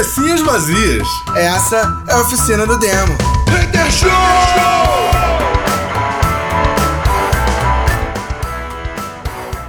Cabecinhas 0.00 0.40
vazias. 0.40 1.06
Essa 1.36 2.04
é 2.08 2.12
a 2.14 2.20
oficina 2.22 2.66
do 2.66 2.78
demo. 2.78 3.18
Hater 3.50 3.92
Show! 3.92 4.08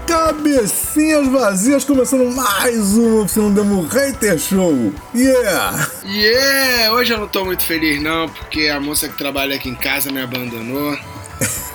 Cabecinhas 0.07 1.27
vazias, 1.27 1.83
começando 1.83 2.33
mais 2.33 2.97
um 2.97 3.23
oficina 3.23 3.49
do 3.49 3.55
demo 3.55 3.81
Hater 3.81 4.39
Show. 4.39 4.93
Yeah! 5.13 5.91
Yeah! 6.05 6.93
Hoje 6.93 7.11
eu 7.11 7.19
não 7.19 7.27
tô 7.27 7.43
muito 7.43 7.65
feliz 7.65 8.01
não, 8.01 8.29
porque 8.29 8.69
a 8.69 8.79
moça 8.79 9.09
que 9.09 9.17
trabalha 9.17 9.57
aqui 9.57 9.67
em 9.67 9.75
casa 9.75 10.13
me 10.13 10.21
abandonou. 10.21 10.97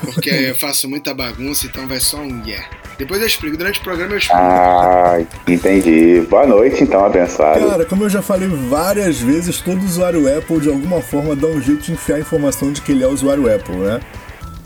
Porque 0.00 0.30
eu 0.30 0.54
faço 0.56 0.88
muita 0.88 1.12
bagunça, 1.12 1.66
então 1.66 1.86
vai 1.86 2.00
só 2.00 2.16
um 2.16 2.42
yeah. 2.46 2.66
Depois 2.98 3.20
eu 3.20 3.26
explico, 3.26 3.56
durante 3.56 3.80
o 3.80 3.82
programa 3.82 4.14
eu 4.14 4.18
explico. 4.18 4.40
Ah, 4.40 5.18
entendi. 5.46 6.22
Boa 6.30 6.46
noite, 6.46 6.82
então, 6.82 7.04
abençoado. 7.04 7.68
Cara, 7.68 7.84
como 7.84 8.04
eu 8.04 8.10
já 8.10 8.22
falei 8.22 8.48
várias 8.48 9.18
vezes, 9.18 9.60
todo 9.60 9.84
usuário 9.84 10.26
Apple 10.38 10.60
de 10.60 10.68
alguma 10.68 11.02
forma 11.02 11.36
dá 11.36 11.46
um 11.46 11.60
jeito 11.60 11.82
de 11.82 11.92
enfiar 11.92 12.16
a 12.16 12.20
informação 12.20 12.72
de 12.72 12.80
que 12.80 12.92
ele 12.92 13.04
é 13.04 13.06
usuário 13.06 13.54
Apple, 13.54 13.76
né? 13.76 14.00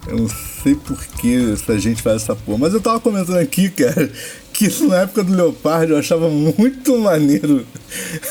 Eu 0.06 0.18
não 0.18 0.28
sei 0.28 0.74
por 0.74 0.96
que 1.04 1.52
essa 1.52 1.78
gente 1.78 2.02
faz 2.02 2.22
essa 2.22 2.36
porra, 2.36 2.58
mas 2.58 2.74
eu 2.74 2.80
tava 2.80 3.00
comentando 3.00 3.38
aqui, 3.38 3.68
cara, 3.74 4.10
que 4.60 4.84
na 4.84 5.02
época 5.02 5.24
do 5.24 5.34
Leopard 5.34 5.90
eu 5.90 5.96
achava 5.96 6.28
muito 6.28 6.98
maneiro 6.98 7.66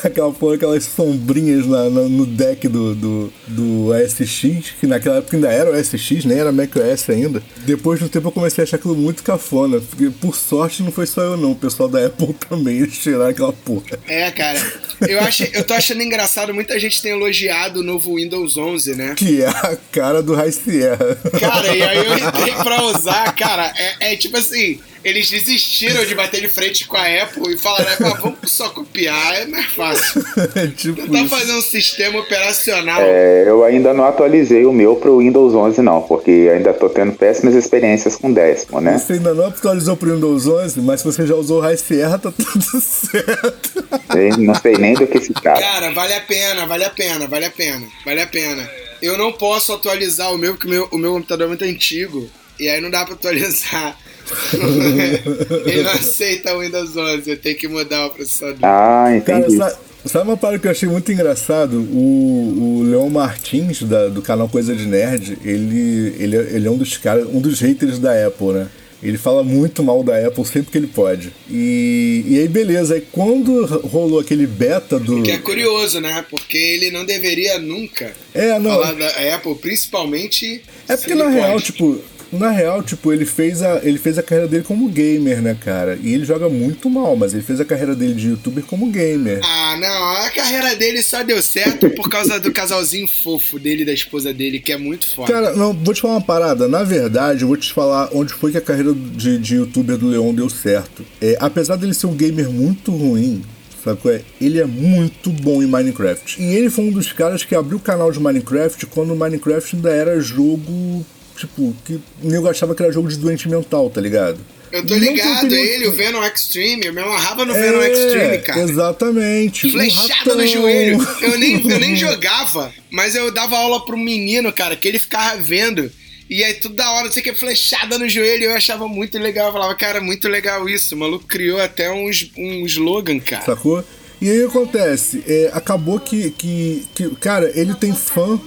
aquela 0.03 0.31
porra, 0.31 0.55
aquelas 0.55 0.83
sombrinhas 0.83 1.65
na, 1.65 1.89
na, 1.89 2.02
no 2.02 2.23
deck 2.23 2.67
do, 2.67 2.93
do, 2.93 3.33
do 3.47 3.89
SX, 4.07 4.75
que 4.79 4.85
naquela 4.85 5.17
época 5.17 5.35
ainda 5.35 5.52
era 5.52 5.71
o 5.71 5.83
SX, 5.83 6.25
nem 6.25 6.38
era 6.38 6.52
macOS 6.52 7.09
ainda. 7.09 7.41
Depois 7.65 7.97
de 7.97 8.05
um 8.05 8.07
tempo 8.07 8.27
eu 8.27 8.31
comecei 8.31 8.61
a 8.61 8.63
achar 8.63 8.77
aquilo 8.77 8.95
muito 8.95 9.23
cafona, 9.23 9.79
porque 9.79 10.11
por 10.21 10.35
sorte 10.35 10.83
não 10.83 10.91
foi 10.91 11.07
só 11.07 11.23
eu 11.23 11.35
não, 11.35 11.53
o 11.53 11.55
pessoal 11.55 11.89
da 11.89 12.05
Apple 12.05 12.35
também 12.47 12.77
eles 12.77 12.99
tiraram 12.99 13.31
aquela 13.31 13.52
porra. 13.52 13.97
É, 14.07 14.30
cara, 14.30 14.61
eu, 15.07 15.19
acho, 15.22 15.45
eu 15.52 15.63
tô 15.63 15.73
achando 15.73 16.03
engraçado, 16.03 16.53
muita 16.53 16.80
gente 16.80 17.02
tem 17.02 17.11
elogiado 17.11 17.80
o 17.80 17.83
novo 17.83 18.17
Windows 18.17 18.55
11, 18.55 18.95
né? 18.95 19.16
Que 19.17 19.41
é 19.41 19.47
a 19.47 19.75
cara 19.91 20.22
do 20.22 20.35
High 20.35 20.52
Sierra. 20.52 21.16
Cara, 21.39 21.75
e 21.75 21.81
aí 21.81 22.05
eu 22.05 22.17
entrei 22.19 22.53
pra 22.53 22.83
usar, 22.83 23.35
cara, 23.35 23.73
é, 23.75 24.13
é 24.13 24.16
tipo 24.16 24.38
assim 24.38 24.80
eles 25.03 25.30
desistiram 25.30 26.05
de 26.05 26.14
bater 26.14 26.42
de 26.42 26.47
frente 26.47 26.88
com 26.88 26.97
a 26.97 27.23
Apple 27.23 27.53
e 27.53 27.58
falaram, 27.58 27.92
ah, 28.05 28.17
vamos 28.22 28.52
só 28.52 28.69
copiar, 28.69 29.41
é 29.41 29.45
mais 29.45 29.66
fácil. 29.67 30.23
É 30.56 30.67
tipo 30.67 31.02
Tentar 31.02 31.28
fazer 31.28 31.53
um 31.53 31.61
sistema 31.61 32.19
operacional. 32.19 33.02
É, 33.02 33.44
eu 33.47 33.64
ainda 33.64 33.94
não 33.94 34.03
atualizei 34.03 34.66
o 34.66 34.72
meu 34.72 34.95
pro 34.95 35.19
Windows 35.19 35.53
11 35.53 35.81
não, 35.81 36.02
porque 36.02 36.50
ainda 36.53 36.73
tô 36.73 36.89
tendo 36.89 37.14
péssimas 37.14 37.56
experiências 37.56 38.16
com 38.16 38.31
décimo, 38.31 38.81
né? 38.81 38.97
Você 38.97 39.14
ainda 39.14 39.33
não 39.33 39.45
atualizou 39.45 39.95
pro 39.95 40.14
Windows 40.14 40.47
11, 40.47 40.81
mas 40.81 41.02
se 41.02 41.06
você 41.06 41.28
já 41.28 41.36
usou 41.36 41.59
o 41.59 41.61
High 41.61 41.78
Sierra, 41.78 42.17
tá 42.17 42.31
tudo 42.31 42.66
certo. 42.81 43.84
Eu 44.16 44.38
não 44.38 44.56
sei 44.56 44.78
nem 44.78 44.94
do 44.94 45.06
que 45.06 45.19
se 45.22 45.34
trata. 45.34 45.61
Cara, 45.61 45.91
vale 45.91 46.13
a 46.13 46.22
pena, 46.22 46.66
vale 46.66 46.84
a 46.84 46.89
pena, 46.89 47.28
vale 47.28 47.45
a 47.45 47.52
pena, 47.52 47.88
vale 48.06 48.22
a 48.22 48.28
pena. 48.28 48.69
Eu 49.02 49.17
não 49.17 49.31
posso 49.31 49.73
atualizar 49.73 50.34
o 50.34 50.38
meu, 50.38 50.53
porque 50.53 50.67
o 50.67 50.69
meu, 50.69 50.88
o 50.91 50.97
meu 50.97 51.13
computador 51.13 51.45
é 51.45 51.47
muito 51.47 51.66
antigo. 51.66 52.30
E 52.59 52.67
aí 52.67 52.81
não 52.81 52.89
dá 52.89 53.06
pra 53.06 53.13
atualizar. 53.13 53.97
Ele 55.66 55.83
não 55.83 55.91
aceita 55.94 56.55
o 56.55 56.61
Windows 56.61 56.95
11, 56.95 57.30
eu 57.30 57.38
tenho 57.38 57.55
que 57.55 57.67
mudar 57.67 58.05
o 58.08 58.09
processador. 58.11 58.59
Ah, 58.61 59.16
entendi. 59.16 59.58
Cara, 59.58 59.72
sabe, 59.72 59.75
sabe 60.05 60.30
uma 60.30 60.38
parada 60.38 60.59
que 60.59 60.67
eu 60.67 60.72
achei 60.72 60.89
muito 60.89 61.11
engraçado? 61.11 61.81
O, 61.91 62.80
o 62.80 62.83
Leon 62.83 63.09
Martins, 63.09 63.83
da, 63.83 64.07
do 64.07 64.22
canal 64.22 64.50
Coisa 64.50 64.75
de 64.75 64.85
Nerd, 64.85 65.38
ele, 65.44 66.16
ele, 66.19 66.35
ele 66.35 66.67
é 66.67 66.72
um 66.72 66.77
dos 66.77 66.97
caras, 66.97 67.27
um 67.27 67.39
dos 67.39 67.59
haters 67.59 68.00
da 68.00 68.27
Apple, 68.27 68.53
né? 68.53 68.67
Ele 69.02 69.17
fala 69.17 69.44
muito 69.44 69.81
mal 69.81 70.03
da 70.03 70.27
Apple 70.27 70.45
sempre 70.45 70.72
que 70.72 70.77
ele 70.77 70.88
pode. 70.88 71.31
E, 71.50 72.25
e 72.27 72.39
aí, 72.39 72.47
beleza. 72.50 72.95
Aí 72.95 73.03
quando 73.11 73.66
rolou 73.66 74.19
aquele 74.19 74.45
beta 74.45 75.00
do. 75.00 75.23
Que 75.23 75.31
é 75.31 75.38
curioso, 75.38 76.02
né? 76.02 76.25
Porque 76.30 76.57
ele 76.57 76.91
não 76.91 77.05
deveria 77.05 77.57
nunca 77.59 78.13
é, 78.33 78.59
não. 78.59 78.72
falar 78.72 78.94
da 78.94 79.35
Apple, 79.35 79.56
principalmente. 79.56 80.61
É 80.88 80.97
porque, 80.97 81.16
na 81.16 81.29
real, 81.29 81.53
pode. 81.53 81.63
tipo, 81.63 82.01
na 82.31 82.51
real, 82.51 82.84
tipo, 82.84 83.12
ele 83.12 83.25
fez, 83.25 83.62
a, 83.62 83.79
ele 83.84 83.97
fez 83.97 84.17
a 84.17 84.23
carreira 84.23 84.47
dele 84.47 84.63
como 84.63 84.88
gamer, 84.90 85.41
né, 85.41 85.57
cara? 85.59 85.97
E 86.01 86.13
ele 86.13 86.25
joga 86.25 86.50
muito 86.50 86.90
mal, 86.90 87.16
mas 87.16 87.34
ele 87.34 87.44
fez 87.44 87.59
a 87.59 87.66
carreira 87.66 87.95
dele 87.95 88.13
de 88.13 88.29
youtuber 88.29 88.63
como 88.66 88.90
gamer. 88.91 89.40
Ah, 89.44 89.78
não, 89.79 90.25
a 90.25 90.29
carreira 90.29 90.75
dele 90.75 91.01
só 91.01 91.23
deu 91.23 91.41
certo 91.41 91.90
por 91.91 92.09
causa 92.09 92.40
do 92.40 92.51
casalzinho 92.51 93.07
fofo 93.07 93.59
dele 93.59 93.81
e 93.84 93.85
da 93.85 93.94
esposa 93.94 94.34
dele, 94.34 94.59
que 94.59 94.72
é 94.72 94.78
muito 94.78 95.07
foda. 95.07 95.31
Cara, 95.31 95.53
não, 95.53 95.73
vou 95.73 95.94
te 95.94 96.01
falar 96.01 96.16
uma 96.16 96.22
parada. 96.22 96.67
Na 96.67 96.84
verdade, 96.84 97.41
eu 97.41 97.47
vou 97.47 97.57
te 97.57 97.73
falar 97.73 98.09
onde 98.13 98.34
foi 98.34 98.51
que 98.51 98.57
a 98.57 98.61
carreira 98.61 98.94
de, 98.94 99.38
de 99.38 99.56
youtuber 99.56 99.97
do 99.97 100.07
Leon 100.07 100.34
deu 100.34 100.50
certo. 100.50 101.06
É, 101.22 101.38
apesar 101.40 101.75
dele 101.75 101.94
ser 101.94 102.07
um 102.07 102.16
gamer 102.16 102.50
muito 102.50 102.91
ruim, 102.91 103.41
sabe 103.84 104.00
qual 104.01 104.13
é? 104.13 104.22
Ele 104.40 104.59
é 104.59 104.66
muito 104.66 105.29
bom 105.29 105.63
em 105.63 105.67
Minecraft. 105.67 106.41
E 106.41 106.56
ele 106.56 106.69
foi 106.69 106.85
um 106.85 106.91
dos 106.91 107.11
caras 107.11 107.44
que 107.44 107.56
abriu 107.56 107.78
o 107.78 107.81
canal 107.81 108.11
de 108.11 108.19
Minecraft 108.19 108.85
quando 108.88 109.13
o 109.13 109.16
Minecraft 109.16 109.75
ainda 109.75 109.90
era 109.90 110.19
jogo 110.19 111.06
tipo, 111.39 111.75
que 111.85 111.94
o 111.94 112.29
nego 112.29 112.50
achava 112.50 112.75
que 112.75 112.83
era 112.83 112.91
jogo 112.91 113.07
de 113.07 113.17
doente 113.17 113.47
mental, 113.47 113.89
tá 113.89 114.01
ligado? 114.01 114.39
Eu 114.72 114.85
tô 114.85 114.95
ligado, 114.95 115.51
ele, 115.51 115.88
o 115.88 115.91
Venom 115.91 116.23
Extreme, 116.23 116.85
eu 116.85 116.94
me 116.94 117.01
amarrava 117.01 117.44
no 117.44 117.55
é, 117.55 117.59
Venom 117.59 117.81
Extreme, 117.81 118.38
cara. 118.39 118.61
Exatamente. 118.61 119.72
Flechada 119.72 120.35
no 120.35 120.45
joelho. 120.45 121.07
Eu 121.22 121.39
nem, 121.39 121.67
eu 121.67 121.79
nem 121.79 121.95
jogava, 121.97 122.72
mas 122.91 123.16
eu 123.16 123.31
dava 123.31 123.57
aula 123.57 123.83
pro 123.83 123.97
menino, 123.97 124.53
cara, 124.53 124.75
que 124.75 124.88
ele 124.88 124.99
ficava 124.99 125.41
vendo. 125.41 125.91
E 126.29 126.44
aí 126.44 126.53
toda 126.55 126.91
hora, 126.91 127.05
não 127.05 127.11
sei 127.11 127.22
o 127.22 127.23
que, 127.23 127.33
flechada 127.33 127.97
no 127.97 128.07
joelho, 128.07 128.44
eu 128.44 128.53
achava 128.53 128.88
muito 128.88 129.17
legal. 129.17 129.47
Eu 129.47 129.53
falava, 129.53 129.73
cara, 129.73 129.99
muito 129.99 130.28
legal 130.28 130.69
isso. 130.69 130.94
O 130.94 130.97
maluco 130.99 131.25
criou 131.25 131.59
até 131.59 131.89
um, 131.89 132.07
um 132.38 132.66
slogan, 132.67 133.19
cara. 133.19 133.45
Sacou? 133.45 133.83
E 134.22 134.29
aí 134.29 134.44
acontece, 134.44 135.23
é, 135.25 135.49
acabou 135.53 135.97
que, 135.97 136.29
que, 136.31 136.85
que, 136.94 137.09
cara, 137.16 137.49
ele 137.55 137.73
tem 137.73 137.95
fã 137.95 138.38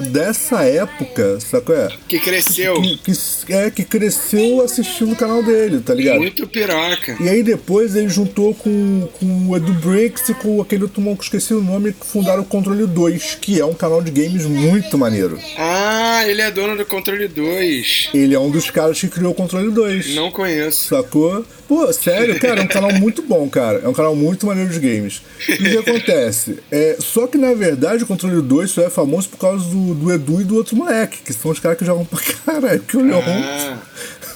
dessa 0.00 0.62
época, 0.64 1.40
sacou? 1.40 1.74
É? 1.74 1.88
Que 2.06 2.18
cresceu. 2.18 2.80
Que, 2.80 2.98
que, 2.98 3.52
é, 3.52 3.70
que 3.70 3.84
cresceu 3.84 4.62
assistindo 4.62 5.12
o 5.12 5.16
canal 5.16 5.42
dele, 5.42 5.80
tá 5.80 5.94
ligado? 5.94 6.18
Muito 6.18 6.46
piroca. 6.46 7.16
E 7.20 7.28
aí 7.28 7.42
depois 7.42 7.96
ele 7.96 8.08
juntou 8.08 8.54
com, 8.54 9.08
com 9.18 9.48
o 9.48 9.56
Edu 9.56 9.72
Bricks 9.74 10.28
e 10.28 10.34
com 10.34 10.60
aquele 10.60 10.82
outro 10.84 11.00
maluco 11.00 11.20
que 11.20 11.24
esqueci 11.24 11.54
o 11.54 11.62
nome, 11.62 11.92
que 11.92 12.06
fundaram 12.06 12.42
o 12.42 12.46
Controle 12.46 12.86
2, 12.86 13.38
que 13.40 13.60
é 13.60 13.64
um 13.64 13.74
canal 13.74 14.02
de 14.02 14.10
games 14.10 14.44
muito 14.46 14.96
maneiro. 14.96 15.38
Ah, 15.56 16.22
ele 16.26 16.42
é 16.42 16.50
dono 16.50 16.76
do 16.76 16.84
Controle 16.84 17.28
2. 17.28 18.10
Ele 18.14 18.34
é 18.34 18.38
um 18.38 18.50
dos 18.50 18.70
caras 18.70 19.00
que 19.00 19.08
criou 19.08 19.32
o 19.32 19.34
Controle 19.34 19.70
2. 19.70 20.14
Não 20.14 20.30
conheço. 20.30 20.88
Sacou? 20.88 21.44
Pô, 21.68 21.92
sério, 21.92 22.40
cara, 22.40 22.60
é 22.60 22.64
um 22.64 22.66
canal 22.66 22.90
muito 22.94 23.20
bom, 23.20 23.46
cara. 23.48 23.80
É 23.84 23.88
um 23.88 23.92
canal 23.92 24.16
muito 24.16 24.46
maneiro 24.46 24.70
de 24.70 24.80
games. 24.80 25.20
E 25.46 25.52
o 25.52 25.82
que 25.82 25.90
acontece? 25.90 26.58
É, 26.70 26.96
só 26.98 27.26
que 27.26 27.36
na 27.36 27.52
verdade 27.52 28.04
o 28.04 28.06
Controle 28.06 28.40
2 28.40 28.70
só 28.70 28.82
é 28.82 28.90
famoso 28.90 29.28
por 29.28 29.38
causa 29.38 29.68
do 29.68 29.94
do, 29.94 30.12
Edu 30.12 30.40
e 30.40 30.44
do 30.44 30.56
outro 30.56 30.74
moleque, 30.76 31.18
que 31.22 31.32
são 31.32 31.50
os 31.50 31.60
caras 31.60 31.76
que 31.76 31.84
jogam 31.84 32.06
pra 32.06 32.18
caralho. 32.46 32.80
Porque 32.80 32.96
o 32.96 33.04
Leon. 33.04 33.20
Ah. 33.26 33.78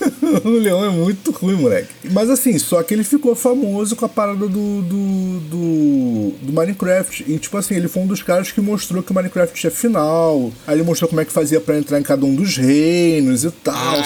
o 0.44 0.48
Leon 0.48 0.84
é 0.84 0.88
muito 0.90 1.30
ruim, 1.30 1.54
moleque. 1.54 1.88
Mas 2.10 2.30
assim, 2.30 2.58
só 2.58 2.82
que 2.82 2.94
ele 2.94 3.04
ficou 3.04 3.34
famoso 3.34 3.96
com 3.96 4.04
a 4.04 4.08
parada 4.08 4.46
do, 4.46 4.82
do, 4.82 5.40
do, 5.40 6.30
do 6.42 6.52
Minecraft. 6.52 7.24
E 7.26 7.38
tipo 7.38 7.56
assim, 7.56 7.74
ele 7.74 7.88
foi 7.88 8.02
um 8.02 8.06
dos 8.06 8.22
caras 8.22 8.50
que 8.50 8.60
mostrou 8.60 9.02
que 9.02 9.10
o 9.10 9.14
Minecraft 9.14 9.58
tinha 9.58 9.70
final. 9.70 10.52
Aí 10.66 10.76
ele 10.76 10.82
mostrou 10.82 11.08
como 11.08 11.20
é 11.20 11.24
que 11.24 11.32
fazia 11.32 11.60
para 11.60 11.78
entrar 11.78 11.98
em 11.98 12.02
cada 12.02 12.24
um 12.24 12.34
dos 12.34 12.56
reinos 12.56 13.44
e 13.44 13.50
tal. 13.50 13.74
Ah, 14.00 14.02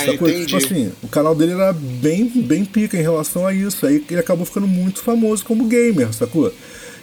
Tipo 0.47 0.57
assim, 0.57 0.93
o 1.03 1.09
canal 1.09 1.34
dele 1.34 1.53
era 1.53 1.73
bem, 1.73 2.28
bem 2.28 2.65
pica 2.65 2.97
em 2.97 3.03
relação 3.03 3.47
a 3.47 3.55
isso. 3.55 3.87
Aí 3.87 4.05
ele 4.11 4.21
acabou 4.21 4.45
ficando 4.45 4.67
muito 4.67 5.03
famoso 5.03 5.45
como 5.45 5.65
gamer, 5.67 6.13
sacou? 6.13 6.53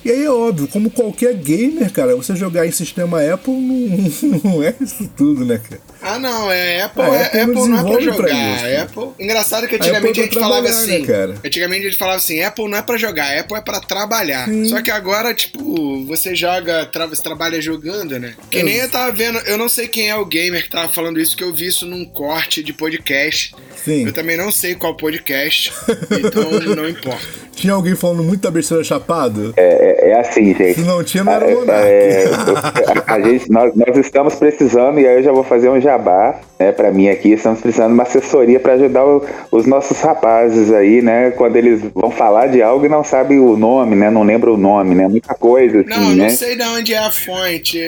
E 0.06 0.12
aí 0.12 0.25
é 0.25 0.30
óbvio, 0.30 0.68
como 0.68 0.92
qualquer 0.92 1.34
gamer, 1.34 1.90
cara, 1.90 2.14
você 2.14 2.36
jogar 2.36 2.68
em 2.68 2.72
sistema 2.72 3.22
Apple 3.22 3.54
não, 3.54 4.42
não 4.52 4.64
é 4.64 4.75
isso 4.81 5.10
tudo, 5.16 5.46
né, 5.46 5.58
cara? 5.58 5.81
Ah, 6.03 6.19
não, 6.19 6.52
é 6.52 6.81
Apple, 6.81 7.02
a 7.02 7.06
é, 7.06 7.25
Apple, 7.25 7.40
Apple 7.40 7.68
não 7.69 7.80
é 7.80 7.91
pra 7.91 8.02
jogar. 8.02 8.18
Pra 8.18 8.81
Apple. 8.84 9.25
Engraçado 9.25 9.68
que 9.68 9.75
antigamente 9.75 10.19
a, 10.19 10.24
a 10.24 10.25
gente 10.25 10.40
falava 10.40 10.68
assim. 10.68 11.00
Né, 11.00 11.08
cara? 11.08 11.36
Antigamente 11.44 11.86
a 11.86 11.90
gente 11.90 11.97
falava 11.97 12.18
assim, 12.18 12.41
Apple 12.41 12.69
não 12.69 12.78
é 12.78 12.81
pra 12.81 12.98
jogar, 12.98 13.39
Apple 13.39 13.57
é 13.57 13.62
pra 13.62 13.80
trabalhar. 13.80 14.45
Sim. 14.45 14.66
Só 14.66 14.81
que 14.81 14.92
agora, 14.92 15.33
tipo, 15.33 16.06
você 16.06 16.36
joga, 16.36 16.86
tra 16.86 17.06
você 17.06 17.24
trabalha 17.24 17.62
jogando, 17.62 18.19
né? 18.19 18.36
Que 18.51 18.62
nem 18.62 18.78
eu 18.78 18.89
tava 18.89 19.12
vendo, 19.12 19.39
eu 19.39 19.57
não 19.57 19.69
sei 19.69 19.88
quem 19.88 20.10
é 20.10 20.16
o 20.16 20.25
gamer 20.25 20.63
que 20.63 20.69
tava 20.69 20.92
falando 20.92 21.19
isso, 21.19 21.38
que 21.38 21.44
eu 21.44 21.54
vi 21.54 21.68
isso 21.68 21.86
num 21.86 22.06
corte 22.06 22.62
de 22.62 22.74
podcast. 22.74 23.56
Sim. 23.83 24.06
Eu 24.06 24.13
também 24.13 24.38
não 24.38 24.51
sei 24.51 24.75
qual 24.75 24.95
podcast, 24.95 25.72
então 26.12 26.51
não 26.75 26.88
importa. 26.88 27.44
Tinha 27.56 27.74
alguém 27.74 27.95
falando 27.95 28.24
muito 28.24 28.42
da 28.42 28.51
besteira 28.51 28.83
chapado? 28.83 29.54
É, 29.56 30.07
é, 30.07 30.10
é 30.10 30.19
assim, 30.19 30.56
gente. 30.56 30.75
Se 30.75 30.81
não 30.81 31.04
tinha, 31.04 31.24
não 31.24 31.33
era 31.33 31.45
é, 31.45 32.24
é, 32.24 32.30
a, 33.06 33.13
a 33.13 33.22
gente, 33.22 33.50
nós, 33.50 33.74
nós, 33.75 33.98
estamos 33.98 34.36
precisando, 34.36 35.00
e 35.00 35.07
aí 35.07 35.18
eu 35.18 35.24
já 35.24 35.31
vou 35.31 35.44
fazer 35.44 35.69
um 35.69 35.80
jabá, 35.94 36.40
né, 36.60 36.72
pra 36.72 36.92
mim 36.92 37.07
aqui, 37.07 37.30
estamos 37.30 37.62
precisando 37.62 37.90
de 37.90 37.94
uma 37.94 38.04
assessoria 38.04 38.60
para 38.60 38.74
ajudar 38.74 39.06
o, 39.06 39.25
os 39.51 39.66
nossos 39.66 40.00
rapazes 40.00 40.72
aí, 40.72 41.01
né, 41.01 41.31
quando 41.31 41.56
eles 41.56 41.81
vão 41.94 42.12
falar 42.12 42.48
de 42.48 42.62
algo 42.62 42.86
e 42.86 42.90
não 42.90 43.04
sabem 43.04 43.40
o 43.40 43.56
nome, 43.56 43.95
né, 43.95 44.10
não 44.10 44.24
lembram 44.24 44.54
o 44.54 44.57
nome, 44.57 44.95
né, 44.95 45.07
muita 45.07 45.34
coisa 45.34 45.81
assim, 45.81 45.90
Não, 45.90 46.16
né? 46.16 46.30
não 46.30 46.30
sei 46.30 46.56
de 46.56 46.63
onde 46.63 46.94
é 46.94 47.00
a 47.00 47.12
fonte. 47.12 47.80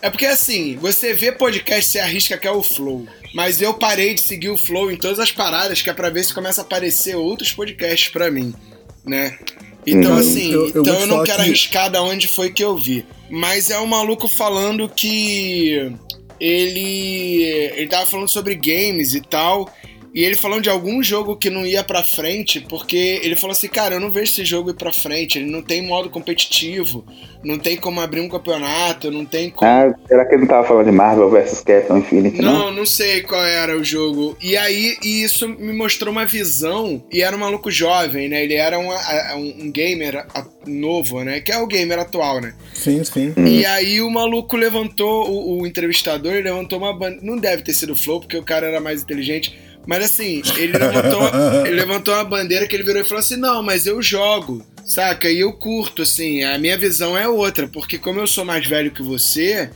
É 0.00 0.10
porque 0.10 0.26
assim, 0.26 0.78
você 0.80 1.12
vê 1.12 1.32
podcast, 1.32 1.90
você 1.90 1.98
arrisca 1.98 2.38
que 2.38 2.46
é 2.46 2.52
o 2.52 2.62
Flow. 2.62 3.04
Mas 3.34 3.60
eu 3.60 3.74
parei 3.74 4.14
de 4.14 4.20
seguir 4.20 4.48
o 4.48 4.56
Flow 4.56 4.90
em 4.90 4.96
todas 4.96 5.18
as 5.18 5.30
paradas, 5.30 5.82
que 5.82 5.90
é 5.90 5.92
pra 5.92 6.08
ver 6.08 6.24
se 6.24 6.32
começa 6.32 6.60
a 6.60 6.64
aparecer 6.64 7.14
outros 7.14 7.52
podcasts 7.52 8.08
pra 8.08 8.30
mim 8.30 8.54
né? 9.08 9.36
Então, 9.86 10.12
uhum. 10.12 10.18
assim, 10.18 10.52
eu, 10.52 10.68
eu 10.68 10.82
então 10.82 11.00
eu 11.00 11.06
não 11.06 11.24
quero 11.24 11.38
que... 11.38 11.48
arriscar 11.48 11.90
da 11.90 12.02
onde 12.02 12.28
foi 12.28 12.50
que 12.50 12.62
eu 12.62 12.76
vi. 12.76 13.04
Mas 13.30 13.70
é 13.70 13.78
um 13.80 13.86
maluco 13.86 14.28
falando 14.28 14.88
que 14.88 15.92
ele. 16.40 17.42
Ele 17.42 17.86
tava 17.86 18.06
falando 18.06 18.28
sobre 18.28 18.54
games 18.54 19.14
e 19.14 19.20
tal. 19.20 19.72
E 20.14 20.24
ele 20.24 20.36
falando 20.36 20.62
de 20.62 20.70
algum 20.70 21.02
jogo 21.02 21.36
que 21.36 21.50
não 21.50 21.66
ia 21.66 21.84
pra 21.84 22.02
frente, 22.02 22.60
porque 22.60 23.20
ele 23.22 23.36
falou 23.36 23.52
assim, 23.52 23.68
cara, 23.68 23.94
eu 23.94 24.00
não 24.00 24.10
vejo 24.10 24.32
esse 24.32 24.44
jogo 24.44 24.70
ir 24.70 24.74
pra 24.74 24.92
frente, 24.92 25.38
ele 25.38 25.50
não 25.50 25.62
tem 25.62 25.82
modo 25.82 26.10
competitivo, 26.10 27.04
não 27.44 27.58
tem 27.58 27.76
como 27.76 28.00
abrir 28.00 28.20
um 28.20 28.28
campeonato, 28.28 29.10
não 29.10 29.24
tem 29.24 29.50
como... 29.50 29.70
Ah, 29.70 29.94
será 30.06 30.24
que 30.24 30.34
ele 30.34 30.42
não 30.42 30.48
tava 30.48 30.66
falando 30.66 30.86
de 30.86 30.92
Marvel 30.92 31.30
vs 31.30 31.60
Capcom 31.60 31.98
Infinity, 31.98 32.42
não? 32.42 32.52
Não, 32.52 32.70
não 32.72 32.86
sei 32.86 33.22
qual 33.22 33.44
era 33.44 33.76
o 33.76 33.84
jogo. 33.84 34.36
E 34.40 34.56
aí, 34.56 34.96
e 35.02 35.22
isso 35.22 35.48
me 35.48 35.72
mostrou 35.72 36.10
uma 36.10 36.24
visão, 36.24 37.02
e 37.12 37.22
era 37.22 37.36
um 37.36 37.40
maluco 37.40 37.70
jovem, 37.70 38.28
né, 38.28 38.42
ele 38.42 38.54
era 38.54 38.78
um, 38.78 38.90
um 39.62 39.70
gamer 39.70 40.26
novo, 40.66 41.22
né, 41.22 41.40
que 41.40 41.52
é 41.52 41.58
o 41.58 41.66
gamer 41.66 41.98
atual, 41.98 42.40
né? 42.40 42.54
Sim, 42.74 43.04
sim. 43.04 43.34
E 43.36 43.64
aí 43.66 44.00
o 44.00 44.10
maluco 44.10 44.56
levantou, 44.56 45.30
o, 45.30 45.60
o 45.60 45.66
entrevistador, 45.66 46.32
ele 46.32 46.50
levantou 46.50 46.78
uma... 46.78 46.96
Não 47.22 47.36
deve 47.36 47.62
ter 47.62 47.72
sido 47.72 47.92
o 47.92 47.96
Flow, 47.96 48.20
porque 48.20 48.36
o 48.36 48.42
cara 48.42 48.66
era 48.66 48.80
mais 48.80 49.02
inteligente, 49.02 49.56
mas 49.88 50.04
assim, 50.04 50.42
ele 50.58 50.76
levantou, 50.76 51.22
ele 51.64 51.74
levantou 51.74 52.12
uma 52.12 52.22
bandeira 52.22 52.68
que 52.68 52.76
ele 52.76 52.82
virou 52.82 53.00
e 53.00 53.06
falou 53.06 53.20
assim: 53.20 53.36
não, 53.36 53.62
mas 53.62 53.86
eu 53.86 54.02
jogo, 54.02 54.62
saca? 54.84 55.30
E 55.30 55.40
eu 55.40 55.50
curto, 55.50 56.02
assim, 56.02 56.44
a 56.44 56.58
minha 56.58 56.76
visão 56.76 57.16
é 57.16 57.26
outra, 57.26 57.66
porque 57.66 57.96
como 57.96 58.20
eu 58.20 58.26
sou 58.26 58.44
mais 58.44 58.66
velho 58.66 58.90
que 58.90 59.02
você, 59.02 59.70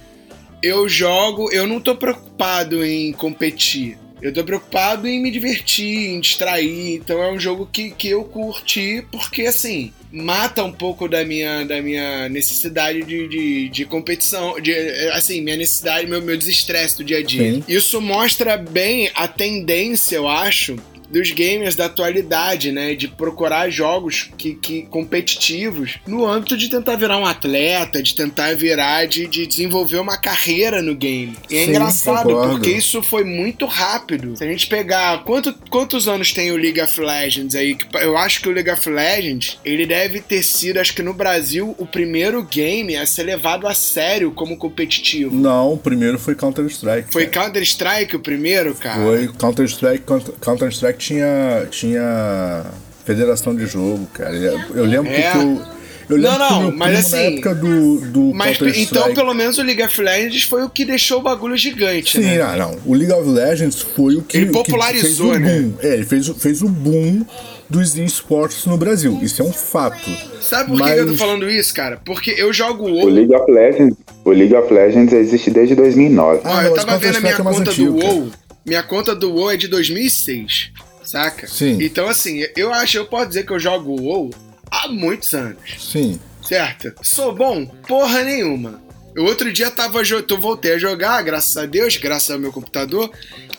eu 0.62 0.86
jogo, 0.86 1.50
eu 1.50 1.66
não 1.66 1.80
tô 1.80 1.96
preocupado 1.96 2.84
em 2.84 3.10
competir. 3.14 3.96
Eu 4.22 4.32
tô 4.32 4.44
preocupado 4.44 5.08
em 5.08 5.20
me 5.20 5.30
divertir, 5.30 6.10
em 6.10 6.20
distrair. 6.20 6.94
Então 6.94 7.20
é 7.20 7.32
um 7.32 7.40
jogo 7.40 7.68
que, 7.70 7.90
que 7.90 8.08
eu 8.08 8.22
curti, 8.22 9.04
porque 9.10 9.42
assim, 9.42 9.92
mata 10.12 10.62
um 10.62 10.72
pouco 10.72 11.08
da 11.08 11.24
minha, 11.24 11.64
da 11.64 11.82
minha 11.82 12.28
necessidade 12.28 13.02
de, 13.02 13.28
de, 13.28 13.68
de 13.68 13.84
competição, 13.84 14.60
de, 14.60 14.72
assim, 15.10 15.40
minha 15.40 15.56
necessidade, 15.56 16.06
meu, 16.06 16.22
meu 16.22 16.36
desestresse 16.36 16.98
do 16.98 17.04
dia 17.04 17.18
a 17.18 17.22
dia. 17.22 17.54
Sim. 17.54 17.64
Isso 17.66 18.00
mostra 18.00 18.56
bem 18.56 19.10
a 19.14 19.26
tendência, 19.26 20.16
eu 20.16 20.28
acho, 20.28 20.76
dos 21.12 21.30
gamers 21.30 21.76
da 21.76 21.86
atualidade, 21.86 22.72
né? 22.72 22.94
De 22.94 23.08
procurar 23.08 23.70
jogos 23.70 24.30
que, 24.36 24.54
que 24.54 24.82
competitivos 24.82 25.98
no 26.06 26.26
âmbito 26.26 26.56
de 26.56 26.68
tentar 26.68 26.96
virar 26.96 27.18
um 27.18 27.26
atleta, 27.26 28.02
de 28.02 28.14
tentar 28.14 28.54
virar, 28.56 29.06
de, 29.06 29.26
de 29.26 29.46
desenvolver 29.46 29.98
uma 29.98 30.16
carreira 30.16 30.80
no 30.82 30.94
game. 30.94 31.36
E 31.50 31.56
é 31.56 31.64
Sim, 31.64 31.70
engraçado, 31.70 32.28
concordo. 32.28 32.50
porque 32.54 32.70
isso 32.70 33.02
foi 33.02 33.24
muito 33.24 33.66
rápido. 33.66 34.36
Se 34.36 34.44
a 34.44 34.48
gente 34.48 34.66
pegar. 34.66 35.22
Quanto, 35.24 35.54
quantos 35.70 36.08
anos 36.08 36.32
tem 36.32 36.50
o 36.50 36.56
League 36.56 36.80
of 36.80 37.00
Legends 37.00 37.54
aí? 37.54 37.76
Eu 38.00 38.16
acho 38.16 38.40
que 38.40 38.48
o 38.48 38.52
League 38.52 38.70
of 38.70 38.88
Legends 38.88 39.58
ele 39.64 39.86
deve 39.86 40.20
ter 40.20 40.42
sido, 40.42 40.78
acho 40.78 40.94
que 40.94 41.02
no 41.02 41.12
Brasil, 41.12 41.74
o 41.78 41.86
primeiro 41.86 42.42
game 42.42 42.96
a 42.96 43.04
ser 43.04 43.24
levado 43.24 43.66
a 43.66 43.74
sério 43.74 44.32
como 44.32 44.56
competitivo. 44.56 45.34
Não, 45.34 45.74
o 45.74 45.78
primeiro 45.78 46.18
foi 46.18 46.34
Counter-Strike. 46.34 47.12
Foi 47.12 47.26
Counter-Strike 47.26 48.16
o 48.16 48.20
primeiro, 48.20 48.74
cara? 48.74 49.02
Foi 49.02 49.28
Counter-Strike, 49.28 50.04
Counter-Strike 50.40 51.01
tinha, 51.02 51.66
tinha 51.70 52.64
federação 53.04 53.54
de 53.54 53.66
jogo, 53.66 54.06
cara. 54.14 54.34
Eu 54.34 54.84
lembro 54.84 55.10
é. 55.10 55.32
que 55.32 55.38
eu. 55.38 55.72
Eu 56.10 56.16
lembro 56.16 56.38
não, 56.38 56.62
não, 56.62 56.70
que 56.72 56.76
mas 56.76 56.98
assim. 56.98 57.16
Na 57.16 57.22
época 57.22 57.54
do, 57.54 58.00
do 58.00 58.34
mas 58.34 58.58
então, 58.60 59.14
pelo 59.14 59.32
menos 59.32 59.56
o 59.58 59.62
League 59.62 59.82
of 59.82 60.00
Legends 60.00 60.42
foi 60.42 60.62
o 60.62 60.68
que 60.68 60.84
deixou 60.84 61.20
o 61.20 61.22
bagulho 61.22 61.56
gigante. 61.56 62.18
Sim, 62.18 62.24
né? 62.24 62.42
ah, 62.42 62.56
não. 62.56 62.78
O 62.84 62.94
League 62.94 63.12
of 63.12 63.28
Legends 63.28 63.80
foi 63.80 64.16
o 64.16 64.22
que. 64.22 64.36
Ele 64.36 64.50
popularizou, 64.50 65.32
que 65.32 65.38
fez 65.38 65.48
o 65.48 65.60
boom. 65.60 65.68
né? 65.68 65.74
É, 65.82 65.94
ele 65.94 66.04
fez, 66.04 66.28
fez 66.28 66.62
o 66.62 66.68
boom 66.68 67.24
dos 67.70 67.96
esportes 67.96 68.66
no 68.66 68.76
Brasil. 68.76 69.18
Isso 69.22 69.40
é 69.40 69.44
um 69.44 69.52
fato. 69.52 70.10
Sabe 70.40 70.70
por 70.70 70.80
mas... 70.80 70.92
que 70.92 71.00
eu 71.00 71.06
tô 71.06 71.14
falando 71.14 71.48
isso, 71.48 71.72
cara? 71.72 71.98
Porque 72.04 72.34
eu 72.36 72.52
jogo 72.52 72.84
o 72.84 72.92
WoW. 72.92 73.06
O 73.06 73.08
League 73.08 73.34
of 73.34 73.50
Legends, 73.50 73.96
o 74.24 74.30
League 74.30 74.54
of 74.54 74.74
Legends 74.74 75.12
existe 75.12 75.50
desde 75.50 75.74
2009. 75.74 76.40
Ah, 76.44 76.58
ah 76.58 76.64
eu 76.64 76.74
tava 76.74 76.98
vendo 76.98 77.16
a 77.16 77.20
minha 77.20 77.32
é 77.32 77.36
conta 77.36 77.70
antigo, 77.70 77.92
do 77.92 78.04
WoW. 78.04 78.30
Minha 78.66 78.82
conta 78.82 79.14
do 79.14 79.32
WoW 79.32 79.52
é 79.52 79.56
de 79.56 79.68
2006 79.68 80.72
saca? 81.12 81.46
Sim. 81.46 81.78
Então, 81.80 82.08
assim, 82.08 82.44
eu 82.56 82.72
acho, 82.72 82.96
eu 82.96 83.06
posso 83.06 83.28
dizer 83.28 83.46
que 83.46 83.52
eu 83.52 83.60
jogo 83.60 84.00
WoW 84.00 84.30
há 84.70 84.88
muitos 84.88 85.32
anos. 85.34 85.76
Sim. 85.78 86.18
Certo? 86.42 86.92
Sou 87.02 87.34
bom? 87.34 87.66
Porra 87.86 88.24
nenhuma. 88.24 88.82
Eu 89.14 89.24
outro 89.24 89.52
dia 89.52 89.70
tava, 89.70 90.00
eu 90.02 90.40
voltei 90.40 90.72
a 90.72 90.78
jogar, 90.78 91.22
graças 91.22 91.56
a 91.56 91.66
Deus, 91.66 91.96
graças 91.98 92.30
ao 92.30 92.38
meu 92.38 92.50
computador. 92.50 93.10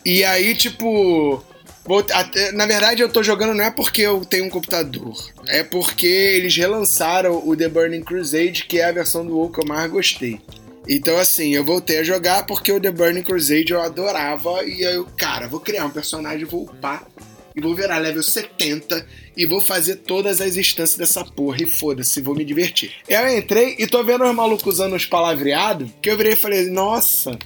E 0.03 0.23
aí, 0.23 0.55
tipo, 0.55 1.43
na 2.53 2.65
verdade, 2.65 3.03
eu 3.03 3.09
tô 3.09 3.21
jogando 3.21 3.53
não 3.53 3.63
é 3.63 3.69
porque 3.69 4.01
eu 4.01 4.25
tenho 4.25 4.45
um 4.45 4.49
computador, 4.49 5.15
é 5.47 5.63
porque 5.63 6.07
eles 6.07 6.55
relançaram 6.55 7.47
o 7.47 7.55
The 7.55 7.69
Burning 7.69 8.03
Crusade, 8.03 8.65
que 8.65 8.79
é 8.79 8.85
a 8.85 8.91
versão 8.91 9.25
do 9.25 9.37
WoW 9.37 9.51
que 9.51 9.61
eu 9.61 9.67
mais 9.67 9.89
gostei. 9.91 10.41
Então, 10.89 11.17
assim, 11.17 11.53
eu 11.53 11.63
voltei 11.63 11.99
a 11.99 12.03
jogar 12.03 12.45
porque 12.45 12.71
o 12.71 12.79
The 12.79 12.91
Burning 12.91 13.23
Crusade 13.23 13.71
eu 13.71 13.81
adorava. 13.81 14.63
E 14.65 14.85
aí 14.85 14.95
eu, 14.95 15.07
cara, 15.15 15.47
vou 15.47 15.59
criar 15.59 15.85
um 15.85 15.89
personagem, 15.89 16.45
vou 16.45 16.63
upar 16.63 17.07
e 17.55 17.61
vou 17.61 17.75
virar 17.75 17.97
level 17.97 18.23
70 18.23 19.05
e 19.35 19.45
vou 19.45 19.61
fazer 19.61 19.97
todas 19.97 20.41
as 20.41 20.57
instâncias 20.57 20.97
dessa 20.97 21.23
porra 21.23 21.63
e 21.63 21.65
foda-se, 21.65 22.21
vou 22.21 22.35
me 22.35 22.45
divertir. 22.45 22.91
Eu 23.07 23.37
entrei 23.37 23.75
e 23.79 23.87
tô 23.87 24.03
vendo 24.03 24.23
os 24.23 24.35
malucos 24.35 24.75
usando 24.75 24.95
os 24.95 25.05
palavreados 25.05 25.89
que 26.01 26.09
eu 26.09 26.17
virei 26.17 26.33
e 26.33 26.37
falei, 26.37 26.69
nossa, 26.69 27.37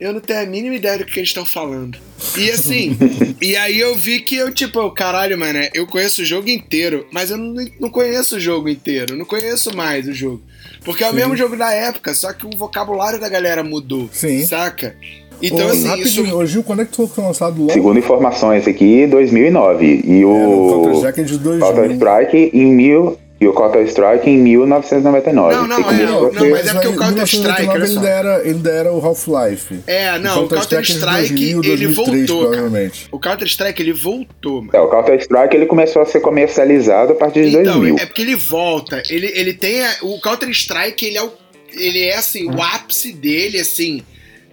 eu 0.00 0.14
não 0.14 0.20
tenho 0.20 0.40
a 0.40 0.46
mínima 0.46 0.74
ideia 0.74 0.98
do 0.98 1.04
que 1.04 1.18
eles 1.18 1.28
estão 1.28 1.44
falando. 1.44 1.98
E 2.36 2.50
assim, 2.50 2.96
e 3.40 3.54
aí 3.54 3.78
eu 3.78 3.94
vi 3.94 4.20
que 4.20 4.34
eu, 4.34 4.52
tipo, 4.52 4.90
caralho, 4.92 5.38
mano, 5.38 5.58
eu 5.74 5.86
conheço 5.86 6.22
o 6.22 6.24
jogo 6.24 6.48
inteiro, 6.48 7.06
mas 7.12 7.30
eu 7.30 7.36
não, 7.36 7.62
não 7.78 7.90
conheço 7.90 8.36
o 8.36 8.40
jogo 8.40 8.68
inteiro, 8.68 9.16
não 9.16 9.26
conheço 9.26 9.76
mais 9.76 10.08
o 10.08 10.12
jogo. 10.14 10.42
Porque 10.84 11.04
é 11.04 11.06
o 11.06 11.10
Sim. 11.10 11.16
mesmo 11.16 11.36
jogo 11.36 11.56
da 11.56 11.70
época, 11.70 12.14
só 12.14 12.32
que 12.32 12.46
o 12.46 12.50
vocabulário 12.56 13.20
da 13.20 13.28
galera 13.28 13.62
mudou, 13.62 14.08
Sim. 14.10 14.46
saca? 14.46 14.96
Então, 15.42 15.66
Ô, 15.66 15.70
assim, 15.70 15.86
rapidinho, 15.86 16.42
isso... 16.42 16.46
Gil, 16.46 16.62
quando 16.62 16.82
é 16.82 16.84
que 16.84 16.96
foi 16.96 17.24
lançado 17.24 17.60
logo? 17.60 17.72
Segundo 17.72 17.98
informações 17.98 18.66
aqui, 18.66 19.06
2009. 19.06 20.02
E 20.04 20.24
o, 20.24 20.30
é, 20.30 20.46
o 20.46 20.68
Counter-Strike 20.70 21.20
é 21.20 21.24
de 21.24 21.38
2000. 21.38 21.66
Counter-Strike 21.66 22.50
em 22.52 22.66
mil... 22.72 23.18
E 23.40 23.48
o 23.48 23.54
Counter-Strike 23.54 24.28
em 24.28 24.36
1999. 24.36 25.54
Não, 25.54 25.66
não, 25.66 25.90
é, 25.90 26.04
não, 26.04 26.30
não, 26.30 26.50
mas 26.50 26.66
é 26.66 26.74
porque 26.74 26.88
o 26.88 26.96
Counter-Strike. 26.96 27.70
Ainda 27.70 28.06
era, 28.06 28.36
ainda 28.36 28.70
era 28.70 28.92
o 28.92 29.02
Half-Life. 29.02 29.80
É, 29.86 30.18
não, 30.18 30.44
o 30.44 30.48
Counter-Strike 30.48 31.54
Counter 31.54 31.70
ele 31.70 31.86
voltou. 31.86 32.48
Provavelmente. 32.48 33.08
O 33.10 33.18
Counter-Strike 33.18 33.80
ele 33.80 33.94
voltou, 33.94 34.60
mano. 34.60 34.70
É, 34.74 34.80
o 34.82 34.88
Counter-Strike 34.88 35.56
ele 35.56 35.64
começou 35.64 36.02
a 36.02 36.04
ser 36.04 36.20
comercializado 36.20 37.12
a 37.12 37.14
partir 37.14 37.44
de 37.48 37.56
então, 37.56 37.80
2000. 37.80 37.96
É 37.98 38.04
porque 38.04 38.20
ele 38.20 38.36
volta. 38.36 39.02
Ele, 39.08 39.32
ele 39.34 39.54
tem. 39.54 39.86
A, 39.86 39.96
o 40.02 40.20
Counter-Strike 40.20 41.06
ele 41.06 41.16
é, 41.16 41.22
o, 41.22 41.32
ele 41.72 42.04
é 42.04 42.16
assim, 42.18 42.46
o 42.46 42.60
ápice 42.60 43.10
dele, 43.10 43.58
assim 43.58 44.02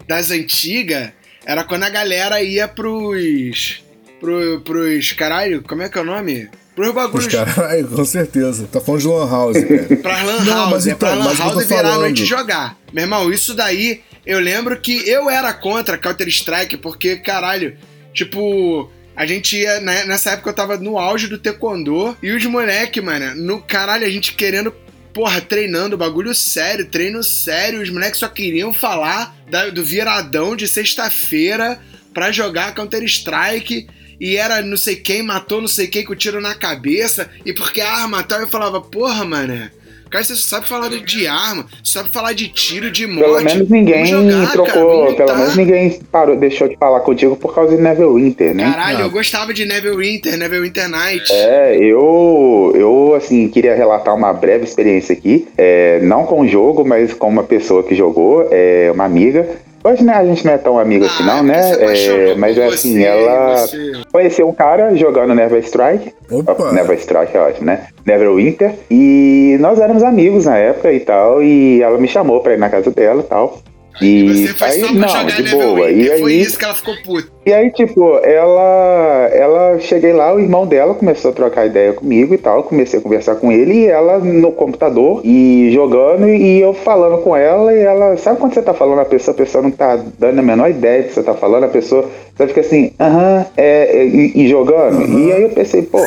das 0.07 0.31
antigas 0.31 1.11
era 1.45 1.63
quando 1.63 1.83
a 1.83 1.89
galera 1.89 2.41
ia 2.41 2.67
pros. 2.67 3.83
Pro, 4.19 4.61
pros. 4.61 5.11
Caralho, 5.13 5.61
como 5.63 5.81
é 5.81 5.89
que 5.89 5.97
é 5.97 6.01
o 6.01 6.05
nome? 6.05 6.49
Pros 6.75 6.93
bagulhos. 6.93 7.27
Caralho, 7.27 7.87
com 7.89 8.05
certeza. 8.05 8.67
Tá 8.71 8.81
falando 8.81 9.01
de 9.01 9.07
Lan 9.07 9.29
House, 9.29 9.57
cara. 9.63 9.95
pra 10.01 10.23
Lan 10.23 10.45
House, 10.45 10.45
Não, 10.45 10.75
é 10.75 10.79
então, 10.79 10.97
pra 10.97 11.13
Lan 11.13 11.35
House 11.35 11.65
virar 11.65 11.93
a 11.93 11.97
noite 11.97 12.25
jogar. 12.25 12.77
Meu 12.91 13.03
irmão, 13.03 13.31
isso 13.31 13.53
daí. 13.53 14.01
Eu 14.25 14.39
lembro 14.39 14.79
que 14.79 15.07
eu 15.07 15.29
era 15.29 15.53
contra 15.53 15.97
Counter-Strike, 15.97 16.77
porque, 16.77 17.15
caralho, 17.17 17.77
tipo. 18.13 18.91
A 19.15 19.25
gente 19.25 19.57
ia. 19.57 19.79
Né, 19.79 20.03
nessa 20.05 20.31
época 20.31 20.49
eu 20.49 20.53
tava 20.53 20.77
no 20.77 20.99
auge 20.99 21.27
do 21.27 21.39
Taekwondo. 21.39 22.15
E 22.21 22.31
os 22.31 22.45
moleque, 22.45 23.01
mano, 23.01 23.33
no 23.35 23.61
caralho, 23.61 24.05
a 24.05 24.09
gente 24.09 24.33
querendo 24.33 24.71
porra, 25.17 25.41
treinando, 25.41 25.97
bagulho 25.97 26.36
sério, 26.36 26.86
treino 26.86 27.24
sério. 27.24 27.81
Os 27.81 27.89
moleques 27.89 28.19
só 28.19 28.27
queriam 28.27 28.71
falar 28.71 29.36
da, 29.50 29.71
do 29.71 29.83
viradão 29.83 30.55
de 30.55 30.67
sexta-feira 30.67 31.81
pra 32.13 32.31
jogar 32.31 32.75
Counter-Strike. 32.75 33.88
E 34.19 34.38
era 34.38 34.62
não 34.62 34.77
sei 34.77 34.95
quem 34.95 35.24
matou 35.24 35.59
não 35.59 35.67
sei 35.67 35.88
quem 35.88 36.05
com 36.05 36.13
tiro 36.13 36.39
na 36.39 36.53
cabeça. 36.53 37.31
E 37.43 37.51
porque 37.51 37.81
a 37.81 37.91
arma 37.91 38.21
tal, 38.21 38.41
eu 38.41 38.47
falava, 38.47 38.79
porra, 38.79 39.25
mano. 39.25 39.71
Cara, 40.09 40.23
você 40.23 40.35
sabe 40.35 40.67
falar 40.67 40.89
de 40.89 41.27
arma, 41.27 41.65
sabe 41.83 42.09
falar 42.09 42.33
de 42.33 42.47
tiro, 42.49 42.89
de 42.91 43.05
morte. 43.07 43.23
Pelo 43.23 43.43
menos 43.43 43.69
ninguém 43.69 44.05
jogar, 44.05 44.51
trocou, 44.51 45.15
cara, 45.15 45.15
pelo 45.15 45.37
menos 45.37 45.55
ninguém 45.55 45.99
parou, 46.11 46.35
deixou 46.35 46.67
de 46.67 46.77
falar 46.77 47.01
contigo 47.01 47.35
por 47.35 47.53
causa 47.53 47.75
de 47.75 47.81
Neville 47.81 48.13
Winter, 48.13 48.55
né? 48.55 48.63
Caralho, 48.71 49.01
eu 49.01 49.09
gostava 49.09 49.53
de 49.53 49.65
Neville 49.65 49.97
Winter, 49.97 50.37
Neville 50.37 50.61
Winter 50.61 50.89
Night. 50.89 51.31
É, 51.31 51.77
eu, 51.77 52.73
eu 52.75 53.13
assim, 53.15 53.47
queria 53.49 53.75
relatar 53.75 54.15
uma 54.15 54.31
breve 54.33 54.63
experiência 54.63 55.13
aqui, 55.13 55.47
é, 55.57 55.99
não 56.01 56.25
com 56.25 56.41
o 56.41 56.47
jogo, 56.47 56.85
mas 56.85 57.13
com 57.13 57.27
uma 57.27 57.43
pessoa 57.43 57.83
que 57.83 57.95
jogou, 57.95 58.47
é, 58.51 58.89
uma 58.93 59.05
amiga. 59.05 59.47
Hoje, 59.84 60.03
né, 60.03 60.13
a 60.13 60.25
gente 60.25 60.46
não 60.46 60.53
é 60.53 60.57
tão 60.57 60.79
amigo 60.79 61.05
assim, 61.05 61.24
ah, 61.24 61.34
assim, 61.34 61.38
não, 61.38 61.43
né? 61.43 61.72
É, 61.79 62.36
mas 62.36 62.57
assim, 62.60 62.93
você, 62.93 63.03
ela 63.03 63.55
você. 63.55 63.91
conheceu 64.12 64.50
um 64.50 64.53
cara 64.53 64.96
jogando 64.96 65.34
Never 65.34 65.63
Strike. 65.63 66.13
Opa. 66.31 66.72
Never 66.72 66.98
Strike 66.98 67.36
é 67.36 67.39
ótimo, 67.39 67.67
né? 67.67 67.88
Never 68.05 68.34
Winter. 68.34 68.74
E 68.91 69.57
nós 69.60 69.79
éramos 69.79 70.03
amigos 70.03 70.46
na 70.46 70.57
época 70.57 70.91
e 70.91 71.00
tal. 71.00 71.41
E 71.41 71.81
ela 71.81 71.98
me 71.98 72.07
chamou 72.07 72.41
pra 72.41 72.53
ir 72.53 72.60
na 72.60 72.69
casa 72.69 72.91
dela 72.91 73.22
e 73.22 73.25
tal. 73.25 73.60
E, 74.01 74.05
e 74.05 74.48
você 74.48 74.53
foi 74.53 74.67
aí, 74.67 74.79
só 74.81 74.88
pra 74.88 74.96
não, 74.96 75.07
jogar 75.07 75.41
de 75.41 75.50
boa. 75.50 75.88
Winter, 75.88 75.98
e 75.98 76.12
aí, 76.12 76.22
foi 76.22 76.34
isso 76.34 76.57
que 76.57 76.65
ela 76.65 76.75
ficou 76.75 76.96
puta. 77.03 77.37
E 77.48 77.54
aí, 77.54 77.72
tipo, 77.72 78.20
ela, 78.24 79.30
ela 79.32 79.80
cheguei 79.80 80.12
lá, 80.12 80.34
o 80.34 80.39
irmão 80.42 80.68
dela 80.68 80.94
começou 80.94 81.32
a 81.32 81.34
trocar 81.34 81.66
ideia 81.66 81.94
comigo 81.94 82.34
e 82.34 82.38
tal. 82.38 82.62
Comecei 82.63 83.00
a 83.00 83.01
conversar 83.01 83.36
com 83.36 83.50
ele 83.50 83.74
e 83.74 83.88
ela 83.88 84.20
no 84.20 84.51
computador 84.51 85.22
e 85.24 85.72
jogando 85.72 86.27
e 86.27 86.60
eu 86.60 86.74
falando 86.74 87.20
com 87.20 87.38
ela 87.38 87.74
e 87.74 87.80
ela, 87.80 88.18
sabe 88.18 88.38
quando 88.38 88.54
você 88.54 88.62
tá 88.62 88.74
falando 88.74 89.00
a 89.00 89.06
pessoa, 89.06 89.34
a 89.34 89.38
pessoa 89.38 89.62
não 89.62 89.72
tá 89.72 89.98
dando 90.20 90.39
a 90.39 90.42
menor 90.42 90.70
ideia 90.70 91.04
do 91.04 91.08
que 91.08 91.13
você 91.13 91.24
tá 91.24 91.36
falando, 91.36 91.63
a 91.63 91.70
pessoa 91.70 92.10
você 92.36 92.48
fica 92.48 92.60
assim, 92.60 92.92
aham, 93.00 93.18
uh 93.18 93.39
-huh, 93.39 93.46
é, 93.56 93.98
é, 93.98 94.06
e, 94.06 94.44
e, 94.44 94.48
jogando. 94.50 95.08
E 95.08 95.32
aí 95.32 95.44
eu 95.44 95.50
pensei, 95.50 95.84
pô, 95.84 96.00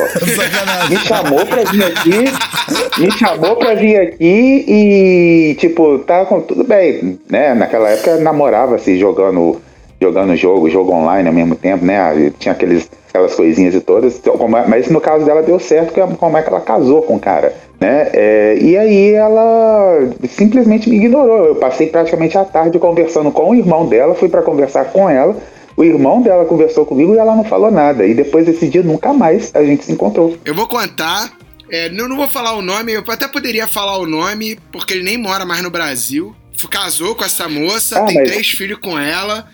me 0.90 0.96
chamou 0.98 1.46
pra 1.46 1.64
vir 1.64 1.84
aqui, 1.84 3.00
me 3.00 3.10
chamou 3.12 3.56
pra 3.56 3.74
vir 3.74 3.96
aqui 3.96 4.64
e, 4.68 5.56
tipo, 5.58 6.00
tá 6.00 6.26
com 6.26 6.42
tudo 6.42 6.64
bem, 6.64 7.18
né? 7.30 7.54
Naquela 7.54 7.88
época 7.88 8.18
namorava 8.18 8.76
assim, 8.76 8.98
jogando 8.98 9.58
jogando 10.00 10.34
jogo, 10.34 10.70
jogo 10.70 10.92
online 10.92 11.28
ao 11.28 11.34
mesmo 11.34 11.54
tempo, 11.54 11.84
né? 11.84 12.32
Tinha 12.38 12.52
aqueles, 12.52 12.88
aquelas 13.08 13.34
coisinhas 13.34 13.74
e 13.74 13.80
todas. 13.80 14.16
Então, 14.16 14.34
é, 14.34 14.66
mas 14.66 14.88
no 14.88 15.00
caso 15.00 15.24
dela 15.24 15.42
deu 15.42 15.60
certo, 15.60 15.92
que 15.92 16.00
é 16.00 16.06
como 16.06 16.36
é 16.36 16.42
que 16.42 16.48
ela 16.48 16.60
casou 16.60 17.02
com 17.02 17.16
o 17.16 17.20
cara, 17.20 17.54
né? 17.78 18.08
É, 18.12 18.58
e 18.60 18.76
aí 18.76 19.12
ela 19.12 20.10
simplesmente 20.28 20.88
me 20.88 20.96
ignorou. 20.96 21.46
Eu 21.46 21.56
passei 21.56 21.88
praticamente 21.88 22.38
a 22.38 22.44
tarde 22.44 22.78
conversando 22.78 23.30
com 23.30 23.50
o 23.50 23.54
irmão 23.54 23.86
dela, 23.86 24.14
fui 24.14 24.28
para 24.28 24.42
conversar 24.42 24.86
com 24.86 25.08
ela. 25.08 25.36
O 25.76 25.84
irmão 25.84 26.20
dela 26.20 26.44
conversou 26.44 26.84
comigo 26.84 27.14
e 27.14 27.18
ela 27.18 27.36
não 27.36 27.44
falou 27.44 27.70
nada. 27.70 28.06
E 28.06 28.14
depois 28.14 28.46
desse 28.46 28.68
dia 28.68 28.82
nunca 28.82 29.12
mais 29.12 29.50
a 29.54 29.62
gente 29.62 29.84
se 29.84 29.92
encontrou. 29.92 30.36
Eu 30.44 30.54
vou 30.54 30.66
contar. 30.66 31.32
É, 31.70 31.88
não, 31.88 32.08
não 32.08 32.16
vou 32.16 32.28
falar 32.28 32.54
o 32.54 32.62
nome, 32.62 32.92
eu 32.92 33.04
até 33.06 33.28
poderia 33.28 33.64
falar 33.64 33.96
o 33.98 34.04
nome, 34.04 34.58
porque 34.72 34.92
ele 34.92 35.04
nem 35.04 35.16
mora 35.16 35.44
mais 35.46 35.62
no 35.62 35.70
Brasil. 35.70 36.34
Casou 36.70 37.14
com 37.14 37.24
essa 37.24 37.48
moça, 37.48 38.00
ah, 38.00 38.04
tem 38.04 38.16
mas... 38.16 38.30
três 38.30 38.50
filhos 38.50 38.78
com 38.80 38.98
ela. 38.98 39.48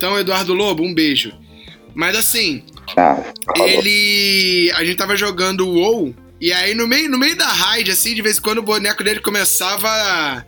Então, 0.00 0.18
Eduardo 0.18 0.54
Lobo, 0.54 0.82
um 0.82 0.94
beijo. 0.94 1.30
Mas 1.94 2.16
assim, 2.16 2.62
ah, 2.96 3.22
ele. 3.54 4.72
A 4.74 4.82
gente 4.82 4.96
tava 4.96 5.14
jogando 5.14 5.68
o 5.68 5.74
WoW, 5.74 6.14
e 6.40 6.50
aí 6.54 6.74
no 6.74 6.88
meio, 6.88 7.10
no 7.10 7.18
meio 7.18 7.36
da 7.36 7.46
raid, 7.46 7.90
assim, 7.90 8.14
de 8.14 8.22
vez 8.22 8.38
em 8.38 8.40
quando 8.40 8.58
o 8.58 8.62
boneco 8.62 9.04
dele 9.04 9.20
começava 9.20 9.86
a, 9.86 10.42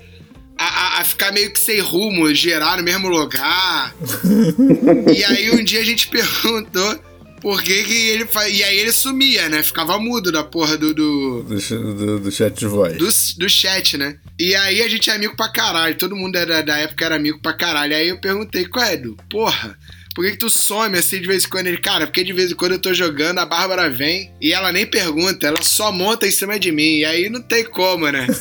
a, 0.57 1.01
a 1.01 1.05
ficar 1.05 1.33
meio 1.33 1.53
que 1.53 1.61
sem 1.61 1.81
rumo, 1.81 2.35
girar 2.35 2.79
no 2.79 2.83
mesmo 2.83 3.09
lugar. 3.09 3.95
e 5.15 5.23
aí 5.23 5.51
um 5.51 5.63
dia 5.63 5.81
a 5.81 5.85
gente 5.85 6.09
perguntou 6.09 6.99
por 7.43 7.61
que, 7.61 7.73
ele 7.73 8.25
faz. 8.25 8.57
E 8.57 8.63
aí 8.63 8.79
ele 8.79 8.93
sumia, 8.93 9.49
né? 9.49 9.65
Ficava 9.65 9.99
mudo 9.99 10.31
da 10.31 10.45
porra 10.45 10.79
do. 10.79 10.95
Do, 10.95 11.43
do, 11.43 11.95
do, 11.95 12.21
do 12.21 12.31
chat 12.31 12.57
de 12.57 12.67
voz. 12.67 12.97
Do, 12.97 13.09
do 13.39 13.49
chat, 13.49 13.99
né? 13.99 14.17
E 14.39 14.55
aí 14.55 14.81
a 14.81 14.89
gente 14.89 15.11
é 15.11 15.15
amigo 15.15 15.37
pra 15.37 15.49
caralho. 15.49 15.97
Todo 15.97 16.15
mundo 16.15 16.37
era, 16.37 16.63
da 16.63 16.79
época 16.79 17.05
era 17.05 17.17
amigo 17.17 17.41
pra 17.43 17.53
caralho. 17.53 17.97
Aí 17.97 18.09
eu 18.09 18.21
perguntei, 18.21 18.65
qual 18.67 18.85
é, 18.85 18.95
Edu? 18.95 19.17
Porra, 19.29 19.77
por 20.15 20.25
que, 20.25 20.33
que 20.33 20.37
tu 20.37 20.51
some 20.51 20.97
assim 20.99 21.21
de 21.21 21.27
vez 21.27 21.45
em 21.45 21.49
quando? 21.49 21.67
Ele, 21.69 21.79
cara, 21.79 22.07
porque 22.07 22.23
de 22.23 22.33
vez 22.33 22.53
em 22.53 22.55
quando 22.55 22.73
eu 22.73 22.79
tô 22.79 22.93
jogando, 22.93 23.39
a 23.39 23.47
Bárbara 23.47 23.89
vem 23.89 24.31
e 24.41 24.53
ela 24.53 24.71
nem 24.71 24.87
pergunta, 24.87 25.47
ela 25.47 25.63
só 25.63 25.91
monta 25.91 26.27
em 26.27 26.31
cima 26.31 26.59
de 26.59 26.71
mim. 26.71 26.99
E 26.99 27.05
aí 27.05 27.31
não 27.31 27.41
tem 27.41 27.65
como, 27.65 28.09
né? 28.11 28.27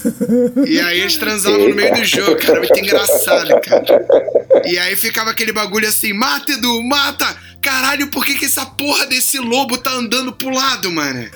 E 0.67 0.79
aí 0.79 1.01
eles 1.01 1.17
transavam 1.17 1.67
no 1.69 1.75
meio 1.75 1.93
do 1.93 2.05
jogo, 2.05 2.35
cara. 2.37 2.59
Muito 2.59 2.79
engraçado, 2.79 3.49
cara. 3.61 4.65
E 4.65 4.77
aí 4.77 4.95
ficava 4.95 5.31
aquele 5.31 5.51
bagulho 5.51 5.87
assim: 5.87 6.13
mata, 6.13 6.51
Edu, 6.51 6.81
mata! 6.83 7.35
Caralho, 7.61 8.07
por 8.07 8.25
que, 8.25 8.35
que 8.35 8.45
essa 8.45 8.65
porra 8.65 9.05
desse 9.05 9.37
lobo 9.37 9.77
tá 9.77 9.91
andando 9.91 10.33
pro 10.33 10.49
lado, 10.49 10.91
mano? 10.91 11.29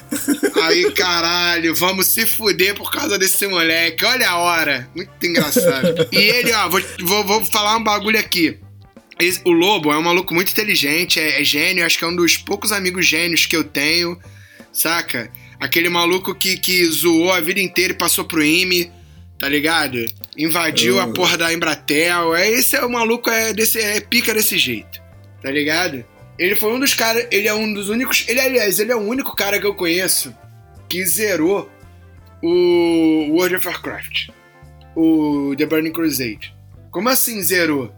Aí, 0.63 0.91
caralho, 0.91 1.75
vamos 1.75 2.07
se 2.07 2.25
fuder 2.25 2.73
por 2.73 2.91
causa 2.91 3.17
desse 3.19 3.47
moleque. 3.47 4.03
Olha 4.03 4.29
a 4.29 4.37
hora. 4.37 4.89
Muito 4.95 5.11
engraçado. 5.23 6.07
E 6.11 6.17
ele, 6.17 6.51
ó, 6.51 6.67
vou, 6.67 6.81
vou, 7.01 7.23
vou 7.25 7.45
falar 7.45 7.77
um 7.77 7.83
bagulho 7.83 8.17
aqui. 8.17 8.57
O 9.45 9.51
Lobo 9.51 9.91
é 9.93 9.97
um 9.97 10.01
maluco 10.01 10.33
muito 10.33 10.51
inteligente, 10.51 11.19
é, 11.19 11.41
é, 11.41 11.43
gênio, 11.43 11.85
acho 11.85 11.97
que 11.97 12.03
é 12.03 12.07
um 12.07 12.15
dos 12.15 12.37
poucos 12.37 12.71
amigos 12.71 13.05
gênios 13.05 13.45
que 13.45 13.55
eu 13.55 13.63
tenho, 13.63 14.19
saca? 14.73 15.31
Aquele 15.57 15.87
maluco 15.87 16.35
que, 16.35 16.57
que 16.57 16.85
zoou 16.85 17.31
a 17.31 17.39
vida 17.39 17.61
inteira 17.61 17.93
e 17.93 17.97
passou 17.97 18.25
pro 18.25 18.43
IME, 18.43 18.91
tá 19.39 19.47
ligado? 19.47 20.05
Invadiu 20.37 20.99
a 20.99 21.07
porra 21.07 21.37
da 21.37 21.53
Embratel. 21.53 22.35
É, 22.35 22.49
esse 22.49 22.75
é 22.75 22.85
o 22.85 22.91
maluco, 22.91 23.29
é, 23.29 23.53
desse, 23.53 23.79
é 23.79 24.01
pica 24.01 24.33
desse 24.33 24.57
jeito, 24.57 25.01
tá 25.41 25.49
ligado? 25.49 26.03
Ele 26.37 26.55
foi 26.55 26.73
um 26.73 26.79
dos 26.79 26.93
caras. 26.93 27.27
Ele 27.31 27.47
é 27.47 27.53
um 27.53 27.73
dos 27.73 27.89
únicos. 27.89 28.25
Ele, 28.27 28.39
aliás, 28.39 28.79
ele 28.79 28.91
é 28.91 28.95
o 28.95 28.99
único 28.99 29.35
cara 29.35 29.59
que 29.59 29.65
eu 29.65 29.73
conheço 29.73 30.35
que 30.89 31.05
zerou 31.05 31.69
o 32.43 33.31
World 33.31 33.55
of 33.55 33.67
Warcraft. 33.67 34.29
O 34.95 35.55
The 35.57 35.65
Burning 35.65 35.91
Crusade. 35.91 36.53
Como 36.91 37.09
assim 37.09 37.41
zerou? 37.41 37.93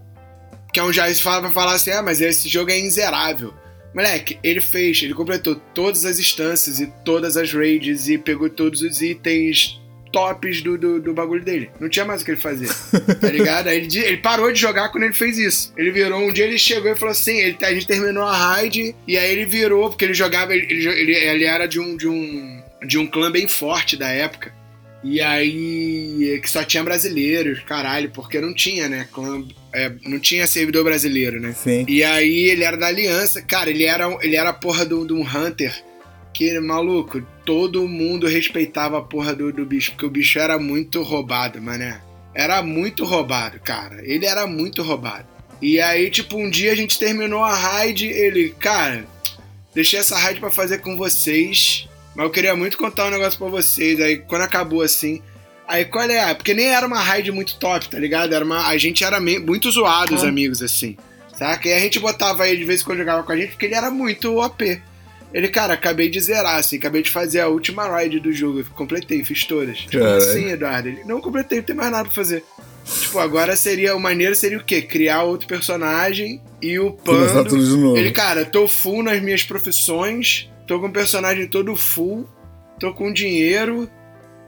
Que 0.78 0.82
é 0.82 0.84
um 0.84 0.94
já 0.94 1.12
fala 1.16 1.42
pra 1.42 1.50
falar 1.50 1.74
assim: 1.74 1.90
ah, 1.90 2.04
mas 2.04 2.22
esse 2.22 2.48
jogo 2.48 2.70
é 2.70 2.78
inzerável. 2.78 3.52
Moleque, 3.96 4.38
ele 4.44 4.62
fez, 4.62 5.02
ele 5.02 5.16
completou 5.16 5.56
todas 5.74 6.06
as 6.06 6.20
instâncias 6.20 6.80
e 6.80 6.86
todas 7.04 7.36
as 7.36 7.52
raids 7.52 8.08
e 8.08 8.16
pegou 8.16 8.48
todos 8.48 8.84
os 8.84 9.02
itens 9.02 9.82
tops 10.14 10.62
do, 10.62 10.78
do, 10.78 11.02
do, 11.02 11.14
bagulho 11.16 11.44
dele. 11.44 11.72
Não 11.80 11.90
tinha 11.90 12.06
mais 12.06 12.22
o 12.22 12.26
que 12.26 12.30
ele 12.30 12.40
fazer. 12.40 12.70
Tá 13.20 13.28
ligado? 13.28 13.70
Aí 13.70 13.78
ele, 13.78 13.98
ele 13.98 14.18
parou 14.18 14.52
de 14.54 14.60
jogar 14.60 14.90
quando 14.90 15.06
ele 15.06 15.16
fez 15.16 15.40
isso. 15.40 15.74
Ele 15.76 15.90
virou, 15.90 16.22
um 16.22 16.32
dia 16.32 16.46
ele 16.46 16.60
chegou 16.60 16.92
e 16.92 16.96
falou 16.96 17.12
assim: 17.12 17.40
ele, 17.40 17.58
a 17.60 17.74
gente 17.74 17.88
terminou 17.88 18.22
a 18.22 18.38
raid, 18.38 18.96
e 19.08 19.18
aí 19.18 19.32
ele 19.32 19.46
virou, 19.46 19.90
porque 19.90 20.06
ele 20.06 20.14
jogava, 20.14 20.56
ele, 20.56 20.72
ele, 20.72 21.16
ele 21.16 21.44
era 21.44 21.66
de 21.66 21.80
um, 21.80 21.98
de 21.98 22.08
um. 22.08 22.62
de 22.86 23.00
um 23.00 23.08
clã 23.08 23.32
bem 23.32 23.48
forte 23.48 23.98
da 23.98 24.10
época. 24.10 24.54
E 25.04 25.22
aí. 25.22 26.40
que 26.42 26.50
só 26.50 26.64
tinha 26.64 26.84
brasileiros, 26.84 27.60
caralho, 27.62 28.10
porque 28.12 28.42
não 28.42 28.54
tinha, 28.54 28.90
né? 28.90 29.08
Clã, 29.12 29.44
é, 29.74 29.92
não 30.06 30.20
tinha 30.20 30.48
servidor 30.48 30.84
brasileiro, 30.84 31.40
né? 31.40 31.54
Sim. 31.54 31.86
E 31.88 32.04
aí 32.04 32.50
ele 32.50 32.64
era 32.64 32.78
da 32.78 32.88
aliança. 32.88 33.42
Cara, 33.42 33.70
ele 33.70 33.84
era, 33.84 34.06
ele 34.22 34.36
era 34.36 34.50
a 34.50 34.54
porra 34.54 34.86
de 34.86 34.94
um 34.94 35.22
Hunter 35.22 35.88
que, 36.38 36.60
maluco, 36.60 37.20
todo 37.44 37.88
mundo 37.88 38.28
respeitava 38.28 39.00
a 39.00 39.02
porra 39.02 39.34
do, 39.34 39.52
do 39.52 39.66
bicho, 39.66 39.92
porque 39.92 40.06
o 40.06 40.10
bicho 40.10 40.38
era 40.38 40.60
muito 40.60 41.02
roubado, 41.02 41.60
mané. 41.60 42.00
Era 42.36 42.62
muito 42.62 43.04
roubado, 43.04 43.60
cara. 43.60 44.02
Ele 44.04 44.24
era 44.24 44.46
muito 44.46 44.84
roubado. 44.84 45.26
E 45.60 45.82
aí, 45.82 46.12
tipo, 46.12 46.38
um 46.38 46.48
dia 46.48 46.72
a 46.72 46.76
gente 46.76 47.00
terminou 47.00 47.44
a 47.44 47.56
raid, 47.56 48.06
ele, 48.06 48.52
cara, 48.60 49.08
deixei 49.74 50.00
essa 50.00 50.16
raid 50.16 50.40
para 50.40 50.52
fazer 50.52 50.78
com 50.78 50.96
vocês, 50.96 51.90
mas 52.18 52.26
eu 52.26 52.32
queria 52.32 52.56
muito 52.56 52.80
contar 52.80 53.06
um 53.06 53.12
negócio 53.12 53.38
para 53.38 53.48
vocês. 53.48 54.02
Aí, 54.02 54.18
quando 54.18 54.42
acabou 54.42 54.82
assim, 54.82 55.22
aí 55.68 55.86
qual 55.86 56.04
é? 56.10 56.34
Porque 56.34 56.52
nem 56.52 56.66
era 56.66 56.88
uma 56.88 57.00
raid 57.00 57.32
muito 57.32 57.60
top, 57.60 57.88
tá 57.88 58.00
ligado? 58.00 58.34
Era 58.34 58.44
uma, 58.44 58.68
a 58.68 58.76
gente 58.76 59.04
era 59.04 59.20
meio, 59.20 59.46
muito 59.46 59.70
zoado, 59.70 60.16
os 60.16 60.24
amigos, 60.24 60.64
assim, 60.64 60.98
saca? 61.38 61.70
E 61.70 61.74
a 61.74 61.80
gente 61.80 62.00
botava 62.00 62.50
ele 62.50 62.58
de 62.58 62.64
vez 62.64 62.82
em 62.82 62.86
quando 62.86 62.98
jogava 62.98 63.22
com 63.22 63.32
a 63.32 63.38
gente, 63.38 63.50
porque 63.50 63.68
ele 63.68 63.76
era 63.76 63.92
muito 63.92 64.36
OP. 64.36 64.82
Ele, 65.32 65.48
cara, 65.48 65.76
acabei 65.76 66.10
de 66.10 66.20
zerar, 66.20 66.56
assim, 66.56 66.78
acabei 66.78 67.04
de 67.04 67.12
fazer 67.12 67.40
a 67.42 67.50
última 67.50 67.96
ride 67.96 68.20
do 68.20 68.34
jogo. 68.34 68.64
completei, 68.74 69.24
fiz 69.24 69.46
todas. 69.46 69.78
Tipo 69.78 70.04
assim, 70.04 70.50
Eduardo? 70.50 70.88
Ele, 70.88 71.04
não 71.04 71.22
completei, 71.22 71.60
não 71.60 71.66
tem 71.66 71.76
mais 71.76 71.92
nada 71.92 72.06
pra 72.06 72.14
fazer. 72.16 72.44
Tipo, 72.84 73.20
agora 73.20 73.56
seria. 73.56 73.96
O 73.96 74.00
maneiro 74.00 74.34
seria 74.34 74.58
o 74.58 74.64
quê? 74.64 74.82
Criar 74.82 75.22
outro 75.22 75.48
personagem 75.48 76.42
e 76.60 76.80
o 76.80 76.94
Pando. 76.94 77.20
Ele, 77.96 78.12
cara, 78.12 78.44
tô 78.44 78.68
full 78.68 79.04
nas 79.04 79.22
minhas 79.22 79.44
profissões, 79.44 80.50
tô 80.68 80.80
com 80.80 80.88
o 80.88 80.92
personagem 80.92 81.48
todo 81.48 81.76
full, 81.76 82.28
tô 82.80 82.94
com 82.94 83.12
dinheiro, 83.12 83.90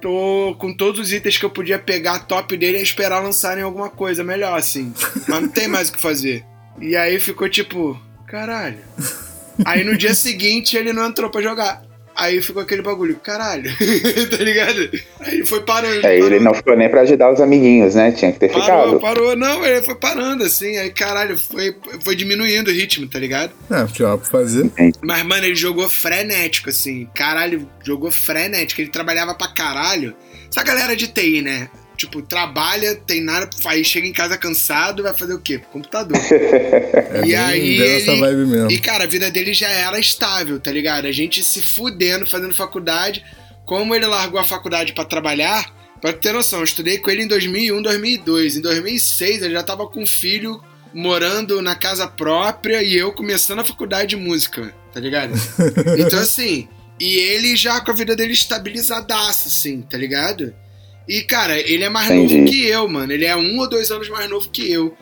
tô 0.02 0.56
com 0.60 0.74
todos 0.74 1.00
os 1.00 1.14
itens 1.14 1.38
que 1.38 1.46
eu 1.46 1.50
podia 1.50 1.80
pegar 1.80 2.20
top 2.20 2.56
dele 2.58 2.78
e 2.78 2.84
esperar 2.84 3.24
lançarem 3.24 3.64
alguma 3.64 3.90
coisa 3.90 4.24
melhor, 4.24 4.58
assim. 4.58 4.94
Mas 5.28 5.42
não 5.42 5.50
tem 5.50 5.68
mais 5.68 5.90
o 5.90 5.94
que 5.94 6.02
fazer. 6.02 6.46
E 6.80 6.96
aí 6.96 7.20
ficou 7.20 7.50
tipo, 7.50 8.00
caralho. 8.28 8.80
Aí 9.66 9.84
no 9.84 9.98
dia 9.98 10.14
seguinte 10.14 10.78
ele 10.78 10.94
não 10.94 11.08
entrou 11.08 11.30
pra 11.30 11.42
jogar. 11.42 11.89
Aí 12.20 12.42
ficou 12.42 12.62
aquele 12.62 12.82
bagulho, 12.82 13.16
caralho, 13.16 13.72
tá 14.30 14.44
ligado? 14.44 14.90
Aí 15.22 15.36
ele 15.36 15.46
foi 15.46 15.62
parando. 15.62 16.06
Aí 16.06 16.20
parou. 16.20 16.26
ele 16.28 16.40
não 16.44 16.54
ficou 16.54 16.76
nem 16.76 16.90
pra 16.90 17.02
ajudar 17.02 17.32
os 17.32 17.40
amiguinhos, 17.40 17.96
né? 17.96 18.12
Tinha 18.12 18.34
que 18.34 18.40
ter 18.40 18.52
parou, 18.52 18.66
ficado. 18.66 19.00
Parou, 19.00 19.36
não, 19.38 19.66
ele 19.66 19.82
foi 19.82 19.96
parando, 19.96 20.44
assim. 20.44 20.78
Aí, 20.78 20.90
caralho, 20.92 21.38
foi, 21.38 21.74
foi 22.02 22.16
diminuindo 22.18 22.70
o 22.70 22.74
ritmo, 22.74 23.08
tá 23.08 23.18
ligado? 23.18 23.54
É, 23.72 23.86
tinha 23.86 24.18
pra 24.18 24.28
fazer. 24.30 24.70
Mas, 25.02 25.24
mano, 25.24 25.46
ele 25.46 25.56
jogou 25.56 25.90
frenético, 25.90 26.70
assim. 26.70 27.08
Caralho, 27.16 27.66
jogou 27.86 28.12
frenético. 28.12 28.82
Ele 28.82 28.90
trabalhava 28.90 29.34
pra 29.34 29.48
caralho. 29.48 30.14
Essa 30.50 30.62
galera 30.62 30.98
de 30.98 31.08
TI, 31.08 31.42
né? 31.42 31.70
Tipo, 32.00 32.22
trabalha, 32.22 32.96
tem 32.96 33.22
nada 33.22 33.50
fazer, 33.62 33.84
chega 33.84 34.08
em 34.08 34.14
casa 34.14 34.38
cansado, 34.38 35.04
vai 35.04 35.14
fazer 35.14 35.34
o 35.34 35.40
quê? 35.40 35.60
Pro 35.60 35.70
computador. 35.70 36.18
é 36.32 37.26
e 37.26 37.36
aí. 37.36 37.78
Ele, 37.78 38.20
vibe 38.20 38.46
mesmo. 38.46 38.72
E, 38.72 38.80
cara, 38.80 39.04
a 39.04 39.08
vida 39.08 39.30
dele 39.30 39.54
já 39.54 39.68
era 39.68 40.00
estável, 40.00 40.60
tá 40.60 40.72
ligado? 40.72 41.06
A 41.06 41.12
gente 41.12 41.44
se 41.44 41.62
fudendo, 41.62 42.26
fazendo 42.26 42.56
faculdade. 42.56 43.24
Como 43.66 43.94
ele 43.94 44.06
largou 44.06 44.40
a 44.40 44.46
faculdade 44.46 44.94
para 44.94 45.04
trabalhar, 45.04 45.72
pra 46.02 46.14
ter 46.14 46.34
noção, 46.34 46.60
eu 46.60 46.66
estudei 46.66 46.98
com 46.98 47.10
ele 47.12 47.24
em 47.24 47.28
2001, 47.28 47.82
2002. 47.82 48.56
Em 48.56 48.62
2006, 48.62 49.44
ele 49.44 49.54
já 49.54 49.62
tava 49.62 49.86
com 49.86 50.02
um 50.02 50.08
filho 50.08 50.64
morando 50.94 51.62
na 51.62 51.76
casa 51.76 52.08
própria 52.08 52.82
e 52.82 52.96
eu 52.96 53.12
começando 53.12 53.60
a 53.60 53.66
faculdade 53.66 54.10
de 54.10 54.16
música, 54.16 54.74
tá 54.94 55.00
ligado? 55.02 55.34
Então, 56.00 56.20
assim. 56.20 56.68
E 57.00 57.18
ele 57.18 57.56
já 57.56 57.80
com 57.80 57.92
a 57.92 57.94
vida 57.94 58.14
dele 58.14 58.34
estabilizadaça, 58.34 59.48
assim, 59.48 59.82
tá 59.82 59.98
ligado? 59.98 60.54
E, 61.10 61.24
cara, 61.24 61.58
ele 61.58 61.84
é 61.84 61.90
mais 61.90 62.08
Entendi. 62.08 62.38
novo 62.38 62.52
que 62.52 62.68
eu, 62.68 62.88
mano. 62.88 63.12
Ele 63.12 63.26
é 63.26 63.36
um 63.36 63.58
ou 63.58 63.68
dois 63.68 63.90
anos 63.90 64.08
mais 64.10 64.30
novo 64.30 64.48
que 64.48 64.72
eu. 64.72 64.94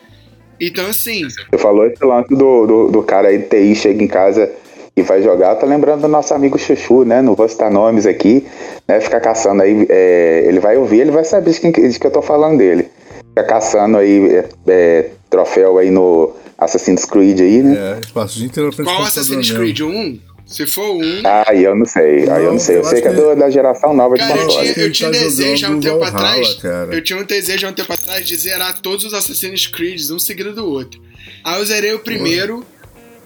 Então, 0.59 0.87
assim. 0.87 1.27
Você 1.29 1.57
falou 1.57 1.85
esse 1.85 2.03
lance 2.03 2.29
do, 2.29 2.65
do, 2.65 2.87
do 2.89 3.03
cara 3.03 3.27
aí 3.27 3.39
de 3.39 3.43
TI 3.43 3.75
chega 3.75 4.01
em 4.01 4.07
casa 4.07 4.49
e 4.95 5.03
vai 5.03 5.21
jogar, 5.21 5.55
tô 5.55 5.65
lembrando 5.65 6.01
do 6.01 6.07
nosso 6.07 6.33
amigo 6.33 6.57
Chuchu, 6.57 7.03
né? 7.03 7.21
Não 7.21 7.35
vou 7.35 7.47
citar 7.47 7.69
nomes 7.69 8.05
aqui, 8.05 8.47
né? 8.87 9.01
Ficar 9.01 9.19
caçando 9.19 9.61
aí, 9.61 9.85
é, 9.89 10.45
ele 10.47 10.61
vai 10.61 10.77
ouvir, 10.77 11.01
ele 11.01 11.11
vai 11.11 11.25
saber 11.25 11.51
de, 11.51 11.59
quem, 11.59 11.71
de 11.71 11.99
que 11.99 12.07
eu 12.07 12.11
tô 12.11 12.21
falando 12.21 12.57
dele. 12.57 12.87
Fica 13.29 13.43
caçando 13.43 13.97
aí 13.97 14.27
é, 14.27 14.49
é, 14.67 15.09
troféu 15.29 15.77
aí 15.77 15.91
no 15.91 16.33
Assassin's 16.57 17.03
Creed 17.03 17.41
aí, 17.41 17.61
né? 17.61 17.97
É, 17.97 17.99
espaço 17.99 18.39
de 18.39 18.49
Qual 18.49 19.03
Assassin's 19.03 19.51
Creed? 19.51 19.81
Um? 19.81 20.19
Se 20.47 20.65
for 20.65 20.95
um. 20.95 21.21
Ah, 21.25 21.53
eu 21.53 21.75
não 21.75 21.85
sei. 21.85 22.25
Não, 22.25 22.37
eu 22.37 22.51
não 22.53 22.59
sei. 22.59 22.77
Eu, 22.77 22.79
eu 22.79 22.85
sei 22.85 23.01
que 23.01 23.07
é 23.09 23.13
do, 23.13 23.35
da 23.35 23.49
geração 23.49 23.93
nova 23.93 24.15
cara, 24.15 24.33
de 24.33 24.45
console. 24.45 24.67
Eu 24.67 24.73
tinha, 24.73 24.85
eu 24.85 24.91
tinha 24.91 25.11
tá 25.11 25.17
desejo 25.19 25.65
há 25.65 25.69
um 25.69 25.79
tempo 25.81 25.99
Valhalla, 25.99 26.17
atrás. 26.17 26.53
Cara. 26.55 26.95
Eu 26.95 27.03
tinha 27.03 27.19
um 27.19 27.23
desejo 27.25 27.67
há 27.67 27.69
um 27.69 27.73
tempo 27.73 27.93
atrás 27.93 28.25
de 28.25 28.35
zerar 28.37 28.81
todos 28.81 29.03
os 29.03 29.13
Assassin's 29.13 29.67
Creed, 29.67 30.09
um 30.09 30.17
seguido 30.17 30.53
do 30.53 30.65
outro. 30.65 31.01
Aí 31.43 31.59
eu 31.59 31.65
zerei 31.65 31.93
o 31.93 31.99
primeiro. 31.99 32.65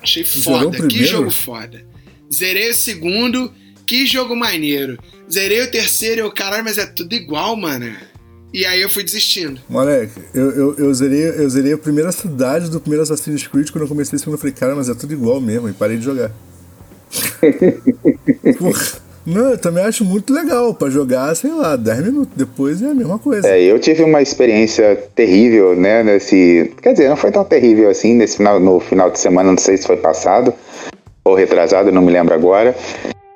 Achei 0.01 0.25
foda. 0.25 0.87
Que 0.87 1.05
jogo 1.05 1.29
foda. 1.29 1.85
Zerei 2.33 2.71
o 2.71 2.73
segundo. 2.73 3.53
Que 3.85 4.07
jogo 4.07 4.35
maneiro. 4.35 4.97
Zerei 5.31 5.61
o 5.61 5.69
terceiro 5.69 6.21
e 6.21 6.23
eu, 6.23 6.31
caralho, 6.31 6.63
mas 6.63 6.79
é 6.79 6.85
tudo 6.87 7.13
igual, 7.13 7.55
mano. 7.55 7.93
E 8.53 8.65
aí 8.65 8.81
eu 8.81 8.89
fui 8.89 9.03
desistindo. 9.03 9.61
Moleque, 9.69 10.19
eu, 10.33 10.51
eu, 10.51 10.75
eu, 10.77 10.93
zerei, 10.93 11.23
eu 11.23 11.49
zerei 11.49 11.73
a 11.73 11.77
primeira 11.77 12.11
cidade 12.11 12.69
do 12.69 12.79
primeiro 12.79 13.03
Assassin's 13.03 13.47
Creed 13.47 13.69
quando 13.69 13.83
eu 13.83 13.87
comecei 13.87 14.15
o 14.15 14.19
segundo. 14.19 14.35
Eu 14.35 14.39
falei, 14.39 14.53
cara, 14.53 14.75
mas 14.75 14.89
é 14.89 14.95
tudo 14.95 15.13
igual 15.13 15.39
mesmo. 15.39 15.69
E 15.69 15.73
parei 15.73 15.97
de 15.97 16.03
jogar. 16.03 16.31
Não, 19.25 19.51
eu 19.51 19.57
também 19.57 19.83
acho 19.83 20.03
muito 20.03 20.33
legal 20.33 20.73
para 20.73 20.89
jogar, 20.89 21.35
sei 21.35 21.51
lá, 21.51 21.75
10 21.75 22.05
minutos 22.05 22.33
depois 22.35 22.81
é 22.81 22.87
a 22.87 22.93
mesma 22.93 23.19
coisa. 23.19 23.47
É, 23.47 23.61
eu 23.61 23.77
tive 23.77 24.03
uma 24.03 24.21
experiência 24.21 24.95
terrível, 25.13 25.75
né, 25.75 26.03
nesse, 26.03 26.73
quer 26.81 26.93
dizer, 26.93 27.07
não 27.07 27.15
foi 27.15 27.31
tão 27.31 27.43
terrível 27.43 27.89
assim 27.89 28.15
nesse 28.15 28.37
final, 28.37 28.59
no 28.59 28.79
final 28.79 29.11
de 29.11 29.19
semana, 29.19 29.51
não 29.51 29.57
sei 29.59 29.77
se 29.77 29.85
foi 29.85 29.97
passado 29.97 30.51
ou 31.23 31.35
retrasado, 31.35 31.91
não 31.91 32.01
me 32.01 32.11
lembro 32.11 32.33
agora, 32.33 32.75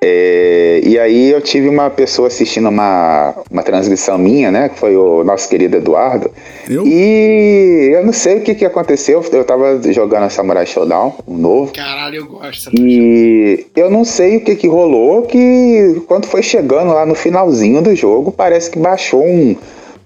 é, 0.01 0.81
e 0.83 0.99
aí 0.99 1.31
eu 1.31 1.41
tive 1.41 1.67
uma 1.67 1.89
pessoa 1.89 2.27
assistindo 2.27 2.69
uma, 2.69 3.33
uma 3.49 3.63
transmissão 3.63 4.17
minha, 4.17 4.51
né? 4.51 4.69
Que 4.69 4.77
foi 4.77 4.95
o 4.95 5.23
nosso 5.23 5.49
querido 5.49 5.77
Eduardo. 5.77 6.29
Eu? 6.69 6.85
E 6.85 7.91
eu 7.93 8.05
não 8.05 8.13
sei 8.13 8.37
o 8.37 8.41
que, 8.41 8.53
que 8.53 8.65
aconteceu. 8.65 9.23
Eu 9.31 9.43
tava 9.43 9.81
jogando 9.91 10.29
Samurai 10.29 10.65
Showdown, 10.65 11.15
um 11.27 11.37
novo. 11.37 11.73
Caralho, 11.73 12.17
eu 12.17 12.25
gosto. 12.27 12.69
E 12.79 13.65
eu 13.75 13.89
não 13.89 14.03
sei 14.03 14.37
o 14.37 14.41
que, 14.41 14.55
que 14.55 14.67
rolou, 14.67 15.23
que 15.23 16.01
quando 16.07 16.25
foi 16.27 16.43
chegando 16.43 16.93
lá 16.93 17.05
no 17.05 17.15
finalzinho 17.15 17.81
do 17.81 17.95
jogo, 17.95 18.31
parece 18.31 18.69
que 18.69 18.77
baixou 18.77 19.25
um, 19.25 19.55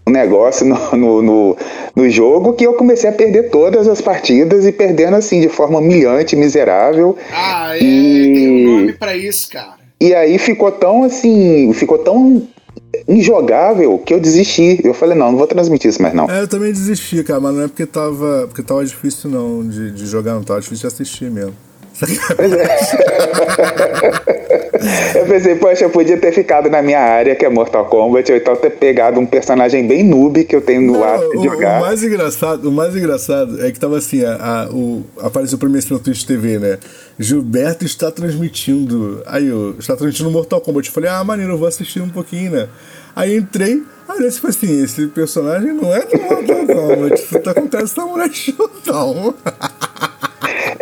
um 0.08 0.12
negócio 0.12 0.65
no, 0.65 0.77
no, 0.96 1.22
no, 1.22 1.58
no, 1.96 2.10
jogo 2.10 2.53
que 2.53 2.65
eu 2.65 2.74
comecei 2.74 3.10
a 3.10 3.13
perder 3.13 3.50
todas 3.50 3.88
as 3.88 4.01
partidas 4.01 4.65
e 4.65 4.72
perdendo 4.72 5.15
assim 5.15 5.41
de 5.41 5.50
forma 5.50 5.79
humilhante, 5.79 6.36
miserável. 6.36 7.17
Ah, 7.34 7.75
é, 7.75 7.84
e... 7.84 8.34
tem 8.34 8.67
um 8.67 8.77
nome 8.77 8.93
pra 8.93 9.15
isso, 9.15 9.50
cara. 9.50 9.78
E 10.01 10.13
aí 10.13 10.38
ficou 10.38 10.72
tão 10.72 11.03
assim, 11.03 11.74
ficou 11.74 11.98
tão 11.98 12.48
injogável 13.08 13.98
que 14.00 14.13
eu 14.13 14.20
desisti. 14.20 14.79
Eu 14.84 14.94
falei, 14.94 15.18
não, 15.18 15.32
não 15.32 15.38
vou 15.38 15.48
transmitir 15.48 15.89
isso 15.89 16.01
mais 16.01 16.13
não. 16.13 16.29
É, 16.29 16.41
eu 16.41 16.48
também 16.48 16.72
desisti, 16.72 17.24
cara, 17.24 17.39
mas 17.39 17.56
não 17.56 17.63
é 17.63 17.68
porque 17.68 17.86
tava, 17.86 18.46
porque 18.48 18.63
tava 18.63 18.86
difícil 18.86 19.29
não 19.29 19.68
de, 19.68 19.91
de 19.91 20.06
jogar, 20.06 20.34
não 20.36 20.44
tava 20.44 20.62
difícil 20.62 20.88
de 20.89 20.94
assistir 20.96 21.29
mesmo. 21.29 21.53
Pois 22.36 22.53
é. 22.53 22.68
eu 25.15 25.25
pensei, 25.25 25.55
poxa, 25.55 25.86
eu 25.86 25.89
podia 25.89 26.17
ter 26.17 26.31
ficado 26.31 26.69
na 26.69 26.81
minha 26.81 27.00
área, 27.00 27.36
que 27.36 27.45
é 27.45 27.50
Mortal 27.50 27.86
Kombat, 27.86 28.31
ou 28.31 28.38
então 28.38 28.55
ter 28.55 28.71
pegado 28.71 29.19
um 29.19 29.25
personagem 29.25 29.88
bem 29.88 30.03
noob 30.03 30.43
que 30.43 30.55
eu 30.55 30.62
tenho 30.62 30.81
no 30.81 31.03
ato 31.03 31.29
de 31.38 31.43
jogar. 31.43 31.79
O 31.79 31.86
mais 31.86 32.03
engraçado, 32.03 32.69
o 32.69 32.71
mais 32.71 32.95
engraçado 32.95 33.65
é 33.65 33.71
que 33.71 33.79
tava 33.79 33.98
assim, 33.98 34.24
a, 34.24 34.36
a 34.36 34.69
o, 34.69 35.03
apareceu 35.19 35.57
pra 35.57 35.69
mim 35.69 35.77
assim 35.77 35.93
no 35.93 36.00
Twitch 36.00 36.24
TV, 36.24 36.59
né? 36.59 36.77
Gilberto 37.17 37.86
está 37.86 38.09
transmitindo. 38.09 39.21
Aí 39.25 39.48
eu, 39.48 39.75
está 39.77 39.95
transmitindo 39.95 40.31
Mortal 40.31 40.62
Kombat. 40.62 40.88
Eu 40.88 40.93
falei, 40.93 41.09
ah, 41.09 41.24
maneiro, 41.24 41.53
eu 41.53 41.57
vou 41.57 41.67
assistir 41.67 42.01
um 42.01 42.09
pouquinho, 42.09 42.51
né? 42.51 42.69
Aí 43.15 43.36
entrei, 43.36 43.83
aí 44.07 44.24
eu 44.24 44.31
falei 44.31 44.55
assim, 44.55 44.83
esse 44.83 45.07
personagem 45.07 45.74
não 45.74 45.94
é 45.94 46.05
do 46.05 46.22
Mortal 46.22 46.65
Kombat, 46.65 47.15
isso 47.15 47.39
tá 47.39 47.51
acontecendo 47.51 47.87
Samurai 47.87 48.29
Showdown. 48.33 49.33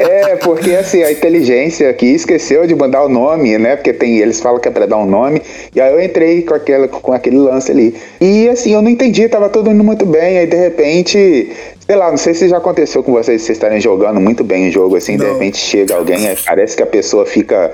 É, 0.09 0.37
porque 0.37 0.71
assim, 0.71 1.03
a 1.03 1.11
inteligência 1.11 1.89
aqui 1.89 2.05
esqueceu 2.07 2.65
de 2.65 2.73
mandar 2.73 3.03
o 3.03 3.09
nome, 3.09 3.57
né? 3.57 3.75
Porque 3.75 3.91
tem, 3.91 4.17
eles 4.19 4.39
falam 4.39 4.59
que 4.59 4.67
é 4.67 4.71
pra 4.71 4.85
dar 4.85 4.97
um 4.97 5.05
nome. 5.05 5.41
E 5.75 5.81
aí 5.81 5.91
eu 5.91 6.01
entrei 6.01 6.43
com, 6.43 6.53
aquela, 6.53 6.87
com 6.87 7.11
aquele 7.11 7.37
lance 7.37 7.71
ali. 7.71 7.93
E 8.21 8.47
assim, 8.47 8.73
eu 8.73 8.81
não 8.81 8.89
entendi, 8.89 9.27
tava 9.27 9.49
tudo 9.49 9.69
indo 9.69 9.83
muito 9.83 10.05
bem. 10.05 10.39
Aí 10.39 10.47
de 10.47 10.55
repente 10.55 11.51
Sei 11.87 11.95
lá, 11.95 12.09
não 12.09 12.17
sei 12.17 12.33
se 12.33 12.49
já 12.49 12.57
aconteceu 12.57 13.01
com 13.01 13.13
vocês, 13.13 13.41
vocês 13.41 13.57
estarem 13.57 13.79
jogando 13.79 14.19
muito 14.19 14.43
bem 14.43 14.67
o 14.67 14.71
jogo, 14.71 14.97
assim, 14.97 15.15
não. 15.15 15.25
de 15.25 15.31
repente 15.31 15.57
chega 15.57 15.95
alguém, 15.95 16.35
parece 16.45 16.75
que 16.75 16.83
a 16.83 16.85
pessoa 16.85 17.25
fica, 17.25 17.71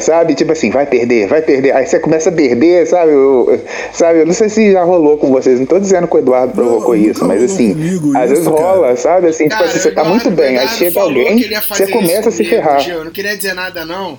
sabe, 0.00 0.36
tipo 0.36 0.52
assim, 0.52 0.70
vai 0.70 0.86
perder, 0.86 1.26
vai 1.26 1.42
perder, 1.42 1.74
aí 1.74 1.84
você 1.84 1.98
começa 1.98 2.30
a 2.30 2.32
perder, 2.32 2.86
sabe, 2.86 3.10
eu, 3.10 3.60
sabe, 3.92 4.20
eu 4.20 4.26
não 4.26 4.32
sei 4.32 4.48
se 4.48 4.70
já 4.70 4.84
rolou 4.84 5.18
com 5.18 5.32
vocês, 5.32 5.58
não 5.58 5.66
tô 5.66 5.80
dizendo 5.80 6.06
que 6.06 6.14
o 6.14 6.18
Eduardo 6.20 6.52
provocou 6.52 6.94
não, 6.94 7.02
isso, 7.02 7.24
mas 7.24 7.42
assim, 7.42 7.76
às 8.14 8.30
vezes 8.30 8.46
rola, 8.46 8.94
sabe, 8.94 9.26
assim, 9.26 9.48
cara, 9.48 9.64
tipo 9.64 9.76
assim, 9.76 9.82
você 9.82 9.90
tá 9.90 10.04
muito 10.04 10.30
bem, 10.30 10.58
aí 10.58 10.68
chega 10.68 11.00
alguém, 11.00 11.44
você 11.68 11.88
começa 11.88 12.28
a 12.28 12.32
se 12.32 12.44
ferrar. 12.44 12.88
Eu 12.88 13.04
não 13.04 13.10
queria 13.10 13.36
dizer 13.36 13.52
nada 13.52 13.84
não, 13.84 14.16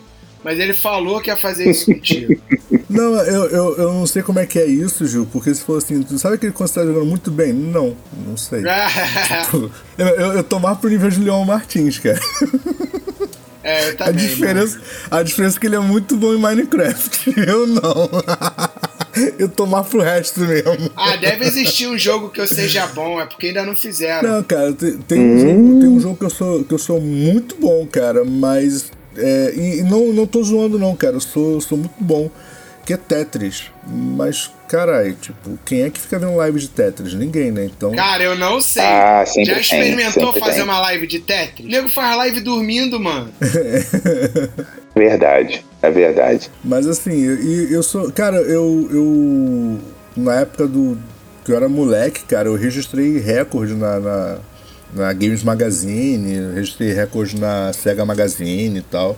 mas 0.48 0.60
ele 0.60 0.74
falou 0.74 1.20
que 1.20 1.30
ia 1.30 1.36
fazer 1.36 1.70
isso 1.70 1.88
contigo. 1.88 2.42
Não, 2.90 3.18
eu, 3.18 3.50
eu, 3.50 3.78
eu 3.78 3.94
não 3.94 4.08
sei 4.08 4.24
como 4.24 4.40
é 4.40 4.46
que 4.46 4.58
é 4.58 4.66
isso, 4.66 5.06
Gil, 5.06 5.28
porque 5.30 5.54
se 5.54 5.62
for 5.62 5.78
assim, 5.78 6.02
tu 6.02 6.18
sabe 6.18 6.38
que 6.38 6.46
ele 6.46 6.56
está 6.58 6.86
jogando 6.86 7.06
muito 7.06 7.30
bem? 7.30 7.52
Não, 7.52 7.98
não 8.26 8.38
sei. 8.38 8.64
tipo, 9.44 9.70
eu, 9.98 10.08
eu, 10.08 10.34
eu 10.38 10.44
tomar 10.44 10.76
pro 10.78 10.90
nível 10.90 11.10
de 11.10 11.20
Leon 11.20 11.44
Martins, 11.44 12.00
cara. 12.00 12.18
É, 13.62 13.90
eu 13.90 13.98
também, 13.98 14.14
a 14.14 14.18
diferença, 14.18 14.82
a 15.12 15.22
diferença 15.22 15.58
é 15.58 15.60
que 15.60 15.68
ele 15.68 15.76
é 15.76 15.80
muito 15.80 16.16
bom 16.16 16.34
em 16.34 16.40
Minecraft. 16.40 17.34
Eu 17.46 17.68
não. 17.68 18.10
eu 19.38 19.50
tomar 19.50 19.84
pro 19.84 20.00
resto 20.00 20.40
mesmo. 20.40 20.90
Ah, 20.96 21.18
deve 21.18 21.46
existir 21.46 21.88
um 21.88 21.98
jogo 21.98 22.30
que 22.30 22.40
eu 22.40 22.48
seja 22.48 22.88
bom, 22.88 23.20
é 23.20 23.26
porque 23.26 23.48
ainda 23.48 23.66
não 23.66 23.76
fizeram. 23.76 24.32
Não, 24.32 24.44
cara, 24.44 24.72
tem, 24.72 24.98
tem 25.00 25.20
hum. 25.20 25.34
um, 25.34 25.40
jogo, 25.40 25.80
tem 25.80 25.90
um 25.90 26.00
jogo 26.00 26.16
que 26.16 26.26
eu, 26.26 26.30
sou, 26.30 26.64
que 26.64 26.74
eu 26.74 26.80
sou 26.80 27.02
muito 27.02 27.58
bom, 27.58 27.86
cara, 27.86 28.24
mas 28.24 28.90
é, 29.18 29.54
e, 29.56 29.84
não, 29.84 30.14
não 30.14 30.28
tô 30.28 30.44
zoando, 30.44 30.78
não, 30.78 30.96
cara. 30.96 31.16
Eu 31.16 31.20
sou, 31.22 31.60
sou 31.62 31.78
muito 31.78 31.96
bom. 32.00 32.30
Que 32.86 32.94
é 32.94 32.98
Tetris. 32.98 33.66
Mas, 33.86 34.50
caralho, 34.68 35.14
tipo, 35.16 35.60
quem 35.66 35.82
é 35.82 35.90
que 35.90 36.00
fica 36.00 36.18
vendo 36.18 36.38
live 36.38 36.58
de 36.58 36.70
Tetris? 36.70 37.14
Ninguém, 37.14 37.52
né? 37.52 37.66
Então. 37.66 37.92
Cara, 37.92 38.24
eu 38.24 38.38
não 38.38 38.62
sei. 38.62 38.82
Ah, 38.82 39.26
Já 39.26 39.60
experimentou 39.60 40.32
tem, 40.32 40.42
fazer 40.42 40.54
tem. 40.56 40.64
uma 40.64 40.80
live 40.80 41.06
de 41.06 41.20
Tetris? 41.20 41.68
O 41.68 41.70
nego 41.70 41.90
faz 41.90 42.16
live 42.16 42.40
dormindo, 42.40 42.98
mano. 42.98 43.30
verdade, 44.96 45.66
é 45.82 45.92
verdade. 45.92 46.50
Mas 46.64 46.88
assim, 46.88 47.22
eu, 47.22 47.70
eu 47.70 47.84
sou. 47.84 48.10
Cara, 48.12 48.38
eu. 48.38 48.88
eu 48.90 49.80
na 50.16 50.40
época 50.40 50.66
do. 50.66 50.98
Que 51.44 51.52
eu 51.52 51.58
era 51.58 51.68
moleque, 51.68 52.24
cara, 52.24 52.48
eu 52.48 52.56
registrei 52.56 53.20
recorde 53.20 53.74
na, 53.74 54.00
na 54.00 54.38
na 54.94 55.12
Games 55.14 55.44
Magazine, 55.44 56.54
registrei 56.54 56.94
recorde 56.94 57.40
na 57.40 57.72
Sega 57.74 58.06
Magazine 58.06 58.80
e 58.80 58.82
tal. 58.82 59.18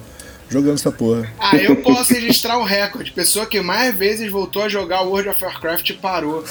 Jogando 0.50 0.76
essa 0.76 0.92
porra. 0.92 1.32
Ah, 1.38 1.56
eu 1.58 1.76
posso 1.76 2.12
registrar 2.12 2.58
um 2.58 2.64
recorde. 2.64 3.12
Pessoa 3.12 3.46
que 3.46 3.62
mais 3.62 3.94
vezes 3.94 4.32
voltou 4.32 4.64
a 4.64 4.68
jogar 4.68 5.04
World 5.04 5.30
of 5.30 5.46
Warcraft 5.46 5.92
e 5.92 5.94
parou 5.94 6.44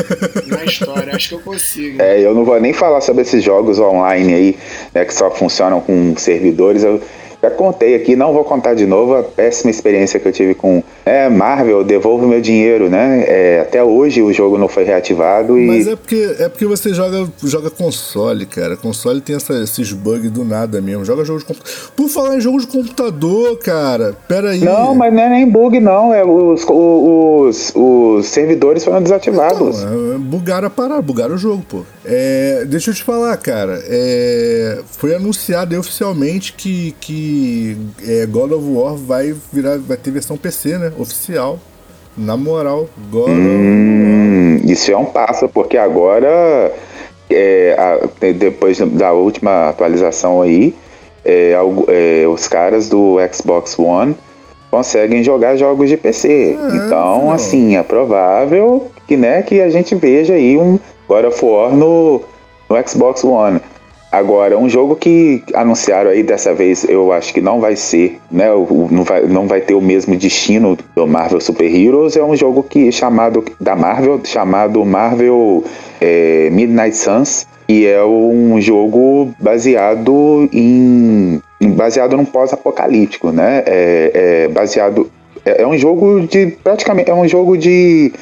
na 0.46 0.64
história. 0.64 1.16
Acho 1.16 1.30
que 1.30 1.34
eu 1.36 1.40
consigo. 1.40 2.02
É, 2.02 2.20
eu 2.20 2.34
não 2.34 2.44
vou 2.44 2.60
nem 2.60 2.74
falar 2.74 3.00
sobre 3.00 3.22
esses 3.22 3.42
jogos 3.42 3.78
online 3.78 4.34
aí, 4.34 4.58
né, 4.94 5.06
que 5.06 5.14
só 5.14 5.30
funcionam 5.30 5.80
com 5.80 6.14
servidores. 6.18 6.84
Eu 6.84 7.02
já 7.42 7.50
contei 7.50 7.94
aqui, 7.94 8.16
não 8.16 8.32
vou 8.32 8.44
contar 8.44 8.74
de 8.74 8.86
novo 8.86 9.14
a 9.14 9.22
péssima 9.22 9.70
experiência 9.70 10.18
que 10.18 10.26
eu 10.26 10.32
tive 10.32 10.54
com 10.54 10.82
é, 11.04 11.28
Marvel, 11.28 11.84
devolve 11.84 12.26
meu 12.26 12.40
dinheiro, 12.40 12.88
né? 12.88 13.24
É, 13.26 13.60
até 13.60 13.82
hoje 13.82 14.22
o 14.22 14.32
jogo 14.32 14.58
não 14.58 14.68
foi 14.68 14.84
reativado 14.84 15.58
e. 15.58 15.66
Mas 15.66 15.86
é 15.86 15.96
porque, 15.96 16.36
é 16.38 16.48
porque 16.48 16.66
você 16.66 16.92
joga, 16.92 17.28
joga 17.42 17.70
console, 17.70 18.46
cara. 18.46 18.76
Console 18.76 19.20
tem 19.20 19.36
essa, 19.36 19.54
esses 19.62 19.92
bugs 19.92 20.30
do 20.30 20.44
nada 20.44 20.80
mesmo. 20.80 21.04
Joga 21.04 21.24
jogos 21.24 21.42
de 21.42 21.48
computador. 21.48 21.90
Por 21.94 22.08
falar 22.08 22.36
em 22.36 22.40
jogos 22.40 22.66
de 22.66 22.72
computador, 22.72 23.56
cara, 23.58 24.14
pera 24.26 24.50
aí. 24.50 24.60
Não, 24.60 24.94
mas 24.94 25.12
não 25.12 25.22
é 25.22 25.28
nem 25.28 25.48
bug, 25.48 25.78
não. 25.78 26.12
É 26.12 26.24
os, 26.24 26.64
os, 26.68 27.72
os 27.74 28.26
servidores 28.26 28.84
foram 28.84 29.02
desativados. 29.02 29.84
Não, 29.84 30.14
é, 30.14 30.18
bugaram 30.18 30.66
a 30.66 30.70
parada, 30.70 31.02
bugaram 31.02 31.34
o 31.34 31.38
jogo, 31.38 31.64
pô. 31.68 31.82
É, 32.08 32.64
deixa 32.66 32.90
eu 32.90 32.94
te 32.94 33.02
falar, 33.02 33.36
cara. 33.36 33.82
É, 33.88 34.78
foi 34.92 35.14
anunciado 35.14 35.76
oficialmente 35.78 36.52
que, 36.52 36.94
que 37.00 37.76
é, 38.06 38.24
God 38.26 38.52
of 38.52 38.64
War 38.64 38.94
vai 38.94 39.34
virar, 39.52 39.76
vai 39.78 39.96
ter 39.96 40.12
versão 40.12 40.36
PC, 40.36 40.78
né? 40.78 40.92
Oficial. 40.96 41.58
Na 42.16 42.36
moral, 42.36 42.88
God 43.10 43.28
hum, 43.28 44.56
of 44.56 44.62
War. 44.62 44.70
Isso 44.70 44.92
é 44.92 44.96
um 44.96 45.04
passo, 45.04 45.48
porque 45.48 45.76
agora, 45.76 46.72
é, 47.28 47.76
a, 47.76 48.32
depois 48.32 48.78
da 48.78 49.12
última 49.12 49.68
atualização 49.68 50.40
aí, 50.40 50.74
é, 51.24 51.54
é, 51.88 52.28
os 52.28 52.46
caras 52.46 52.88
do 52.88 53.16
Xbox 53.32 53.76
One 53.76 54.14
conseguem 54.70 55.24
jogar 55.24 55.56
jogos 55.56 55.88
de 55.88 55.96
PC. 55.96 56.56
É, 56.58 56.76
então, 56.76 57.32
assim, 57.32 57.76
é 57.76 57.82
provável 57.82 58.90
que, 59.08 59.16
né, 59.16 59.42
que 59.42 59.60
a 59.60 59.68
gente 59.68 59.94
veja 59.96 60.34
aí 60.34 60.56
um 60.56 60.78
God 61.08 61.24
of 61.26 61.44
War 61.44 61.74
no, 61.74 62.22
no 62.68 62.88
Xbox 62.88 63.24
One. 63.24 63.60
Agora, 64.10 64.56
um 64.56 64.68
jogo 64.68 64.94
que 64.96 65.42
anunciaram 65.52 66.10
aí 66.10 66.22
dessa 66.22 66.54
vez, 66.54 66.84
eu 66.88 67.12
acho 67.12 67.34
que 67.34 67.40
não 67.40 67.60
vai 67.60 67.76
ser, 67.76 68.18
né? 68.30 68.46
Não 68.90 69.02
vai, 69.02 69.22
não 69.26 69.46
vai 69.46 69.60
ter 69.60 69.74
o 69.74 69.80
mesmo 69.80 70.16
destino 70.16 70.78
do 70.94 71.06
Marvel 71.06 71.40
Super 71.40 71.66
Heroes, 71.66 72.16
é 72.16 72.22
um 72.22 72.36
jogo 72.36 72.62
que 72.62 72.90
chamado 72.92 73.44
da 73.60 73.74
Marvel, 73.74 74.20
chamado 74.24 74.84
Marvel 74.84 75.64
é, 76.00 76.48
Midnight 76.50 76.96
Suns, 76.96 77.46
e 77.68 77.84
é 77.84 78.02
um 78.04 78.60
jogo 78.60 79.34
baseado 79.40 80.48
em 80.52 81.42
baseado 81.60 82.16
num 82.16 82.24
pós-apocalíptico, 82.24 83.32
né? 83.32 83.64
É, 83.66 84.44
é 84.44 84.48
baseado 84.48 85.10
é, 85.44 85.62
é, 85.62 85.66
um 85.66 85.76
jogo 85.78 86.26
de 86.26 86.48
praticamente 86.62 87.10
é 87.10 87.14
um 87.14 87.26
jogo 87.28 87.56
de 87.56 88.12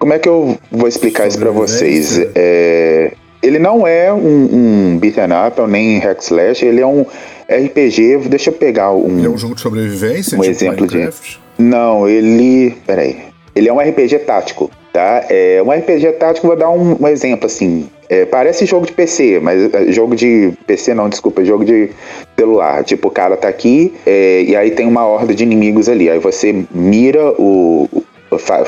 como 0.00 0.14
é 0.14 0.18
que 0.18 0.28
eu 0.28 0.58
vou 0.72 0.88
explicar 0.88 1.28
isso 1.28 1.38
para 1.38 1.50
vocês? 1.50 2.18
É, 2.34 3.12
ele 3.42 3.58
não 3.58 3.86
é 3.86 4.10
um, 4.10 4.48
um 4.94 4.98
beat'em 4.98 5.26
up 5.46 5.60
nem 5.70 5.98
hack 5.98 6.20
slash, 6.22 6.64
ele 6.64 6.80
é 6.80 6.86
um 6.86 7.04
RPG. 7.48 8.28
Deixa 8.28 8.48
eu 8.48 8.54
pegar 8.54 8.92
um. 8.92 9.18
Ele 9.18 9.26
é 9.26 9.30
um 9.30 9.38
jogo 9.38 9.54
de 9.54 9.60
sobrevivência? 9.60 10.38
Um 10.38 10.40
tipo 10.40 10.50
exemplo 10.50 10.86
Minecraft? 10.86 11.40
de. 11.56 11.62
Não, 11.62 12.08
ele. 12.08 12.74
Peraí. 12.86 13.18
Ele 13.54 13.68
é 13.68 13.72
um 13.72 13.78
RPG 13.78 14.20
tático, 14.20 14.70
tá? 14.90 15.26
É 15.28 15.62
um 15.62 15.70
RPG 15.70 16.12
tático, 16.12 16.46
vou 16.46 16.56
dar 16.56 16.70
um, 16.70 16.96
um 16.98 17.06
exemplo 17.06 17.44
assim. 17.44 17.88
É, 18.08 18.24
parece 18.24 18.64
jogo 18.64 18.86
de 18.86 18.92
PC, 18.92 19.38
mas 19.40 19.72
é, 19.72 19.92
jogo 19.92 20.16
de 20.16 20.52
PC 20.66 20.94
não, 20.94 21.08
desculpa, 21.08 21.44
jogo 21.44 21.64
de 21.64 21.90
celular. 22.38 22.82
Tipo, 22.84 23.08
o 23.08 23.10
cara 23.10 23.36
tá 23.36 23.48
aqui 23.48 23.92
é, 24.06 24.44
e 24.44 24.56
aí 24.56 24.70
tem 24.70 24.86
uma 24.86 25.06
horda 25.06 25.34
de 25.34 25.42
inimigos 25.42 25.88
ali. 25.88 26.08
Aí 26.08 26.18
você 26.18 26.64
mira 26.72 27.34
o, 27.38 27.88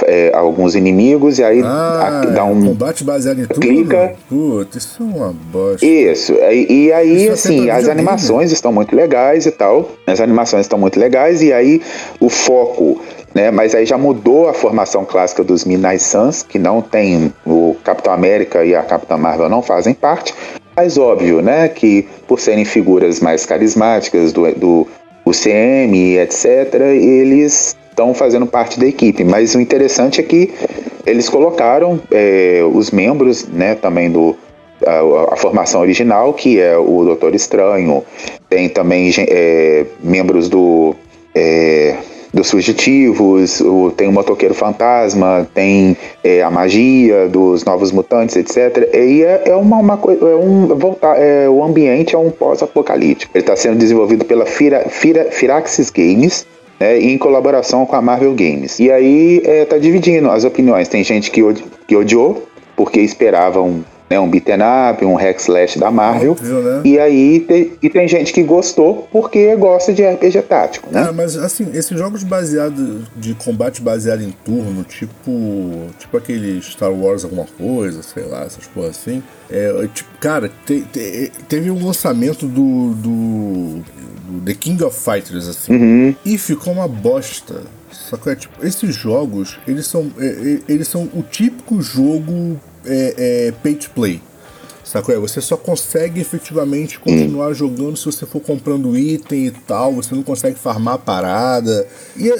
é, 0.06 0.32
alguns 0.34 0.74
inimigos 0.74 1.38
e 1.38 1.44
aí 1.44 1.62
ah, 1.64 2.22
dá 2.34 2.44
um. 2.44 2.66
Combate 2.66 3.04
baseado 3.04 3.40
em 3.40 3.46
tudo? 3.46 3.60
Clica. 3.60 4.14
Putz, 4.28 4.76
isso 4.76 5.02
é 5.02 5.04
uma 5.04 5.32
bosta. 5.32 5.86
Isso. 5.86 6.32
E, 6.32 6.86
e 6.86 6.92
aí, 6.92 7.24
isso 7.24 7.32
assim, 7.32 7.70
as 7.70 7.88
animações 7.88 8.50
estão 8.50 8.72
muito 8.72 8.94
legais 8.96 9.46
e 9.46 9.50
tal. 9.50 9.90
As 10.06 10.20
animações 10.20 10.62
estão 10.62 10.78
muito 10.78 10.98
legais 10.98 11.42
e 11.42 11.52
aí 11.52 11.80
o 12.20 12.28
foco. 12.28 13.00
Né, 13.34 13.50
mas 13.50 13.74
aí 13.74 13.86
já 13.86 13.96
mudou 13.96 14.46
a 14.46 14.52
formação 14.52 15.06
clássica 15.06 15.42
dos 15.42 15.64
Midnight 15.64 16.02
Suns, 16.02 16.42
que 16.42 16.58
não 16.58 16.82
tem 16.82 17.32
o 17.46 17.74
Capitão 17.82 18.12
América 18.12 18.62
e 18.62 18.74
a 18.74 18.82
Capitã 18.82 19.16
Marvel 19.16 19.48
não 19.48 19.62
fazem 19.62 19.94
parte. 19.94 20.34
Mas 20.76 20.98
óbvio, 20.98 21.40
né, 21.40 21.66
que 21.68 22.06
por 22.28 22.38
serem 22.38 22.66
figuras 22.66 23.20
mais 23.20 23.46
carismáticas 23.46 24.34
do, 24.34 24.52
do 24.52 24.86
UCM, 25.24 26.18
etc., 26.18 26.74
eles 26.74 27.74
estão 27.92 28.12
fazendo 28.14 28.46
parte 28.46 28.80
da 28.80 28.86
equipe. 28.86 29.22
Mas 29.22 29.54
o 29.54 29.60
interessante 29.60 30.20
é 30.20 30.24
que 30.24 30.50
eles 31.06 31.28
colocaram 31.28 32.00
é, 32.10 32.60
os 32.72 32.90
membros, 32.90 33.46
né, 33.46 33.74
também 33.74 34.10
do 34.10 34.34
a, 34.84 35.34
a, 35.34 35.36
formação 35.36 35.80
original, 35.80 36.34
que 36.34 36.58
é 36.58 36.76
o 36.76 37.04
Doutor 37.04 37.34
Estranho, 37.34 38.02
tem 38.48 38.68
também 38.68 39.12
é, 39.16 39.86
membros 40.02 40.48
do 40.48 40.94
é, 41.34 41.96
dos 42.32 42.50
fugitivos, 42.50 43.60
o, 43.60 43.92
tem 43.94 44.08
o 44.08 44.12
motoqueiro 44.12 44.54
fantasma, 44.54 45.46
tem 45.54 45.96
é, 46.24 46.42
a 46.42 46.50
magia 46.50 47.28
dos 47.28 47.62
novos 47.62 47.92
mutantes, 47.92 48.36
etc. 48.36 48.88
E 48.94 49.22
é, 49.22 49.42
é 49.46 49.54
uma, 49.54 49.76
uma 49.76 49.96
coisa, 49.98 50.24
é 50.24 50.34
um 50.34 50.66
voltar, 50.68 51.20
é, 51.20 51.48
o 51.48 51.62
ambiente 51.62 52.14
é 52.14 52.18
um 52.18 52.30
pós-apocalíptico. 52.30 53.32
Ele 53.34 53.42
está 53.42 53.54
sendo 53.54 53.76
desenvolvido 53.76 54.24
pela 54.24 54.46
Fira, 54.46 54.88
Fira, 54.88 55.28
Firaxis 55.30 55.90
Games, 55.90 56.46
né, 56.82 56.98
em 56.98 57.16
colaboração 57.16 57.86
com 57.86 57.94
a 57.94 58.02
Marvel 58.02 58.34
Games. 58.34 58.80
E 58.80 58.90
aí 58.90 59.40
é, 59.44 59.64
tá 59.64 59.78
dividindo 59.78 60.28
as 60.28 60.42
opiniões. 60.42 60.88
Tem 60.88 61.04
gente 61.04 61.30
que, 61.30 61.40
que 61.86 61.94
odiou, 61.94 62.48
porque 62.74 63.00
esperavam 63.00 63.84
né, 64.12 64.20
um 64.20 64.28
beat'em 64.28 64.58
up, 64.60 65.04
um 65.04 65.14
hack 65.14 65.38
slash 65.38 65.78
da 65.78 65.90
Marvel. 65.90 66.32
Óbvio, 66.32 66.60
né? 66.60 66.82
E 66.84 66.98
aí 66.98 67.40
te, 67.40 67.72
e 67.82 67.88
tem 67.88 68.06
gente 68.06 68.32
que 68.32 68.42
gostou 68.42 69.08
porque 69.10 69.56
gosta 69.56 69.92
de 69.92 70.06
RPG 70.06 70.42
tático, 70.42 70.88
né? 70.92 71.08
É, 71.08 71.12
mas 71.12 71.36
assim, 71.36 71.70
esses 71.72 71.98
jogos 71.98 72.22
baseados 72.22 73.06
de 73.16 73.34
combate 73.34 73.80
baseado 73.80 74.22
em 74.22 74.30
turno, 74.44 74.84
tipo, 74.84 75.86
tipo 75.98 76.16
aquele 76.16 76.60
Star 76.60 76.92
Wars 76.92 77.24
alguma 77.24 77.46
coisa, 77.58 78.02
sei 78.02 78.24
lá, 78.24 78.42
essas 78.42 78.66
coisas 78.66 78.98
assim. 78.98 79.22
É, 79.50 79.88
tipo, 79.92 80.10
cara, 80.18 80.50
te, 80.66 80.82
te, 80.92 81.32
teve 81.48 81.70
um 81.70 81.84
lançamento 81.84 82.46
do, 82.46 82.94
do, 82.94 83.82
do, 84.28 84.40
The 84.44 84.54
King 84.54 84.82
of 84.84 84.98
Fighters 84.98 85.48
assim, 85.48 85.72
uhum. 85.72 86.14
e 86.24 86.36
ficou 86.36 86.72
uma 86.72 86.88
bosta. 86.88 87.62
Só 87.90 88.16
que 88.16 88.30
é, 88.30 88.34
tipo, 88.34 88.66
esses 88.66 88.94
jogos, 88.94 89.58
eles 89.66 89.86
são, 89.86 90.10
é, 90.18 90.26
é 90.26 90.58
eles 90.68 90.88
são 90.88 91.04
o 91.14 91.22
típico 91.22 91.80
jogo 91.80 92.58
é, 92.84 93.14
é, 93.48 93.52
pay 93.62 93.74
to 93.74 93.90
play. 93.90 94.20
Sacou? 94.84 95.14
É, 95.14 95.18
você 95.18 95.40
só 95.40 95.56
consegue 95.56 96.20
efetivamente 96.20 96.98
continuar 96.98 97.50
hum. 97.50 97.54
jogando 97.54 97.96
se 97.96 98.04
você 98.04 98.26
for 98.26 98.40
comprando 98.40 98.96
item 98.96 99.46
e 99.46 99.50
tal, 99.50 99.92
você 99.92 100.14
não 100.14 100.22
consegue 100.22 100.58
farmar 100.58 100.94
a 100.94 100.98
parada. 100.98 101.86
E, 102.16 102.28
é, 102.28 102.36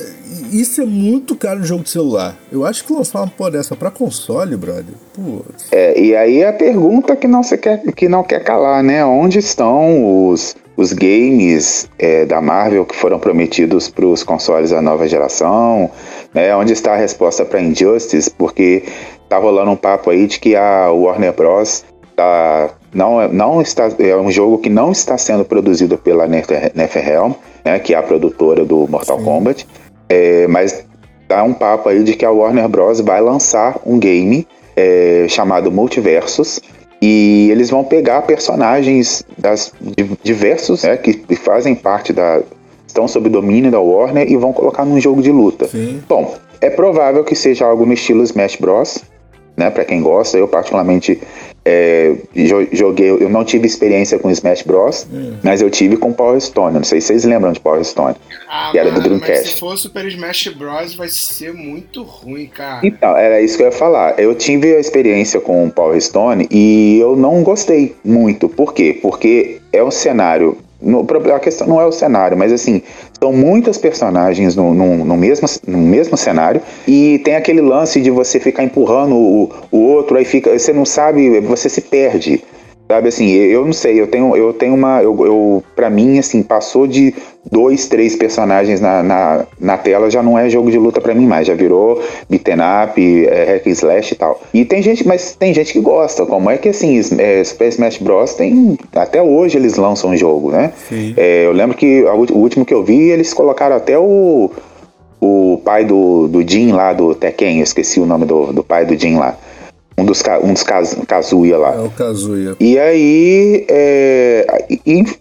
e 0.50 0.60
isso 0.60 0.82
é 0.82 0.84
muito 0.84 1.36
caro 1.36 1.60
no 1.60 1.64
jogo 1.64 1.84
de 1.84 1.90
celular. 1.90 2.36
Eu 2.50 2.66
acho 2.66 2.84
que 2.84 2.92
lançar 2.92 3.20
uma 3.20 3.28
porra 3.28 3.52
dessa 3.52 3.76
pra 3.76 3.90
console, 3.90 4.56
brother. 4.56 4.94
Putz. 5.14 5.66
É, 5.70 5.98
e 5.98 6.14
aí 6.14 6.44
a 6.44 6.52
pergunta 6.52 7.16
que 7.16 7.26
não, 7.26 7.42
você 7.42 7.56
quer, 7.56 7.80
que 7.92 8.08
não 8.08 8.22
quer 8.22 8.42
calar, 8.44 8.82
né? 8.82 9.04
Onde 9.04 9.38
estão 9.38 10.28
os, 10.28 10.56
os 10.76 10.92
games 10.92 11.88
é, 11.98 12.26
da 12.26 12.40
Marvel 12.42 12.84
que 12.84 12.96
foram 12.96 13.18
prometidos 13.18 13.88
para 13.88 14.04
os 14.04 14.22
consoles 14.22 14.70
da 14.70 14.82
nova 14.82 15.08
geração? 15.08 15.90
Né? 16.34 16.54
Onde 16.54 16.72
está 16.72 16.92
a 16.92 16.96
resposta 16.96 17.44
para 17.44 17.60
Injustice? 17.62 18.30
Porque 18.30 18.84
tá 19.32 19.38
rolando 19.38 19.70
um 19.70 19.76
papo 19.76 20.10
aí 20.10 20.26
de 20.26 20.38
que 20.38 20.54
a 20.54 20.90
Warner 20.90 21.32
Bros. 21.32 21.84
Tá, 22.14 22.70
não, 22.92 23.26
não 23.28 23.62
está, 23.62 23.88
é 23.98 24.14
um 24.14 24.30
jogo 24.30 24.58
que 24.58 24.68
não 24.68 24.92
está 24.92 25.16
sendo 25.16 25.42
produzido 25.42 25.96
pela 25.96 26.28
NetherRealm, 26.28 27.32
né, 27.64 27.78
que 27.78 27.94
é 27.94 27.96
a 27.96 28.02
produtora 28.02 28.66
do 28.66 28.86
Mortal 28.86 29.18
Sim. 29.18 29.24
Kombat, 29.24 29.66
é, 30.10 30.46
mas 30.46 30.84
tá 31.26 31.42
um 31.42 31.54
papo 31.54 31.88
aí 31.88 32.04
de 32.04 32.12
que 32.14 32.26
a 32.26 32.30
Warner 32.30 32.68
Bros. 32.68 33.00
vai 33.00 33.22
lançar 33.22 33.78
um 33.86 33.98
game 33.98 34.46
é, 34.76 35.24
chamado 35.26 35.72
Multiversus, 35.72 36.60
e 37.00 37.48
eles 37.50 37.70
vão 37.70 37.82
pegar 37.82 38.22
personagens 38.22 39.24
das 39.38 39.72
diversos 40.22 40.82
né, 40.82 40.98
que 40.98 41.34
fazem 41.34 41.74
parte 41.74 42.12
da 42.12 42.42
estão 42.86 43.08
sob 43.08 43.30
domínio 43.30 43.70
da 43.70 43.80
Warner 43.80 44.30
e 44.30 44.36
vão 44.36 44.52
colocar 44.52 44.84
num 44.84 45.00
jogo 45.00 45.22
de 45.22 45.32
luta. 45.32 45.66
Sim. 45.66 46.02
Bom, 46.06 46.34
é 46.60 46.68
provável 46.68 47.24
que 47.24 47.34
seja 47.34 47.64
algo 47.64 47.86
no 47.86 47.94
estilo 47.94 48.22
Smash 48.22 48.56
Bros 48.56 49.02
né? 49.56 49.70
Para 49.70 49.84
quem 49.84 50.00
gosta, 50.00 50.38
eu 50.38 50.48
particularmente 50.48 51.20
é, 51.64 52.16
joguei, 52.72 53.10
eu 53.10 53.28
não 53.28 53.44
tive 53.44 53.66
experiência 53.66 54.18
com 54.18 54.30
Smash 54.30 54.62
Bros, 54.62 55.06
hum. 55.12 55.36
mas 55.42 55.62
eu 55.62 55.70
tive 55.70 55.96
com 55.96 56.12
Power 56.12 56.40
Stone. 56.40 56.74
Não 56.74 56.84
sei 56.84 57.00
se 57.00 57.08
vocês 57.08 57.24
lembram 57.24 57.52
de 57.52 57.60
Power 57.60 57.84
Stone, 57.84 58.16
ah, 58.48 58.70
que 58.72 58.78
era 58.78 58.90
do 58.90 59.00
Dreamcast. 59.00 59.32
Mas 59.32 59.48
se 59.50 59.60
for 59.60 59.78
Super 59.78 60.06
Smash 60.06 60.48
Bros, 60.48 60.94
vai 60.94 61.08
ser 61.08 61.52
muito 61.52 62.02
ruim, 62.02 62.46
cara. 62.46 62.80
Então, 62.84 63.16
era 63.16 63.40
isso 63.40 63.56
que 63.56 63.62
eu 63.62 63.66
ia 63.66 63.72
falar. 63.72 64.18
Eu 64.18 64.34
tive 64.34 64.74
a 64.74 64.80
experiência 64.80 65.40
com 65.40 65.70
Power 65.70 66.00
Stone 66.00 66.48
e 66.50 66.98
eu 67.00 67.14
não 67.14 67.42
gostei 67.42 67.94
muito. 68.04 68.48
Por 68.48 68.74
quê? 68.74 68.98
Porque 69.00 69.60
é 69.72 69.82
um 69.82 69.90
cenário 69.90 70.58
no, 70.82 71.06
a 71.32 71.38
questão 71.38 71.66
não 71.66 71.80
é 71.80 71.86
o 71.86 71.92
cenário, 71.92 72.36
mas 72.36 72.52
assim, 72.52 72.82
são 73.22 73.32
muitas 73.32 73.78
personagens 73.78 74.56
no, 74.56 74.74
no, 74.74 75.04
no, 75.04 75.16
mesmo, 75.16 75.46
no 75.64 75.78
mesmo 75.78 76.16
cenário 76.16 76.60
e 76.88 77.20
tem 77.20 77.36
aquele 77.36 77.60
lance 77.60 78.00
de 78.00 78.10
você 78.10 78.40
ficar 78.40 78.64
empurrando 78.64 79.14
o, 79.14 79.48
o 79.70 79.78
outro, 79.78 80.16
aí 80.16 80.24
fica, 80.24 80.58
você 80.58 80.72
não 80.72 80.84
sabe, 80.84 81.38
você 81.38 81.68
se 81.68 81.82
perde. 81.82 82.42
Sabe 82.92 83.08
assim, 83.08 83.30
eu 83.30 83.64
não 83.64 83.72
sei, 83.72 83.98
eu 83.98 84.06
tenho, 84.06 84.36
eu 84.36 84.52
tenho 84.52 84.74
uma. 84.74 85.02
Eu, 85.02 85.16
eu, 85.24 85.64
pra 85.74 85.88
mim, 85.88 86.18
assim, 86.18 86.42
passou 86.42 86.86
de 86.86 87.14
dois, 87.50 87.88
três 87.88 88.14
personagens 88.14 88.82
na, 88.82 89.02
na, 89.02 89.46
na 89.58 89.78
tela, 89.78 90.10
já 90.10 90.22
não 90.22 90.38
é 90.38 90.50
jogo 90.50 90.70
de 90.70 90.76
luta 90.76 91.00
para 91.00 91.14
mim 91.14 91.26
mais, 91.26 91.46
já 91.46 91.54
virou 91.54 92.02
beaten 92.28 92.56
up, 92.56 93.26
é, 93.26 93.44
hack 93.54 93.66
slash 93.68 94.12
e 94.12 94.14
tal. 94.14 94.38
E 94.52 94.66
tem 94.66 94.82
gente, 94.82 95.08
mas 95.08 95.34
tem 95.34 95.54
gente 95.54 95.72
que 95.72 95.80
gosta, 95.80 96.26
como 96.26 96.50
é 96.50 96.58
que 96.58 96.68
assim, 96.68 97.00
é, 97.16 97.42
Super 97.42 97.68
Smash 97.68 97.96
Bros. 97.96 98.34
tem. 98.34 98.76
Até 98.94 99.22
hoje 99.22 99.56
eles 99.56 99.78
lançam 99.78 100.10
um 100.10 100.16
jogo, 100.16 100.50
né? 100.50 100.70
É, 101.16 101.46
eu 101.46 101.52
lembro 101.52 101.74
que 101.74 102.04
o 102.04 102.36
último 102.36 102.66
que 102.66 102.74
eu 102.74 102.84
vi, 102.84 103.08
eles 103.08 103.32
colocaram 103.32 103.74
até 103.74 103.98
o. 103.98 104.50
O 105.18 105.62
pai 105.64 105.84
do, 105.84 106.28
do 106.28 106.46
Jin 106.46 106.72
lá 106.72 106.92
do 106.92 107.14
Tekken, 107.14 107.58
eu 107.58 107.62
esqueci 107.62 108.00
o 108.00 108.04
nome 108.04 108.26
do, 108.26 108.52
do 108.52 108.62
pai 108.62 108.84
do 108.84 108.98
Jin 108.98 109.16
lá. 109.16 109.38
Um 109.96 110.04
dos, 110.04 110.22
um 110.42 110.52
dos 110.52 110.64
Kazuya 111.06 111.58
lá. 111.58 111.74
É 111.74 111.80
o 111.80 111.90
Kazuya. 111.90 112.56
E 112.58 112.78
aí, 112.78 113.66
é, 113.68 114.46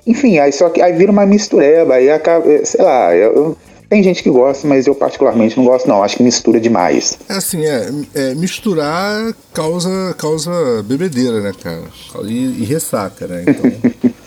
enfim, 0.06 0.40
aí 0.40 0.52
só 0.52 0.70
que 0.70 0.82
aí 0.82 0.94
vira 0.94 1.12
uma 1.12 1.26
mistureba, 1.26 1.96
aí 1.96 2.10
acaba, 2.10 2.50
é, 2.50 2.64
sei 2.64 2.84
lá, 2.84 3.16
eu, 3.16 3.58
tem 3.92 4.02
gente 4.02 4.24
que 4.24 4.30
gosta, 4.30 4.66
mas 4.66 4.88
eu 4.88 4.96
particularmente 4.96 5.58
não 5.58 5.66
gosto, 5.66 5.86
não. 5.86 6.02
Acho 6.02 6.16
que 6.16 6.24
mistura 6.24 6.62
demais. 6.62 7.20
É 7.28 7.34
assim, 7.34 7.66
é, 7.66 7.90
é 8.16 8.36
misturar 8.36 9.34
causa, 9.54 10.16
causa 10.18 10.50
bebedeira, 10.84 11.42
né, 11.42 11.52
cara? 11.62 11.84
E, 12.24 12.62
e 12.62 12.64
ressaca, 12.64 13.28
né? 13.28 13.44
Então 13.46 13.70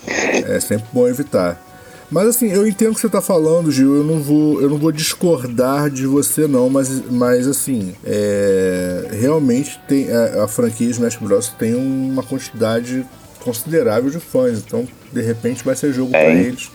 é 0.55 0.59
sempre 0.59 0.85
bom 0.93 1.07
evitar. 1.07 1.64
Mas 2.09 2.27
assim, 2.27 2.51
eu 2.51 2.67
entendo 2.67 2.91
o 2.91 2.95
que 2.95 3.01
você 3.01 3.09
tá 3.09 3.21
falando, 3.21 3.71
Gil. 3.71 3.95
Eu 3.95 4.03
não 4.03 4.19
vou, 4.19 4.61
eu 4.61 4.69
não 4.69 4.77
vou 4.77 4.91
discordar 4.91 5.89
de 5.89 6.05
você, 6.05 6.47
não, 6.47 6.69
mas, 6.69 7.01
mas 7.09 7.47
assim, 7.47 7.95
é, 8.03 9.09
realmente 9.11 9.79
tem, 9.87 10.11
a, 10.11 10.43
a 10.43 10.47
franquia 10.47 10.89
Smash 10.89 11.17
Bros. 11.17 11.49
tem 11.57 11.73
uma 11.73 12.21
quantidade 12.21 13.05
considerável 13.39 14.09
de 14.09 14.19
fãs. 14.19 14.59
Então, 14.59 14.87
de 15.11 15.21
repente, 15.21 15.63
vai 15.63 15.75
ser 15.75 15.93
jogo 15.93 16.15
é. 16.15 16.23
para 16.23 16.33
eles. 16.33 16.71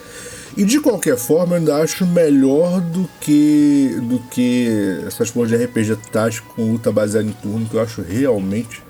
E 0.56 0.64
de 0.64 0.80
qualquer 0.80 1.16
forma, 1.16 1.54
eu 1.54 1.58
ainda 1.58 1.76
acho 1.76 2.04
melhor 2.04 2.80
do 2.80 3.08
que 3.20 3.96
do 4.02 4.18
que 4.30 5.00
essas 5.06 5.30
porras 5.30 5.50
de 5.50 5.56
RPG 5.56 5.96
tático 6.10 6.54
com 6.54 6.72
luta 6.72 6.90
baseada 6.90 7.26
em 7.26 7.32
turno, 7.32 7.66
que 7.66 7.74
eu 7.74 7.80
acho 7.80 8.02
realmente 8.02 8.82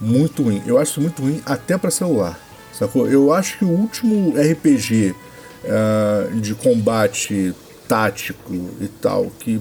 muito 0.00 0.44
ruim. 0.44 0.62
Eu 0.66 0.78
acho 0.78 1.00
muito 1.00 1.22
ruim 1.22 1.42
até 1.44 1.76
para 1.76 1.90
celular, 1.90 2.38
sacou? 2.72 3.08
Eu 3.08 3.32
acho 3.32 3.58
que 3.58 3.64
o 3.64 3.70
último 3.70 4.34
RPG 4.36 5.14
uh, 5.64 5.68
ah, 5.68 6.28
de 6.34 6.54
combate 6.54 7.54
tático 7.88 8.52
e 8.80 8.88
tal 9.00 9.26
que 9.38 9.60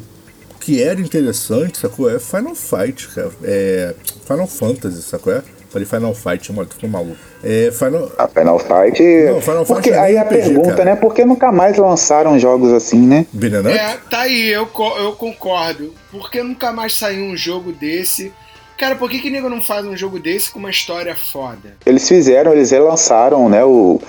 que 0.60 0.84
era 0.84 1.00
interessante, 1.00 1.78
sacou? 1.78 2.10
É 2.14 2.20
Final 2.20 2.54
Fight, 2.54 3.08
cara. 3.10 3.32
É 3.44 3.96
Final 4.28 4.46
Fantasy, 4.46 5.02
sacou? 5.02 5.34
É? 5.34 5.42
Falei 5.70 5.88
Final 5.88 6.14
Fight, 6.14 6.52
mano, 6.52 6.68
tu 6.68 6.76
ficou 6.76 6.90
maluco. 6.90 7.18
É, 7.44 7.72
Final... 7.72 8.12
A 8.18 8.28
Final 8.28 8.60
Fight. 8.60 9.02
Não, 9.02 9.42
Final 9.42 9.66
Fight 9.66 9.74
porque, 9.76 9.90
é 9.92 10.00
aí 10.00 10.18
RPG, 10.18 10.22
a 10.22 10.26
pergunta, 10.26 10.70
cara. 10.72 10.86
né? 10.86 10.96
Por 10.96 11.14
que 11.14 11.24
nunca 11.24 11.52
mais 11.52 11.78
lançaram 11.78 12.38
jogos 12.38 12.74
assim, 12.74 13.00
né? 13.00 13.26
É, 13.68 13.98
tá 14.10 14.22
aí, 14.22 14.50
eu, 14.50 14.68
eu 15.00 15.14
concordo. 15.14 15.94
Por 16.12 16.30
que 16.30 16.42
nunca 16.42 16.72
mais 16.72 16.94
saiu 16.94 17.24
um 17.24 17.38
jogo 17.38 17.72
desse? 17.72 18.34
Cara, 18.78 18.96
por 18.96 19.10
que 19.10 19.20
que 19.20 19.30
nego 19.30 19.50
não 19.50 19.62
faz 19.62 19.86
um 19.86 19.96
jogo 19.96 20.20
desse 20.20 20.50
com 20.50 20.58
uma 20.58 20.70
história 20.70 21.16
foda? 21.16 21.76
Eles 21.86 22.08
fizeram, 22.08 22.54
eles 22.54 22.72
relançaram, 22.72 23.50
né, 23.50 23.64
o 23.64 24.02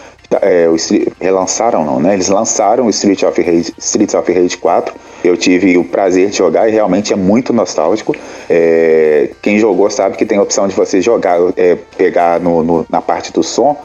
é, 0.43 0.69
o, 0.69 0.77
relançaram 1.21 1.85
não, 1.85 1.99
né? 1.99 2.15
Eles 2.15 2.29
lançaram 2.29 2.87
o 2.87 2.91
Street 2.91 3.23
of 3.23 3.41
Rage, 3.43 3.75
Streets 3.79 4.15
of 4.15 4.33
Rage 4.33 4.57
4. 4.57 4.95
Eu 5.25 5.37
tive 5.37 5.77
o 5.77 5.85
prazer 5.85 6.31
de 6.31 6.37
jogar 6.37 6.69
e 6.69 6.73
realmente 6.73 7.13
é 7.13 7.17
muito 7.17 7.53
nostálgico. 7.53 8.15
É, 8.49 9.31
quem 9.43 9.59
jogou 9.59 9.91
sabe 9.91 10.17
que 10.17 10.25
tem 10.25 10.39
a 10.39 10.43
opção 10.43 10.69
de 10.69 10.75
você 10.75 11.01
jogar, 11.01 11.39
é, 11.57 11.77
pegar 11.97 12.41
no, 12.41 12.63
no, 12.63 12.87
na 12.89 13.03
parte 13.03 13.33
do 13.33 13.43
som, 13.43 13.77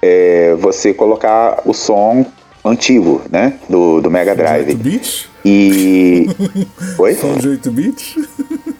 é, 0.00 0.56
você 0.58 0.94
colocar 0.94 1.62
o 1.66 1.74
som 1.74 2.24
antigo, 2.64 3.22
né? 3.30 3.54
Do, 3.68 4.00
do 4.00 4.10
Mega 4.10 4.34
Drive. 4.34 4.68
8 4.68 4.78
bits? 4.78 5.28
E. 5.44 6.26
Oi? 6.98 7.14
Som 7.14 7.34
de 7.34 7.48
8 7.48 7.70
bits? 7.70 8.16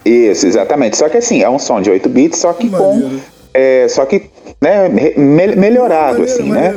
Isso, 0.03 0.47
exatamente. 0.47 0.97
Só 0.97 1.07
que 1.07 1.17
assim, 1.17 1.41
é 1.41 1.49
um 1.49 1.59
som 1.59 1.81
de 1.81 1.89
8 1.89 2.09
bits, 2.09 2.39
só 2.39 2.53
que 2.53 2.69
com. 2.69 3.19
É, 3.53 3.87
só 3.89 4.05
que 4.05 4.29
né, 4.61 4.87
me, 4.89 5.55
melhorado, 5.55 6.23
assim, 6.23 6.51
né? 6.51 6.75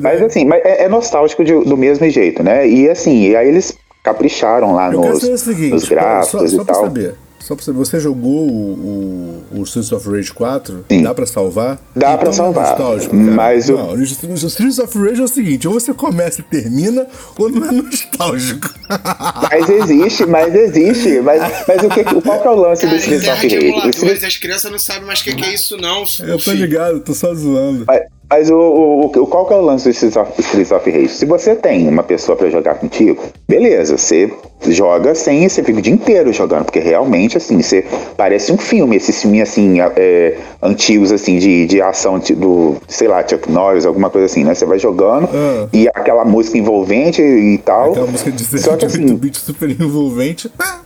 Mas 0.00 0.22
assim, 0.22 0.44
mas 0.44 0.64
é, 0.64 0.84
é 0.84 0.88
nostálgico 0.88 1.44
de, 1.44 1.52
do 1.64 1.76
mesmo 1.76 2.08
jeito, 2.08 2.42
né? 2.42 2.66
E 2.68 2.88
assim, 2.88 3.28
e 3.28 3.36
aí 3.36 3.48
eles 3.48 3.76
capricharam 4.02 4.72
lá 4.72 4.90
nos, 4.90 5.40
seguinte, 5.40 5.70
nos 5.70 5.88
gráficos 5.88 6.52
só, 6.52 6.56
só 6.56 6.62
e 6.62 6.64
tal. 6.64 6.84
Saber. 6.84 7.14
Só 7.46 7.54
pra 7.54 7.64
saber, 7.64 7.78
você 7.78 8.00
jogou 8.00 8.50
o, 8.50 9.44
o, 9.52 9.60
o 9.60 9.62
Streets 9.62 9.92
of 9.92 10.10
Rage 10.10 10.32
4? 10.32 10.84
Sim. 10.90 11.02
Dá 11.04 11.14
pra 11.14 11.24
salvar? 11.26 11.78
Dá 11.94 12.14
então, 12.14 12.18
pra 12.18 12.32
salvar. 12.32 12.76
Mas 13.12 13.68
não, 13.68 13.92
o... 13.92 14.02
Streets 14.02 14.80
of 14.80 14.98
Rage 14.98 15.20
é 15.20 15.24
o 15.24 15.28
seguinte: 15.28 15.68
ou 15.68 15.74
você 15.74 15.94
começa 15.94 16.40
e 16.40 16.42
termina, 16.42 17.06
ou 17.38 17.48
não 17.48 17.68
é 17.68 17.70
nostálgico. 17.70 18.68
Mas 19.48 19.68
existe, 19.68 20.26
mas 20.26 20.54
existe. 20.54 21.20
Mas, 21.20 21.40
mas 21.66 21.82
o 21.82 21.88
que, 21.88 22.04
qual 22.04 22.40
que 22.40 22.46
é 22.46 22.50
o 22.50 22.54
lance 22.54 22.82
Cara, 22.82 22.96
do 22.96 23.00
Streets 23.00 23.28
of 23.28 23.42
Rage? 23.42 23.88
Streets... 23.90 24.24
As 24.24 24.36
crianças 24.36 24.70
não 24.70 24.78
sabem 24.78 25.04
mais 25.04 25.20
o 25.20 25.24
que, 25.24 25.34
que, 25.34 25.44
é 25.44 25.54
isso, 25.54 25.76
não. 25.76 26.04
Eu 26.20 26.38
tô 26.38 26.52
ligado, 26.52 27.00
tô 27.00 27.12
só 27.14 27.34
zoando. 27.34 27.84
Mas, 27.86 28.02
mas 28.28 28.50
o, 28.50 28.56
o, 28.56 29.06
o, 29.06 29.26
qual 29.26 29.46
que 29.46 29.54
é 29.54 29.56
o 29.56 29.60
lance 29.60 29.84
do 29.84 29.90
Streets 29.90 30.16
of, 30.16 30.32
Streets 30.40 30.72
of 30.72 30.90
Rage? 30.90 31.08
Se 31.08 31.26
você 31.26 31.54
tem 31.54 31.88
uma 31.88 32.02
pessoa 32.02 32.36
para 32.36 32.50
jogar 32.50 32.74
contigo, 32.74 33.22
beleza, 33.48 33.96
você 33.96 34.32
joga 34.68 35.14
sem 35.14 35.44
e 35.44 35.50
você 35.50 35.62
fica 35.62 35.78
o 35.78 35.82
dia 35.82 35.92
inteiro 35.92 36.32
jogando, 36.32 36.64
porque 36.64 36.80
realmente, 36.80 37.36
assim, 37.36 37.62
você 37.62 37.84
parece 38.16 38.52
um 38.52 38.58
filme, 38.58 38.96
esses 38.96 39.20
filmes, 39.22 39.42
assim, 39.42 39.80
é, 39.80 40.38
antigos, 40.60 41.12
assim, 41.12 41.38
de, 41.38 41.66
de 41.66 41.80
ação 41.80 42.18
do, 42.18 42.76
sei 42.88 43.06
lá, 43.06 43.26
Chuck 43.26 43.50
Norris, 43.50 43.86
alguma 43.86 44.10
coisa 44.10 44.26
assim, 44.26 44.42
né? 44.42 44.54
Você 44.54 44.66
vai 44.66 44.78
jogando 44.78 45.28
ah. 45.32 45.68
e 45.72 45.88
aquela 45.88 46.24
música 46.24 46.58
envolvente 46.58 47.22
e 47.22 47.58
tal. 47.58 47.90
Aquela 47.90 48.06
música 48.06 48.32
de, 48.32 48.60
só 48.60 48.76
que, 48.76 48.86
assim, 48.86 49.14
beat 49.14 49.36
super 49.36 49.70
envolvente. 49.70 50.50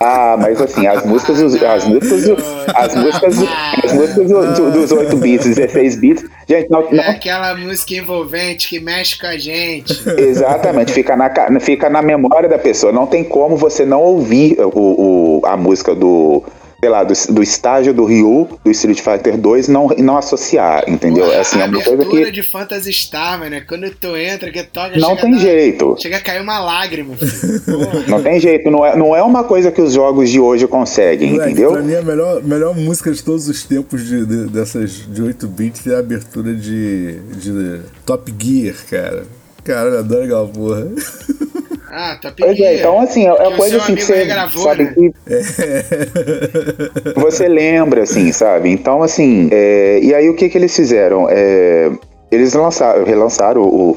Ah, 0.00 0.36
mas 0.38 0.60
assim, 0.60 0.86
as 0.86 1.04
músicas, 1.04 1.40
as 1.40 1.84
músicas, 1.84 2.28
as 2.74 2.94
músicas, 2.94 3.38
as 3.84 3.92
músicas 3.92 4.28
dos 4.72 4.92
8 4.92 5.16
bits, 5.16 5.54
16 5.54 5.96
bits, 5.96 6.24
gente, 6.48 6.70
não, 6.70 6.82
não... 6.90 7.02
É 7.02 7.10
aquela 7.10 7.54
música 7.54 7.94
envolvente 7.94 8.68
que 8.68 8.80
mexe 8.80 9.18
com 9.18 9.26
a 9.26 9.36
gente. 9.36 9.94
Exatamente, 10.18 10.92
fica 10.92 11.16
na, 11.16 11.30
fica 11.60 11.88
na 11.88 12.02
memória 12.02 12.48
da 12.48 12.58
pessoa. 12.58 12.92
Não 12.92 13.06
tem 13.06 13.24
como 13.24 13.56
você 13.56 13.84
não 13.84 14.02
ouvir 14.02 14.56
o, 14.58 15.40
o 15.40 15.46
a 15.46 15.56
música 15.56 15.94
do 15.94 16.42
sei 16.86 16.90
lá, 16.90 17.02
do, 17.02 17.12
do 17.34 17.42
estágio 17.42 17.92
do 17.92 18.04
Ryu, 18.04 18.48
do 18.64 18.70
Street 18.70 19.00
Fighter 19.00 19.36
2, 19.36 19.66
não, 19.66 19.88
não 19.98 20.16
associar, 20.16 20.84
entendeu? 20.88 21.26
Porra, 21.26 21.40
assim, 21.40 21.60
é 21.60 21.64
uma 21.64 21.82
coisa 21.82 22.04
que. 22.04 22.30
de 22.30 22.42
Phantasy 22.44 22.92
Star, 22.92 23.40
mano, 23.40 23.56
é 23.56 23.60
quando 23.60 23.90
tu 23.90 24.16
entra, 24.16 24.52
que 24.52 24.62
toca. 24.62 24.96
Não 24.96 25.16
tem 25.16 25.36
jeito. 25.36 25.96
Chega 25.98 26.18
a 26.18 26.20
cair 26.20 26.40
uma 26.40 26.60
lágrima. 26.60 27.14
não 28.06 28.22
tem 28.22 28.38
jeito, 28.38 28.70
não 28.70 28.86
é, 28.86 28.96
não 28.96 29.16
é 29.16 29.22
uma 29.22 29.42
coisa 29.42 29.72
que 29.72 29.82
os 29.82 29.92
jogos 29.92 30.30
de 30.30 30.38
hoje 30.38 30.68
conseguem, 30.68 31.32
Moleque, 31.32 31.50
entendeu? 31.50 31.72
Pra 31.72 31.82
mim, 31.82 31.94
a 31.94 32.02
melhor, 32.02 32.42
melhor 32.44 32.76
música 32.76 33.10
de 33.10 33.20
todos 33.20 33.48
os 33.48 33.64
tempos 33.64 34.06
de, 34.06 34.24
de 34.24 34.46
dessas 34.46 34.92
de 35.08 35.22
8 35.22 35.46
bits 35.48 35.86
é 35.88 35.96
a 35.96 35.98
abertura 35.98 36.54
de, 36.54 37.18
de 37.34 37.80
Top 38.04 38.32
Gear, 38.38 38.76
cara. 38.88 39.24
Cara, 39.64 39.88
eu 39.88 39.98
adoro 39.98 40.22
aquela 40.22 40.46
porra. 40.46 40.86
Ah, 41.90 42.18
tá 42.20 42.32
Pois 42.36 42.58
é, 42.58 42.78
então 42.78 43.00
assim, 43.00 43.26
é, 43.28 43.30
é 43.30 43.56
coisa 43.56 43.76
assim 43.78 43.94
que 43.94 44.04
você 44.04 44.24
gravou, 44.24 44.64
sabe 44.64 44.84
né? 44.84 44.94
que 44.94 45.12
você 47.20 47.46
lembra, 47.48 48.02
assim, 48.02 48.32
sabe? 48.32 48.70
Então, 48.70 49.02
assim, 49.02 49.48
é, 49.52 50.00
e 50.02 50.14
aí 50.14 50.28
o 50.28 50.34
que 50.34 50.48
que 50.48 50.58
eles 50.58 50.74
fizeram? 50.74 51.28
É, 51.30 51.90
eles 52.30 52.54
lançaram, 52.54 53.04
relançaram 53.04 53.62
o, 53.62 53.96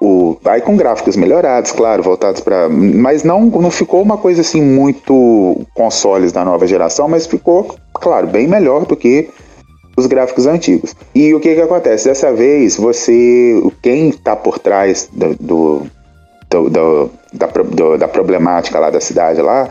o, 0.00 0.38
aí 0.44 0.60
com 0.60 0.76
gráficos 0.76 1.16
melhorados, 1.16 1.72
claro, 1.72 2.02
voltados 2.02 2.40
para, 2.40 2.68
mas 2.68 3.24
não 3.24 3.46
não 3.46 3.70
ficou 3.70 4.00
uma 4.00 4.16
coisa 4.16 4.40
assim 4.42 4.62
muito 4.62 5.66
consoles 5.74 6.30
da 6.30 6.44
nova 6.44 6.66
geração, 6.66 7.08
mas 7.08 7.26
ficou, 7.26 7.74
claro, 7.94 8.28
bem 8.28 8.46
melhor 8.46 8.86
do 8.86 8.96
que 8.96 9.28
os 9.96 10.06
gráficos 10.06 10.46
antigos. 10.46 10.94
E 11.14 11.34
o 11.34 11.40
que 11.40 11.54
que 11.54 11.60
acontece? 11.60 12.08
Dessa 12.08 12.32
vez, 12.32 12.76
você, 12.76 13.60
quem 13.82 14.08
está 14.08 14.34
por 14.34 14.58
trás 14.58 15.08
do, 15.12 15.34
do 15.34 15.86
do, 16.54 16.70
do, 16.70 17.10
da, 17.32 17.46
do, 17.46 17.98
da 17.98 18.06
problemática 18.06 18.78
lá 18.78 18.90
da 18.90 19.00
cidade 19.00 19.40
lá, 19.40 19.68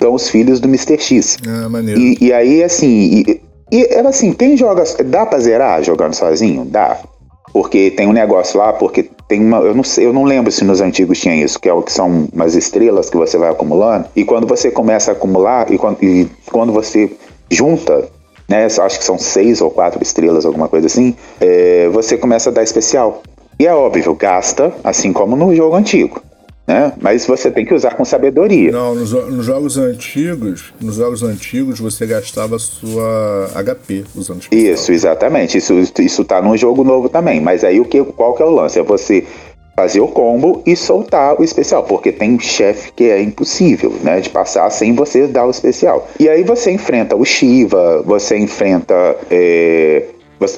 são 0.00 0.14
os 0.14 0.28
filhos 0.28 0.60
do 0.60 0.68
Mr. 0.68 0.98
X. 0.98 1.38
Ah, 1.46 1.68
maneiro. 1.68 2.00
E, 2.00 2.18
e 2.20 2.32
aí, 2.32 2.62
assim, 2.62 3.24
e, 3.26 3.40
e 3.70 3.84
assim, 4.06 4.32
tem 4.32 4.56
jogos. 4.56 4.96
Dá 5.06 5.24
pra 5.24 5.38
zerar 5.38 5.82
jogando 5.82 6.14
sozinho? 6.14 6.64
Dá. 6.64 6.98
Porque 7.52 7.92
tem 7.92 8.08
um 8.08 8.12
negócio 8.12 8.58
lá, 8.58 8.72
porque 8.72 9.08
tem 9.28 9.40
uma. 9.40 9.58
Eu 9.58 9.74
não 9.74 9.84
sei, 9.84 10.04
eu 10.04 10.12
não 10.12 10.24
lembro 10.24 10.50
se 10.50 10.64
nos 10.64 10.80
antigos 10.80 11.20
tinha 11.20 11.36
isso, 11.36 11.58
que 11.58 11.68
é 11.68 11.72
o 11.72 11.82
que 11.82 11.92
são 11.92 12.28
umas 12.32 12.56
estrelas 12.56 13.08
que 13.08 13.16
você 13.16 13.38
vai 13.38 13.50
acumulando. 13.50 14.06
E 14.16 14.24
quando 14.24 14.46
você 14.46 14.70
começa 14.70 15.12
a 15.12 15.14
acumular, 15.14 15.72
e 15.72 15.78
quando, 15.78 16.02
e 16.02 16.28
quando 16.50 16.72
você 16.72 17.10
junta, 17.50 18.08
né? 18.48 18.64
Acho 18.66 18.98
que 18.98 19.04
são 19.04 19.16
seis 19.18 19.60
ou 19.60 19.70
quatro 19.70 20.02
estrelas, 20.02 20.44
alguma 20.44 20.68
coisa 20.68 20.86
assim, 20.86 21.14
é, 21.40 21.88
você 21.90 22.16
começa 22.16 22.50
a 22.50 22.52
dar 22.52 22.62
especial. 22.62 23.22
E 23.58 23.66
é 23.66 23.74
óbvio, 23.74 24.14
gasta, 24.14 24.72
assim 24.82 25.12
como 25.12 25.36
no 25.36 25.54
jogo 25.54 25.76
antigo. 25.76 26.22
Né? 26.66 26.94
Mas 26.98 27.26
você 27.26 27.50
tem 27.50 27.64
que 27.64 27.74
usar 27.74 27.94
com 27.94 28.04
sabedoria. 28.06 28.72
Não, 28.72 28.94
nos, 28.94 29.12
nos, 29.12 29.44
jogos 29.44 29.76
antigos, 29.76 30.72
nos 30.80 30.96
jogos 30.96 31.22
antigos 31.22 31.78
você 31.78 32.06
gastava 32.06 32.58
sua 32.58 33.50
HP 33.54 34.04
usando 34.16 34.40
especial. 34.40 34.72
Isso, 34.72 34.90
exatamente. 34.90 35.58
Isso 35.58 35.74
isso 35.98 36.24
tá 36.24 36.40
no 36.40 36.56
jogo 36.56 36.82
novo 36.82 37.10
também. 37.10 37.38
Mas 37.38 37.64
aí 37.64 37.80
o 37.80 37.84
que 37.84 38.02
qual 38.02 38.34
que 38.34 38.42
é 38.42 38.46
o 38.46 38.50
lance? 38.50 38.78
É 38.78 38.82
você 38.82 39.26
fazer 39.76 40.00
o 40.00 40.08
combo 40.08 40.62
e 40.64 40.76
soltar 40.76 41.38
o 41.38 41.44
especial, 41.44 41.82
porque 41.82 42.12
tem 42.12 42.38
chefe 42.38 42.92
que 42.92 43.04
é 43.04 43.20
impossível, 43.20 43.92
né, 44.02 44.20
de 44.20 44.30
passar 44.30 44.70
sem 44.70 44.94
você 44.94 45.26
dar 45.26 45.46
o 45.46 45.50
especial. 45.50 46.08
E 46.18 46.28
aí 46.28 46.44
você 46.44 46.70
enfrenta 46.70 47.16
o 47.16 47.24
Shiva, 47.24 48.02
você 48.02 48.38
enfrenta 48.38 48.94
é, 49.30 50.04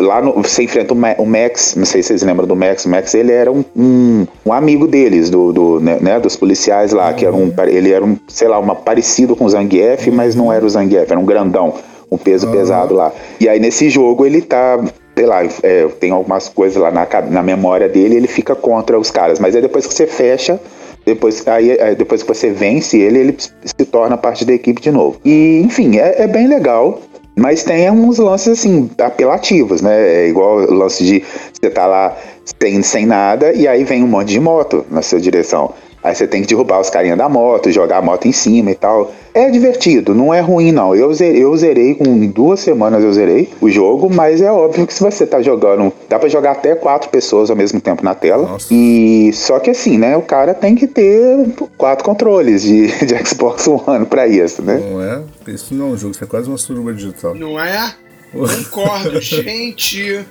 Lá 0.00 0.20
no, 0.20 0.32
você 0.32 0.64
enfrenta 0.64 0.94
o 0.94 1.26
Max, 1.26 1.74
não 1.76 1.84
sei 1.84 2.02
se 2.02 2.08
vocês 2.08 2.22
lembram 2.22 2.46
do 2.46 2.56
Max. 2.56 2.84
O 2.84 2.88
Max 2.88 3.14
ele 3.14 3.32
era 3.32 3.52
um, 3.52 3.64
um, 3.76 4.26
um 4.44 4.52
amigo 4.52 4.86
deles, 4.88 5.30
do, 5.30 5.52
do 5.52 5.80
né, 5.80 5.98
né 6.00 6.18
dos 6.18 6.34
policiais 6.34 6.92
lá, 6.92 7.08
uhum. 7.08 7.14
que 7.14 7.26
era 7.26 7.36
um, 7.36 7.52
ele 7.66 7.92
era 7.92 8.04
um, 8.04 8.18
sei 8.26 8.48
lá, 8.48 8.58
uma 8.58 8.74
parecido 8.74 9.36
com 9.36 9.44
o 9.44 9.48
Zangief, 9.48 10.10
mas 10.10 10.34
não 10.34 10.52
era 10.52 10.64
o 10.64 10.68
Zangief, 10.68 11.10
era 11.10 11.20
um 11.20 11.24
grandão, 11.24 11.74
um 12.10 12.16
peso 12.16 12.46
uhum. 12.46 12.52
pesado 12.52 12.94
lá. 12.94 13.12
E 13.38 13.48
aí 13.48 13.60
nesse 13.60 13.88
jogo 13.90 14.24
ele 14.26 14.42
tá 14.42 14.82
sei 15.16 15.24
lá, 15.24 15.42
é, 15.62 15.88
tem 15.98 16.10
algumas 16.10 16.48
coisas 16.48 16.76
lá 16.76 16.90
na, 16.90 17.06
na 17.30 17.42
memória 17.42 17.88
dele, 17.88 18.16
ele 18.16 18.26
fica 18.26 18.54
contra 18.54 18.98
os 18.98 19.10
caras. 19.10 19.38
Mas 19.38 19.56
aí 19.56 19.62
depois 19.62 19.86
que 19.86 19.94
você 19.94 20.06
fecha, 20.06 20.60
depois, 21.06 21.46
aí, 21.46 21.94
depois 21.94 22.22
que 22.22 22.28
você 22.28 22.50
vence 22.50 22.98
ele, 22.98 23.18
ele 23.20 23.36
se 23.38 23.86
torna 23.86 24.18
parte 24.18 24.44
da 24.44 24.52
equipe 24.52 24.82
de 24.82 24.90
novo. 24.90 25.18
E, 25.24 25.62
enfim, 25.64 25.96
é, 25.96 26.22
é 26.22 26.26
bem 26.26 26.48
legal. 26.48 27.00
Mas 27.36 27.62
tem 27.62 27.90
uns 27.90 28.18
lances 28.18 28.58
assim, 28.58 28.90
apelativos, 28.98 29.82
né? 29.82 30.24
É 30.24 30.28
igual 30.28 30.56
o 30.56 30.72
lance 30.72 31.04
de 31.04 31.22
você 31.52 31.68
tá 31.68 31.86
lá 31.86 32.16
sem, 32.58 32.82
sem 32.82 33.04
nada 33.04 33.52
e 33.52 33.68
aí 33.68 33.84
vem 33.84 34.02
um 34.02 34.08
monte 34.08 34.28
de 34.28 34.40
moto 34.40 34.86
na 34.90 35.02
sua 35.02 35.20
direção. 35.20 35.74
Aí 36.02 36.14
você 36.14 36.26
tem 36.26 36.40
que 36.40 36.46
derrubar 36.46 36.80
os 36.80 36.88
carinha 36.88 37.16
da 37.16 37.28
moto, 37.28 37.70
jogar 37.70 37.98
a 37.98 38.02
moto 38.02 38.28
em 38.28 38.32
cima 38.32 38.70
e 38.70 38.74
tal. 38.76 39.12
É 39.34 39.50
divertido, 39.50 40.14
não 40.14 40.32
é 40.32 40.40
ruim 40.40 40.70
não. 40.70 40.94
Eu 40.94 41.12
zerei, 41.12 41.42
eu 41.42 41.54
zerei 41.56 41.94
com 41.94 42.04
em 42.04 42.28
duas 42.28 42.60
semanas 42.60 43.02
eu 43.02 43.12
zerei 43.12 43.50
o 43.60 43.68
jogo, 43.68 44.08
mas 44.08 44.40
é 44.40 44.50
óbvio 44.50 44.86
que 44.86 44.94
se 44.94 45.02
você 45.02 45.26
tá 45.26 45.42
jogando, 45.42 45.92
dá 46.08 46.16
para 46.18 46.28
jogar 46.28 46.52
até 46.52 46.76
quatro 46.76 47.10
pessoas 47.10 47.50
ao 47.50 47.56
mesmo 47.56 47.80
tempo 47.80 48.04
na 48.04 48.14
tela. 48.14 48.46
Nossa. 48.46 48.68
E 48.70 49.32
só 49.34 49.58
que 49.58 49.68
assim, 49.68 49.98
né, 49.98 50.16
o 50.16 50.22
cara 50.22 50.54
tem 50.54 50.76
que 50.76 50.86
ter 50.86 51.48
quatro 51.76 52.04
controles 52.04 52.62
de, 52.62 52.86
de 53.04 53.26
Xbox 53.26 53.66
One 53.66 54.06
para 54.06 54.28
isso, 54.28 54.62
né? 54.62 54.80
Não 54.88 55.02
é? 55.02 55.20
Isso 55.52 55.74
não 55.74 55.88
é 55.88 55.90
um 55.90 55.96
jogo, 55.96 56.14
isso 56.14 56.24
é 56.24 56.26
quase 56.26 56.48
uma 56.48 56.58
suruba 56.58 56.92
digital. 56.92 57.34
Não 57.34 57.58
é? 57.58 57.94
Concordo, 58.32 59.20
gente. 59.22 60.24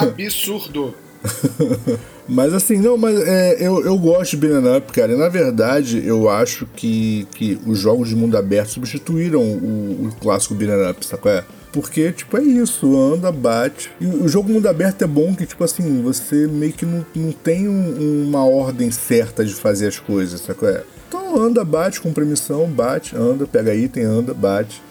Absurdo. 0.00 0.94
mas 2.28 2.54
assim, 2.54 2.78
não, 2.78 2.96
mas 2.96 3.18
é, 3.20 3.56
eu, 3.58 3.84
eu 3.84 3.98
gosto 3.98 4.32
de 4.32 4.36
Beat'em 4.36 4.76
Up, 4.76 4.92
cara. 4.92 5.12
E 5.12 5.16
na 5.16 5.28
verdade, 5.28 6.04
eu 6.06 6.28
acho 6.28 6.66
que, 6.76 7.26
que 7.34 7.58
os 7.66 7.78
jogos 7.78 8.08
de 8.08 8.16
mundo 8.16 8.36
aberto 8.36 8.70
substituíram 8.70 9.42
o, 9.42 10.06
o 10.06 10.16
clássico 10.20 10.54
Beat'em 10.54 10.90
Up, 10.90 11.04
sabe 11.04 11.22
qual 11.22 11.34
é? 11.34 11.44
Porque, 11.72 12.12
tipo, 12.12 12.36
é 12.38 12.42
isso, 12.42 12.98
anda, 12.98 13.30
bate. 13.30 13.90
E 14.00 14.06
o 14.06 14.26
jogo 14.26 14.50
mundo 14.50 14.66
aberto 14.66 15.02
é 15.02 15.06
bom 15.06 15.34
que, 15.34 15.44
tipo 15.44 15.62
assim, 15.62 16.02
você 16.02 16.46
meio 16.46 16.72
que 16.72 16.86
não, 16.86 17.04
não 17.14 17.30
tem 17.30 17.68
um, 17.68 18.26
uma 18.26 18.44
ordem 18.44 18.90
certa 18.90 19.44
de 19.44 19.54
fazer 19.54 19.88
as 19.88 19.98
coisas, 19.98 20.40
sabe 20.40 20.58
qual 20.58 20.70
é? 20.70 20.82
Então 21.28 21.42
anda, 21.42 21.62
bate, 21.62 22.00
com 22.00 22.10
permissão, 22.10 22.66
bate, 22.66 23.14
anda, 23.14 23.46
pega 23.46 23.74
item, 23.74 24.02
anda, 24.02 24.32
bate. 24.32 24.82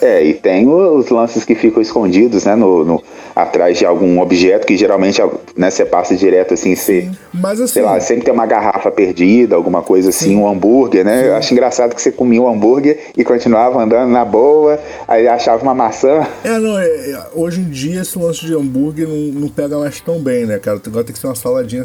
É, 0.00 0.24
e 0.24 0.32
tem 0.32 0.66
os 0.66 1.10
lances 1.10 1.44
que 1.44 1.54
ficam 1.54 1.82
escondidos, 1.82 2.46
né, 2.46 2.56
no, 2.56 2.82
no 2.82 3.02
atrás 3.34 3.78
de 3.78 3.86
algum 3.86 4.20
objeto 4.20 4.66
que 4.66 4.76
geralmente 4.76 5.22
né, 5.56 5.70
você 5.70 5.84
passa 5.84 6.14
direto 6.14 6.54
assim, 6.54 6.74
você, 6.74 7.08
Mas 7.32 7.60
assim, 7.60 7.74
sei 7.74 7.82
lá, 7.82 7.98
sempre 8.00 8.24
tem 8.24 8.34
uma 8.34 8.46
garrafa 8.46 8.90
perdida, 8.90 9.54
alguma 9.54 9.82
coisa 9.82 10.10
assim, 10.10 10.30
sim. 10.30 10.36
um 10.36 10.48
hambúrguer, 10.48 11.04
né? 11.04 11.22
Sim. 11.22 11.28
Eu 11.28 11.36
acho 11.36 11.52
engraçado 11.52 11.94
que 11.94 12.02
você 12.02 12.12
comia 12.12 12.42
um 12.42 12.48
hambúrguer 12.48 12.98
e 13.16 13.24
continuava 13.24 13.82
andando 13.82 14.10
na 14.10 14.24
boa, 14.24 14.78
aí 15.06 15.26
achava 15.28 15.62
uma 15.62 15.74
maçã. 15.74 16.26
É, 16.44 16.58
não, 16.58 16.78
é, 16.78 16.86
é 16.86 17.22
hoje 17.34 17.60
em 17.60 17.68
dia 17.68 18.02
esse 18.02 18.18
lance 18.18 18.44
de 18.44 18.54
hambúrguer 18.54 19.08
não, 19.08 19.40
não 19.40 19.48
pega 19.48 19.78
mais 19.78 20.00
tão 20.00 20.18
bem, 20.18 20.46
né, 20.46 20.58
cara? 20.58 20.80
Agora 20.84 21.04
tem 21.04 21.12
que 21.12 21.18
ser 21.18 21.26
uma 21.26 21.34
saladinha 21.34 21.82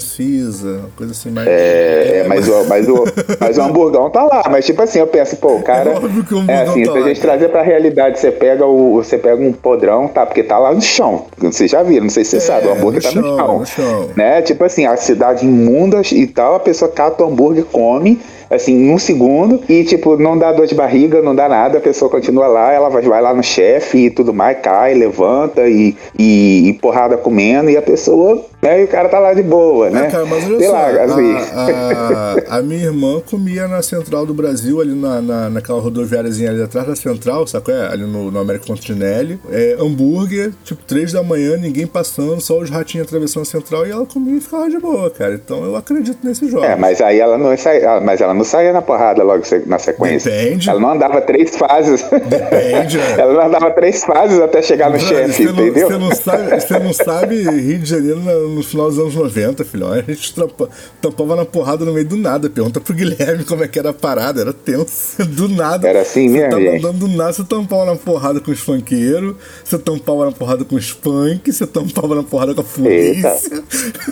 uma 0.64 0.90
coisa 0.96 1.12
assim 1.12 1.30
mais. 1.30 1.48
É, 1.48 2.20
é 2.20 2.28
mas, 2.28 2.48
o, 2.48 2.66
mas, 2.66 2.88
o, 2.88 3.06
mas 3.40 3.58
o 3.58 3.62
hamburgão 3.62 4.10
tá 4.10 4.24
lá, 4.24 4.44
mas 4.50 4.66
tipo 4.66 4.82
assim, 4.82 5.00
eu 5.00 5.08
penso, 5.08 5.36
pô, 5.38 5.56
o 5.56 5.64
cara. 5.64 5.92
É, 5.92 5.96
óbvio 5.96 6.24
que 6.24 6.34
o 6.34 6.44
é 6.50 6.64
assim, 6.64 6.84
tá 6.84 6.92
se 6.92 6.98
a 6.98 7.02
gente 7.04 7.22
trazer 7.22 7.50
pra 7.50 7.62
realidade, 7.62 8.20
você 8.20 8.32
pega 8.32 8.66
o. 8.66 8.96
Você 8.96 9.18
pega 9.18 9.42
um 9.42 9.52
podrão, 9.52 10.08
tá? 10.08 10.26
Porque 10.26 10.44
tá 10.44 10.58
lá 10.58 10.74
no 10.74 10.82
chão. 10.82 11.26
Vocês 11.38 11.70
já 11.70 11.84
viram, 11.84 12.04
não 12.04 12.10
sei 12.10 12.24
se 12.24 12.32
você 12.32 12.38
é, 12.38 12.40
sabe, 12.40 12.68
o 12.68 12.72
hambúrguer 12.72 13.02
tá 13.02 13.12
no 13.12 13.22
chão, 13.22 13.60
no 13.60 13.66
chão. 13.66 14.10
Né? 14.16 14.42
Tipo 14.42 14.64
assim, 14.64 14.86
a 14.86 14.98
cidade 14.98 15.46
imunda 15.46 16.02
e 16.12 16.26
tal, 16.26 16.56
a 16.56 16.60
pessoa 16.60 16.90
cata 16.90 17.24
o 17.24 17.28
hambúrguer, 17.28 17.66
come 17.66 18.20
assim, 18.50 18.74
em 18.74 18.94
um 18.94 18.98
segundo, 18.98 19.62
e 19.68 19.84
tipo, 19.84 20.18
não 20.18 20.38
dá 20.38 20.52
dor 20.52 20.66
de 20.68 20.76
barriga, 20.76 21.22
não 21.22 21.36
dá 21.36 21.50
nada, 21.50 21.78
a 21.78 21.82
pessoa 21.82 22.10
continua 22.10 22.48
lá, 22.48 22.72
ela 22.72 22.90
vai, 22.90 23.02
vai 23.02 23.22
lá 23.22 23.34
no 23.34 23.44
chefe 23.44 24.06
e 24.06 24.10
tudo 24.10 24.34
mais, 24.34 24.58
cai, 24.62 24.94
levanta 24.94 25.68
e, 25.68 25.96
e, 26.18 26.70
e, 26.70 26.74
porrada 26.74 27.18
comendo, 27.18 27.70
e 27.70 27.78
a 27.78 27.82
pessoa, 27.82 28.46
né, 28.68 28.82
e 28.82 28.84
o 28.84 28.88
cara 28.88 29.08
tá 29.08 29.20
lá 29.20 29.34
de 29.34 29.42
boa, 29.42 29.90
né? 29.90 30.08
É, 30.08 30.12
cara, 30.12 30.26
mas 30.26 30.46
olha 30.46 30.58
Sei 30.60 30.68
só, 30.68 30.74
lá, 30.74 31.04
assim. 31.04 31.36
a, 31.54 32.56
a, 32.56 32.58
a, 32.58 32.62
minha 32.62 32.86
irmã 32.86 33.22
comia 33.22 33.68
na 33.68 33.82
central 33.82 34.26
do 34.26 34.34
Brasil, 34.34 34.82
ali 34.82 34.94
na, 34.94 35.22
na, 35.22 35.50
naquela 35.50 35.80
rodoviáriazinha 35.80 36.50
ali 36.50 36.62
atrás 36.62 36.88
da 36.88 36.96
central, 36.96 37.48
sabe 37.48 37.72
é? 37.72 37.88
Ali 37.88 38.04
no, 38.04 38.32
no 38.32 38.40
América 38.40 38.66
Continental, 38.66 39.38
é, 39.52 39.78
hambúrguer, 39.80 40.52
tipo, 40.64 40.84
três 40.84 41.12
da 41.14 41.24
manhã, 41.24 41.58
ninguém 41.58 41.88
passando, 41.88 42.42
só 42.42 42.60
os 42.60 42.70
ratinhos 42.70 43.08
atravessando 43.08 43.44
a 43.44 43.46
central, 43.46 43.86
e 43.86 43.92
ela 43.92 44.06
comia 44.06 44.38
e 44.38 44.42
ficava 44.42 44.70
de 44.70 44.80
boa, 44.80 45.10
cara. 45.10 45.34
Então 45.34 45.64
eu 45.64 45.76
acredito 45.76 46.20
nesse 46.24 46.50
jogo. 46.50 46.66
É, 46.66 46.76
mas 46.76 47.02
aí 47.02 47.20
ela 47.20 47.38
não 47.38 47.56
sai, 47.58 47.82
mas 48.02 48.22
ela 48.22 48.34
não 48.34 48.44
saía 48.44 48.74
na 48.74 48.82
porrada 48.82 49.24
logo 49.24 49.44
na 49.66 49.80
sequência. 49.80 50.32
Depende. 50.32 50.70
Ela 50.70 50.80
não 50.80 50.92
andava 50.92 51.22
três 51.22 51.56
fases. 51.56 52.04
Depende. 52.04 53.00
É. 53.00 53.16
ela 53.22 53.34
não 53.34 53.46
andava 53.46 53.72
três 53.72 54.04
fases 54.04 54.40
até 54.40 54.62
chegar 54.62 54.90
no 54.90 55.00
chefe, 55.00 55.44
entendeu? 55.44 55.88
Você 55.88 55.98
não, 55.98 56.16
sabe, 56.16 56.60
você 56.60 56.80
não 56.80 56.94
sabe 56.94 57.44
Rio 57.44 57.80
de 57.80 57.90
Janeiro 57.90 58.20
no 58.58 58.64
final 58.64 58.90
dos 58.90 59.00
anos 59.00 59.16
90, 59.16 59.64
filhão. 59.66 59.92
A 59.92 60.02
gente 60.02 60.34
tampa, 60.34 60.70
tampava 61.02 61.36
na 61.36 61.46
porrada 61.46 61.86
no 61.86 61.94
meio 61.94 62.08
do 62.08 62.18
nada. 62.18 62.50
Pergunta 62.50 62.80
pro 62.80 62.94
Guilherme 62.94 63.44
como 63.44 63.64
é 63.64 63.68
que 63.68 63.80
era 63.80 63.92
a 63.92 63.94
parada. 63.94 64.42
Era 64.42 64.54
tenso. 64.54 65.24
Do 65.38 65.48
nada. 65.50 65.88
Era 65.88 66.02
assim 66.02 66.30
mesmo, 66.30 66.52
Você 66.52 66.66
tava 66.66 66.78
andando 66.78 67.00
do 67.00 67.08
nada, 67.10 67.34
você 67.34 67.44
tampava 67.44 67.86
na 67.86 67.96
porrada 67.96 68.40
com 68.40 68.52
os 68.52 68.60
funkeiros, 68.60 69.36
você 69.64 69.78
tampava 69.78 70.26
na 70.26 70.32
porrada 70.32 70.64
com 70.64 70.76
os 70.76 70.94
punk, 70.94 71.52
você 71.52 71.68
tampava 71.68 72.16
na 72.16 72.24
porrada 72.24 72.56
com 72.56 72.62
a 72.62 72.64
polícia. 72.64 73.28
Eita. 73.28 73.64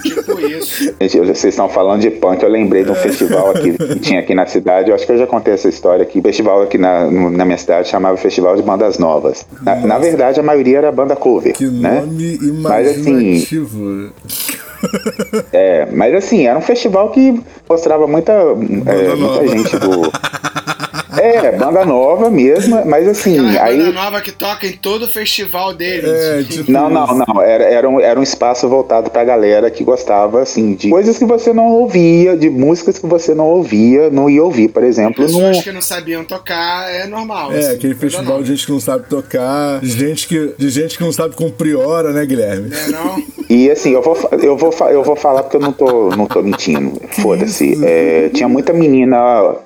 Tipo 0.04 0.40
isso. 0.40 0.94
Gente, 1.02 1.20
vocês 1.20 1.46
estão 1.46 1.70
falando 1.70 2.02
de 2.02 2.12
punk, 2.12 2.44
eu 2.44 2.50
lembrei 2.50 2.84
de 2.84 2.92
um 2.92 2.96
festival 2.96 3.52
aqui 3.52 3.74
que 3.78 4.00
tinha 4.00 4.20
aqui 4.20 4.36
na 4.36 4.46
cidade, 4.46 4.90
eu 4.90 4.96
acho 4.96 5.06
que 5.06 5.12
eu 5.12 5.18
já 5.18 5.28
contei 5.28 5.54
essa 5.54 5.70
história 5.70 6.04
aqui. 6.04 6.20
O 6.20 6.22
festival 6.22 6.62
aqui 6.62 6.78
na, 6.78 7.10
na 7.10 7.46
minha 7.46 7.58
cidade 7.58 7.88
chamava 7.88 8.18
Festival 8.18 8.56
de 8.56 8.62
Bandas 8.62 9.00
Novas. 9.00 9.46
Na, 9.62 9.76
na 9.76 9.98
verdade, 9.98 10.40
a 10.40 10.44
maioria 10.44 10.80
era 10.80 10.92
banda 10.92 11.16
cover. 11.16 11.54
Que 11.54 11.66
né? 11.66 12.02
nome 12.02 12.38
Mas, 12.62 12.88
assim, 12.88 13.46
é, 15.52 15.86
mas 15.92 16.14
assim, 16.14 16.48
era 16.48 16.58
um 16.58 16.62
festival 16.62 17.12
que 17.12 17.42
mostrava 17.70 18.08
muita, 18.08 18.32
é, 18.34 19.16
muita 19.16 19.48
gente 19.48 19.78
do. 19.78 20.12
É, 21.26 21.52
banda 21.58 21.86
nova 21.86 22.30
mesmo, 22.30 22.86
mas 22.86 23.08
assim. 23.08 23.40
Aquela 23.40 23.64
aí... 23.64 23.78
banda 23.78 23.92
nova 23.92 24.22
que 24.22 24.32
toca 24.32 24.68
em 24.68 24.74
todo 24.74 25.08
festival 25.08 25.74
deles. 25.74 26.10
É, 26.10 26.44
tipo 26.48 26.72
não, 26.72 26.90
não, 26.90 27.08
não. 27.08 27.42
Era, 27.42 27.64
era, 27.64 27.90
um, 27.90 28.00
era 28.00 28.20
um 28.20 28.24
espaço 28.24 28.68
voltado 28.68 29.10
pra 29.10 29.24
galera 29.24 29.70
que 29.70 29.84
gostava, 29.84 30.42
assim, 30.42 30.74
de 30.74 30.90
coisas 30.90 31.18
que 31.18 31.26
você 31.26 31.54
não 31.54 31.68
ouvia, 31.68 32.38
de 32.38 32.50
músicas 32.50 32.98
que 32.98 33.06
você 33.06 33.34
não 33.34 33.46
ouvia, 33.46 34.10
não 34.10 34.30
ia 34.30 34.44
ouvir, 34.44 34.70
por 34.70 34.84
exemplo. 34.84 35.26
Pessoas 35.26 35.58
no... 35.58 35.64
que 35.64 35.72
não 35.72 35.82
sabiam 35.82 36.24
tocar 36.24 36.90
é 36.94 37.06
normal. 37.06 37.52
É, 37.52 37.60
assim, 37.60 37.74
aquele 37.74 37.96
festival 37.96 38.42
de 38.42 38.50
gente 38.50 38.66
que 38.66 38.72
não 38.72 38.80
sabe 38.80 39.08
tocar, 39.08 39.80
de 39.80 39.90
gente 39.90 40.28
que, 40.28 40.54
de 40.58 40.70
gente 40.70 40.98
que 40.98 41.04
não 41.04 41.12
sabe 41.12 41.36
cumprir 41.36 41.76
hora, 41.76 42.12
né, 42.12 42.26
Guilherme? 42.26 42.72
É, 42.74 42.88
não? 42.90 43.24
E 43.48 43.70
assim, 43.70 43.92
eu 43.92 44.02
vou, 44.02 44.18
eu 44.42 44.58
vou, 44.58 44.74
eu 44.90 45.04
vou 45.04 45.16
falar 45.16 45.44
porque 45.44 45.58
eu 45.58 45.62
não 45.62 45.72
tô, 45.72 46.10
não 46.10 46.26
tô 46.26 46.42
mentindo. 46.42 47.00
Foda-se. 47.12 47.78
É, 47.86 48.30
tinha 48.34 48.50
muita 48.50 48.74
menina, 48.74 49.18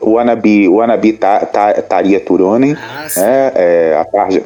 o 0.02 0.12
Wannabe, 0.12 0.68
o 0.68 0.80
tá, 1.18 1.40
tá, 1.40 1.46
Taria 1.50 2.20
Turunen. 2.20 2.76
Ah, 2.76 3.08
é, 3.18 3.52
é, 3.56 3.98
a 3.98 4.06
tarja, 4.06 4.44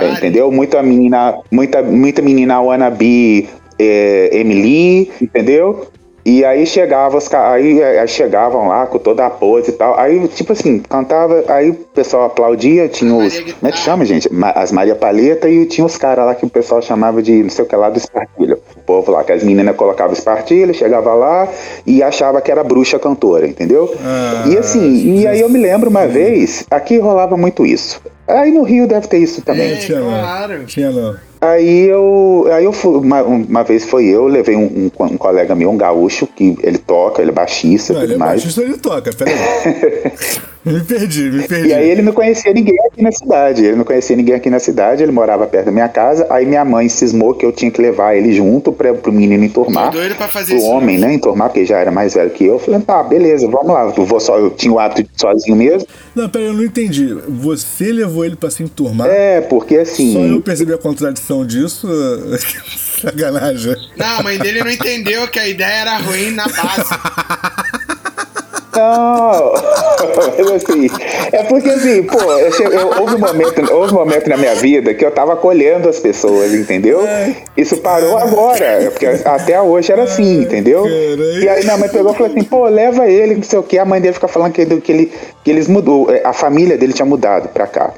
é, 0.00 0.12
entendeu? 0.12 0.50
Muita 0.50 0.82
menina, 0.82 1.38
muita, 1.50 1.82
muita 1.82 2.20
menina 2.22 2.60
wannabe 2.60 3.48
é, 3.78 4.30
Emily, 4.32 5.10
entendeu? 5.20 5.88
E 6.24 6.44
aí 6.44 6.64
chegava 6.64 7.18
os 7.18 7.32
aí, 7.34 7.82
aí 7.82 8.06
chegavam 8.06 8.68
lá 8.68 8.86
com 8.86 8.98
toda 8.98 9.26
a 9.26 9.30
pose 9.30 9.70
e 9.70 9.72
tal. 9.72 9.98
Aí, 9.98 10.28
tipo 10.28 10.52
assim, 10.52 10.78
cantava, 10.78 11.44
aí 11.48 11.70
o 11.70 11.74
pessoal 11.74 12.24
aplaudia, 12.24 12.88
tinha 12.88 13.12
os. 13.12 13.40
Como 13.40 13.68
é 13.68 13.72
que 13.72 13.78
chama, 13.78 14.04
gente? 14.04 14.28
As 14.54 14.70
Maria 14.70 14.94
Paleta 14.94 15.48
e 15.48 15.66
tinha 15.66 15.84
os 15.84 15.96
caras 15.96 16.24
lá 16.24 16.34
que 16.34 16.46
o 16.46 16.50
pessoal 16.50 16.80
chamava 16.80 17.20
de 17.20 17.42
não 17.42 17.50
sei 17.50 17.64
o 17.64 17.68
que 17.68 17.74
lá 17.74 17.90
do 17.90 17.98
espartilho. 17.98 18.58
O 18.76 18.80
povo 18.80 19.10
lá, 19.10 19.24
que 19.24 19.32
as 19.32 19.42
meninas 19.42 19.74
colocavam 19.74 20.12
espartilho, 20.12 20.72
chegava 20.72 21.12
lá 21.12 21.48
e 21.84 22.02
achava 22.02 22.40
que 22.40 22.52
era 22.52 22.62
bruxa 22.62 22.98
cantora, 22.98 23.46
entendeu? 23.46 23.92
Ah, 24.04 24.44
e 24.46 24.56
assim, 24.56 25.16
e 25.16 25.26
aí 25.26 25.40
eu 25.40 25.48
me 25.48 25.58
lembro 25.58 25.90
uma 25.90 26.06
vez, 26.06 26.64
aqui 26.70 26.98
rolava 26.98 27.36
muito 27.36 27.66
isso. 27.66 28.00
Aí 28.28 28.52
no 28.52 28.62
Rio 28.62 28.86
deve 28.86 29.08
ter 29.08 29.18
isso 29.18 29.42
também. 29.42 29.72
É, 29.72 29.76
tinha 29.76 30.00
claro. 30.00 30.64
Tinha 30.66 30.90
não. 30.90 31.31
Aí 31.42 31.88
eu, 31.88 32.48
aí 32.52 32.64
eu 32.64 32.72
fui, 32.72 32.98
uma, 32.98 33.20
uma 33.20 33.64
vez 33.64 33.84
foi 33.84 34.06
eu, 34.06 34.28
levei 34.28 34.54
um, 34.54 34.90
um, 34.96 35.04
um, 35.06 35.16
colega 35.16 35.56
meu, 35.56 35.70
um 35.70 35.76
gaúcho, 35.76 36.24
que 36.24 36.56
ele 36.62 36.78
toca, 36.78 37.20
ele 37.20 37.32
é 37.32 37.34
baixista, 37.34 37.94
Não, 37.94 38.02
ele 38.04 38.14
é 38.14 38.16
mais. 38.16 38.42
baixista, 38.42 38.62
ele 38.62 38.78
toca, 38.78 39.10
peraí. 39.12 39.34
me 40.64 40.80
perdi, 40.80 41.30
me 41.30 41.46
perdi. 41.46 41.68
E 41.68 41.74
aí 41.74 41.90
ele 41.90 42.02
não 42.02 42.12
conhecia 42.12 42.52
ninguém 42.52 42.76
aqui 42.86 43.02
na 43.02 43.12
cidade, 43.12 43.64
ele 43.64 43.76
não 43.76 43.84
conhecia 43.84 44.16
ninguém 44.16 44.34
aqui 44.34 44.50
na 44.50 44.58
cidade, 44.58 45.02
ele 45.02 45.12
morava 45.12 45.46
perto 45.46 45.66
da 45.66 45.72
minha 45.72 45.88
casa, 45.88 46.26
aí 46.30 46.46
minha 46.46 46.64
mãe 46.64 46.88
cismou 46.88 47.34
que 47.34 47.44
eu 47.44 47.52
tinha 47.52 47.70
que 47.70 47.80
levar 47.80 48.16
ele 48.16 48.32
junto 48.32 48.72
pra, 48.72 48.94
pro 48.94 49.12
menino 49.12 49.44
enturmar. 49.44 49.90
Doido 49.90 50.14
pra 50.14 50.28
fazer 50.28 50.54
pro 50.54 50.62
isso, 50.62 50.66
homem, 50.66 50.98
né, 50.98 51.14
enturmar, 51.14 51.48
porque 51.48 51.66
já 51.66 51.78
era 51.78 51.90
mais 51.90 52.14
velho 52.14 52.30
que 52.30 52.44
eu. 52.44 52.54
Eu 52.54 52.58
falei, 52.58 52.80
tá, 52.80 53.02
beleza, 53.02 53.48
vamos 53.48 53.72
lá, 53.72 53.92
eu 53.96 54.04
vou 54.04 54.20
só, 54.20 54.38
eu 54.38 54.50
tinha 54.50 54.72
o 54.72 54.78
hábito 54.78 55.02
de 55.02 55.08
ir 55.08 55.20
sozinho 55.20 55.56
mesmo. 55.56 55.88
Não, 56.14 56.28
peraí, 56.28 56.46
eu 56.46 56.52
não 56.52 56.62
entendi. 56.62 57.16
Você 57.28 57.90
levou 57.92 58.24
ele 58.24 58.36
pra 58.36 58.50
se 58.50 58.62
enturmar? 58.62 59.08
É, 59.08 59.40
porque 59.40 59.78
assim... 59.78 60.12
Só 60.12 60.20
eu 60.20 60.40
percebi 60.40 60.72
a 60.72 60.78
contradição 60.78 61.44
disso... 61.44 61.88
Sacanagem. 63.02 63.74
Não, 63.96 64.20
a 64.20 64.22
mãe 64.22 64.38
dele 64.38 64.62
não 64.62 64.70
entendeu 64.70 65.26
que 65.26 65.38
a 65.38 65.48
ideia 65.48 65.80
era 65.80 65.98
ruim 65.98 66.30
na 66.30 66.46
base. 66.46 66.90
Não, 68.74 69.52
assim, 70.56 70.88
é 71.30 71.42
porque 71.44 71.68
assim, 71.68 72.02
pô, 72.04 72.18
eu, 72.20 72.70
eu, 72.70 73.00
houve, 73.00 73.16
um 73.16 73.18
momento, 73.18 73.72
houve 73.72 73.92
um 73.92 73.98
momento 73.98 74.28
na 74.28 74.36
minha 74.36 74.54
vida 74.54 74.94
que 74.94 75.04
eu 75.04 75.10
tava 75.10 75.34
acolhendo 75.34 75.88
as 75.88 76.00
pessoas, 76.00 76.54
entendeu? 76.54 77.00
Isso 77.56 77.76
parou 77.78 78.16
agora, 78.16 78.90
porque 78.90 79.06
até 79.06 79.60
hoje 79.60 79.92
era 79.92 80.04
assim, 80.04 80.42
entendeu? 80.42 80.86
E 80.86 81.48
aí 81.48 81.64
minha 81.64 81.76
mãe 81.76 81.88
pegou 81.88 82.12
e 82.12 82.16
falou 82.16 82.32
assim, 82.32 82.44
pô, 82.44 82.66
leva 82.68 83.06
ele, 83.06 83.34
não 83.36 83.42
sei 83.42 83.58
o 83.58 83.62
que, 83.62 83.78
a 83.78 83.84
mãe 83.84 84.00
dele 84.00 84.14
fica 84.14 84.28
falando 84.28 84.52
que, 84.52 84.64
que, 84.64 84.92
ele, 84.92 85.12
que 85.44 85.50
eles 85.50 85.68
mudou, 85.68 86.08
a 86.24 86.32
família 86.32 86.78
dele 86.78 86.92
tinha 86.92 87.06
mudado 87.06 87.48
pra 87.48 87.66
cá. 87.66 87.92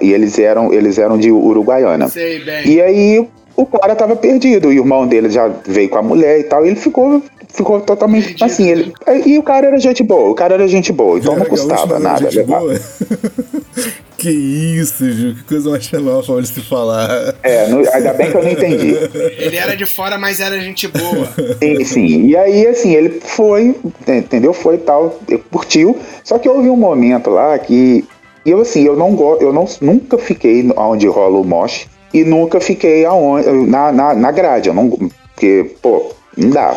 E 0.00 0.12
eles 0.12 0.38
eram, 0.38 0.72
eles 0.72 0.98
eram 0.98 1.18
de 1.18 1.30
Uruguaiana. 1.30 2.08
Sei 2.08 2.42
bem. 2.44 2.66
E 2.66 2.80
aí 2.80 3.28
o 3.54 3.66
cara 3.66 3.94
tava 3.94 4.16
perdido. 4.16 4.68
O 4.68 4.72
irmão 4.72 5.06
dele 5.06 5.28
já 5.28 5.48
veio 5.66 5.88
com 5.88 5.98
a 5.98 6.02
mulher 6.02 6.40
e 6.40 6.44
tal. 6.44 6.64
E 6.64 6.68
ele 6.68 6.76
ficou 6.76 7.22
ficou 7.48 7.80
totalmente 7.80 8.42
assim. 8.42 8.68
Ele, 8.68 8.92
e 9.26 9.38
o 9.38 9.42
cara 9.42 9.66
era 9.68 9.78
gente 9.78 10.02
boa, 10.02 10.30
o 10.30 10.34
cara 10.34 10.54
era 10.54 10.68
gente 10.68 10.92
boa, 10.92 11.18
então 11.18 11.36
não 11.36 11.46
custava 11.46 11.98
nada 11.98 12.28
levar. 12.30 12.62
Que 14.18 14.30
isso, 14.30 15.08
Ju, 15.12 15.36
que 15.36 15.44
coisa 15.44 15.70
mais 15.70 15.84
xenófoba 15.84 16.42
de 16.42 16.48
se 16.48 16.60
falar. 16.60 17.36
É, 17.40 17.68
no, 17.68 17.88
ainda 17.88 18.12
bem 18.14 18.28
que 18.28 18.36
eu 18.36 18.42
não 18.42 18.50
entendi. 18.50 18.96
Ele 19.38 19.56
era 19.56 19.76
de 19.76 19.86
fora, 19.86 20.18
mas 20.18 20.40
era 20.40 20.58
gente 20.58 20.88
boa. 20.88 21.28
Sim, 21.62 21.84
sim. 21.84 22.26
E 22.26 22.36
aí, 22.36 22.66
assim, 22.66 22.92
ele 22.96 23.20
foi, 23.20 23.76
entendeu? 24.08 24.52
Foi 24.52 24.76
tal, 24.76 25.20
curtiu. 25.52 25.96
Só 26.24 26.36
que 26.36 26.48
houve 26.48 26.68
um 26.68 26.76
momento 26.76 27.30
lá 27.30 27.56
que 27.60 28.04
eu, 28.44 28.60
assim, 28.60 28.82
eu 28.82 28.96
não 28.96 29.14
gosto, 29.14 29.42
eu 29.42 29.52
não, 29.52 29.66
nunca 29.80 30.18
fiquei 30.18 30.68
onde 30.76 31.06
rola 31.06 31.38
o 31.38 31.44
mosh 31.44 31.86
e 32.12 32.24
nunca 32.24 32.60
fiquei 32.60 33.04
aonde, 33.04 33.48
na, 33.68 33.92
na, 33.92 34.14
na 34.14 34.32
grade. 34.32 34.68
Eu 34.68 34.74
não, 34.74 34.90
porque, 34.90 35.76
pô, 35.80 36.12
não 36.36 36.50
dá. 36.50 36.76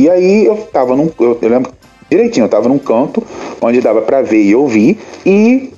E 0.00 0.08
aí 0.08 0.46
eu 0.46 0.56
tava 0.72 0.96
num. 0.96 1.10
Eu, 1.20 1.38
eu 1.42 1.48
lembro 1.50 1.74
direitinho, 2.08 2.46
eu 2.46 2.48
tava 2.48 2.70
num 2.70 2.78
canto 2.78 3.22
onde 3.60 3.82
dava 3.82 4.00
para 4.00 4.22
ver 4.22 4.42
e 4.42 4.54
ouvir. 4.54 4.98
E 5.26 5.74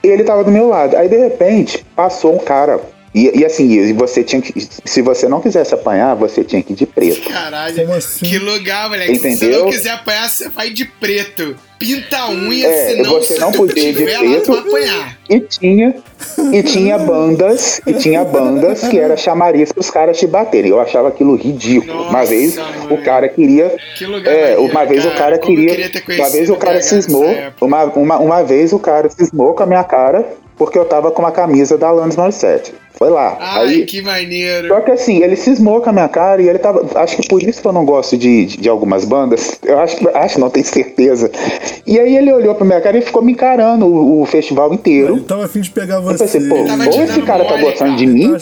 ele 0.00 0.22
tava 0.22 0.44
do 0.44 0.50
meu 0.52 0.68
lado. 0.68 0.96
Aí 0.96 1.08
de 1.08 1.16
repente 1.16 1.84
passou 1.96 2.36
um 2.36 2.38
cara. 2.38 2.80
E, 3.12 3.40
e 3.40 3.44
assim, 3.44 3.92
você 3.94 4.22
tinha 4.22 4.40
que. 4.40 4.54
Se 4.84 5.02
você 5.02 5.28
não 5.28 5.40
quisesse 5.40 5.74
apanhar, 5.74 6.14
você 6.14 6.44
tinha 6.44 6.62
que 6.62 6.72
ir 6.72 6.76
de 6.76 6.86
preto. 6.86 7.28
Caralho, 7.28 7.92
assim? 7.94 8.24
que 8.24 8.38
lugar, 8.38 8.88
moleque. 8.88 9.12
Entendeu? 9.12 9.38
Se 9.38 9.46
você 9.46 9.58
não 9.58 9.70
quiser 9.70 9.90
apanhar, 9.90 10.28
você 10.28 10.48
vai 10.48 10.70
de 10.70 10.84
preto 10.84 11.56
pinta 11.78 12.18
a 12.18 12.30
unha, 12.30 12.68
é, 12.68 12.88
senão 12.88 13.10
você 13.12 13.38
não 13.38 13.52
podia 13.52 13.92
de 13.92 14.04
preto. 14.04 14.64
E 15.28 15.40
tinha, 15.40 15.94
e 16.52 16.62
tinha 16.62 16.98
bandas, 16.98 17.80
e 17.86 17.92
tinha 17.94 18.24
bandas 18.24 18.86
que 18.88 18.98
era 18.98 19.16
chamariz 19.16 19.72
para 19.72 19.80
os 19.80 19.90
caras 19.90 20.18
te 20.18 20.26
baterem. 20.26 20.70
Eu 20.70 20.80
achava 20.80 21.08
aquilo 21.08 21.34
ridículo. 21.34 21.94
Nossa, 21.94 22.10
uma 22.10 22.24
vez 22.24 22.56
mano. 22.56 22.94
o 22.94 23.02
cara 23.02 23.28
queria. 23.28 23.76
Que 23.96 24.04
é, 24.04 24.56
uma 24.58 24.84
vez 24.84 25.04
cara, 25.04 25.14
o 25.14 25.18
cara 25.18 25.38
queria. 25.38 25.90
Uma 26.18 26.30
vez 26.30 26.50
o 26.50 26.56
cara 26.56 26.82
cismou. 26.82 27.26
Uma, 27.60 27.84
uma, 27.84 28.18
uma 28.18 28.42
vez 28.42 28.72
o 28.72 28.78
cara 28.78 29.08
cismou 29.10 29.54
com 29.54 29.62
a 29.62 29.66
minha 29.66 29.84
cara 29.84 30.24
porque 30.56 30.78
eu 30.78 30.84
tava 30.84 31.10
com 31.10 31.22
uma 31.22 31.32
camisa 31.32 31.76
da 31.76 31.88
Alanis 31.88 32.16
Morissette. 32.16 32.72
Foi 32.96 33.10
lá. 33.10 33.36
Ai, 33.40 33.66
Aí, 33.66 33.86
que 33.86 34.00
maneiro. 34.00 34.68
Só 34.68 34.80
que 34.80 34.92
assim, 34.92 35.22
ele 35.22 35.34
cismou 35.34 35.80
com 35.80 35.90
a 35.90 35.92
minha 35.92 36.08
cara 36.08 36.40
e 36.40 36.48
ele 36.48 36.58
tava. 36.58 36.86
Acho 36.94 37.16
que 37.16 37.28
por 37.28 37.42
isso 37.42 37.60
que 37.60 37.66
eu 37.66 37.72
não 37.72 37.84
gosto 37.84 38.16
de, 38.16 38.46
de, 38.46 38.56
de 38.56 38.68
algumas 38.68 39.04
bandas. 39.04 39.58
Eu 39.64 39.80
acho 39.80 39.96
que 39.96 40.08
acho, 40.08 40.38
não 40.38 40.48
tenho 40.48 40.64
certeza. 40.64 41.30
E 41.84 41.98
aí 41.98 42.16
ele 42.16 42.32
olhou 42.32 42.54
pra 42.54 42.64
minha 42.64 42.80
cara 42.80 42.96
e 42.96 43.02
ficou 43.02 43.20
me 43.20 43.32
encarando 43.32 43.86
o, 43.86 44.22
o 44.22 44.26
festival 44.26 44.72
inteiro. 44.72 45.14
Ele 45.16 45.24
tava 45.24 45.44
afim 45.44 45.60
de 45.60 45.70
pegar 45.70 45.98
você. 45.98 46.14
Eu 46.14 46.18
pensei, 46.18 46.48
pô, 46.48 46.54
ou 46.54 47.02
esse 47.02 47.22
cara 47.22 47.44
mole, 47.44 47.54
tá 47.56 47.60
gostando 47.60 47.90
cara. 47.90 47.96
de 47.96 48.06
mim. 48.06 48.36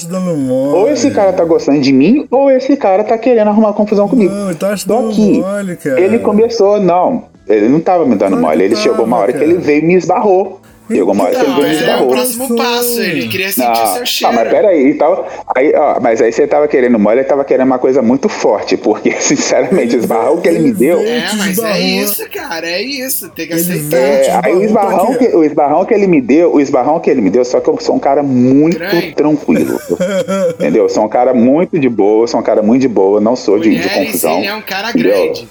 Ou 0.74 0.90
esse 0.90 1.10
cara 1.10 1.32
tá 1.32 1.44
gostando 1.44 1.80
de 1.80 1.92
mim, 1.92 2.26
ou 2.30 2.50
esse 2.50 2.76
cara 2.76 3.04
tá 3.04 3.16
querendo 3.16 3.48
arrumar 3.48 3.72
confusão 3.72 4.06
comigo. 4.06 4.32
Não, 4.32 4.50
ele 4.50 4.58
tá 4.58 4.74
te 4.74 4.86
dando 4.86 5.08
aqui, 5.08 5.40
mole, 5.40 5.76
cara. 5.76 6.00
Ele 6.00 6.18
começou, 6.18 6.78
não. 6.78 7.24
Ele 7.48 7.68
não 7.68 7.80
tava 7.80 8.04
me 8.06 8.14
dando 8.16 8.36
mole. 8.36 8.62
Ele 8.62 8.74
tava, 8.74 8.82
chegou 8.82 9.06
uma 9.06 9.16
hora 9.16 9.32
cara. 9.32 9.44
que 9.44 9.50
ele 9.50 9.58
veio 9.58 9.82
e 9.82 9.86
me 9.86 9.94
esbarrou. 9.94 10.60
Ele 10.90 11.04
veio 11.04 11.14
me 11.14 11.70
esbarrou. 11.72 12.02
É 12.02 12.02
o 12.02 12.08
próximo 12.08 12.56
passo, 12.56 13.00
ele 13.00 13.28
queria 13.28 13.52
sentir 13.52 13.68
não, 13.68 13.94
seu 13.94 14.06
cheiro. 14.06 14.34
Não, 14.34 14.42
mas 14.42 14.52
peraí, 14.52 14.90
então, 14.90 15.24
aí, 15.54 15.72
ó, 15.74 16.00
mas 16.00 16.20
aí 16.20 16.32
você 16.32 16.46
tava 16.46 16.66
querendo 16.68 16.98
mole, 16.98 17.20
ele 17.20 17.28
tava 17.28 17.44
querendo 17.44 17.66
uma 17.66 17.78
coisa 17.78 18.02
muito 18.02 18.28
forte, 18.28 18.76
porque, 18.76 19.12
sinceramente, 19.20 19.96
o 19.96 19.98
esbarrão 20.00 20.40
que 20.40 20.48
ele 20.48 20.58
me 20.58 20.72
deu. 20.72 21.00
É, 21.00 21.32
mas 21.36 21.58
é 21.58 21.80
isso, 21.80 22.28
cara, 22.30 22.66
é 22.66 22.82
isso, 22.82 23.30
tem 23.30 23.46
que 23.46 23.54
aceitar. 23.54 23.96
É, 23.96 24.40
aí 24.44 24.54
o 24.54 24.62
esbarrão, 24.62 25.14
que, 25.14 25.24
o 25.28 25.44
esbarrão 25.44 25.84
que 25.84 25.94
ele 25.94 26.06
me 26.06 26.20
deu, 26.20 26.54
o 26.54 26.60
esbarrão 26.60 27.00
que 27.00 27.10
ele 27.10 27.20
me 27.20 27.30
deu, 27.30 27.44
só 27.44 27.60
que 27.60 27.68
eu 27.68 27.78
sou 27.80 27.96
um 27.96 28.00
cara 28.00 28.22
muito 28.22 28.78
tranquilo. 29.14 29.80
entendeu? 30.58 30.84
Eu 30.84 30.88
sou 30.88 31.04
um 31.04 31.08
cara 31.08 31.32
muito 31.32 31.78
de 31.78 31.88
boa, 31.88 32.26
sou 32.26 32.40
um 32.40 32.42
cara 32.42 32.62
muito 32.62 32.82
de 32.82 32.88
boa, 32.88 33.20
não 33.20 33.36
sou 33.36 33.58
de, 33.58 33.78
de 33.78 33.88
confusão. 33.88 34.38
Ele 34.38 34.46
é 34.46 34.54
um 34.54 34.62
cara 34.62 34.92
grande. 34.92 35.48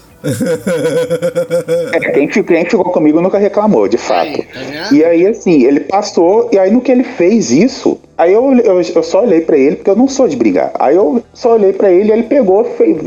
É, 1.93 1.99
quem, 2.11 2.27
quem 2.27 2.65
ficou 2.65 2.85
comigo 2.85 3.21
nunca 3.21 3.37
reclamou, 3.37 3.87
de 3.87 3.97
fato. 3.97 4.27
Aí, 4.27 4.43
tá 4.43 4.89
e 4.91 5.03
aí, 5.03 5.27
assim, 5.27 5.63
ele 5.63 5.81
passou, 5.81 6.49
e 6.51 6.59
aí 6.59 6.71
no 6.71 6.81
que 6.81 6.91
ele 6.91 7.03
fez 7.03 7.51
isso, 7.51 7.99
aí 8.17 8.33
eu, 8.33 8.53
eu, 8.59 8.81
eu 8.81 9.03
só 9.03 9.23
olhei 9.23 9.41
para 9.41 9.57
ele, 9.57 9.77
porque 9.77 9.89
eu 9.89 9.95
não 9.95 10.07
sou 10.07 10.27
de 10.27 10.35
brigar. 10.35 10.71
Aí 10.79 10.95
eu 10.95 11.23
só 11.33 11.53
olhei 11.53 11.73
para 11.73 11.91
ele, 11.91 12.11
ele 12.11 12.23
pegou, 12.23 12.63
fez, 12.63 12.97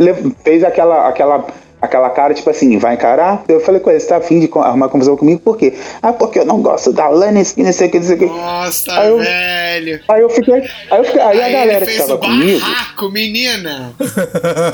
fez 0.43 0.65
aquela, 0.65 1.09
aquela 1.09 1.47
aquela 1.85 2.11
cara, 2.11 2.35
tipo 2.35 2.49
assim, 2.51 2.79
vai 2.79 2.95
encarar? 2.95 3.45
Eu 3.49 3.61
falei 3.61 3.81
com 3.81 3.91
ele, 3.91 4.01
você 4.01 4.09
tá 4.09 4.17
afim 4.17 4.41
de 4.41 4.51
arrumar 4.55 4.89
confusão 4.89 5.17
comigo? 5.17 5.41
Por 5.41 5.57
quê? 5.57 5.75
Ah, 6.03 6.13
porque 6.13 6.39
eu 6.39 6.45
não 6.45 6.61
gosto 6.61 6.93
da 6.93 7.09
Lannis, 7.09 7.53
que 7.53 7.63
não 7.63 7.73
sei 7.73 7.89
o 7.89 7.91
que, 7.91 7.99
não 7.99 8.07
sei 8.07 8.17
o 8.17 8.19
que. 8.19 8.27
Nossa, 8.27 8.99
aí 8.99 9.09
eu, 9.09 9.19
velho. 9.19 10.01
Aí 10.09 10.21
eu 10.21 10.31
fiquei. 10.31 10.55
Aí, 10.55 10.99
eu 10.99 11.05
fiquei, 11.05 11.21
aí, 11.21 11.41
aí 11.41 11.55
a 11.55 11.59
galera 11.59 11.87
que 11.87 11.97
tava 11.99 12.19
comigo. 12.19 12.61
Barraco, 12.61 13.11
menina! 13.11 13.93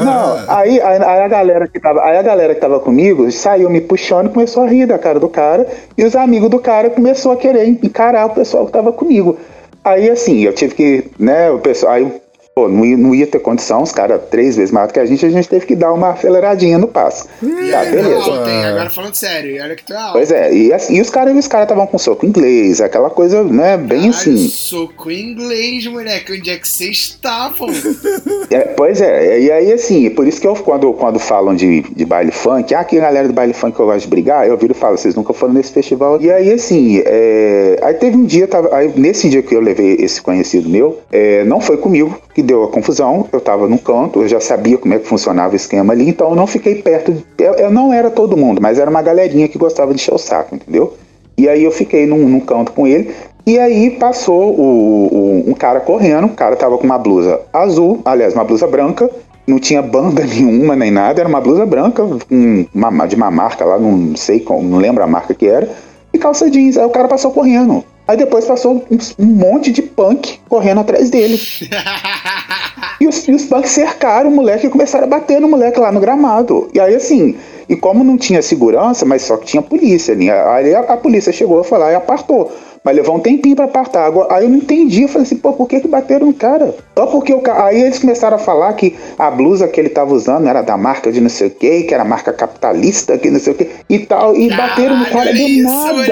Não, 0.04 0.44
aí, 0.48 0.80
aí, 0.80 1.02
aí, 1.02 1.20
a 1.20 1.28
galera 1.28 1.68
que 1.68 1.80
tava. 1.80 2.02
Aí 2.02 2.16
a 2.16 2.22
galera 2.22 2.54
que 2.54 2.60
tava 2.60 2.80
comigo 2.80 3.30
saiu 3.30 3.68
me 3.70 3.80
puxando 3.80 4.26
e 4.26 4.32
começou 4.32 4.64
a 4.64 4.68
rir 4.68 4.86
da 4.86 4.98
cara 4.98 5.18
do 5.18 5.28
cara. 5.28 5.66
E 5.96 6.04
os 6.04 6.14
amigos 6.16 6.50
do 6.50 6.58
cara 6.58 6.90
começou 6.90 7.32
a 7.32 7.36
querer 7.36 7.66
encarar 7.66 8.26
o 8.26 8.30
pessoal 8.30 8.66
que 8.66 8.72
tava 8.72 8.92
comigo. 8.92 9.38
Aí 9.84 10.10
assim, 10.10 10.40
eu 10.40 10.52
tive 10.52 10.74
que, 10.74 11.04
né, 11.18 11.50
o 11.50 11.58
pessoal. 11.58 11.94
Aí 11.94 12.20
Pô, 12.60 12.68
não 12.68 12.84
ia, 12.84 12.94
não 12.94 13.14
ia 13.14 13.26
ter 13.26 13.38
condição, 13.38 13.82
os 13.82 13.90
caras 13.90 14.20
três 14.30 14.54
vezes 14.54 14.70
mais 14.70 14.88
do 14.88 14.92
que 14.92 15.00
a 15.00 15.06
gente, 15.06 15.24
a 15.24 15.30
gente 15.30 15.48
teve 15.48 15.64
que 15.64 15.74
dar 15.74 15.94
uma 15.94 16.10
aceleradinha 16.10 16.76
no 16.76 16.86
passo. 16.86 17.26
E 17.42 17.70
tá, 17.70 17.84
beleza. 17.86 18.16
Alto, 18.16 18.50
Agora 18.50 18.90
falando 18.90 19.14
sério, 19.14 19.62
olha 19.62 19.74
que 19.74 19.82
tu 19.82 19.94
é 19.94 19.96
alto. 19.96 20.12
Pois 20.12 20.30
é, 20.30 20.52
e, 20.52 20.70
assim, 20.70 20.96
e 20.96 21.00
os 21.00 21.08
caras 21.08 21.34
estavam 21.34 21.86
com 21.86 21.96
soco 21.96 22.26
inglês, 22.26 22.82
aquela 22.82 23.08
coisa, 23.08 23.42
né, 23.42 23.78
bem 23.78 24.10
Caralho, 24.10 24.10
assim. 24.10 24.48
Soco 24.48 25.10
inglês, 25.10 25.86
moleque, 25.86 26.34
onde 26.34 26.50
é 26.50 26.56
que 26.58 26.68
vocês 26.68 26.98
estavam? 26.98 27.68
É, 28.50 28.60
pois 28.60 29.00
é, 29.00 29.40
e 29.40 29.50
aí 29.50 29.72
assim, 29.72 30.10
por 30.10 30.26
isso 30.26 30.40
que 30.40 30.46
eu, 30.46 30.54
quando, 30.56 30.92
quando 30.92 31.18
falam 31.18 31.54
de, 31.54 31.82
de 31.82 32.04
baile 32.04 32.32
funk, 32.32 32.74
ah, 32.74 32.84
que 32.84 32.98
galera 32.98 33.28
do 33.28 33.32
baile 33.32 33.54
funk 33.54 33.74
que 33.74 33.80
eu 33.80 33.86
gosto 33.86 34.02
de 34.02 34.08
brigar, 34.08 34.46
eu 34.46 34.56
viro 34.58 34.72
e 34.72 34.76
falo, 34.76 34.98
vocês 34.98 35.14
nunca 35.14 35.32
foram 35.32 35.54
nesse 35.54 35.72
festival. 35.72 36.20
E 36.20 36.30
aí 36.30 36.52
assim, 36.52 37.00
é, 37.06 37.78
aí 37.80 37.94
teve 37.94 38.16
um 38.16 38.24
dia, 38.24 38.46
tava, 38.48 38.74
aí, 38.74 38.92
nesse 38.96 39.30
dia 39.30 39.42
que 39.42 39.54
eu 39.54 39.60
levei 39.60 39.94
esse 40.00 40.20
conhecido 40.20 40.68
meu, 40.68 40.98
é, 41.12 41.44
não 41.44 41.60
foi 41.60 41.76
comigo, 41.76 42.20
que 42.34 42.42
deu 42.50 42.64
a 42.64 42.68
confusão. 42.68 43.28
Eu 43.32 43.38
estava 43.38 43.68
no 43.68 43.78
canto, 43.78 44.22
eu 44.22 44.28
já 44.28 44.40
sabia 44.40 44.76
como 44.76 44.92
é 44.94 44.98
que 44.98 45.06
funcionava 45.06 45.52
o 45.52 45.56
esquema 45.56 45.92
ali, 45.92 46.08
então 46.08 46.30
eu 46.30 46.36
não 46.36 46.46
fiquei 46.46 46.82
perto. 46.82 47.12
De, 47.12 47.24
eu, 47.38 47.54
eu, 47.54 47.70
não 47.70 47.92
era 47.92 48.10
todo 48.10 48.36
mundo, 48.36 48.60
mas 48.60 48.78
era 48.78 48.90
uma 48.90 49.02
galerinha 49.02 49.48
que 49.48 49.56
gostava 49.56 49.94
de 49.94 50.00
encher 50.00 50.14
o 50.14 50.18
saco, 50.18 50.54
entendeu? 50.54 50.94
E 51.38 51.48
aí 51.48 51.64
eu 51.64 51.70
fiquei 51.70 52.06
num, 52.06 52.28
num 52.28 52.40
canto 52.40 52.72
com 52.72 52.86
ele. 52.86 53.14
E 53.46 53.58
aí 53.58 53.90
passou 53.90 54.52
o, 54.52 55.08
o, 55.12 55.50
um 55.50 55.54
cara 55.54 55.80
correndo, 55.80 56.26
o 56.26 56.30
cara 56.30 56.56
tava 56.56 56.76
com 56.76 56.84
uma 56.84 56.98
blusa 56.98 57.40
azul, 57.52 58.00
aliás, 58.04 58.34
uma 58.34 58.44
blusa 58.44 58.66
branca, 58.66 59.08
não 59.46 59.58
tinha 59.58 59.80
banda 59.80 60.22
nenhuma 60.26 60.76
nem 60.76 60.90
nada, 60.90 61.20
era 61.20 61.28
uma 61.28 61.40
blusa 61.40 61.64
branca, 61.64 62.04
um, 62.30 62.66
uma, 62.74 63.06
de 63.06 63.16
uma 63.16 63.30
marca 63.30 63.64
lá, 63.64 63.78
não 63.78 64.14
sei, 64.14 64.44
não 64.48 64.78
lembro 64.78 65.02
a 65.02 65.06
marca 65.06 65.34
que 65.34 65.46
era, 65.46 65.68
e 66.12 66.18
calça 66.18 66.50
jeans. 66.50 66.76
Aí 66.76 66.84
o 66.84 66.90
cara 66.90 67.08
passou 67.08 67.30
correndo. 67.30 67.84
Aí 68.10 68.16
depois 68.16 68.44
passou 68.44 68.84
um, 68.90 68.98
um 69.20 69.26
monte 69.26 69.70
de 69.70 69.82
punk 69.82 70.40
correndo 70.48 70.80
atrás 70.80 71.10
dele. 71.10 71.38
e, 73.00 73.08
os, 73.08 73.26
e 73.26 73.32
os 73.32 73.44
punks 73.44 73.70
cercaram 73.70 74.28
o 74.28 74.32
moleque 74.32 74.66
e 74.66 74.70
começaram 74.70 75.04
a 75.04 75.08
bater 75.08 75.40
no 75.40 75.48
moleque 75.48 75.80
lá 75.80 75.90
no 75.90 76.00
gramado. 76.00 76.68
E 76.74 76.78
aí 76.78 76.94
assim, 76.94 77.34
e 77.68 77.76
como 77.76 78.04
não 78.04 78.18
tinha 78.18 78.42
segurança, 78.42 79.06
mas 79.06 79.22
só 79.22 79.36
que 79.36 79.46
tinha 79.46 79.62
polícia 79.62 80.12
ali. 80.12 80.30
Aí 80.30 80.74
a, 80.74 80.80
a 80.80 80.96
polícia 80.96 81.32
chegou 81.32 81.60
a 81.60 81.64
falar 81.64 81.92
e 81.92 81.94
apartou. 81.94 82.50
Mas 82.82 82.96
levou 82.96 83.16
um 83.16 83.20
tempinho 83.20 83.54
pra 83.54 83.66
apartar. 83.66 84.06
Agora, 84.06 84.34
aí 84.34 84.44
eu 84.44 84.50
não 84.50 84.56
entendi. 84.56 85.02
Eu 85.02 85.08
falei 85.08 85.22
assim, 85.22 85.36
pô, 85.36 85.52
por 85.52 85.68
que, 85.68 85.80
que 85.80 85.88
bateram 85.88 86.26
no 86.26 86.32
cara? 86.32 86.74
Só 86.96 87.06
porque 87.06 87.32
o 87.32 87.40
cara. 87.40 87.66
Aí 87.66 87.80
eles 87.80 87.98
começaram 87.98 88.36
a 88.36 88.38
falar 88.38 88.72
que 88.72 88.96
a 89.18 89.30
blusa 89.30 89.68
que 89.68 89.78
ele 89.78 89.90
tava 89.90 90.14
usando 90.14 90.48
era 90.48 90.62
da 90.62 90.78
marca 90.78 91.12
de 91.12 91.20
não 91.20 91.28
sei 91.28 91.48
o 91.48 91.50
que, 91.50 91.82
que 91.82 91.94
era 91.94 92.04
marca 92.04 92.32
capitalista, 92.32 93.18
que 93.18 93.30
não 93.30 93.38
sei 93.38 93.52
o 93.52 93.56
que, 93.56 93.68
e 93.88 93.98
tal. 93.98 94.34
E 94.34 94.48
bateram 94.56 94.98
no 94.98 95.06
cara 95.06 95.30
do 95.30 95.38
isso, 95.38 95.68
nada. 95.68 96.04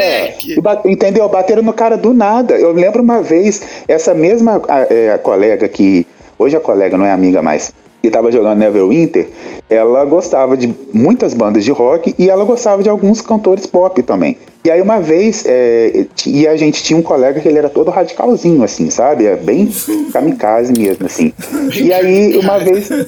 Bate, 0.62 0.91
entendeu? 0.91 1.28
Bateram 1.28 1.62
no 1.62 1.72
cara 1.72 1.97
do 1.97 2.12
nada. 2.12 2.55
Eu 2.55 2.72
lembro 2.72 3.03
uma 3.03 3.22
vez, 3.22 3.62
essa 3.89 4.12
mesma 4.12 4.61
é, 4.91 5.16
colega 5.18 5.66
que. 5.68 6.07
Hoje 6.39 6.57
a 6.57 6.61
colega 6.61 6.97
não 6.97 7.05
é 7.05 7.12
amiga 7.12 7.43
mais 7.43 7.72
que 8.01 8.09
estava 8.09 8.30
jogando 8.30 8.59
Neverwinter, 8.59 9.28
ela 9.68 10.05
gostava 10.05 10.57
de 10.57 10.72
muitas 10.93 11.34
bandas 11.34 11.64
de 11.64 11.72
rock 11.72 12.14
e 12.18 12.30
ela 12.30 12.45
gostava 12.45 12.82
de 12.82 12.89
alguns 12.89 13.20
cantores 13.20 13.66
pop 13.66 14.01
também. 14.03 14.39
E 14.64 14.70
aí 14.70 14.82
uma 14.82 15.01
vez, 15.01 15.45
é, 15.47 16.07
e 16.26 16.47
a 16.47 16.57
gente 16.57 16.82
tinha 16.82 16.99
um 16.99 17.03
colega 17.03 17.41
que 17.41 17.49
ele 17.49 17.59
era 17.59 17.68
todo 17.68 17.91
radicalzinho, 17.91 18.62
assim, 18.62 18.91
sabe? 18.91 19.24
É 19.24 19.36
bem 19.36 19.70
kamikaze 20.12 20.72
mesmo, 20.72 21.07
assim. 21.07 21.32
E 21.74 21.93
aí 21.93 22.36
uma 22.39 22.59
vez. 22.59 22.89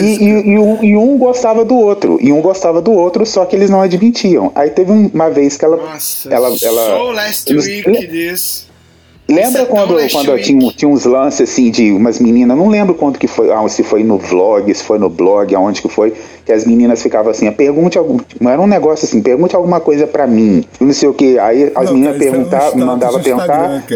E, 0.00 0.24
e, 0.24 0.28
e, 0.28 0.58
um, 0.58 0.84
e, 0.84 0.96
um, 0.96 1.16
gostava 1.18 1.64
do 1.64 1.74
outro. 1.74 2.18
E 2.20 2.32
um 2.32 2.40
gostava 2.40 2.80
do 2.80 2.92
outro, 2.92 3.24
só 3.24 3.44
que 3.44 3.54
eles 3.56 3.70
não 3.70 3.80
admitiam. 3.80 4.50
Aí 4.54 4.70
teve 4.70 4.90
uma 4.90 5.30
vez 5.30 5.56
que 5.56 5.64
ela. 5.64 5.76
Nossa, 5.76 6.32
ela, 6.32 6.48
ela, 6.62 6.86
so 6.86 7.10
last 7.12 7.54
week 7.54 8.06
this. 8.08 8.66
Lembra 9.28 9.62
é 9.62 9.64
quando, 9.64 10.10
quando 10.10 10.38
tinha, 10.42 10.70
tinha 10.72 10.88
uns 10.88 11.06
lances 11.06 11.48
assim 11.48 11.70
de 11.70 11.90
umas 11.92 12.18
meninas, 12.18 12.56
não 12.56 12.68
lembro 12.68 12.94
quando 12.94 13.18
que 13.18 13.26
foi, 13.26 13.50
ah, 13.50 13.66
se 13.68 13.82
foi 13.82 14.04
no 14.04 14.18
vlog, 14.18 14.72
se 14.74 14.84
foi 14.84 14.98
no 14.98 15.08
blog, 15.08 15.54
aonde 15.54 15.80
que 15.80 15.88
foi, 15.88 16.12
que 16.44 16.52
as 16.52 16.66
meninas 16.66 17.02
ficavam 17.02 17.30
assim, 17.30 17.50
pergunte 17.50 17.96
algum, 17.96 18.18
era 18.46 18.60
um 18.60 18.66
negócio 18.66 19.06
assim, 19.06 19.22
pergunte 19.22 19.56
alguma 19.56 19.80
coisa 19.80 20.06
para 20.06 20.26
mim, 20.26 20.62
não 20.78 20.92
sei 20.92 21.08
o 21.08 21.14
que, 21.14 21.38
aí 21.38 21.72
as 21.74 21.86
não, 21.86 21.94
meninas 21.94 22.18
perguntavam, 22.18 22.86
mandavam 22.86 23.22
perguntar. 23.22 23.82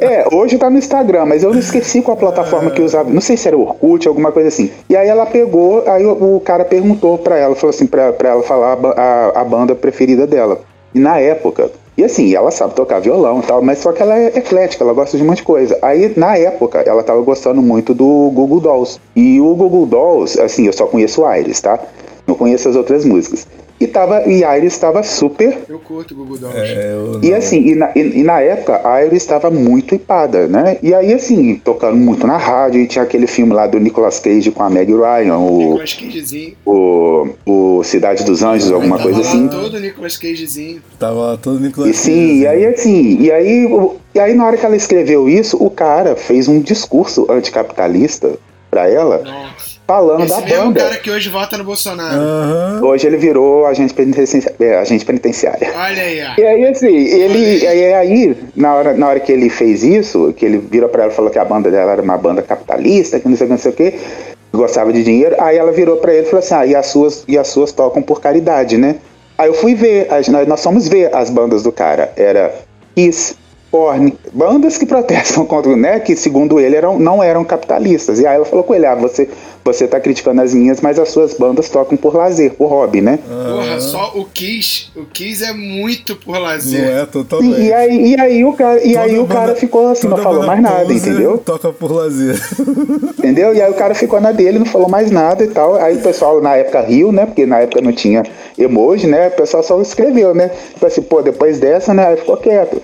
é, 0.00 0.26
hoje 0.32 0.58
tá 0.58 0.68
no 0.68 0.78
Instagram, 0.78 1.26
mas 1.26 1.44
eu 1.44 1.52
não 1.52 1.60
esqueci 1.60 2.02
qual 2.02 2.16
a 2.16 2.20
plataforma 2.20 2.70
que 2.72 2.82
usava. 2.82 3.08
Não 3.10 3.20
sei 3.20 3.36
se 3.36 3.46
era 3.46 3.56
Orkut, 3.56 4.08
alguma 4.08 4.32
coisa 4.32 4.48
assim. 4.48 4.72
E 4.88 4.96
aí 4.96 5.08
ela 5.08 5.24
pegou, 5.24 5.84
aí 5.88 6.04
o, 6.04 6.36
o 6.36 6.40
cara 6.40 6.64
perguntou 6.64 7.16
pra 7.16 7.38
ela, 7.38 7.54
falou 7.54 7.70
assim, 7.70 7.86
pra, 7.86 8.12
pra 8.12 8.30
ela 8.30 8.42
falar 8.42 8.76
a, 8.76 9.00
a, 9.00 9.40
a 9.40 9.44
banda 9.44 9.74
preferida 9.74 10.26
dela. 10.26 10.60
E 10.94 10.98
na 10.98 11.18
época, 11.18 11.70
e 11.96 12.04
assim, 12.04 12.34
ela 12.34 12.50
sabe 12.50 12.74
tocar 12.74 13.00
violão 13.00 13.40
e 13.40 13.42
tal, 13.42 13.60
mas 13.60 13.78
só 13.78 13.92
que 13.92 14.02
ela 14.02 14.16
é 14.16 14.28
eclética, 14.38 14.82
ela 14.82 14.94
gosta 14.94 15.16
de 15.16 15.22
um 15.22 15.26
monte 15.26 15.38
de 15.38 15.42
coisa. 15.42 15.78
Aí, 15.82 16.12
na 16.16 16.36
época, 16.36 16.80
ela 16.80 17.02
tava 17.02 17.20
gostando 17.20 17.60
muito 17.60 17.92
do 17.92 18.30
Google 18.32 18.60
Dolls. 18.60 18.98
E 19.14 19.38
o 19.40 19.54
Google 19.54 19.84
Dolls, 19.84 20.40
assim, 20.40 20.66
eu 20.66 20.72
só 20.72 20.86
conheço 20.86 21.22
o 21.22 21.34
Iris, 21.34 21.60
tá? 21.60 21.78
Não 22.26 22.34
conheço 22.34 22.68
as 22.68 22.76
outras 22.76 23.04
músicas. 23.04 23.46
E, 23.82 23.86
tava, 23.88 24.22
e 24.28 24.44
Iris 24.44 24.74
estava 24.74 25.02
super. 25.02 25.58
Eu 25.68 25.80
curto 25.80 26.14
o 26.14 26.16
Google 26.18 26.38
Dolls. 26.38 26.56
É, 26.56 26.94
e 27.20 27.34
assim, 27.34 27.66
e 27.66 27.74
na, 27.74 27.90
e, 27.96 28.20
e 28.20 28.22
na 28.22 28.40
época 28.40 28.80
a 28.88 29.04
Iris 29.04 29.22
estava 29.22 29.50
muito 29.50 29.92
hipada, 29.92 30.46
né? 30.46 30.78
E 30.80 30.94
aí, 30.94 31.12
assim, 31.12 31.56
tocando 31.56 31.96
muito 31.96 32.24
na 32.24 32.36
rádio, 32.36 32.80
e 32.80 32.86
tinha 32.86 33.02
aquele 33.02 33.26
filme 33.26 33.52
lá 33.52 33.66
do 33.66 33.80
Nicolas 33.80 34.20
Cage 34.20 34.52
com 34.52 34.62
a 34.62 34.70
Meg 34.70 34.92
Ryan, 34.92 35.36
o. 35.36 35.58
Nicolas 35.58 35.94
Cagezinho. 35.94 36.54
O, 36.64 37.28
o 37.44 37.82
Cidade 37.82 38.22
dos 38.22 38.44
Anjos, 38.44 38.70
alguma 38.70 39.00
coisa 39.00 39.20
assim. 39.20 39.48
Tava 39.48 39.62
todo 39.62 39.80
Nicolas 39.80 40.16
Cagezinho. 40.16 40.82
Tava 40.96 41.38
todo 41.42 41.58
Nicolas 41.58 41.90
E 41.90 41.94
sim, 41.94 42.40
e 42.42 42.46
aí 42.46 42.64
assim, 42.66 43.20
e 43.20 43.32
aí, 43.32 43.66
e 44.14 44.20
aí 44.20 44.32
na 44.32 44.46
hora 44.46 44.56
que 44.56 44.64
ela 44.64 44.76
escreveu 44.76 45.28
isso, 45.28 45.56
o 45.60 45.68
cara 45.68 46.14
fez 46.14 46.46
um 46.46 46.60
discurso 46.60 47.26
anticapitalista 47.28 48.38
para 48.70 48.88
ela. 48.88 49.18
Nossa 49.18 49.71
falando 49.86 50.24
Esse 50.24 50.40
da 50.40 50.46
mesmo 50.46 50.64
banda. 50.66 50.80
cara 50.80 50.96
que 50.96 51.10
hoje 51.10 51.28
vota 51.28 51.58
no 51.58 51.64
Bolsonaro. 51.64 52.14
Aham. 52.16 52.80
Hoje 52.84 53.06
ele 53.06 53.16
virou 53.16 53.66
agente 53.66 53.92
penitenciário. 53.94 54.56
É, 54.60 54.78
agente 54.78 55.04
penitenciário. 55.04 55.66
Olha 55.74 56.02
aí, 56.02 56.22
ó. 56.22 56.40
E 56.40 56.46
aí, 56.46 56.66
assim, 56.66 56.86
ele. 56.96 57.66
Aí, 57.66 57.94
aí 57.94 58.36
na, 58.56 58.74
hora, 58.74 58.94
na 58.94 59.08
hora 59.08 59.20
que 59.20 59.32
ele 59.32 59.48
fez 59.50 59.82
isso, 59.82 60.32
que 60.36 60.44
ele 60.44 60.58
virou 60.58 60.88
pra 60.88 61.04
ela 61.04 61.12
e 61.12 61.14
falou 61.14 61.30
que 61.30 61.38
a 61.38 61.44
banda 61.44 61.70
dela 61.70 61.92
era 61.92 62.02
uma 62.02 62.16
banda 62.16 62.42
capitalista, 62.42 63.18
que 63.20 63.28
não 63.28 63.36
sei 63.36 63.46
o 63.46 63.48
que, 63.48 63.52
não 63.52 63.58
sei 63.58 63.70
o 63.70 63.74
que, 63.74 63.94
gostava 64.52 64.92
de 64.92 65.02
dinheiro, 65.02 65.34
aí 65.38 65.56
ela 65.56 65.72
virou 65.72 65.96
pra 65.96 66.12
ele 66.12 66.26
e 66.26 66.30
falou 66.30 66.40
assim: 66.40 66.54
ah, 66.54 66.66
e 66.66 66.74
as 66.74 66.86
suas, 66.86 67.24
e 67.26 67.36
as 67.38 67.48
suas 67.48 67.72
tocam 67.72 68.02
por 68.02 68.20
caridade, 68.20 68.76
né? 68.76 68.96
Aí 69.38 69.48
eu 69.48 69.54
fui 69.54 69.74
ver, 69.74 70.08
nós, 70.28 70.46
nós 70.46 70.62
fomos 70.62 70.86
ver 70.88 71.14
as 71.14 71.30
bandas 71.30 71.62
do 71.62 71.72
cara. 71.72 72.12
Era 72.16 72.54
Kiss, 72.94 73.34
Korn, 73.72 74.12
bandas 74.34 74.76
que 74.76 74.84
protestam 74.84 75.46
contra, 75.46 75.74
né? 75.74 75.98
Que 75.98 76.14
segundo 76.14 76.60
ele 76.60 76.76
eram, 76.76 76.98
não 76.98 77.22
eram 77.22 77.42
capitalistas. 77.42 78.20
E 78.20 78.26
aí 78.26 78.36
ela 78.36 78.44
falou 78.44 78.62
com 78.62 78.74
ele: 78.74 78.84
ah, 78.84 78.94
você, 78.94 79.26
você 79.64 79.88
tá 79.88 79.98
criticando 79.98 80.42
as 80.42 80.52
minhas, 80.52 80.82
mas 80.82 80.98
as 80.98 81.08
suas 81.08 81.32
bandas 81.32 81.70
tocam 81.70 81.96
por 81.96 82.14
lazer, 82.14 82.52
por 82.52 82.66
hobby, 82.68 83.00
né? 83.00 83.18
Porra, 83.26 83.80
só 83.80 84.12
o 84.14 84.26
Kiss. 84.26 84.90
O 84.94 85.06
Kiss 85.06 85.42
é 85.42 85.54
muito 85.54 86.14
por 86.16 86.34
Não 86.34 86.42
lazer. 86.42 86.84
é 86.84 87.06
totalmente. 87.06 87.60
E, 87.60 87.64
e 87.68 87.72
aí, 87.72 88.06
e 88.14 88.20
aí 88.20 88.44
o 88.44 88.52
cara, 88.52 88.84
e 88.86 88.94
aí 88.94 89.18
o 89.18 89.26
cara 89.26 89.46
banda- 89.46 89.54
ficou 89.56 89.88
assim, 89.88 90.06
não 90.06 90.18
falou 90.18 90.44
mais 90.46 90.60
nada, 90.60 90.92
entendeu? 90.92 91.38
Toca 91.38 91.72
por 91.72 91.90
lazer. 91.92 92.38
Entendeu? 93.18 93.54
E 93.54 93.62
aí 93.62 93.70
o 93.70 93.74
cara 93.74 93.94
ficou 93.94 94.20
na 94.20 94.32
dele, 94.32 94.58
não 94.58 94.66
falou 94.66 94.88
mais 94.88 95.10
nada 95.10 95.44
e 95.44 95.48
tal. 95.48 95.76
Aí 95.76 95.96
o 95.96 96.00
pessoal 96.00 96.42
na 96.42 96.56
época 96.56 96.80
riu, 96.82 97.12
né? 97.12 97.24
Porque 97.24 97.46
na 97.46 97.60
época 97.60 97.80
não 97.80 97.92
tinha 97.92 98.22
emoji, 98.58 99.06
né? 99.06 99.28
O 99.28 99.30
pessoal 99.30 99.62
só 99.62 99.80
escreveu, 99.80 100.34
né? 100.34 100.50
Tipo 100.74 100.86
assim, 100.86 101.02
pô, 101.02 101.22
depois 101.22 101.58
dessa, 101.58 101.94
né? 101.94 102.08
Aí 102.08 102.16
ficou 102.16 102.36
quieto. 102.36 102.82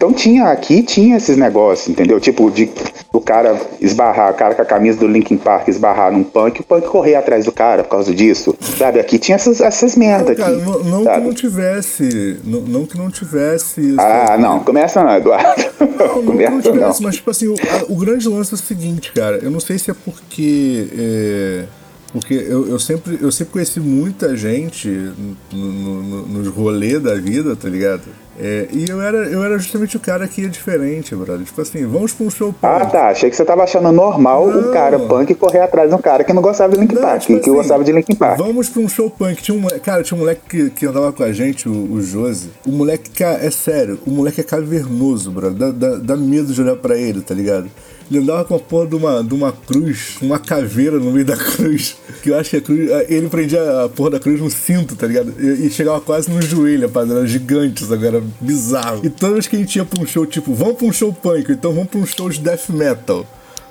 Então 0.00 0.14
tinha, 0.14 0.46
aqui 0.46 0.82
tinha 0.82 1.18
esses 1.18 1.36
negócios, 1.36 1.86
entendeu? 1.90 2.18
Tipo, 2.18 2.50
de 2.50 2.70
o 3.12 3.20
cara 3.20 3.60
esbarrar, 3.82 4.30
o 4.30 4.34
cara 4.34 4.54
com 4.54 4.62
a 4.62 4.64
camisa 4.64 4.98
do 4.98 5.06
Linkin 5.06 5.36
Park 5.36 5.68
esbarrar 5.68 6.10
num 6.10 6.24
punk, 6.24 6.62
o 6.62 6.64
punk 6.64 6.86
correr 6.88 7.16
atrás 7.16 7.44
do 7.44 7.52
cara 7.52 7.84
por 7.84 7.90
causa 7.90 8.14
disso. 8.14 8.56
Sabe? 8.78 8.98
Aqui 8.98 9.18
tinha 9.18 9.34
essas, 9.34 9.60
essas 9.60 9.96
merda 9.96 10.34
Cara, 10.34 10.56
aqui. 10.56 10.64
não, 10.64 10.78
não 10.84 11.04
que 11.04 11.20
não 11.20 11.34
tivesse. 11.34 12.38
Não, 12.42 12.60
não 12.62 12.86
que 12.86 12.96
não 12.96 13.10
tivesse. 13.10 13.82
isso. 13.90 14.00
Ah, 14.00 14.38
não, 14.40 14.60
começa 14.60 15.04
não, 15.04 15.14
Eduardo. 15.14 15.62
Não, 15.78 15.86
não 15.86 15.96
que 15.98 16.04
não 16.14 16.22
começa 16.24 16.50
não. 16.54 16.62
tivesse, 16.72 17.02
mas 17.02 17.16
tipo 17.16 17.30
assim, 17.30 17.48
o, 17.48 17.54
a- 17.54 17.84
o 17.92 17.96
grande 17.96 18.26
lance 18.26 18.54
é 18.54 18.56
o 18.56 18.58
seguinte, 18.58 19.12
cara. 19.12 19.36
Eu 19.42 19.50
não 19.50 19.60
sei 19.60 19.78
se 19.78 19.90
é 19.90 19.94
porque. 19.94 20.88
é, 20.98 21.64
porque 22.10 22.34
eu, 22.34 22.66
eu, 22.68 22.78
sempre, 22.78 23.18
eu 23.20 23.30
sempre 23.30 23.52
conheci 23.52 23.78
muita 23.78 24.34
gente 24.34 24.88
no, 24.88 25.36
no, 25.52 26.02
no- 26.02 26.26
nos 26.26 26.48
rolês 26.48 27.00
da 27.02 27.14
vida, 27.16 27.54
tá 27.54 27.68
ligado? 27.68 28.02
É, 28.42 28.68
e 28.72 28.88
eu 28.88 29.00
era, 29.02 29.18
eu 29.28 29.44
era 29.44 29.58
justamente 29.58 29.96
o 29.96 30.00
cara 30.00 30.26
que 30.26 30.42
ia 30.42 30.48
diferente, 30.48 31.14
brother. 31.14 31.44
Tipo 31.44 31.60
assim, 31.60 31.86
vamos 31.86 32.12
pra 32.12 32.26
um 32.26 32.30
show 32.30 32.54
Ah, 32.62 32.80
punk. 32.80 32.92
tá. 32.92 33.08
Achei 33.08 33.28
que 33.28 33.36
você 33.36 33.44
tava 33.44 33.62
achando 33.64 33.92
normal 33.92 34.46
Não. 34.48 34.72
cara 34.72 34.98
punk 34.98 35.34
correr 35.34 35.60
atrás 35.60 35.90
de 35.90 35.94
um 35.94 36.00
cara 36.00 36.24
que 36.24 36.32
não 36.32 36.40
gostava 36.42 36.72
de 36.72 36.80
Linkin 36.80 36.94
Não, 36.94 37.02
Park, 37.02 37.20
tipo 37.20 37.34
que 37.34 37.40
assim, 37.40 37.52
gostava 37.52 37.84
de 37.84 37.92
Linkin 37.92 38.14
Park. 38.14 38.38
Vamos 38.38 38.68
pra 38.68 38.80
um 38.82 38.88
show 38.88 39.10
punk. 39.10 39.42
Tinha 39.42 39.56
um, 39.56 39.66
cara, 39.80 40.02
tinha 40.02 40.16
um 40.16 40.20
moleque 40.20 40.40
que, 40.48 40.70
que 40.70 40.86
andava 40.86 41.12
com 41.12 41.22
a 41.22 41.32
gente, 41.32 41.68
o, 41.68 41.92
o 41.92 42.00
Josi. 42.02 42.50
O 42.66 42.70
moleque, 42.70 43.10
é 43.22 43.50
sério, 43.50 43.98
o 44.06 44.10
moleque 44.10 44.40
é 44.40 44.44
cavernoso, 44.44 45.30
bro. 45.30 45.50
Dá, 45.50 45.70
dá, 45.70 45.96
dá 45.96 46.16
medo 46.16 46.52
de 46.52 46.60
olhar 46.62 46.76
pra 46.76 46.96
ele, 46.96 47.20
tá 47.20 47.34
ligado? 47.34 47.68
Ele 48.10 48.18
andava 48.24 48.44
com 48.44 48.56
a 48.56 48.58
porra 48.58 48.88
de 48.88 48.96
uma, 48.96 49.22
de 49.22 49.32
uma 49.32 49.52
cruz, 49.52 50.16
uma 50.20 50.36
caveira 50.36 50.98
no 50.98 51.12
meio 51.12 51.24
da 51.24 51.36
cruz. 51.36 51.96
Que 52.22 52.30
eu 52.30 52.36
acho 52.38 52.50
que 52.50 52.56
a 52.56 52.60
cruz. 52.60 52.90
Ele 53.08 53.28
prendia 53.28 53.84
a 53.84 53.88
porra 53.88 54.10
da 54.10 54.18
cruz 54.18 54.40
no 54.40 54.50
cinto, 54.50 54.96
tá 54.96 55.06
ligado? 55.06 55.32
E, 55.38 55.66
e 55.66 55.70
chegava 55.70 56.00
quase 56.00 56.28
no 56.28 56.42
joelho, 56.42 56.88
rapaz. 56.88 57.08
Era 57.08 57.24
gigante, 57.24 57.84
sabe? 57.84 58.20
Bizarro. 58.40 59.04
E 59.04 59.10
toda 59.10 59.34
vez 59.34 59.46
que 59.46 59.56
a 59.56 59.58
gente 59.58 59.76
ia 59.76 59.84
pra 59.84 60.00
um 60.00 60.06
show, 60.06 60.26
tipo, 60.26 60.54
vamos 60.54 60.76
pra 60.76 60.86
um 60.86 60.92
show 60.92 61.12
punk, 61.12 61.50
então 61.50 61.72
vamos 61.72 61.88
pra 61.88 62.00
um 62.00 62.06
show 62.06 62.28
de 62.28 62.40
death 62.40 62.68
metal. 62.68 63.26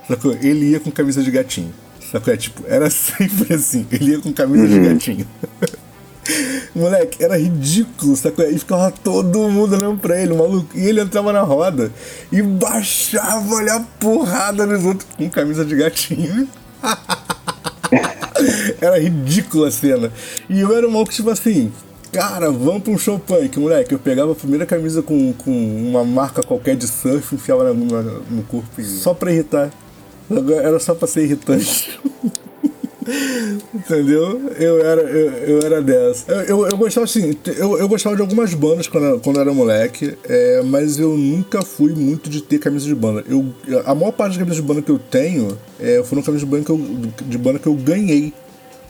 Sacou? 0.08 0.34
Ele 0.42 0.72
ia 0.72 0.80
com 0.80 0.90
camisa 0.90 1.22
de 1.22 1.30
gatinho. 1.30 1.74
Sacou? 2.12 2.34
É 2.34 2.38
tipo, 2.38 2.64
era 2.68 2.90
sempre 2.92 3.54
assim. 3.54 3.86
Ele 3.92 4.12
ia 4.12 4.20
com 4.20 4.34
camisa 4.34 4.68
de 4.68 4.80
gatinho. 4.80 5.28
Moleque, 6.76 7.24
era 7.24 7.38
ridículo, 7.38 8.16
sacou? 8.16 8.46
E 8.46 8.58
ficava 8.58 8.92
todo 8.92 9.50
mundo 9.50 9.76
olhando 9.76 10.00
pra 10.00 10.22
ele, 10.22 10.34
maluco. 10.34 10.78
E 10.78 10.88
ele 10.88 11.02
entrava 11.02 11.34
na 11.34 11.42
roda 11.42 11.92
e 12.32 12.42
baixava, 12.42 13.56
olha 13.56 13.76
a 13.76 13.80
porrada 14.00 14.66
nos 14.66 14.86
outros 14.86 15.08
com 15.18 15.30
camisa 15.30 15.66
de 15.66 15.76
gatinho. 15.76 16.48
era 18.80 19.00
ridícula 19.00 19.68
a 19.68 19.72
cena. 19.72 20.12
E 20.50 20.60
eu 20.62 20.76
era 20.76 20.88
um 20.88 20.92
maluco, 20.92 21.12
tipo 21.12 21.30
assim, 21.30 21.72
cara, 22.12 22.52
vamos 22.52 22.84
pra 22.84 22.92
um 22.94 22.98
show 22.98 23.20
punk, 23.20 23.60
moleque. 23.60 23.94
Eu 23.94 24.00
pegava 24.00 24.32
a 24.32 24.36
primeira 24.36 24.66
camisa 24.66 25.02
com, 25.02 25.34
com 25.34 25.52
uma 25.52 26.04
marca 26.04 26.42
qualquer 26.44 26.76
de 26.76 26.88
surf, 26.88 27.36
enfiava 27.36 27.64
na- 27.64 27.74
na- 27.74 28.20
no 28.30 28.44
corpo 28.44 28.80
e- 28.80 28.84
só 28.84 29.14
pra 29.14 29.32
irritar. 29.32 29.72
Era 30.64 30.80
só 30.80 30.94
pra 30.94 31.08
ser 31.08 31.24
irritante. 31.24 32.00
Entendeu? 33.74 34.52
Eu 34.60 34.86
era, 34.86 35.02
eu, 35.02 35.32
eu 35.32 35.60
era 35.66 35.82
dessa. 35.82 36.32
Eu, 36.32 36.42
eu, 36.42 36.68
eu 36.68 36.78
gostava 36.78 37.06
assim, 37.06 37.36
eu, 37.58 37.78
eu 37.80 37.88
gostava 37.88 38.16
de 38.16 38.22
algumas 38.22 38.54
bandas 38.54 38.88
quando, 38.88 39.20
quando 39.22 39.38
eu 39.38 39.42
era 39.42 39.54
moleque, 39.54 40.16
é, 40.28 40.62
mas 40.64 41.00
eu 41.00 41.18
nunca 41.18 41.64
fui 41.64 41.94
muito 41.96 42.30
de 42.30 42.42
ter 42.42 42.60
camisa 42.60 42.86
de 42.86 42.94
banda. 42.94 43.24
Eu, 43.28 43.52
a 43.86 43.96
maior 43.96 44.12
parte 44.12 44.32
das 44.32 44.38
camisas 44.38 44.58
de 44.58 44.62
banda 44.62 44.82
que 44.84 44.92
eu 44.92 45.00
tenho 45.00 45.58
é, 45.80 46.04
foram 46.04 46.22
camisas 46.22 46.48
de 46.48 46.52
banda 46.52 46.66
que 46.66 46.72
eu, 46.72 46.78
de 47.26 47.38
banda 47.40 47.58
que 47.58 47.68
eu 47.68 47.74
ganhei, 47.74 48.32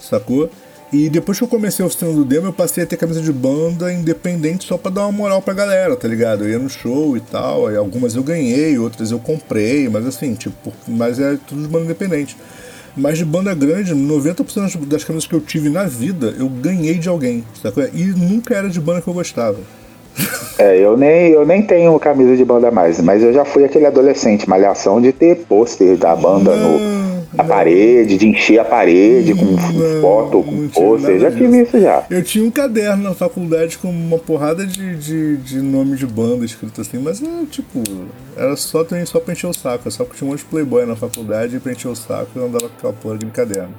sacou? 0.01 0.49
E 0.91 1.07
depois 1.07 1.37
que 1.37 1.43
eu 1.43 1.47
comecei 1.47 1.83
a 1.83 1.87
oficina 1.87 2.11
do 2.11 2.25
demo, 2.25 2.47
eu 2.47 2.53
passei 2.53 2.83
a 2.83 2.87
ter 2.87 2.97
camisa 2.97 3.21
de 3.21 3.31
banda 3.31 3.93
independente 3.93 4.65
só 4.65 4.75
pra 4.75 4.89
dar 4.89 5.01
uma 5.03 5.11
moral 5.11 5.39
pra 5.41 5.53
galera, 5.53 5.95
tá 5.95 6.07
ligado? 6.07 6.43
Eu 6.45 6.49
ia 6.49 6.57
no 6.59 6.67
show 6.69 7.15
e 7.15 7.19
tal, 7.19 7.67
aí 7.67 7.77
algumas 7.77 8.15
eu 8.15 8.23
ganhei, 8.23 8.77
outras 8.79 9.11
eu 9.11 9.19
comprei, 9.19 9.87
mas 9.87 10.05
assim, 10.07 10.33
tipo, 10.33 10.73
mas 10.87 11.19
é 11.19 11.37
tudo 11.47 11.61
de 11.61 11.67
banda 11.67 11.85
independente. 11.85 12.35
Mas 12.97 13.19
de 13.19 13.23
banda 13.23 13.53
grande, 13.53 13.93
90% 13.93 14.63
das- 14.79 14.87
das 14.87 15.03
camisas 15.03 15.27
que 15.27 15.35
eu 15.35 15.39
tive 15.39 15.69
na 15.69 15.83
vida, 15.83 16.33
eu 16.39 16.49
ganhei 16.49 16.95
de 16.95 17.07
alguém, 17.07 17.43
sacou? 17.61 17.83
E 17.93 18.05
nunca 18.05 18.55
era 18.55 18.67
de 18.67 18.79
banda 18.81 18.99
que 18.99 19.07
eu 19.07 19.13
gostava. 19.13 19.57
É, 20.57 20.77
eu 20.83 20.97
nem, 20.97 21.31
eu 21.31 21.45
nem 21.45 21.61
tenho 21.61 21.97
camisa 21.99 22.35
de 22.35 22.43
banda 22.43 22.71
mais, 22.71 22.99
mas 22.99 23.21
eu 23.23 23.31
já 23.31 23.45
fui 23.45 23.63
aquele 23.63 23.85
adolescente, 23.85 24.49
malhação, 24.49 24.99
de 24.99 25.13
ter 25.13 25.35
pôster 25.47 25.95
da 25.97 26.15
banda 26.15 26.55
no, 26.55 27.18
na 27.33 27.43
parede, 27.43 28.17
de 28.17 28.27
encher 28.27 28.59
a 28.59 28.65
parede 28.65 29.35
com 29.35 29.45
Não, 29.45 30.01
foto, 30.01 30.43
com 30.43 30.67
pôster. 30.67 31.19
Já 31.19 31.31
tive 31.31 31.61
isso 31.61 31.79
já. 31.79 32.05
Eu 32.09 32.23
tinha 32.23 32.43
um 32.43 32.51
caderno 32.51 33.03
na 33.03 33.13
faculdade 33.13 33.77
com 33.77 33.89
uma 33.89 34.17
porrada 34.17 34.65
de, 34.65 34.95
de, 34.95 35.37
de 35.37 35.61
nome 35.61 35.95
de 35.95 36.05
banda 36.05 36.43
escrito 36.43 36.81
assim, 36.81 36.97
mas 36.97 37.21
é 37.21 37.45
tipo, 37.49 37.83
era 38.35 38.55
só, 38.55 38.85
só 39.05 39.19
pra 39.19 39.33
encher 39.33 39.47
o 39.47 39.53
saco, 39.53 39.89
só 39.91 40.03
porque 40.03 40.17
tinha 40.17 40.27
um 40.27 40.31
monte 40.31 40.39
de 40.39 40.45
playboy 40.45 40.85
na 40.85 40.95
faculdade 40.95 41.55
e 41.55 41.59
pra 41.59 41.71
encher 41.71 41.89
o 41.89 41.95
saco 41.95 42.31
eu 42.35 42.45
andava 42.45 42.67
com 42.69 42.75
aquela 42.77 42.93
porra 42.93 43.17
de 43.17 43.25
caderno. 43.27 43.73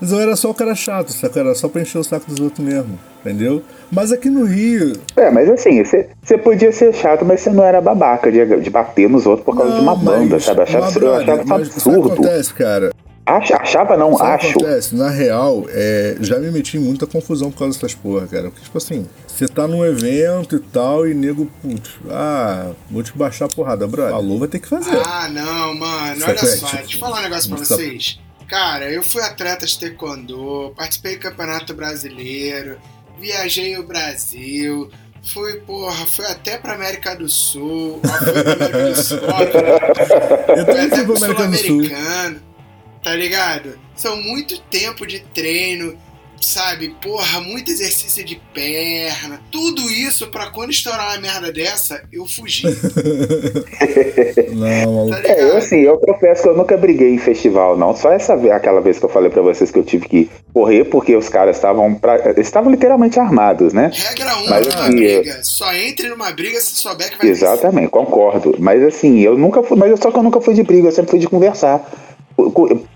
Mas 0.00 0.12
eu 0.12 0.20
era 0.20 0.34
só 0.36 0.50
o 0.50 0.54
cara 0.54 0.74
chato, 0.74 1.12
saco? 1.12 1.38
Era 1.38 1.54
só 1.54 1.68
pra 1.68 1.82
encher 1.82 1.98
o 1.98 2.04
saco 2.04 2.30
dos 2.30 2.40
outros 2.40 2.66
mesmo, 2.66 2.98
entendeu? 3.20 3.62
Mas 3.92 4.10
aqui 4.12 4.30
no 4.30 4.44
Rio. 4.44 4.94
É, 5.16 5.30
mas 5.30 5.48
assim, 5.50 5.82
você 5.84 6.38
podia 6.38 6.72
ser 6.72 6.94
chato, 6.94 7.24
mas 7.24 7.40
você 7.40 7.50
não 7.50 7.62
era 7.64 7.80
babaca 7.80 8.32
de, 8.32 8.44
de 8.60 8.70
bater 8.70 9.08
nos 9.10 9.26
outros 9.26 9.44
por 9.44 9.56
causa 9.56 9.74
de 9.74 9.80
uma 9.80 9.94
não, 9.94 10.02
banda, 10.02 10.40
sabe? 10.40 10.62
Achava, 10.62 10.86
mas, 10.86 10.96
eu 10.96 11.14
achava 11.14 11.44
mas 11.44 11.68
sabe 11.68 11.98
o 11.98 12.02
que 12.02 12.08
absurdo. 12.08 12.12
acontece, 12.12 12.54
cara? 12.54 12.90
Acha- 13.26 13.56
achava 13.58 13.96
não, 13.96 14.16
Sabe 14.16 14.34
o 14.34 14.38
que 14.38 14.46
acho. 14.46 14.58
acontece? 14.58 14.96
Na 14.96 15.08
real, 15.10 15.64
é, 15.68 16.16
já 16.20 16.38
me 16.38 16.50
meti 16.50 16.78
em 16.78 16.80
muita 16.80 17.06
confusão 17.06 17.50
por 17.50 17.58
causa 17.60 17.74
dessas 17.78 17.94
porra, 17.94 18.26
cara. 18.26 18.44
Porque, 18.50 18.64
tipo 18.64 18.76
assim, 18.78 19.06
você 19.28 19.46
tá 19.46 19.68
num 19.68 19.84
evento 19.84 20.56
e 20.56 20.58
tal, 20.58 21.06
e 21.06 21.14
nego, 21.14 21.46
putz, 21.62 21.90
ah, 22.10 22.70
vou 22.90 23.02
te 23.04 23.16
baixar 23.16 23.44
a 23.44 23.48
porrada, 23.48 23.86
brother. 23.86 24.12
Falou, 24.12 24.38
vai 24.38 24.48
ter 24.48 24.58
que 24.58 24.66
fazer. 24.66 24.98
Ah, 25.06 25.28
não, 25.28 25.74
mano. 25.76 26.20
Sabe 26.20 26.32
Olha 26.32 26.40
é? 26.40 26.56
só, 26.56 26.66
Tipo, 26.66 26.78
deixa 26.78 26.96
eu 26.96 27.00
falar 27.00 27.18
um 27.18 27.22
negócio 27.22 27.54
pra 27.54 27.64
sabe- 27.64 27.82
vocês. 27.82 28.20
Cara, 28.50 28.90
eu 28.90 29.00
fui 29.02 29.22
atleta 29.22 29.64
de 29.64 29.78
taekwondo, 29.78 30.74
participei 30.76 31.14
do 31.16 31.22
Campeonato 31.22 31.72
Brasileiro, 31.72 32.78
viajei 33.16 33.78
o 33.78 33.86
Brasil, 33.86 34.90
Fui, 35.22 35.60
porra, 35.60 36.06
fui 36.06 36.24
até 36.26 36.56
pra 36.56 36.74
América 36.74 37.14
do 37.14 37.28
Sul. 37.28 38.00
Fui 38.24 38.42
pra 38.42 38.52
América 38.54 38.78
do 38.90 39.02
Sul. 39.02 39.18
Eu 40.56 40.66
também 40.66 40.88
fui 40.90 41.04
pra 41.04 41.26
América 41.26 41.48
do 41.48 41.56
Sul. 41.58 42.40
Tá 43.02 43.14
ligado? 43.14 43.78
São 43.94 44.16
muito 44.16 44.58
tempo 44.62 45.06
de 45.06 45.20
treino 45.20 45.98
sabe? 46.40 46.94
Porra, 47.02 47.40
muito 47.40 47.70
exercício 47.70 48.24
de 48.24 48.40
perna. 48.54 49.40
Tudo 49.50 49.82
isso 49.82 50.28
pra 50.28 50.50
quando 50.50 50.70
estourar 50.70 51.12
uma 51.12 51.20
merda 51.20 51.52
dessa, 51.52 52.02
eu 52.12 52.26
fugir. 52.26 52.66
não, 54.52 55.10
tá 55.10 55.20
é, 55.24 55.42
eu 55.42 55.56
assim, 55.56 55.80
eu 55.80 55.98
confesso 55.98 56.42
que 56.42 56.48
eu 56.48 56.56
nunca 56.56 56.76
briguei 56.76 57.14
em 57.14 57.18
festival, 57.18 57.76
não. 57.76 57.94
Só 57.94 58.10
essa 58.12 58.34
aquela 58.54 58.80
vez 58.80 58.98
que 58.98 59.04
eu 59.04 59.08
falei 59.08 59.30
pra 59.30 59.42
vocês 59.42 59.70
que 59.70 59.78
eu 59.78 59.84
tive 59.84 60.08
que 60.08 60.30
correr 60.52 60.84
porque 60.84 61.14
os 61.14 61.28
caras 61.28 61.56
estavam 61.56 61.94
pra... 61.94 62.16
estavam 62.38 62.70
literalmente 62.70 63.18
armados, 63.20 63.72
né? 63.72 63.90
Regra 63.92 64.36
1 64.38 64.48
Mas, 64.48 64.68
assim, 64.68 64.96
briga. 64.96 65.30
Eu... 65.30 65.44
Só 65.44 65.72
entre 65.74 66.08
numa 66.08 66.30
briga 66.32 66.60
se 66.60 66.76
souber 66.76 67.10
que 67.10 67.18
vai 67.18 67.28
Exatamente, 67.28 67.74
vencer. 67.74 67.90
concordo. 67.90 68.56
Mas 68.58 68.82
assim, 68.82 69.20
eu 69.20 69.36
nunca 69.36 69.62
fui. 69.62 69.76
Mas 69.76 69.98
só 70.00 70.10
que 70.10 70.18
eu 70.18 70.22
nunca 70.22 70.40
fui 70.40 70.54
de 70.54 70.62
briga, 70.62 70.88
eu 70.88 70.92
sempre 70.92 71.10
fui 71.10 71.20
de 71.20 71.28
conversar. 71.28 71.84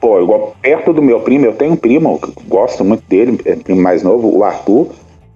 Pô, 0.00 0.20
igual 0.20 0.54
perto 0.62 0.92
do 0.92 1.02
meu 1.02 1.20
primo, 1.20 1.46
eu 1.46 1.54
tenho 1.54 1.72
um 1.72 1.76
primo, 1.76 2.20
gosto 2.48 2.84
muito 2.84 3.02
dele, 3.08 3.40
é 3.44 3.56
primo 3.56 3.80
mais 3.80 4.02
novo, 4.02 4.36
o 4.36 4.44
Arthur. 4.44 4.88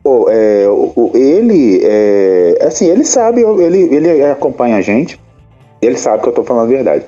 Pô, 0.03 0.29
é, 0.31 0.67
o, 0.69 1.11
ele, 1.15 1.81
é, 1.85 2.59
assim, 2.63 2.87
ele 2.87 3.05
sabe, 3.05 3.43
ele, 3.43 3.95
ele 3.95 4.25
acompanha 4.25 4.77
a 4.77 4.81
gente, 4.81 5.21
ele 5.83 5.97
sabe 5.97 6.23
que 6.23 6.29
eu 6.29 6.33
tô 6.33 6.45
falando 6.45 6.65
a 6.65 6.69
verdade. 6.77 7.05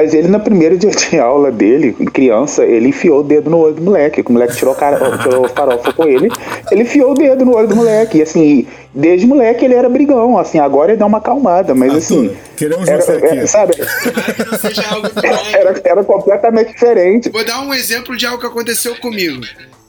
Mas 0.00 0.14
ele, 0.14 0.28
no 0.28 0.40
primeiro 0.40 0.78
dia 0.78 0.90
de 0.92 1.18
aula 1.18 1.52
dele, 1.52 1.92
criança, 2.06 2.64
ele 2.64 2.88
enfiou 2.88 3.20
o 3.20 3.22
dedo 3.22 3.50
no 3.50 3.58
olho 3.58 3.74
do 3.74 3.82
moleque. 3.82 4.22
O 4.26 4.32
moleque 4.32 4.56
tirou, 4.56 4.74
cara, 4.74 5.18
tirou 5.18 5.46
farofa 5.46 5.92
com 5.92 6.08
ele, 6.08 6.30
ele 6.70 6.84
enfiou 6.84 7.12
o 7.12 7.14
dedo 7.14 7.44
no 7.44 7.54
olho 7.54 7.68
do 7.68 7.76
moleque. 7.76 8.16
E 8.16 8.22
assim, 8.22 8.66
desde 8.94 9.26
moleque 9.26 9.62
ele 9.62 9.74
era 9.74 9.90
brigão. 9.90 10.38
Assim, 10.38 10.58
agora 10.58 10.92
ele 10.92 10.98
dá 10.98 11.04
uma 11.04 11.18
acalmada, 11.18 11.74
mas 11.74 11.94
assim. 11.94 12.34
Queremos 12.56 12.88
era, 12.88 13.02
você 13.02 13.12
aqui. 13.12 13.26
Era, 13.26 13.46
sabe? 13.46 13.74
era, 15.52 15.80
era 15.84 16.02
completamente 16.02 16.72
diferente. 16.72 17.28
Vou 17.28 17.44
dar 17.44 17.60
um 17.60 17.74
exemplo 17.74 18.16
de 18.16 18.24
algo 18.24 18.40
que 18.40 18.46
aconteceu 18.46 18.96
comigo. 18.96 19.44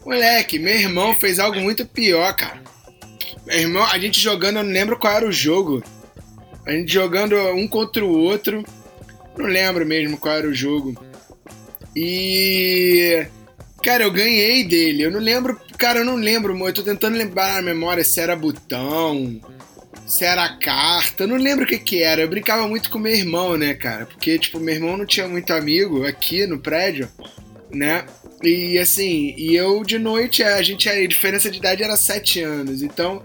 Moleque, 0.05 0.59
meu 0.59 0.76
irmão 0.76 1.14
fez 1.14 1.39
algo 1.39 1.57
muito 1.62 1.86
pior, 1.86 2.36
cara. 2.36 2.59
Meu 3.47 3.59
irmão, 3.59 3.86
a 3.86 3.97
gente 3.97 4.20
jogando, 4.20 4.57
eu 4.57 4.64
não 4.66 4.74
lembro 4.74 4.99
qual 4.99 5.14
era 5.14 5.26
o 5.26 5.32
jogo. 5.32 5.82
A 6.66 6.72
gente 6.72 6.91
jogando 6.91 7.38
um 7.55 7.66
contra 7.66 8.03
o 8.03 8.09
outro. 8.09 8.62
Não 9.38 9.45
lembro 9.45 9.86
mesmo 9.86 10.17
qual 10.17 10.36
era 10.36 10.47
o 10.47 10.53
jogo. 10.53 10.95
E. 11.95 13.25
Cara, 13.84 14.03
eu 14.03 14.11
ganhei 14.11 14.63
dele. 14.63 15.03
Eu 15.03 15.11
não 15.11 15.19
lembro. 15.19 15.59
Cara, 15.77 15.99
eu 15.99 16.05
não 16.05 16.15
lembro, 16.15 16.57
Eu 16.67 16.73
tô 16.73 16.84
tentando 16.84 17.17
lembrar 17.17 17.55
na 17.55 17.61
memória 17.61 18.03
se 18.03 18.19
era 18.19 18.36
botão, 18.36 19.41
se 20.05 20.23
era 20.23 20.47
carta. 20.57 21.23
Eu 21.23 21.27
não 21.27 21.38
lembro 21.38 21.65
o 21.65 21.67
que 21.67 21.79
que 21.79 22.03
era. 22.03 22.21
Eu 22.21 22.29
brincava 22.29 22.67
muito 22.67 22.89
com 22.89 22.99
meu 22.99 23.13
irmão, 23.13 23.57
né, 23.57 23.73
cara? 23.73 24.05
Porque, 24.05 24.38
tipo, 24.38 24.59
meu 24.59 24.75
irmão 24.75 24.97
não 24.97 25.05
tinha 25.05 25.27
muito 25.27 25.51
amigo 25.51 26.05
aqui 26.05 26.45
no 26.45 26.59
prédio, 26.59 27.09
né? 27.71 28.05
E 28.43 28.77
assim, 28.77 29.36
e 29.38 29.55
eu 29.55 29.84
de 29.84 29.99
noite, 29.99 30.43
a 30.43 30.61
gente, 30.61 30.89
a 30.89 31.07
diferença 31.07 31.49
de 31.49 31.57
idade 31.57 31.84
era 31.84 31.95
7 31.95 32.41
anos. 32.41 32.82
Então, 32.82 33.23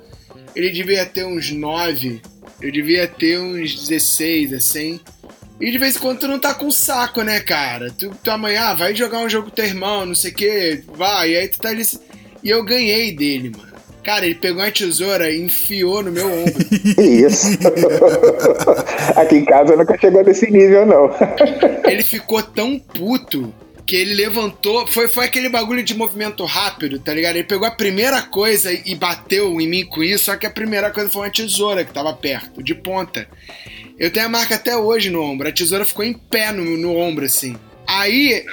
ele 0.55 0.71
devia 0.71 1.05
ter 1.05 1.25
uns 1.25 1.51
9. 1.51 2.21
Eu 2.61 2.73
devia 2.73 3.07
ter 3.07 3.39
uns 3.39 3.75
16, 3.89 4.55
assim. 4.55 5.01
E 5.61 5.71
de 5.71 5.79
vez 5.79 5.97
em 5.97 6.01
quando 6.01 6.21
tu 6.21 6.29
não 6.29 6.39
tá 6.39 6.53
com 6.53 6.71
saco, 6.71 7.23
né, 7.23 7.41
cara? 7.41 7.91
Tu, 7.91 8.11
tu 8.23 8.31
amanhã 8.31 8.65
ah, 8.65 8.75
vai 8.75 8.95
jogar 8.95 9.21
um 9.21 9.29
jogo 9.29 9.49
com 9.49 9.55
teu 9.55 9.65
irmão, 9.65 10.05
não 10.05 10.15
sei 10.15 10.31
o 10.31 10.35
quê, 10.35 10.85
vai, 10.95 11.31
e 11.31 11.37
aí 11.37 11.49
tu 11.49 11.59
tá 11.59 11.71
ali. 11.71 11.83
E 12.43 12.51
eu 12.51 12.63
ganhei 12.65 13.13
dele, 13.13 13.53
mano. 13.57 13.77
Cara, 14.05 14.25
ele 14.25 14.37
pegou 14.37 14.63
uma 14.63 14.71
tesoura 14.71 15.29
e 15.29 15.41
enfiou 15.43 16.01
no 16.01 16.13
meu 16.13 16.31
ombro. 16.31 16.55
Isso. 17.03 17.59
Aqui 19.17 19.39
em 19.39 19.45
casa 19.45 19.75
nunca 19.75 19.99
chegou 19.99 20.23
nesse 20.23 20.49
nível, 20.49 20.87
não. 20.87 21.11
ele 21.91 22.05
ficou 22.05 22.41
tão 22.41 22.79
puto 22.79 23.53
que 23.85 23.97
ele 23.97 24.15
levantou. 24.15 24.87
Foi, 24.87 25.09
foi 25.09 25.25
aquele 25.25 25.49
bagulho 25.49 25.83
de 25.83 25.97
movimento 25.97 26.45
rápido, 26.45 27.01
tá 27.01 27.13
ligado? 27.13 27.35
Ele 27.35 27.45
pegou 27.45 27.67
a 27.67 27.71
primeira 27.73 28.23
coisa 28.23 28.71
e 28.73 28.95
bateu 28.95 29.61
em 29.61 29.69
mim 29.69 29.85
com 29.85 30.05
isso, 30.05 30.27
só 30.27 30.37
que 30.37 30.47
a 30.47 30.51
primeira 30.51 30.91
coisa 30.91 31.11
foi 31.11 31.23
uma 31.23 31.31
tesoura 31.31 31.85
que 31.85 31.93
tava 31.93 32.13
perto, 32.13 32.63
de 32.63 32.77
ponta. 32.77 33.27
Eu 33.99 34.11
tenho 34.11 34.27
a 34.27 34.29
marca 34.29 34.55
até 34.57 34.77
hoje 34.77 35.11
no 35.11 35.23
ombro. 35.23 35.49
A 35.49 35.53
tesoura 35.53 35.85
ficou 35.85 36.05
em 36.05 36.13
pé 36.13 36.53
no, 36.53 36.77
no 36.77 36.97
ombro, 36.97 37.25
assim. 37.25 37.57
Aí, 37.87 38.45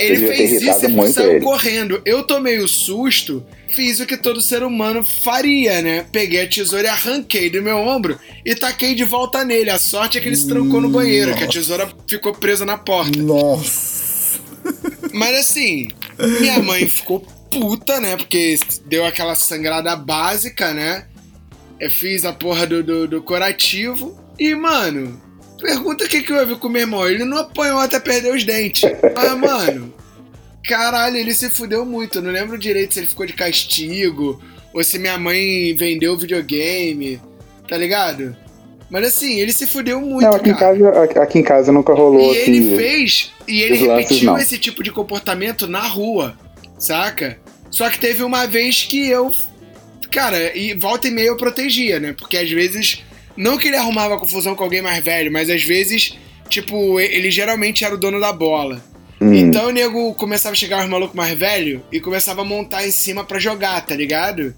ele 0.00 0.26
fez 0.26 0.62
isso 0.62 0.86
e 0.86 1.12
saiu 1.12 1.32
ele. 1.32 1.44
correndo. 1.44 2.02
Eu 2.04 2.24
tomei 2.24 2.58
o 2.58 2.66
susto, 2.66 3.44
fiz 3.68 4.00
o 4.00 4.06
que 4.06 4.16
todo 4.16 4.40
ser 4.40 4.64
humano 4.64 5.04
faria, 5.04 5.80
né? 5.80 6.04
Peguei 6.12 6.42
a 6.42 6.48
tesoura 6.48 6.88
e 6.88 6.90
arranquei 6.90 7.48
do 7.48 7.62
meu 7.62 7.78
ombro 7.78 8.18
e 8.44 8.54
taquei 8.54 8.94
de 8.94 9.04
volta 9.04 9.44
nele. 9.44 9.70
A 9.70 9.78
sorte 9.78 10.18
é 10.18 10.20
que 10.20 10.26
ele 10.26 10.36
se 10.36 10.48
trancou 10.48 10.80
no 10.80 10.88
banheiro, 10.88 11.36
que 11.36 11.44
a 11.44 11.48
tesoura 11.48 11.88
ficou 12.06 12.32
presa 12.32 12.66
na 12.66 12.76
porta. 12.76 13.16
Nossa! 13.22 14.40
Mas 15.12 15.38
assim, 15.38 15.88
minha 16.40 16.58
mãe 16.58 16.88
ficou 16.88 17.20
puta, 17.50 18.00
né? 18.00 18.16
Porque 18.16 18.58
deu 18.86 19.04
aquela 19.04 19.36
sangrada 19.36 19.94
básica, 19.94 20.74
né? 20.74 21.06
Eu 21.78 21.90
fiz 21.90 22.24
a 22.24 22.32
porra 22.32 22.66
do, 22.66 22.82
do, 22.82 23.08
do 23.08 23.22
curativo. 23.22 24.19
E, 24.40 24.54
mano, 24.54 25.20
pergunta 25.60 26.04
o 26.04 26.08
que, 26.08 26.22
que 26.22 26.32
houve 26.32 26.56
com 26.56 26.68
o 26.68 26.70
meu 26.70 26.80
irmão. 26.80 27.06
Ele 27.06 27.24
não 27.26 27.36
apanhou 27.36 27.78
até 27.78 28.00
perder 28.00 28.34
os 28.34 28.42
dentes. 28.42 28.90
Mas, 29.14 29.38
mano, 29.38 29.92
caralho, 30.64 31.18
ele 31.18 31.34
se 31.34 31.50
fudeu 31.50 31.84
muito. 31.84 32.18
Eu 32.18 32.22
não 32.22 32.30
lembro 32.30 32.56
direito 32.56 32.94
se 32.94 33.00
ele 33.00 33.06
ficou 33.06 33.26
de 33.26 33.34
castigo 33.34 34.40
ou 34.72 34.82
se 34.82 34.98
minha 34.98 35.18
mãe 35.18 35.74
vendeu 35.76 36.14
o 36.14 36.18
videogame, 36.18 37.20
tá 37.68 37.76
ligado? 37.76 38.34
Mas 38.88 39.04
assim, 39.04 39.38
ele 39.38 39.52
se 39.52 39.66
fudeu 39.66 40.00
muito, 40.00 40.22
não, 40.22 40.34
aqui 40.34 40.54
cara. 40.54 40.76
Em 40.76 40.80
casa, 40.80 41.22
aqui 41.22 41.38
em 41.38 41.42
casa 41.42 41.70
nunca 41.70 41.92
rolou. 41.92 42.34
E 42.34 42.40
assim, 42.40 42.50
ele 42.50 42.76
fez, 42.76 43.32
e 43.46 43.62
ele 43.62 43.76
repetiu 43.76 44.36
esse 44.38 44.58
tipo 44.58 44.82
de 44.82 44.90
comportamento 44.90 45.68
na 45.68 45.86
rua, 45.86 46.36
saca? 46.78 47.38
Só 47.70 47.88
que 47.88 48.00
teve 48.00 48.24
uma 48.24 48.46
vez 48.46 48.82
que 48.82 49.08
eu, 49.08 49.32
cara, 50.10 50.56
e 50.56 50.74
volta 50.74 51.06
e 51.06 51.10
meia 51.12 51.28
eu 51.28 51.36
protegia, 51.36 52.00
né? 52.00 52.12
Porque 52.12 52.36
às 52.36 52.50
vezes 52.50 53.04
não 53.40 53.56
que 53.56 53.68
ele 53.68 53.76
arrumava 53.76 54.18
confusão 54.18 54.54
com 54.54 54.62
alguém 54.62 54.82
mais 54.82 55.02
velho, 55.02 55.32
mas 55.32 55.48
às 55.48 55.62
vezes, 55.62 56.14
tipo, 56.48 57.00
ele 57.00 57.30
geralmente 57.30 57.84
era 57.84 57.94
o 57.94 57.98
dono 57.98 58.20
da 58.20 58.32
bola. 58.32 58.84
Hum. 59.20 59.34
Então 59.34 59.68
o 59.68 59.70
nego 59.70 60.14
começava 60.14 60.52
a 60.52 60.56
chegar 60.56 60.82
os 60.82 60.88
malucos 60.88 61.16
mais 61.16 61.36
velhos 61.36 61.80
e 61.90 62.00
começava 62.00 62.42
a 62.42 62.44
montar 62.44 62.86
em 62.86 62.90
cima 62.90 63.24
para 63.24 63.38
jogar, 63.38 63.80
tá 63.84 63.94
ligado? 63.94 64.54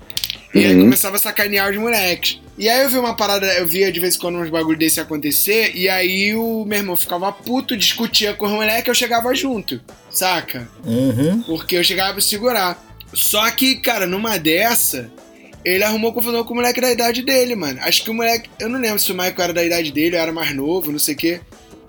E 0.54 0.58
uhum. 0.58 0.66
aí 0.66 0.80
começava 0.80 1.16
a 1.16 1.18
sacanear 1.18 1.70
os 1.70 1.76
moleques. 1.76 2.40
E 2.58 2.68
aí 2.68 2.82
eu 2.82 2.90
vi 2.90 2.98
uma 2.98 3.14
parada, 3.14 3.46
eu 3.54 3.66
via 3.66 3.90
de 3.90 3.98
vez 3.98 4.16
em 4.16 4.18
quando 4.18 4.38
uns 4.38 4.50
bagulho 4.50 4.78
desse 4.78 5.00
acontecer, 5.00 5.72
e 5.74 5.88
aí 5.88 6.34
o 6.34 6.64
meu 6.66 6.78
irmão 6.78 6.96
ficava 6.96 7.32
puto, 7.32 7.76
discutia 7.76 8.34
com 8.34 8.46
os 8.46 8.52
moleques, 8.52 8.88
eu 8.88 8.94
chegava 8.94 9.34
junto, 9.34 9.80
saca? 10.10 10.68
Uhum. 10.84 11.42
Porque 11.42 11.76
eu 11.76 11.84
chegava 11.84 12.12
pra 12.12 12.20
segurar. 12.20 12.84
Só 13.14 13.50
que, 13.52 13.76
cara, 13.76 14.06
numa 14.06 14.38
dessa, 14.38 15.10
ele 15.64 15.84
arrumou 15.84 16.12
confusão 16.12 16.44
com 16.44 16.52
o 16.52 16.56
moleque 16.56 16.80
da 16.80 16.90
idade 16.90 17.22
dele, 17.22 17.54
mano. 17.54 17.80
Acho 17.82 18.02
que 18.02 18.10
o 18.10 18.14
moleque. 18.14 18.50
Eu 18.58 18.68
não 18.68 18.80
lembro 18.80 18.98
se 18.98 19.12
o 19.12 19.14
Michael 19.14 19.34
era 19.38 19.52
da 19.52 19.64
idade 19.64 19.92
dele, 19.92 20.16
era 20.16 20.32
mais 20.32 20.54
novo, 20.54 20.90
não 20.90 20.98
sei 20.98 21.14
o 21.14 21.18
quê. 21.18 21.40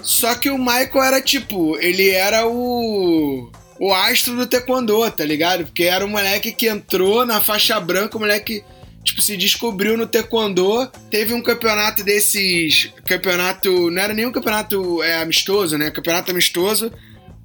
Só 0.02 0.36
que 0.36 0.50
o 0.50 0.58
Michael 0.58 1.04
era 1.04 1.22
tipo. 1.22 1.78
Ele 1.80 2.10
era 2.10 2.48
o. 2.48 3.52
O 3.80 3.94
astro 3.94 4.36
do 4.36 4.46
Taekwondo, 4.46 5.10
tá 5.12 5.26
ligado? 5.26 5.66
Porque 5.66 5.84
era 5.84 6.06
um 6.06 6.10
moleque 6.10 6.52
que 6.52 6.68
entrou 6.68 7.26
na 7.26 7.42
faixa 7.42 7.80
branca, 7.80 8.18
o 8.18 8.20
moleque. 8.20 8.64
Tipo, 9.04 9.22
se 9.22 9.36
descobriu 9.36 9.98
no 9.98 10.08
Taekwondo. 10.08 10.90
Teve 11.10 11.34
um 11.34 11.42
campeonato 11.42 12.04
desses. 12.04 12.92
Campeonato. 13.06 13.90
Não 13.90 14.02
era 14.02 14.14
nenhum 14.14 14.32
campeonato 14.32 15.02
é, 15.02 15.22
amistoso, 15.22 15.78
né? 15.78 15.90
Campeonato 15.90 16.32
amistoso 16.32 16.92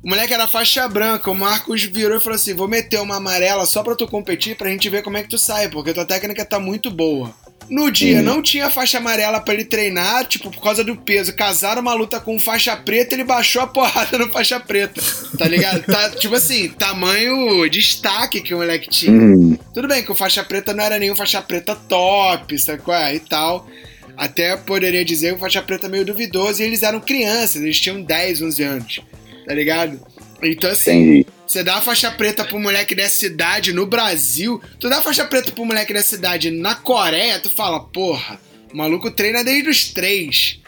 o 0.03 0.09
moleque 0.09 0.33
era 0.33 0.47
faixa 0.47 0.87
branca, 0.87 1.31
o 1.31 1.35
Marcos 1.35 1.83
virou 1.83 2.17
e 2.17 2.21
falou 2.21 2.37
assim: 2.37 2.55
vou 2.55 2.69
meter 2.69 3.01
uma 3.01 3.17
amarela 3.17 3.67
só 3.67 3.83
pra 3.83 3.97
tu 3.97 4.07
competir 4.07 4.57
pra 4.57 4.71
gente 4.71 4.89
ver 4.89 5.03
como 5.03 5.17
é 5.17 5.23
que 5.23 5.29
tu 5.29 5.39
sai, 5.39 5.69
porque 5.69 5.93
tua 5.93 6.05
técnica 6.05 6.45
tá 6.45 6.59
muito 6.61 6.91
boa. 6.91 7.35
No 7.69 7.91
dia, 7.91 8.21
hum. 8.21 8.23
não 8.23 8.41
tinha 8.41 8.71
faixa 8.71 8.99
amarela 8.99 9.41
para 9.41 9.55
ele 9.55 9.65
treinar, 9.65 10.25
tipo, 10.27 10.51
por 10.51 10.63
causa 10.63 10.83
do 10.83 10.97
peso. 10.97 11.35
Casaram 11.35 11.83
uma 11.83 11.93
luta 11.93 12.19
com 12.19 12.39
faixa 12.39 12.75
preta, 12.77 13.15
ele 13.15 13.25
baixou 13.25 13.61
a 13.61 13.67
porrada 13.67 14.17
no 14.17 14.31
faixa 14.31 14.59
preta. 14.59 15.03
Tá 15.37 15.47
ligado? 15.47 15.83
tá, 15.85 16.11
tipo 16.11 16.35
assim, 16.35 16.69
tamanho 16.69 17.69
destaque 17.69 18.41
que 18.41 18.55
o 18.55 18.59
moleque 18.59 18.89
tinha. 18.89 19.13
Hum. 19.13 19.59
Tudo 19.75 19.89
bem 19.89 20.03
que 20.03 20.13
o 20.13 20.15
faixa 20.15 20.43
preta 20.45 20.73
não 20.73 20.83
era 20.83 20.99
nenhum 20.99 21.17
faixa 21.17 21.43
preta 21.43 21.75
top, 21.75 22.59
sabe 22.59 22.83
qual 22.83 22.97
é? 22.97 23.17
E 23.17 23.21
tal. 23.21 23.69
Até 24.17 24.57
poderia 24.57 25.05
dizer 25.05 25.31
que 25.31 25.37
o 25.37 25.41
faixa 25.41 25.61
preta 25.61 25.89
meio 25.89 26.05
duvidoso 26.05 26.63
e 26.63 26.65
eles 26.65 26.83
eram 26.83 27.01
crianças, 27.01 27.63
eles 27.63 27.79
tinham 27.79 28.01
10, 28.01 28.43
11 28.43 28.63
anos 28.63 29.01
tá 29.49 29.55
ligado? 29.55 29.99
Então, 30.43 30.71
assim, 30.71 30.91
Entendi. 30.91 31.27
você 31.47 31.65
dá 31.65 31.77
a 31.77 31.81
faixa 31.81 32.11
preta 32.11 32.45
pro 32.45 32.61
moleque 32.61 32.95
dessa 32.95 33.17
cidade 33.17 33.73
no 33.73 33.87
Brasil, 33.87 34.61
tu 34.79 34.91
dá 34.91 34.99
a 34.99 35.03
faixa 35.03 35.25
preta 35.25 35.51
pro 35.51 35.65
moleque 35.65 35.95
dessa 35.95 36.09
cidade 36.17 36.51
na 36.51 36.75
Coreia, 36.75 37.41
tu 37.41 37.49
fala, 37.51 37.81
porra, 37.81 38.39
o 38.71 38.77
maluco 38.77 39.11
treina 39.11 39.43
desde 39.43 39.71
os 39.71 39.89
três, 39.89 40.61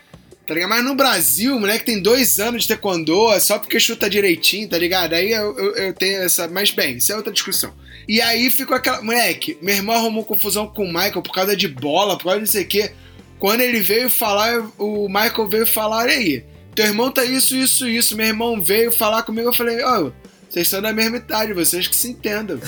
Tá 0.46 0.54
ligado? 0.54 0.70
Mas 0.70 0.84
no 0.84 0.96
Brasil, 0.96 1.54
o 1.54 1.60
moleque 1.60 1.84
tem 1.84 2.02
dois 2.02 2.40
anos 2.40 2.62
de 2.62 2.68
taekwondo, 2.68 3.38
só 3.38 3.56
porque 3.56 3.78
chuta 3.78 4.10
direitinho, 4.10 4.68
tá 4.68 4.76
ligado? 4.76 5.12
Aí 5.12 5.30
eu, 5.30 5.56
eu, 5.56 5.76
eu, 5.76 5.94
tenho 5.94 6.24
essa. 6.24 6.48
Mas 6.48 6.72
bem, 6.72 6.96
isso 6.96 7.12
é 7.12 7.16
outra 7.16 7.32
discussão. 7.32 7.72
E 8.08 8.20
aí 8.20 8.50
ficou 8.50 8.76
aquela. 8.76 9.00
Moleque, 9.00 9.56
meu 9.62 9.76
irmão 9.76 9.94
arrumou 9.94 10.24
confusão 10.24 10.66
com 10.66 10.82
o 10.82 10.92
Michael 10.92 11.22
por 11.22 11.32
causa 11.32 11.54
de 11.56 11.68
bola, 11.68 12.18
por 12.18 12.24
causa 12.24 12.38
de 12.38 12.46
não 12.46 12.50
sei 12.50 12.64
o 12.64 12.66
quê. 12.66 12.90
Quando 13.38 13.60
ele 13.60 13.78
veio 13.78 14.10
falar, 14.10 14.68
o 14.76 15.06
Michael 15.06 15.46
veio 15.46 15.66
falar, 15.68 15.98
olha 15.98 16.14
aí, 16.14 16.44
teu 16.74 16.86
irmão 16.86 17.10
tá 17.10 17.24
isso, 17.24 17.56
isso, 17.56 17.88
isso. 17.88 18.16
Meu 18.16 18.26
irmão 18.26 18.60
veio 18.60 18.92
falar 18.92 19.22
comigo, 19.22 19.48
eu 19.48 19.52
falei, 19.52 19.82
ó, 19.82 20.06
oh, 20.06 20.12
vocês 20.50 20.66
são 20.66 20.82
da 20.82 20.92
mesma 20.92 21.18
idade, 21.18 21.52
vocês 21.52 21.86
que 21.86 21.94
se 21.94 22.10
entendam. 22.10 22.58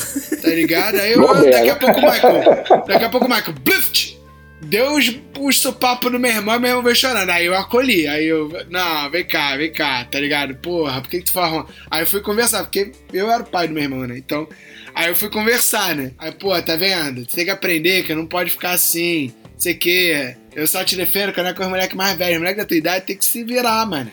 Tá 0.40 0.48
ligado? 0.50 1.00
Aí 1.00 1.12
eu, 1.12 1.50
daqui 1.50 1.70
a 1.70 1.76
pouco 1.76 1.98
o 1.98 2.02
Michael. 2.02 2.64
Daqui 2.86 3.04
a 3.04 3.08
pouco 3.08 3.26
o 3.26 3.28
Michael. 3.28 3.54
Blift! 3.64 4.22
Deu 4.64 4.94
os, 4.94 5.18
os 5.40 5.58
sopapo 5.58 6.08
no 6.08 6.20
meu 6.20 6.30
irmão, 6.30 6.60
meu 6.60 6.70
irmão 6.70 6.82
veio 6.84 6.94
chorando. 6.94 7.30
Aí 7.30 7.46
eu 7.46 7.56
acolhi. 7.56 8.06
Aí 8.06 8.24
eu, 8.26 8.48
não, 8.70 9.10
vem 9.10 9.26
cá, 9.26 9.56
vem 9.56 9.72
cá, 9.72 10.04
tá 10.04 10.20
ligado? 10.20 10.54
Porra, 10.54 11.00
por 11.00 11.10
que, 11.10 11.18
que 11.18 11.24
tu 11.24 11.32
fala? 11.32 11.66
Aí 11.90 12.02
eu 12.02 12.06
fui 12.06 12.20
conversar, 12.20 12.62
porque 12.62 12.92
eu 13.12 13.28
era 13.28 13.42
o 13.42 13.46
pai 13.46 13.66
do 13.66 13.74
meu 13.74 13.82
irmão, 13.82 14.06
né? 14.06 14.16
Então, 14.16 14.48
aí 14.94 15.08
eu 15.08 15.16
fui 15.16 15.28
conversar, 15.28 15.96
né? 15.96 16.12
Aí, 16.16 16.30
pô, 16.30 16.50
tá 16.62 16.76
vendo? 16.76 17.24
Você 17.28 17.34
tem 17.34 17.44
que 17.46 17.50
aprender 17.50 18.04
que 18.04 18.14
não 18.14 18.26
pode 18.26 18.50
ficar 18.50 18.70
assim, 18.70 19.34
sei 19.62 19.74
que. 19.74 20.34
Eu 20.54 20.66
só 20.66 20.84
te 20.84 20.96
defendo 20.96 21.32
quando 21.32 21.46
é 21.46 21.54
com 21.54 21.62
os 21.62 21.68
moleques 21.68 21.96
mais 21.96 22.16
velhos. 22.18 22.34
Os 22.34 22.40
moleques 22.40 22.62
da 22.62 22.68
tua 22.68 22.76
idade 22.76 23.06
tem 23.06 23.16
que 23.16 23.24
se 23.24 23.44
virar, 23.44 23.86
mano. 23.86 24.10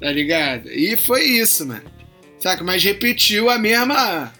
Tá 0.00 0.10
ligado? 0.10 0.70
E 0.70 0.96
foi 0.96 1.22
isso, 1.24 1.66
mano. 1.66 1.82
Saca? 2.38 2.62
Mas 2.62 2.84
repetiu 2.84 3.48
a 3.48 3.58
mesma 3.58 4.32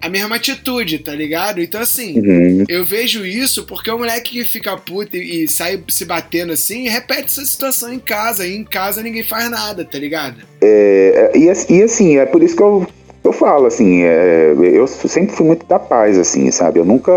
a 0.00 0.08
mesma 0.08 0.34
atitude, 0.34 0.98
tá 0.98 1.14
ligado? 1.14 1.60
Então, 1.60 1.80
assim, 1.80 2.18
uhum. 2.18 2.64
eu 2.68 2.84
vejo 2.84 3.24
isso 3.24 3.64
porque 3.64 3.88
o 3.88 3.98
moleque 3.98 4.32
que 4.32 4.44
fica 4.44 4.76
puto 4.76 5.16
e, 5.16 5.44
e 5.44 5.48
sai 5.48 5.80
se 5.88 6.04
batendo 6.04 6.52
assim, 6.52 6.88
repete 6.88 7.26
essa 7.26 7.44
situação 7.44 7.92
em 7.92 8.00
casa, 8.00 8.44
e 8.44 8.56
em 8.56 8.64
casa 8.64 9.00
ninguém 9.00 9.22
faz 9.22 9.48
nada, 9.48 9.84
tá 9.84 9.96
ligado? 9.96 10.38
É, 10.60 11.30
e, 11.36 11.44
e 11.72 11.82
assim, 11.84 12.16
é 12.16 12.26
por 12.26 12.42
isso 12.42 12.56
que 12.56 12.62
eu, 12.62 12.84
eu 13.22 13.32
falo, 13.32 13.66
assim, 13.66 14.02
é, 14.02 14.52
eu 14.56 14.88
sempre 14.88 15.36
fui 15.36 15.46
muito 15.46 15.64
da 15.66 15.78
paz, 15.78 16.18
assim, 16.18 16.50
sabe? 16.50 16.80
Eu 16.80 16.84
nunca. 16.84 17.12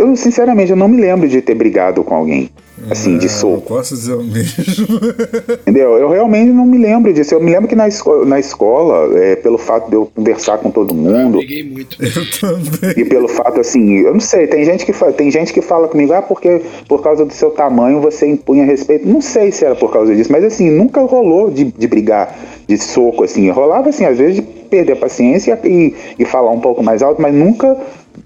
Eu, 0.00 0.16
sinceramente, 0.16 0.70
eu 0.70 0.76
não 0.76 0.88
me 0.88 1.00
lembro 1.00 1.28
de 1.28 1.40
ter 1.42 1.54
brigado 1.54 2.02
com 2.02 2.14
alguém 2.14 2.50
assim, 2.88 3.18
de 3.18 3.26
é, 3.26 3.28
soco. 3.28 3.60
posso 3.62 3.94
dizer 3.94 4.14
o 4.14 4.22
mesmo. 4.22 4.64
Entendeu? 5.60 5.98
Eu 5.98 6.08
realmente 6.08 6.50
não 6.50 6.64
me 6.64 6.78
lembro 6.78 7.12
disso. 7.12 7.34
Eu 7.34 7.40
me 7.40 7.50
lembro 7.50 7.68
que 7.68 7.76
na, 7.76 7.88
esco 7.88 8.24
na 8.24 8.38
escola, 8.38 9.18
é, 9.18 9.36
pelo 9.36 9.58
fato 9.58 9.90
de 9.90 9.96
eu 9.96 10.10
conversar 10.14 10.58
com 10.58 10.70
todo 10.70 10.94
mundo. 10.94 11.36
Eu 11.36 11.38
briguei 11.40 11.64
muito. 11.64 11.96
Eu 12.02 12.30
também. 12.40 12.94
E 12.96 13.04
pelo 13.04 13.28
fato, 13.28 13.60
assim, 13.60 13.98
eu 13.98 14.12
não 14.12 14.20
sei, 14.20 14.46
tem 14.46 14.64
gente 14.64 14.86
que, 14.86 14.92
tem 15.12 15.30
gente 15.30 15.52
que 15.52 15.60
fala 15.60 15.88
comigo, 15.88 16.12
ah, 16.12 16.22
porque 16.22 16.62
por 16.88 17.02
causa 17.02 17.24
do 17.24 17.32
seu 17.32 17.50
tamanho 17.50 18.00
você 18.00 18.26
impunha 18.26 18.64
respeito. 18.64 19.06
Não 19.06 19.20
sei 19.20 19.52
se 19.52 19.64
era 19.64 19.74
por 19.74 19.92
causa 19.92 20.14
disso, 20.14 20.30
mas 20.32 20.44
assim, 20.44 20.70
nunca 20.70 21.00
rolou 21.02 21.50
de, 21.50 21.64
de 21.64 21.86
brigar 21.86 22.38
de 22.66 22.78
soco, 22.78 23.24
assim. 23.24 23.50
Rolava, 23.50 23.88
assim, 23.88 24.04
às 24.04 24.16
vezes 24.16 24.36
de 24.36 24.42
perder 24.42 24.92
a 24.92 24.96
paciência 24.96 25.58
e, 25.64 25.92
e 26.18 26.24
falar 26.24 26.52
um 26.52 26.60
pouco 26.60 26.82
mais 26.82 27.02
alto, 27.02 27.20
mas 27.20 27.34
nunca 27.34 27.76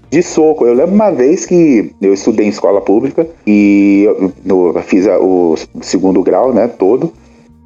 de 0.09 0.21
soco. 0.21 0.65
Eu 0.65 0.73
lembro 0.73 0.95
uma 0.95 1.11
vez 1.11 1.45
que 1.45 1.91
eu 2.01 2.13
estudei 2.13 2.45
em 2.45 2.49
escola 2.49 2.81
pública 2.81 3.27
e 3.45 4.03
eu, 4.45 4.73
fiz 4.83 5.05
o 5.07 5.55
segundo 5.81 6.21
grau, 6.21 6.53
né, 6.53 6.67
todo. 6.67 7.11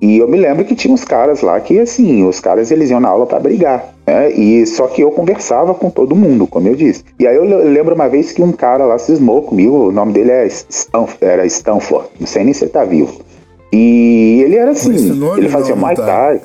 E 0.01 0.17
eu 0.17 0.29
me 0.29 0.37
lembro 0.37 0.63
que 0.63 0.75
tinha 0.75 0.93
uns 0.93 1.03
caras 1.03 1.41
lá 1.41 1.59
que, 1.59 1.77
assim, 1.77 2.25
os 2.25 2.39
caras 2.39 2.71
eles 2.71 2.89
iam 2.89 3.01
na 3.01 3.09
aula 3.09 3.25
para 3.25 3.39
brigar. 3.39 3.93
Né? 4.07 4.31
E 4.31 4.65
só 4.65 4.87
que 4.87 5.01
eu 5.01 5.11
conversava 5.11 5.73
com 5.73 5.89
todo 5.89 6.15
mundo, 6.15 6.47
como 6.47 6.67
eu 6.69 6.75
disse. 6.75 7.03
E 7.19 7.27
aí 7.27 7.35
eu 7.35 7.43
lembro 7.43 7.95
uma 7.95 8.07
vez 8.07 8.31
que 8.31 8.41
um 8.41 8.53
cara 8.53 8.85
lá 8.85 8.97
cismou 8.97 9.41
comigo, 9.41 9.89
o 9.89 9.91
nome 9.91 10.13
dele 10.13 10.31
é 10.31 10.47
Stanf 10.47 11.17
era 11.19 11.45
Stanford, 11.45 12.07
não 12.17 12.27
sei 12.27 12.45
nem 12.45 12.53
se 12.53 12.63
ele 12.63 12.71
tá 12.71 12.85
vivo. 12.85 13.19
E 13.73 14.41
ele 14.45 14.55
era 14.55 14.71
assim, 14.71 15.21
ele 15.37 15.49
fazia 15.49 15.75
Muay 15.75 15.95
tá. 15.95 16.39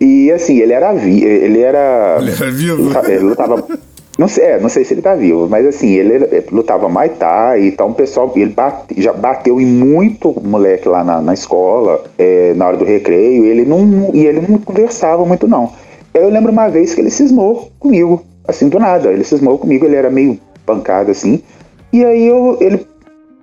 E 0.00 0.30
assim, 0.32 0.58
ele 0.58 0.72
era 0.72 0.92
vi 0.92 1.24
ele 1.24 1.60
era. 1.60 2.16
Ele 2.20 2.30
era 2.30 2.50
vivo? 2.50 2.90
Ele 3.06 3.18
lutava. 3.20 3.64
Não 4.16 4.28
sei, 4.28 4.44
é, 4.44 4.60
não 4.60 4.68
sei 4.68 4.84
se 4.84 4.94
ele 4.94 5.02
tá 5.02 5.16
vivo, 5.16 5.48
mas 5.48 5.66
assim, 5.66 5.88
ele, 5.88 6.14
ele 6.14 6.46
lutava 6.52 6.88
Muay 6.88 7.08
Thai, 7.08 7.66
então 7.66 7.88
o 7.88 7.94
pessoal, 7.94 8.32
ele 8.36 8.52
bate, 8.52 9.00
já 9.02 9.12
bateu 9.12 9.60
em 9.60 9.66
muito 9.66 10.40
moleque 10.40 10.88
lá 10.88 11.02
na, 11.02 11.20
na 11.20 11.34
escola, 11.34 12.00
é, 12.16 12.54
na 12.54 12.68
hora 12.68 12.76
do 12.76 12.84
recreio, 12.84 13.44
ele 13.44 13.64
não, 13.64 14.12
e 14.14 14.24
ele 14.24 14.40
não 14.40 14.56
conversava 14.58 15.26
muito 15.26 15.48
não. 15.48 15.72
Eu 16.12 16.28
lembro 16.28 16.52
uma 16.52 16.68
vez 16.68 16.94
que 16.94 17.00
ele 17.00 17.10
cismou 17.10 17.72
comigo, 17.80 18.24
assim, 18.46 18.68
do 18.68 18.78
nada, 18.78 19.12
ele 19.12 19.24
cismou 19.24 19.58
comigo, 19.58 19.84
ele 19.84 19.96
era 19.96 20.10
meio 20.10 20.38
pancado 20.64 21.10
assim, 21.10 21.42
e 21.92 22.04
aí 22.04 22.24
eu, 22.24 22.56
ele, 22.60 22.86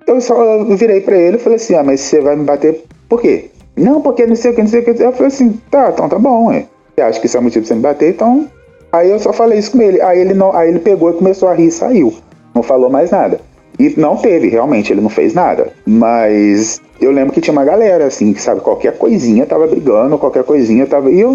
eu 0.06 0.22
só 0.22 0.64
virei 0.74 1.02
para 1.02 1.18
ele 1.18 1.36
e 1.36 1.40
falei 1.40 1.56
assim, 1.56 1.74
ah, 1.74 1.82
mas 1.82 2.00
você 2.00 2.18
vai 2.18 2.34
me 2.34 2.44
bater 2.44 2.82
por 3.10 3.20
quê? 3.20 3.50
Não, 3.76 4.00
porque 4.00 4.26
não 4.26 4.36
sei 4.36 4.52
o 4.52 4.54
que, 4.54 4.60
não 4.62 4.68
sei 4.68 4.80
o 4.80 4.84
que. 4.84 5.02
Eu 5.02 5.12
falei 5.12 5.28
assim, 5.28 5.60
tá, 5.70 5.90
então 5.92 6.08
tá 6.08 6.18
bom, 6.18 6.52
é. 6.52 6.66
Você 6.94 7.02
acha 7.02 7.20
que 7.20 7.26
isso 7.26 7.36
é 7.36 7.40
motivo 7.40 7.64
pra 7.64 7.68
você 7.68 7.74
me 7.74 7.80
bater, 7.80 8.10
então 8.10 8.48
Aí 8.92 9.10
eu 9.10 9.18
só 9.18 9.32
falei 9.32 9.58
isso 9.58 9.72
com 9.72 9.80
ele. 9.80 10.00
Aí 10.02 10.20
ele, 10.20 10.34
não, 10.34 10.54
aí 10.54 10.68
ele 10.68 10.78
pegou 10.78 11.10
e 11.10 11.14
começou 11.14 11.48
a 11.48 11.54
rir 11.54 11.68
e 11.68 11.70
saiu. 11.70 12.14
Não 12.54 12.62
falou 12.62 12.90
mais 12.90 13.10
nada. 13.10 13.40
E 13.78 13.94
não 13.98 14.18
teve, 14.18 14.48
realmente, 14.48 14.92
ele 14.92 15.00
não 15.00 15.08
fez 15.08 15.32
nada. 15.32 15.72
Mas 15.86 16.78
eu 17.00 17.10
lembro 17.10 17.32
que 17.32 17.40
tinha 17.40 17.52
uma 17.52 17.64
galera, 17.64 18.04
assim, 18.04 18.34
que 18.34 18.42
sabe, 18.42 18.60
qualquer 18.60 18.98
coisinha 18.98 19.46
tava 19.46 19.66
brigando, 19.66 20.18
qualquer 20.18 20.44
coisinha 20.44 20.86
tava. 20.86 21.10
E 21.10 21.20
eu 21.20 21.34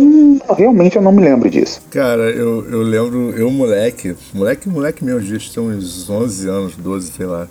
realmente 0.55 0.95
eu 0.95 1.01
não 1.01 1.11
me 1.11 1.23
lembro 1.23 1.49
disso. 1.49 1.81
Cara, 1.89 2.29
eu, 2.29 2.63
eu 2.69 2.81
lembro, 2.83 3.31
eu 3.31 3.49
moleque, 3.49 4.15
moleque, 4.35 4.69
moleque 4.69 5.03
mesmo, 5.03 5.21
dias 5.21 5.49
tinha 5.49 5.65
uns 5.65 6.07
11 6.07 6.47
anos, 6.47 6.75
12, 6.75 7.11
sei 7.11 7.25
lá. 7.25 7.47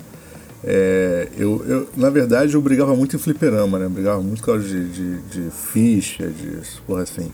É, 0.69 1.29
eu, 1.37 1.63
eu, 1.65 1.89
na 1.95 2.09
verdade, 2.09 2.53
eu 2.53 2.61
brigava 2.61 2.93
muito 2.93 3.15
em 3.15 3.19
fliperama, 3.19 3.79
né? 3.79 3.85
Eu 3.85 3.89
brigava 3.89 4.21
muito 4.21 4.39
por 4.41 4.47
causa 4.47 4.67
de, 4.67 4.89
de, 4.89 5.21
de 5.21 5.49
ficha, 5.49 6.27
de 6.27 6.59
porra 6.85 7.03
assim. 7.03 7.31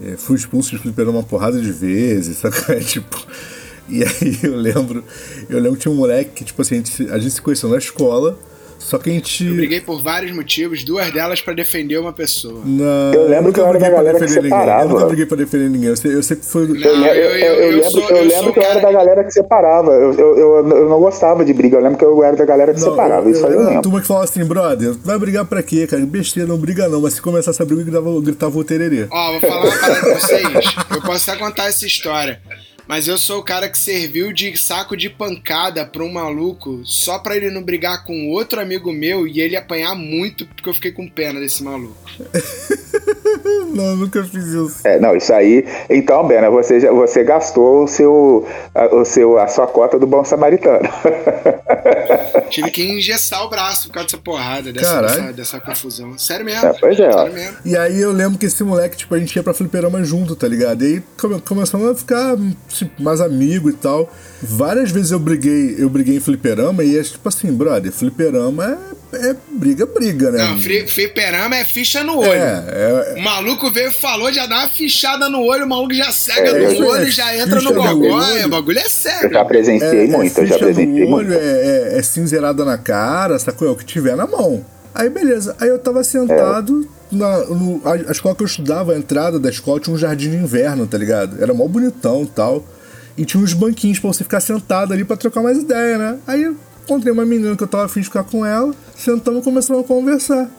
É, 0.00 0.16
fui 0.16 0.34
expulso 0.34 0.70
de 0.70 0.78
fliperama 0.78 1.18
uma 1.18 1.22
porrada 1.22 1.60
de 1.60 1.70
vezes, 1.70 2.38
sabe? 2.40 2.56
É, 2.68 2.80
tipo. 2.80 3.22
E 3.90 4.02
aí 4.02 4.38
eu 4.42 4.56
lembro, 4.56 5.04
eu 5.50 5.58
lembro 5.58 5.76
que 5.76 5.82
tinha 5.82 5.92
um 5.92 5.96
moleque 5.98 6.30
que, 6.30 6.44
tipo 6.44 6.62
assim, 6.62 6.76
a 6.76 6.78
gente, 6.78 7.10
a 7.10 7.18
gente 7.18 7.34
se 7.34 7.42
conheceu 7.42 7.68
na 7.68 7.76
escola. 7.76 8.38
Só 8.84 8.98
que 8.98 9.08
a 9.08 9.12
gente. 9.14 9.46
Eu 9.46 9.54
briguei 9.54 9.80
por 9.80 10.02
vários 10.02 10.30
motivos, 10.30 10.84
duas 10.84 11.10
delas 11.10 11.40
para 11.40 11.54
defender 11.54 11.96
uma 11.96 12.12
pessoa. 12.12 12.60
Não, 12.62 13.14
eu 13.14 13.26
lembro 13.26 13.50
que 13.50 13.58
eu 13.58 13.66
era 13.66 13.78
da 13.78 13.88
galera 13.88 14.18
que 14.18 14.28
separava. 14.28 14.82
Eu 14.82 14.88
nunca 14.90 15.06
briguei 15.06 15.24
pra 15.24 15.36
defender 15.38 15.70
ninguém. 15.70 15.88
Eu, 15.88 16.12
eu 16.12 16.22
sempre 16.22 16.44
fui. 16.44 16.66
Não, 16.66 17.06
eu, 17.06 17.14
eu, 17.14 17.30
eu, 17.30 17.54
eu 17.54 17.70
lembro, 17.76 17.90
sou, 17.90 18.10
eu 18.10 18.24
lembro 18.24 18.52
que 18.52 18.58
eu 18.58 18.62
era 18.62 18.80
da 18.80 18.92
galera 18.92 19.24
que 19.24 19.30
separava. 19.30 19.90
Eu, 19.90 20.12
eu, 20.12 20.36
eu, 20.36 20.68
eu, 20.68 20.88
não 20.88 21.00
gostava 21.00 21.46
de 21.46 21.54
briga. 21.54 21.78
Eu 21.78 21.82
lembro 21.82 21.96
que 21.96 22.04
eu 22.04 22.22
era 22.22 22.36
da 22.36 22.44
galera 22.44 22.74
que 22.74 22.80
não, 22.80 22.90
separava. 22.90 23.30
Isso 23.30 23.46
aí 23.46 23.54
eu 23.54 23.64
lembro. 23.64 23.82
turma 23.82 24.00
que 24.02 24.06
falava 24.06 24.26
assim, 24.26 24.44
brother, 24.44 24.92
vai 25.02 25.18
brigar 25.18 25.46
pra 25.46 25.62
quê, 25.62 25.86
cara? 25.86 26.04
Besteira, 26.04 26.46
não 26.46 26.58
briga 26.58 26.86
não. 26.86 27.00
Mas 27.00 27.14
se 27.14 27.22
começasse 27.22 27.62
a 27.62 27.64
briga, 27.64 27.80
eu 27.80 27.86
gritava, 27.86 28.20
gritava 28.20 28.58
o 28.58 28.64
tererê. 28.64 29.06
Ó, 29.10 29.32
vou 29.32 29.40
falar 29.40 29.64
uma 29.64 29.78
parada 29.78 30.00
pra 30.00 30.14
vocês. 30.14 30.76
Eu 30.90 31.00
posso 31.00 31.30
até 31.30 31.40
contar 31.40 31.68
essa 31.68 31.86
história. 31.86 32.38
Mas 32.86 33.08
eu 33.08 33.16
sou 33.16 33.40
o 33.40 33.44
cara 33.44 33.68
que 33.68 33.78
serviu 33.78 34.32
de 34.32 34.56
saco 34.56 34.96
de 34.96 35.08
pancada 35.08 35.86
pra 35.86 36.02
um 36.02 36.12
maluco 36.12 36.82
só 36.84 37.18
pra 37.18 37.36
ele 37.36 37.50
não 37.50 37.62
brigar 37.62 38.04
com 38.04 38.28
outro 38.28 38.60
amigo 38.60 38.92
meu 38.92 39.26
e 39.26 39.40
ele 39.40 39.56
apanhar 39.56 39.94
muito 39.94 40.46
porque 40.46 40.68
eu 40.68 40.74
fiquei 40.74 40.92
com 40.92 41.08
pena 41.08 41.40
desse 41.40 41.62
maluco. 41.62 41.96
não, 43.74 43.96
nunca 43.96 44.22
fiz 44.24 44.44
isso. 44.44 44.80
É, 44.84 44.98
não, 44.98 45.16
isso 45.16 45.32
aí. 45.32 45.64
Então, 45.88 46.26
Bena, 46.26 46.50
você, 46.50 46.80
você 46.90 47.24
gastou 47.24 47.84
o 47.84 47.88
seu, 47.88 48.46
a, 48.74 48.94
o 48.94 49.04
seu, 49.04 49.38
a 49.38 49.48
sua 49.48 49.66
cota 49.66 49.98
do 49.98 50.06
bom 50.06 50.24
samaritano. 50.24 50.88
Tive 52.50 52.70
que 52.70 52.82
engessar 52.82 53.44
o 53.44 53.48
braço 53.48 53.88
por 53.88 53.94
causa 53.94 54.06
dessa 54.06 54.18
porrada, 54.18 54.72
dessa, 54.72 55.00
dessa, 55.00 55.32
dessa, 55.32 55.60
confusão. 55.60 56.16
Sério 56.18 56.44
mesmo. 56.44 56.66
É, 56.66 56.72
pois 56.74 56.98
é. 56.98 57.12
Sério 57.12 57.32
mesmo. 57.32 57.56
E 57.64 57.76
aí 57.76 58.00
eu 58.00 58.12
lembro 58.12 58.38
que 58.38 58.46
esse 58.46 58.62
moleque, 58.62 58.96
tipo, 58.96 59.14
a 59.14 59.18
gente 59.18 59.34
ia 59.34 59.42
pra 59.42 59.54
fliperama 59.54 60.04
junto, 60.04 60.36
tá 60.36 60.46
ligado? 60.46 60.84
E 60.84 60.94
aí 60.94 61.02
come, 61.18 61.40
começamos 61.40 61.90
a 61.90 61.94
ficar 61.94 62.36
mais 62.98 63.20
amigo 63.20 63.68
e 63.68 63.72
tal. 63.72 64.12
Várias 64.42 64.90
vezes 64.90 65.10
eu 65.10 65.18
briguei, 65.18 65.76
eu 65.78 65.88
briguei 65.88 66.16
em 66.16 66.20
fliperama 66.20 66.82
e 66.82 66.98
é 66.98 67.02
tipo 67.02 67.28
assim, 67.28 67.52
brother, 67.52 67.92
fliperama 67.92 68.78
é, 69.12 69.30
é 69.30 69.36
briga, 69.50 69.86
briga, 69.86 70.30
né? 70.30 70.38
Não, 70.38 70.58
fliperama 70.58 71.56
é 71.56 71.64
ficha 71.64 72.02
no 72.02 72.18
olho. 72.18 72.32
É, 72.32 73.14
é, 73.14 73.14
o 73.18 73.22
maluco 73.22 73.70
veio 73.70 73.88
e 73.88 73.92
falou, 73.92 74.32
já 74.32 74.46
dá 74.46 74.60
uma 74.60 74.68
fichada 74.68 75.28
no 75.28 75.42
olho, 75.42 75.64
o 75.64 75.68
maluco 75.68 75.94
já 75.94 76.10
cega 76.10 76.50
é, 76.50 76.72
no 76.72 76.86
olho, 76.86 77.10
já 77.10 77.36
entra 77.36 77.60
no 77.60 77.72
gogó, 77.72 78.20
o 78.44 78.48
bagulho 78.48 78.78
é 78.78 78.88
cego. 78.88 79.26
Eu 79.26 79.32
já 79.32 79.44
presenciei 79.44 80.04
é, 80.04 80.06
muito, 80.06 80.38
eu 80.38 80.46
já 80.46 80.58
presenciei 80.58 81.06
muito. 81.06 81.32
É, 81.32 81.98
é, 81.98 82.02
cinzerada 82.02 82.64
na 82.64 82.78
cara, 82.78 83.38
sacou? 83.38 83.68
É 83.68 83.70
o 83.70 83.76
que 83.76 83.84
tiver 83.84 84.16
na 84.16 84.26
mão. 84.26 84.64
Aí 84.94 85.10
beleza, 85.10 85.56
aí 85.60 85.68
eu 85.68 85.78
tava 85.78 86.04
sentado 86.04 86.88
na 87.10 87.44
no, 87.46 87.80
a, 87.84 87.92
a, 87.92 88.12
escola 88.12 88.34
que 88.34 88.42
eu 88.42 88.46
estudava, 88.46 88.92
a 88.92 88.96
entrada 88.96 89.38
da 89.40 89.48
escola 89.48 89.80
tinha 89.80 89.94
um 89.94 89.98
jardim 89.98 90.30
de 90.30 90.36
inverno, 90.36 90.86
tá 90.86 90.96
ligado? 90.96 91.42
Era 91.42 91.52
mó 91.52 91.66
bonitão 91.66 92.22
e 92.22 92.26
tal. 92.26 92.64
E 93.16 93.24
tinha 93.24 93.42
uns 93.42 93.52
banquinhos 93.52 93.98
pra 93.98 94.12
você 94.12 94.24
ficar 94.24 94.40
sentado 94.40 94.92
ali 94.92 95.04
pra 95.04 95.16
trocar 95.16 95.42
mais 95.42 95.58
ideia, 95.58 95.98
né? 95.98 96.18
Aí 96.26 96.42
eu 96.44 96.56
encontrei 96.84 97.12
uma 97.12 97.24
menina 97.24 97.56
que 97.56 97.62
eu 97.62 97.68
tava 97.68 97.84
afim 97.84 98.00
de 98.00 98.06
ficar 98.06 98.24
com 98.24 98.44
ela, 98.44 98.74
sentamos 98.96 99.40
e 99.40 99.44
começamos 99.44 99.84
a 99.84 99.86
conversar. 99.86 100.50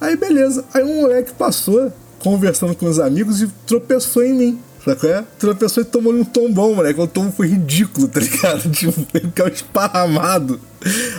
Aí 0.00 0.16
beleza, 0.16 0.64
aí 0.72 0.82
um 0.82 1.02
moleque 1.02 1.32
passou 1.32 1.92
conversando 2.18 2.74
com 2.74 2.86
os 2.86 2.98
amigos 2.98 3.42
e 3.42 3.48
tropeçou 3.66 4.24
em 4.24 4.34
mim. 4.34 4.60
Sabe 4.84 5.00
qual 5.00 5.12
é? 5.12 5.24
Tropeçou 5.38 5.82
e 5.82 5.86
tomou 5.86 6.12
um 6.12 6.24
tombão, 6.24 6.74
moleque. 6.74 7.00
O 7.00 7.06
tombo 7.06 7.32
foi 7.32 7.48
ridículo, 7.48 8.08
tá 8.08 8.20
ligado? 8.20 8.70
Tipo, 8.70 9.06
ele 9.14 9.26
ficava 9.26 9.50
esparramado. 9.50 10.60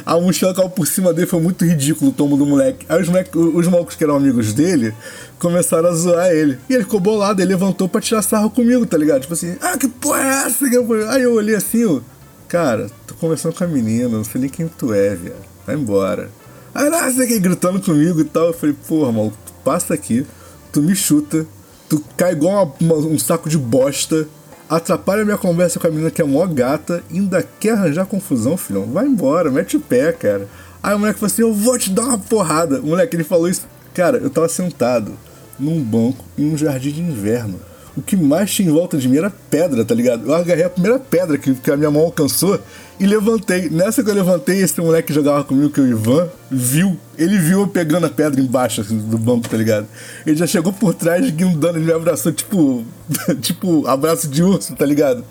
A 0.06 0.20
mochila 0.20 0.54
caiu 0.54 0.70
por 0.70 0.88
cima 0.88 1.14
dele, 1.14 1.28
foi 1.28 1.40
muito 1.40 1.66
ridículo 1.66 2.12
o 2.12 2.14
tombo 2.14 2.38
do 2.38 2.46
moleque. 2.46 2.86
Aí 2.88 3.02
os, 3.02 3.08
moleque, 3.08 3.38
os 3.38 3.68
malucos 3.68 3.96
que 3.96 4.04
eram 4.04 4.16
amigos 4.16 4.54
dele 4.54 4.94
começaram 5.38 5.90
a 5.90 5.94
zoar 5.94 6.32
ele. 6.32 6.58
E 6.70 6.74
ele 6.74 6.84
ficou 6.84 7.00
bolado, 7.00 7.42
ele 7.42 7.50
levantou 7.50 7.88
pra 7.88 8.02
tirar 8.02 8.22
sarro 8.22 8.50
comigo, 8.50 8.86
tá 8.86 8.98
ligado? 8.98 9.22
Tipo 9.22 9.34
assim, 9.34 9.56
ah, 9.62 9.78
que 9.78 9.88
porra 9.88 10.22
é 10.22 10.48
essa? 10.48 10.66
Aí 11.12 11.24
eu 11.24 11.34
olhei 11.34 11.56
assim, 11.56 11.86
ó, 11.86 12.00
cara, 12.48 12.90
tô 13.06 13.14
conversando 13.16 13.54
com 13.54 13.64
a 13.64 13.68
menina, 13.68 14.10
não 14.10 14.24
sei 14.24 14.42
nem 14.42 14.50
quem 14.50 14.68
tu 14.68 14.94
é, 14.94 15.16
viado. 15.16 15.46
Vai 15.66 15.76
embora. 15.76 16.30
Aí 16.74 16.90
lá, 16.90 17.10
você 17.10 17.24
aqui 17.24 17.40
gritando 17.40 17.82
comigo 17.82 18.22
e 18.22 18.26
tal. 18.26 18.48
Eu 18.48 18.54
falei, 18.54 18.76
porra, 18.88 19.12
maluco, 19.12 19.38
tu 19.46 19.54
passa 19.64 19.94
aqui, 19.94 20.26
tu 20.72 20.82
me 20.82 20.96
chuta, 20.96 21.46
tu 21.88 22.04
cai 22.16 22.32
igual 22.32 22.76
uma, 22.80 22.96
uma, 22.96 23.08
um 23.08 23.20
saco 23.20 23.50
de 23.50 23.58
bosta 23.58 24.28
atrapalha 24.70 25.26
minha 25.26 25.38
conversa 25.38 25.80
com 25.80 25.88
a 25.88 25.90
menina 25.90 26.12
que 26.12 26.22
é 26.22 26.26
mó 26.26 26.46
gata, 26.46 27.04
ainda 27.12 27.44
quer 27.60 27.72
arranjar 27.72 28.06
confusão, 28.06 28.56
filhão. 28.56 28.86
Vai 28.86 29.08
embora, 29.08 29.50
mete 29.50 29.78
o 29.78 29.80
pé, 29.80 30.12
cara. 30.12 30.48
Aí 30.82 30.94
o 30.94 31.00
moleque 31.00 31.20
falou 31.20 31.32
assim: 31.32 31.42
Eu 31.42 31.54
vou 31.54 31.78
te 31.78 31.90
dar 31.90 32.04
uma 32.04 32.18
porrada. 32.18 32.80
O 32.80 32.88
moleque, 32.88 33.16
ele 33.16 33.24
falou 33.24 33.50
isso. 33.50 33.68
Cara, 33.94 34.18
eu 34.18 34.30
tava 34.30 34.48
sentado 34.48 35.14
num 35.60 35.82
banco 35.82 36.24
em 36.38 36.54
um 36.54 36.58
jardim 36.58 36.92
de 36.92 37.02
inverno 37.02 37.60
o 37.98 38.02
que 38.02 38.16
mais 38.16 38.52
tinha 38.52 38.70
em 38.70 38.72
volta 38.72 38.98
de 38.98 39.08
mim 39.08 39.18
era 39.18 39.30
pedra, 39.50 39.84
tá 39.84 39.94
ligado? 39.96 40.26
Eu 40.26 40.34
agarrei 40.34 40.64
a 40.64 40.70
primeira 40.70 41.00
pedra 41.00 41.38
que, 41.38 41.54
que 41.54 41.72
a 41.72 41.78
minha 41.78 41.92
mão 41.92 42.04
alcançou 42.04 42.60
e 43.00 43.06
levantei. 43.06 43.70
Nessa 43.70 44.04
que 44.04 44.10
eu 44.10 44.14
levantei, 44.14 44.62
esse 44.62 44.80
moleque 44.80 45.08
que 45.08 45.14
jogava 45.14 45.44
comigo, 45.44 45.70
que 45.70 45.80
é 45.80 45.84
o 45.84 45.88
Ivan, 45.88 46.30
viu. 46.52 46.98
Ele 47.18 47.38
viu 47.38 47.62
eu 47.62 47.68
pegando 47.68 48.06
a 48.06 48.10
pedra 48.10 48.40
embaixo 48.40 48.82
assim, 48.82 48.98
do 48.98 49.18
banco, 49.18 49.48
tá 49.48 49.58
ligado? 49.58 49.88
Ele 50.26 50.36
já 50.36 50.46
chegou 50.46 50.74
por 50.74 50.94
trás, 50.94 51.30
guindando, 51.30 51.78
ele 51.78 51.86
me 51.86 51.94
abraçou, 51.94 52.32
tipo, 52.32 52.84
tipo, 53.42 53.88
abraço 53.88 54.28
de 54.28 54.44
urso, 54.44 54.76
tá 54.76 54.86
ligado? 54.86 55.24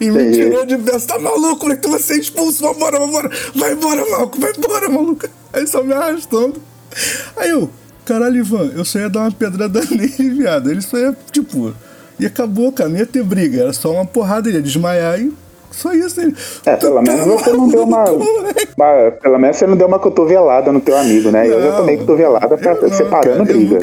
E 0.00 0.10
me 0.10 0.32
tirou 0.32 0.64
de 0.64 0.76
braço, 0.76 1.06
tá 1.06 1.18
maluco, 1.18 1.64
moleque, 1.64 1.82
tu 1.82 1.90
vai 1.90 2.00
ser 2.00 2.18
expulso, 2.18 2.62
vai 2.62 2.72
embora, 2.72 2.98
vai 2.98 3.08
embora, 3.08 3.30
vai 3.54 3.72
embora, 3.72 4.10
maluco, 4.10 4.40
vai 4.40 4.52
embora, 4.56 4.88
maluco. 4.88 5.28
Aí 5.52 5.66
só 5.66 5.82
me 5.82 5.92
arrastando. 5.92 6.60
Aí 7.36 7.50
eu, 7.50 7.70
caralho, 8.04 8.38
Ivan, 8.38 8.70
eu 8.74 8.84
só 8.84 8.98
ia 8.98 9.08
dar 9.08 9.20
uma 9.20 9.32
pedrada 9.32 9.80
nele, 9.90 10.30
viado. 10.30 10.70
Ele 10.70 10.80
só 10.80 10.98
ia, 10.98 11.16
tipo, 11.30 11.74
e 12.18 12.26
acabou, 12.26 12.72
cara. 12.72 12.88
Não 12.88 12.98
ia 12.98 13.06
ter 13.06 13.22
briga. 13.22 13.62
Era 13.62 13.72
só 13.72 13.92
uma 13.92 14.06
porrada, 14.06 14.48
ele 14.48 14.58
ia 14.58 14.62
desmaiar 14.62 15.20
e 15.20 15.32
só 15.72 15.92
isso. 15.92 16.20
Ele, 16.20 16.34
é, 16.64 16.76
pelo 16.76 17.02
menos 17.02 17.26
você 17.26 17.50
não 17.52 17.68
deu 17.68 17.82
uma, 17.82 18.04
uma, 18.10 19.10
Pelo 19.22 19.38
menos 19.38 19.56
você 19.56 19.66
não 19.66 19.76
deu 19.76 19.86
uma 19.86 19.98
cotovelada 19.98 20.72
no 20.72 20.80
teu 20.80 20.96
amigo, 20.96 21.30
né? 21.30 21.44
Não, 21.44 21.54
eu 21.54 21.62
já 21.62 21.76
tomei 21.76 21.96
cotovelada 21.96 22.56
pra, 22.56 22.74
não, 22.74 22.90
separando 22.90 23.38
cara, 23.38 23.44
briga. 23.44 23.78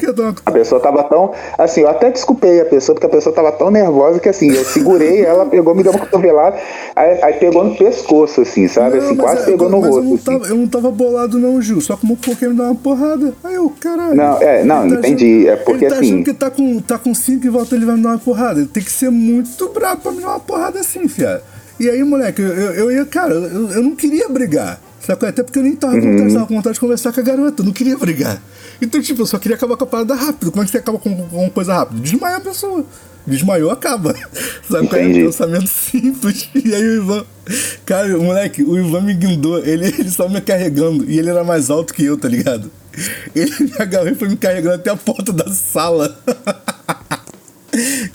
A 0.46 0.52
pessoa 0.52 0.82
tava 0.82 1.04
tão. 1.04 1.32
Assim, 1.58 1.82
eu 1.82 1.90
até 1.90 2.10
desculpei 2.10 2.62
a 2.62 2.66
pessoa, 2.66 2.96
porque 2.96 3.06
a 3.06 3.10
pessoa 3.10 3.34
tava 3.34 3.52
tão 3.52 3.72
nervosa 3.72 4.20
que 4.20 4.30
assim, 4.30 4.52
eu 4.52 4.64
segurei 4.64 5.22
ela, 5.26 5.46
pegou, 5.46 5.76
me 5.76 5.84
deu 5.84 5.92
uma 5.92 6.00
cotovelada, 6.00 6.58
aí, 6.96 7.20
aí 7.24 7.34
pegou 7.34 7.64
no 7.64 7.76
pescoço, 7.76 8.42
assim, 8.42 8.68
sabe? 8.68 8.98
Não, 8.98 9.06
assim, 9.06 9.16
quase 9.16 9.44
é, 9.44 9.46
pegou 9.46 9.70
no 9.70 9.80
rosto. 9.80 9.98
Eu 9.98 10.04
não, 10.04 10.14
assim. 10.16 10.24
tava, 10.24 10.48
eu 10.48 10.56
não 10.56 10.68
tava 10.68 10.92
bolado, 10.92 11.40
não, 11.40 11.62
Gil. 11.62 11.82
Só 11.82 11.98
como 11.98 12.16
porque 12.16 12.48
me 12.48 12.56
dar 12.56 12.66
uma 12.66 12.76
porrada. 12.76 13.34
Aí 13.44 13.56
eu, 13.56 13.72
caralho. 13.80 14.16
Não, 14.16 14.42
é, 14.42 14.64
não, 14.64 14.90
tá 14.90 14.96
entendi. 14.96 15.48
Achando, 15.48 15.50
é 15.50 15.56
porque 15.64 15.86
ele 15.86 15.94
tá 15.94 16.00
assim. 16.00 16.24
Que 16.24 16.34
tá 16.34 16.50
com, 16.50 16.80
tá 16.80 16.98
com 16.98 17.14
cinco 17.14 17.46
e 17.46 17.50
volta 17.50 17.76
ele 17.76 17.86
vai 17.86 17.96
me 17.96 18.04
dar 18.04 18.10
uma 18.10 18.20
porrada. 18.20 18.60
Ele 18.60 18.68
tem 18.68 18.84
que 18.84 18.92
ser 18.92 19.10
muito 19.10 19.70
brabo 19.70 20.02
pra 20.02 20.12
me 20.12 20.22
dar 20.22 20.30
uma 20.30 20.40
porrada 20.40 20.80
assim, 20.80 21.08
fiado. 21.08 21.42
E 21.80 21.90
aí, 21.90 22.04
moleque, 22.04 22.42
eu, 22.42 22.50
eu 22.50 22.92
ia, 22.92 23.06
cara, 23.06 23.34
eu, 23.34 23.72
eu 23.72 23.84
não 23.84 23.96
queria 23.96 24.28
brigar. 24.28 24.82
Sabe? 25.00 25.26
Até 25.26 25.42
porque 25.44 25.58
eu 25.58 25.64
nem 25.64 25.76
tava, 25.76 25.96
uhum. 25.96 26.02
vontade, 26.02 26.34
tava 26.34 26.46
com 26.46 26.56
vontade 26.56 26.74
de 26.74 26.80
conversar 26.80 27.14
com 27.14 27.20
a 27.20 27.24
garota, 27.24 27.62
eu 27.62 27.66
não 27.66 27.74
queria 27.74 27.98
brigar. 27.98 28.42
Então, 28.82 29.02
tipo, 29.02 29.22
eu 29.22 29.26
só 29.26 29.40
queria 29.40 29.56
acabar 29.56 29.78
com 29.78 29.84
a 29.84 29.88
parada 29.88 30.14
rápido. 30.14 30.52
Como 30.52 30.62
é 30.62 30.66
que 30.66 30.72
você 30.72 30.78
acaba 30.78 31.00
com, 31.00 31.16
com 31.28 31.44
uma 31.44 31.50
coisa 31.50 31.74
rápida? 31.74 32.02
Desmaia 32.02 32.38
a 32.38 32.42
pessoa. 32.42 32.86
Desmaiou, 33.26 33.72
acaba. 33.72 34.14
Sabe? 34.70 34.88
Qual 34.88 35.02
é 35.02 35.08
um 35.08 35.14
pensamento 35.14 35.68
simples. 35.68 36.50
E 36.56 36.76
aí 36.76 36.84
o 36.84 37.04
Ivan. 37.04 37.26
Cara, 37.86 38.18
o 38.18 38.24
moleque, 38.24 38.64
o 38.64 38.78
Ivan 38.78 39.02
me 39.02 39.14
guindou. 39.14 39.60
Ele, 39.60 39.88
ele 39.98 40.10
só 40.10 40.28
me 40.28 40.42
carregando. 40.42 41.10
E 41.10 41.18
ele 41.18 41.30
era 41.30 41.44
mais 41.44 41.70
alto 41.70 41.94
que 41.94 42.04
eu, 42.04 42.18
tá 42.18 42.28
ligado? 42.28 42.72
Ele 43.34 43.52
me 43.60 43.74
agarrou 43.80 44.10
e 44.10 44.16
foi 44.16 44.28
me 44.28 44.38
carregando 44.38 44.76
até 44.76 44.90
a 44.90 44.96
porta 44.96 45.32
da 45.32 45.50
sala. 45.52 46.20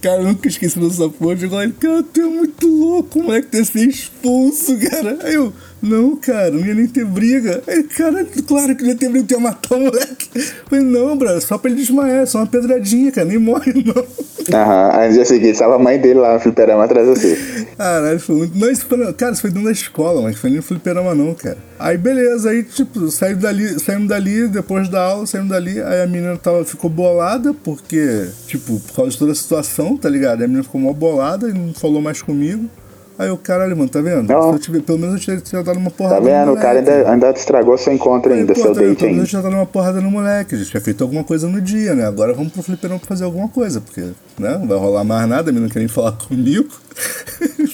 Cara, 0.04 0.20
eu 0.20 0.24
nunca 0.24 0.46
esqueci 0.46 0.78
dessa 0.78 1.08
porra. 1.08 1.34
Chegou 1.34 1.56
lá, 1.56 1.66
cara, 1.80 2.02
tu 2.02 2.20
é 2.20 2.24
muito 2.24 2.68
louco, 2.68 3.22
moleque, 3.22 3.48
ter 3.48 3.64
ser 3.64 3.88
expulso, 3.88 4.78
cara. 4.78 5.18
Aí 5.22 5.32
eu, 5.32 5.50
não, 5.84 6.16
cara, 6.16 6.50
não 6.50 6.64
ia 6.64 6.74
nem 6.74 6.86
ter 6.86 7.04
briga. 7.04 7.62
Aí, 7.66 7.82
cara, 7.82 8.26
claro 8.46 8.74
que 8.74 8.82
não 8.82 8.90
ia 8.90 8.96
ter 8.96 9.08
briga, 9.08 9.26
tu 9.28 9.34
ia 9.34 9.40
matar 9.40 9.76
o 9.76 9.80
moleque. 9.80 10.30
Eu 10.34 10.42
falei, 10.68 10.84
não, 10.84 11.16
bro, 11.16 11.40
só 11.40 11.58
pra 11.58 11.70
ele 11.70 11.80
desmaiar, 11.80 12.26
só 12.26 12.38
uma 12.38 12.46
pedradinha, 12.46 13.12
cara, 13.12 13.26
nem 13.26 13.38
morre, 13.38 13.72
não. 13.84 14.04
Aham, 14.52 14.90
aí 14.92 15.08
no 15.08 15.14
dia 15.14 15.24
seguinte 15.24 15.52
estava 15.52 15.76
a 15.76 15.78
mãe 15.78 15.98
dele 15.98 16.20
lá 16.20 16.34
no 16.34 16.40
fliperama 16.40 16.84
atrás 16.84 17.06
de 17.06 17.14
você. 17.14 17.66
Caralho, 17.76 18.20
foi 18.20 18.36
muito. 18.36 18.58
Não, 18.58 18.70
isso 18.70 18.86
foi, 18.86 19.12
cara, 19.12 19.32
isso 19.32 19.40
foi 19.40 19.50
dentro 19.50 19.64
da 19.64 19.72
escola, 19.72 20.22
mas 20.22 20.36
foi 20.36 20.50
nem 20.50 20.58
no 20.58 20.62
fliperama, 20.62 21.14
não, 21.14 21.34
cara. 21.34 21.58
Aí 21.78 21.96
beleza, 21.96 22.50
aí 22.50 22.62
tipo, 22.62 23.10
saímos 23.10 23.42
dali, 23.42 23.80
saímos 23.80 24.08
dali, 24.08 24.48
depois 24.48 24.88
da 24.88 25.02
aula, 25.02 25.26
saímos 25.26 25.50
dali, 25.50 25.80
aí 25.82 26.02
a 26.02 26.06
menina 26.06 26.36
tava, 26.36 26.64
ficou 26.64 26.90
bolada, 26.90 27.54
porque, 27.54 28.28
tipo, 28.46 28.80
por 28.80 28.96
causa 28.96 29.10
de 29.12 29.18
toda 29.18 29.32
a 29.32 29.34
situação, 29.34 29.96
tá 29.96 30.08
ligado? 30.08 30.40
Aí 30.40 30.44
a 30.44 30.48
menina 30.48 30.62
ficou 30.62 30.80
mó 30.80 30.92
bolada 30.92 31.48
e 31.48 31.52
não 31.52 31.72
falou 31.74 32.00
mais 32.00 32.22
comigo. 32.22 32.68
Aí 33.16 33.30
o 33.30 33.36
caralho, 33.36 33.76
mano, 33.76 33.88
tá 33.88 34.00
vendo? 34.00 34.28
Não. 34.28 34.58
Pelo 34.58 34.98
menos 34.98 35.26
eu 35.28 35.40
tinha 35.40 35.62
dado 35.62 35.78
uma 35.78 35.90
porrada. 35.90 36.16
Tá 36.16 36.20
vendo? 36.20 36.52
O 36.52 36.56
cara 36.56 36.80
ainda, 36.80 37.10
ainda 37.10 37.30
estragou 37.30 37.78
seu 37.78 37.92
encontro 37.92 38.32
aí, 38.32 38.40
ainda, 38.40 38.54
pô, 38.54 38.60
seu 38.60 38.74
tá 38.74 38.80
date 38.80 38.96
Pelo 38.96 39.10
menos 39.10 39.24
eu 39.24 39.28
tinha 39.28 39.42
dado 39.42 39.54
uma 39.54 39.66
porrada 39.66 40.00
no 40.00 40.10
moleque. 40.10 40.54
A 40.56 40.58
gente 40.58 40.70
tinha 40.70 40.80
feito 40.80 41.02
alguma 41.04 41.22
coisa 41.22 41.48
no 41.48 41.60
dia, 41.60 41.94
né? 41.94 42.06
Agora 42.06 42.32
vamos 42.32 42.52
pro 42.52 42.62
fliperão 42.62 42.98
pra 42.98 43.06
fazer 43.06 43.24
alguma 43.24 43.48
coisa, 43.48 43.80
porque, 43.80 44.00
né? 44.38 44.58
Não 44.58 44.66
vai 44.66 44.78
rolar 44.78 45.04
mais 45.04 45.28
nada, 45.28 45.50
a 45.50 45.52
não 45.52 45.68
quer 45.68 45.78
nem 45.78 45.88
falar 45.88 46.12
comigo. 46.26 46.68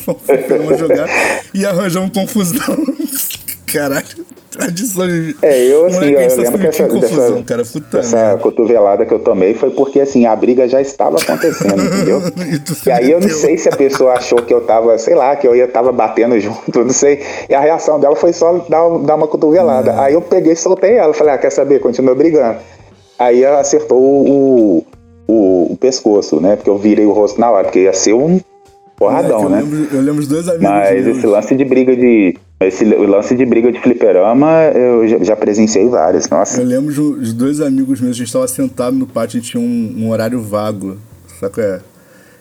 vamos 0.06 0.22
pro 0.22 0.36
fliperão 0.36 0.76
jogar 0.76 1.08
e 1.54 1.64
arranjar 1.64 2.00
uma 2.00 2.10
confusão. 2.10 2.76
caralho 3.66 4.26
tradição. 4.50 5.06
É, 5.42 5.64
eu 5.64 5.86
assim, 5.86 6.10
eu, 6.10 6.20
eu 6.20 6.36
lembro 6.36 6.58
que 6.58 6.66
essa, 6.66 6.88
confusão, 6.88 7.42
dessa, 7.42 7.80
cara, 7.80 8.00
essa 8.00 8.38
cotovelada 8.38 9.06
que 9.06 9.14
eu 9.14 9.20
tomei 9.20 9.54
foi 9.54 9.70
porque 9.70 10.00
assim, 10.00 10.26
a 10.26 10.34
briga 10.34 10.68
já 10.68 10.80
estava 10.80 11.16
acontecendo, 11.16 11.80
entendeu? 11.80 12.20
e, 12.84 12.88
e 12.88 12.92
aí 12.92 13.10
eu 13.10 13.20
não 13.20 13.28
sei 13.28 13.56
se 13.56 13.68
a 13.68 13.76
pessoa 13.76 14.14
achou 14.14 14.42
que 14.42 14.52
eu 14.52 14.60
tava, 14.62 14.98
sei 14.98 15.14
lá, 15.14 15.36
que 15.36 15.46
eu 15.46 15.54
ia 15.54 15.68
tava 15.68 15.92
batendo 15.92 16.38
junto, 16.40 16.84
não 16.84 16.92
sei. 16.92 17.22
E 17.48 17.54
a 17.54 17.60
reação 17.60 17.98
dela 18.00 18.16
foi 18.16 18.32
só 18.32 18.58
dar, 18.68 18.98
dar 18.98 19.14
uma 19.14 19.28
cotovelada. 19.28 20.00
Aí 20.00 20.14
eu 20.14 20.20
peguei 20.20 20.52
e 20.52 20.56
soltei 20.56 20.96
ela, 20.96 21.14
falei, 21.14 21.34
ah, 21.34 21.38
quer 21.38 21.50
saber? 21.50 21.80
Continua 21.80 22.14
brigando. 22.14 22.58
Aí 23.18 23.44
ela 23.44 23.60
acertou 23.60 24.00
o, 24.00 24.86
o, 25.28 25.72
o 25.72 25.76
pescoço, 25.76 26.40
né? 26.40 26.56
Porque 26.56 26.70
eu 26.70 26.78
virei 26.78 27.06
o 27.06 27.12
rosto 27.12 27.40
na 27.40 27.50
hora, 27.50 27.64
porque 27.64 27.80
ia 27.80 27.92
ser 27.92 28.14
um 28.14 28.40
porradão, 29.00 29.46
é, 29.46 29.48
né? 29.48 29.60
Eu 29.62 29.64
lembro, 29.64 29.96
eu 29.96 30.02
lembro 30.02 30.20
os 30.20 30.28
dois 30.28 30.46
amigos. 30.46 30.68
Mas 30.68 31.06
esse 31.06 31.26
lance 31.26 31.56
de 31.56 31.64
briga 31.64 31.96
de 31.96 32.36
esse 32.60 32.84
o 32.84 33.06
lance 33.06 33.34
de 33.34 33.46
briga 33.46 33.72
de 33.72 33.80
fliperama 33.80 34.64
eu 34.74 35.08
já, 35.08 35.24
já 35.24 35.36
presenciei 35.36 35.88
várias, 35.88 36.28
nossa. 36.28 36.60
Eu 36.60 36.66
lembro 36.66 37.18
de 37.18 37.32
dois 37.32 37.62
amigos 37.62 38.02
meus, 38.02 38.14
a 38.14 38.18
gente 38.18 38.26
estava 38.26 38.46
sentado 38.46 38.94
no 38.94 39.06
pátio, 39.06 39.38
a 39.38 39.40
gente 39.40 39.52
tinha 39.52 39.62
um, 39.62 39.94
um 39.96 40.10
horário 40.10 40.38
vago, 40.42 40.98
sabe 41.40 41.62
é? 41.62 41.80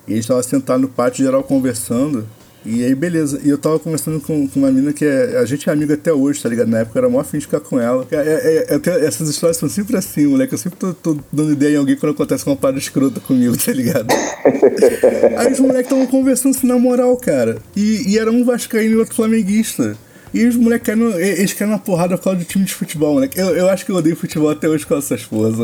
E 0.05 0.11
a 0.11 0.15
gente 0.15 0.23
estava 0.23 0.43
sentado 0.43 0.81
no 0.81 0.89
pátio 0.89 1.23
geral 1.23 1.41
conversando, 1.41 2.27
e 2.69 2.85
aí 2.85 2.95
beleza. 2.95 3.39
E 3.43 3.49
eu 3.49 3.57
tava 3.57 3.79
conversando 3.79 4.19
com, 4.19 4.47
com 4.47 4.59
uma 4.59 4.71
menina 4.71 4.93
que 4.93 5.05
é, 5.05 5.37
a 5.37 5.45
gente 5.45 5.69
é 5.69 5.73
amigo 5.73 5.93
até 5.93 6.13
hoje, 6.13 6.41
tá 6.41 6.49
ligado? 6.49 6.67
Na 6.67 6.79
época 6.79 6.99
era 6.99 7.09
mó 7.09 7.19
afim 7.19 7.37
de 7.37 7.45
ficar 7.45 7.59
com 7.59 7.79
ela. 7.79 8.07
É, 8.11 8.15
é, 8.15 8.75
é, 8.75 9.05
essas 9.05 9.29
histórias 9.29 9.57
são 9.57 9.67
sempre 9.67 9.97
assim, 9.97 10.27
moleque. 10.27 10.53
Eu 10.53 10.57
sempre 10.57 10.77
tô, 10.77 10.93
tô, 10.93 11.17
dando 11.31 11.51
ideia 11.51 11.75
em 11.75 11.77
alguém 11.77 11.95
quando 11.95 12.13
acontece 12.13 12.45
uma 12.45 12.55
parada 12.55 12.79
escrota 12.79 13.19
comigo, 13.19 13.57
tá 13.57 13.71
ligado? 13.71 14.07
aí 15.37 15.51
os 15.51 15.59
moleques 15.59 15.85
estavam 15.85 16.07
conversando 16.07 16.55
assim 16.55 16.67
na 16.67 16.77
moral, 16.77 17.15
cara. 17.17 17.57
E, 17.75 18.13
e 18.13 18.17
era 18.17 18.31
um 18.31 18.43
vascaíno 18.43 18.95
e 18.95 18.97
outro 18.97 19.15
flamenguista. 19.15 19.97
E 20.33 20.45
os 20.45 20.55
moleques 20.55 20.85
querem, 20.85 21.13
eles 21.13 21.53
querem 21.53 21.73
uma 21.73 21.79
porrada 21.79 22.17
por 22.17 22.25
causa 22.25 22.39
do 22.39 22.45
time 22.45 22.65
de 22.65 22.73
futebol, 22.73 23.13
moleque. 23.13 23.39
Eu, 23.39 23.55
eu 23.55 23.69
acho 23.69 23.85
que 23.85 23.91
eu 23.91 23.95
odeio 23.95 24.15
futebol 24.15 24.49
até 24.49 24.67
hoje 24.67 24.85
com 24.85 24.95
essas 24.95 25.23
porras. 25.25 25.55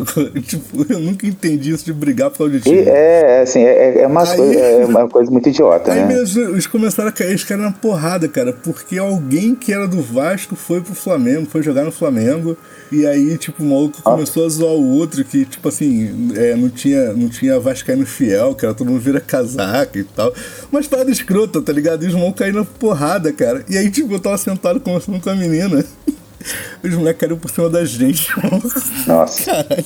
tipo, 0.46 0.86
eu 0.92 1.00
nunca 1.00 1.28
entendi 1.28 1.72
isso 1.72 1.86
de 1.86 1.94
brigar 1.94 2.30
por 2.30 2.40
causa 2.40 2.54
do 2.54 2.60
time. 2.60 2.78
E 2.78 2.90
é, 2.90 3.42
assim, 3.42 3.64
é, 3.64 4.02
é, 4.02 4.08
uma, 4.08 4.24
aí, 4.24 4.38
coisa, 4.38 4.60
é 4.60 4.86
uma 4.86 5.10
coisa 5.10 5.32
muito 5.32 5.50
idiota, 5.50 5.92
aí 5.92 6.02
né? 6.02 6.08
Mesmo, 6.08 6.44
eles 6.44 6.68
começaram 6.68 7.10
a 7.10 7.24
eles 7.24 7.44
querem 7.44 7.64
uma 7.64 7.72
porrada, 7.72 8.28
cara, 8.28 8.54
porque 8.54 8.98
alguém 8.98 9.56
que 9.56 9.74
era 9.74 9.88
do 9.88 10.02
Vasco 10.02 10.56
foi 10.56 10.82
pro 10.82 10.94
Flamengo, 10.94 11.48
foi 11.50 11.62
jogar 11.62 11.84
no 11.84 11.92
Flamengo. 11.92 12.58
E 12.92 13.06
aí, 13.06 13.38
tipo, 13.38 13.64
o 13.64 13.66
maluco 13.66 13.98
ah. 14.06 14.12
começou 14.12 14.46
a 14.46 14.50
zoar 14.50 14.74
o 14.74 14.98
outro 14.98 15.24
que, 15.24 15.46
tipo 15.46 15.68
assim, 15.68 16.32
é, 16.36 16.56
não 16.56 16.70
tinha, 16.70 17.14
não 17.14 17.30
tinha 17.30 17.60
Vascaíno 17.60 18.06
fiel, 18.06 18.54
cara, 18.56 18.74
todo 18.74 18.88
mundo 18.88 19.00
vira 19.00 19.20
casaca 19.20 19.98
e 19.98 20.04
tal. 20.04 20.34
Mas 20.72 20.88
parada 20.88 21.10
escrota, 21.12 21.62
tá 21.62 21.74
ligado? 21.74 22.04
E 22.04 22.08
os 22.08 22.14
malucos 22.14 22.40
caíram 22.40 22.60
na 22.60 22.66
porrada, 22.66 23.32
cara. 23.34 23.64
E 23.68 23.78
aí, 23.78 23.90
tipo, 23.90 24.14
eu 24.14 24.20
tava 24.20 24.38
sentado 24.56 24.80
conversando 24.80 25.20
com 25.20 25.30
a 25.30 25.36
menina. 25.36 25.86
Os 26.84 26.94
moleques 26.94 27.20
caíram 27.20 27.38
por 27.38 27.50
cima 27.50 27.70
da 27.70 27.84
gente. 27.84 28.30
Nossa. 29.08 29.44
Caralho. 29.44 29.86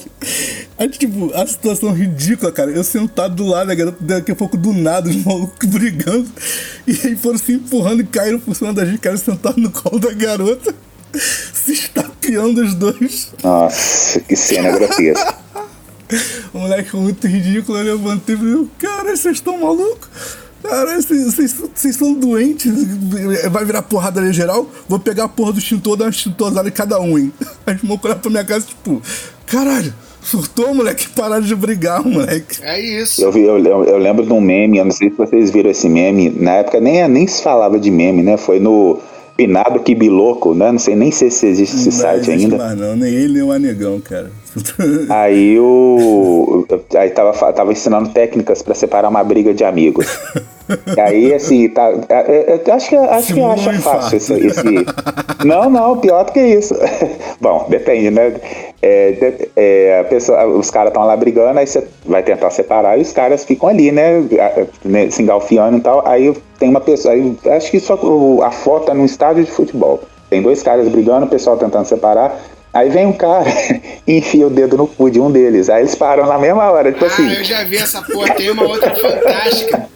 Aí, 0.77 0.89
tipo, 0.89 1.33
a 1.33 1.47
situação 1.47 1.93
ridícula, 1.93 2.51
cara. 2.51 2.69
Eu 2.71 2.83
sentado 2.83 3.35
do 3.35 3.45
lado 3.45 3.67
da 3.67 3.75
garota, 3.75 3.97
daqui 4.01 4.31
a 4.31 4.35
pouco 4.35 4.57
do 4.57 4.73
nada, 4.73 5.09
os 5.09 5.15
malucos 5.23 5.57
brigando. 5.69 6.29
E 6.85 6.91
aí 6.91 7.15
foram 7.15 7.37
se 7.37 7.53
empurrando 7.53 8.01
e 8.01 8.05
caíram 8.05 8.39
por 8.39 8.55
cima 8.55 8.73
da 8.73 8.85
gente, 8.85 8.99
cara, 8.99 9.17
sentado 9.17 9.59
no 9.59 9.71
colo 9.71 9.99
da 9.99 10.11
garota. 10.11 10.75
Se 11.13 11.71
estapeando 11.71 12.61
os 12.61 12.75
dois. 12.75 13.31
Nossa, 13.41 14.19
que 14.19 14.35
cena 14.35 14.71
grotesca. 14.71 15.35
o 16.53 16.59
moleque 16.59 16.89
foi 16.89 16.99
muito 16.99 17.25
ridículo. 17.25 17.77
Eu 17.77 17.95
levantei 17.95 18.35
e 18.35 18.37
falei, 18.37 18.67
cara, 18.77 19.15
vocês 19.15 19.37
estão 19.37 19.57
malucos? 19.59 20.09
Cara, 20.61 20.99
vocês 21.01 21.95
são 21.95 22.13
doentes, 22.13 22.71
vai 23.49 23.63
virar 23.63 23.81
porrada 23.81 24.19
ali 24.19 24.33
geral, 24.33 24.67
vou 24.87 24.99
pegar 24.99 25.25
a 25.25 25.29
porra 25.29 25.53
do 25.53 25.59
extintor, 25.59 25.95
dar 25.95 26.05
uma 26.05 26.09
extintorzada 26.09 26.67
em 26.67 26.71
cada 26.71 26.99
um, 26.99 27.17
hein? 27.17 27.31
Aí 27.65 27.75
os 27.75 27.83
irmãos 27.83 27.99
olharam 28.03 28.19
pra 28.19 28.29
minha 28.29 28.43
casa, 28.43 28.65
tipo, 28.67 29.01
caralho, 29.45 29.93
surtou, 30.21 30.73
moleque, 30.73 31.07
pararam 31.09 31.41
de 31.41 31.55
brigar, 31.55 32.03
moleque. 32.05 32.59
É 32.61 32.79
isso. 32.79 33.21
Eu, 33.21 33.31
vi, 33.31 33.41
eu, 33.41 33.57
eu, 33.57 33.97
lembro 33.97 34.25
de 34.25 34.33
um 34.33 34.41
meme, 34.41 34.77
eu 34.77 34.85
não 34.85 34.91
sei 34.91 35.09
se 35.09 35.15
vocês 35.15 35.49
viram 35.49 35.71
esse 35.71 35.87
meme, 35.87 36.29
na 36.29 36.55
época 36.55 36.79
nem, 36.81 37.07
nem 37.07 37.25
se 37.25 37.41
falava 37.41 37.79
de 37.79 37.89
meme, 37.89 38.21
né? 38.21 38.35
Foi 38.35 38.59
no 38.59 38.99
Pinado 39.39 39.79
Kibiloco, 39.79 40.53
né? 40.53 40.69
Não 40.69 40.79
sei 40.79 40.97
nem 40.97 41.11
sei 41.13 41.31
se 41.31 41.47
existe 41.47 41.77
esse 41.77 41.85
não 41.85 41.91
site 41.93 42.29
existe 42.29 42.43
ainda. 42.43 42.57
Mais 42.57 42.77
não, 42.77 42.93
nem 42.97 43.13
ele 43.13 43.35
nem 43.35 43.41
o 43.41 43.53
Anegão, 43.53 43.97
cara. 44.01 44.29
Aí 45.07 45.57
o. 45.57 46.67
Aí 46.93 47.09
tava, 47.11 47.53
tava 47.53 47.71
ensinando 47.71 48.09
técnicas 48.09 48.61
para 48.61 48.75
separar 48.75 49.07
uma 49.07 49.23
briga 49.23 49.53
de 49.53 49.63
amigos. 49.63 50.05
E 50.95 50.99
aí, 50.99 51.33
assim, 51.33 51.67
tá, 51.69 51.89
eu, 51.89 52.03
é, 52.09 52.31
é, 52.31 52.61
eu 52.65 52.73
acho 52.73 52.89
que, 52.89 52.95
acho 52.95 53.33
que 53.33 53.41
acha 53.41 53.73
fácil 53.73 54.17
esse, 54.17 54.33
esse, 54.33 54.63
Não, 55.45 55.69
não, 55.69 55.97
pior 55.97 56.25
do 56.25 56.31
que 56.31 56.39
isso. 56.39 56.75
Bom, 57.41 57.65
depende, 57.69 58.11
né? 58.11 58.33
É, 58.81 59.33
é, 59.55 60.03
pessoa, 60.03 60.45
os 60.45 60.69
caras 60.69 60.89
estão 60.89 61.05
lá 61.05 61.15
brigando, 61.15 61.59
aí 61.59 61.67
você 61.67 61.85
vai 62.05 62.23
tentar 62.23 62.49
separar 62.51 62.97
e 62.97 63.01
os 63.01 63.11
caras 63.11 63.43
ficam 63.43 63.69
ali, 63.69 63.91
né? 63.91 64.23
né 64.85 65.09
se 65.09 65.21
engalfiando 65.21 65.77
e 65.77 65.81
tal. 65.81 66.07
Aí 66.07 66.33
tem 66.59 66.69
uma 66.69 66.81
pessoa. 66.81 67.13
Aí, 67.13 67.35
acho 67.47 67.71
que 67.71 67.79
só 67.79 67.99
a 68.43 68.51
foto 68.51 68.91
é 68.91 68.93
num 68.93 69.05
estádio 69.05 69.43
de 69.43 69.51
futebol. 69.51 70.01
Tem 70.29 70.41
dois 70.41 70.61
caras 70.61 70.87
brigando, 70.87 71.25
o 71.25 71.29
pessoal 71.29 71.57
tentando 71.57 71.85
separar. 71.85 72.39
Aí 72.71 72.89
vem 72.89 73.07
um 73.07 73.13
cara 73.13 73.49
e 74.05 74.17
enfia 74.17 74.45
o 74.45 74.49
dedo 74.49 74.77
no 74.77 74.87
cu 74.87 75.09
de 75.09 75.19
um 75.19 75.31
deles. 75.31 75.69
Aí 75.69 75.81
eles 75.81 75.95
param 75.95 76.27
na 76.27 76.37
mesma 76.37 76.69
hora, 76.69 76.91
tipo 76.91 77.03
ah, 77.03 77.07
assim. 77.07 77.33
eu 77.33 77.43
já 77.43 77.63
vi 77.63 77.77
essa 77.77 78.01
porra, 78.01 78.33
tem 78.35 78.51
uma 78.51 78.63
outra 78.63 78.93
fantástica. 78.93 79.89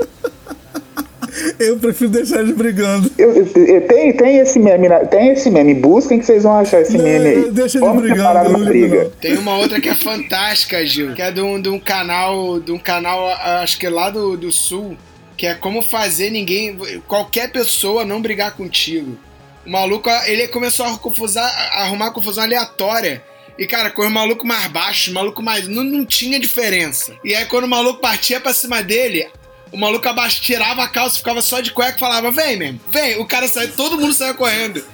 Eu 1.60 1.78
prefiro 1.78 2.10
deixar 2.10 2.40
eles 2.42 2.56
brigando. 2.56 3.12
Eu, 3.18 3.36
eu, 3.36 3.88
tem, 3.88 4.14
tem 4.14 4.38
esse 4.38 4.60
meme, 4.60 4.88
tem 5.10 5.30
esse 5.30 5.50
meme. 5.50 5.74
Busquem 5.74 6.20
que 6.20 6.26
vocês 6.26 6.44
vão 6.44 6.58
achar 6.58 6.82
esse 6.82 6.98
não, 6.98 7.04
meme 7.04 7.28
aí. 7.28 7.52
Deixa 7.52 7.80
eles 7.80 7.96
brigando. 7.96 8.50
Não 8.50 8.66
briga. 8.66 9.12
Tem 9.20 9.38
uma 9.38 9.58
outra 9.58 9.80
que 9.80 9.90
é 9.90 9.96
fantástica, 9.96 10.86
Gil, 10.86 11.14
que 11.14 11.22
é 11.22 11.32
de 11.32 11.42
um, 11.42 11.62
de 11.62 11.70
um 11.70 11.80
canal, 11.80 12.60
de 12.60 12.72
um 12.72 12.80
canal, 12.80 13.28
acho 13.62 13.78
que 13.78 13.86
é 13.86 13.90
lá 13.90 14.10
do, 14.10 14.38
do 14.38 14.52
sul, 14.52 14.98
que 15.36 15.48
é 15.48 15.54
como 15.56 15.82
fazer 15.82 16.30
ninguém, 16.30 16.78
qualquer 17.08 17.52
pessoa 17.52 18.06
não 18.06 18.22
brigar 18.22 18.56
contigo. 18.56 19.18
O 19.66 19.70
maluco, 19.70 20.10
ele 20.26 20.48
começou 20.50 20.86
a, 20.86 20.98
confusar, 20.98 21.46
a 21.46 21.84
arrumar 21.84 22.12
confusão 22.12 22.44
aleatória. 22.44 23.24
E, 23.58 23.68
cara, 23.68 23.92
com 23.92 24.02
o 24.02 24.10
maluco 24.10 24.46
mais 24.46 24.68
baixo, 24.68 25.12
o 25.12 25.14
maluco 25.14 25.42
mais. 25.42 25.68
Não, 25.68 25.84
não 25.84 26.06
tinha 26.06 26.40
diferença. 26.40 27.14
E 27.24 27.36
aí, 27.36 27.46
quando 27.46 27.66
o 27.66 27.70
maluco 27.70 28.02
partia 28.02 28.40
pra 28.40 28.54
cima 28.54 28.82
dele, 28.82 29.28
o 29.74 29.78
maluco 29.78 30.08
abaixo 30.08 30.40
tirava 30.40 30.84
a 30.84 30.88
calça, 30.88 31.18
ficava 31.18 31.42
só 31.42 31.60
de 31.60 31.72
cueca 31.72 31.98
e 31.98 32.00
falava: 32.00 32.32
Vem, 32.32 32.56
mesmo, 32.56 32.80
vem. 32.92 33.20
O 33.20 33.26
cara 33.26 33.48
saiu, 33.48 33.72
todo 33.74 34.00
mundo 34.00 34.14
saiu 34.14 34.36
correndo. 34.36 34.86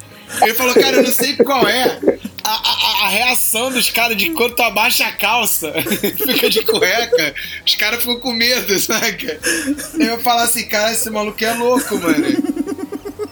Ele 0.41 0.53
falou: 0.53 0.73
Cara, 0.73 0.95
eu 0.95 1.03
não 1.03 1.11
sei 1.11 1.35
qual 1.35 1.67
é 1.67 1.99
a, 2.43 2.49
a, 2.49 3.05
a 3.05 3.07
reação 3.09 3.69
dos 3.71 3.89
caras 3.89 4.15
de 4.15 4.29
quando 4.29 4.55
tu 4.55 4.63
abaixa 4.63 5.05
a 5.05 5.11
calça, 5.11 5.73
fica 5.83 6.49
de 6.49 6.63
cueca, 6.63 7.35
os 7.65 7.75
caras 7.75 7.99
ficam 7.99 8.19
com 8.21 8.31
medo, 8.31 8.79
saca? 8.79 9.37
Eu 9.99 10.17
falo 10.21 10.39
assim: 10.41 10.65
Cara, 10.65 10.93
esse 10.93 11.09
maluco 11.09 11.43
é 11.43 11.53
louco, 11.53 11.99
mano. 11.99 12.69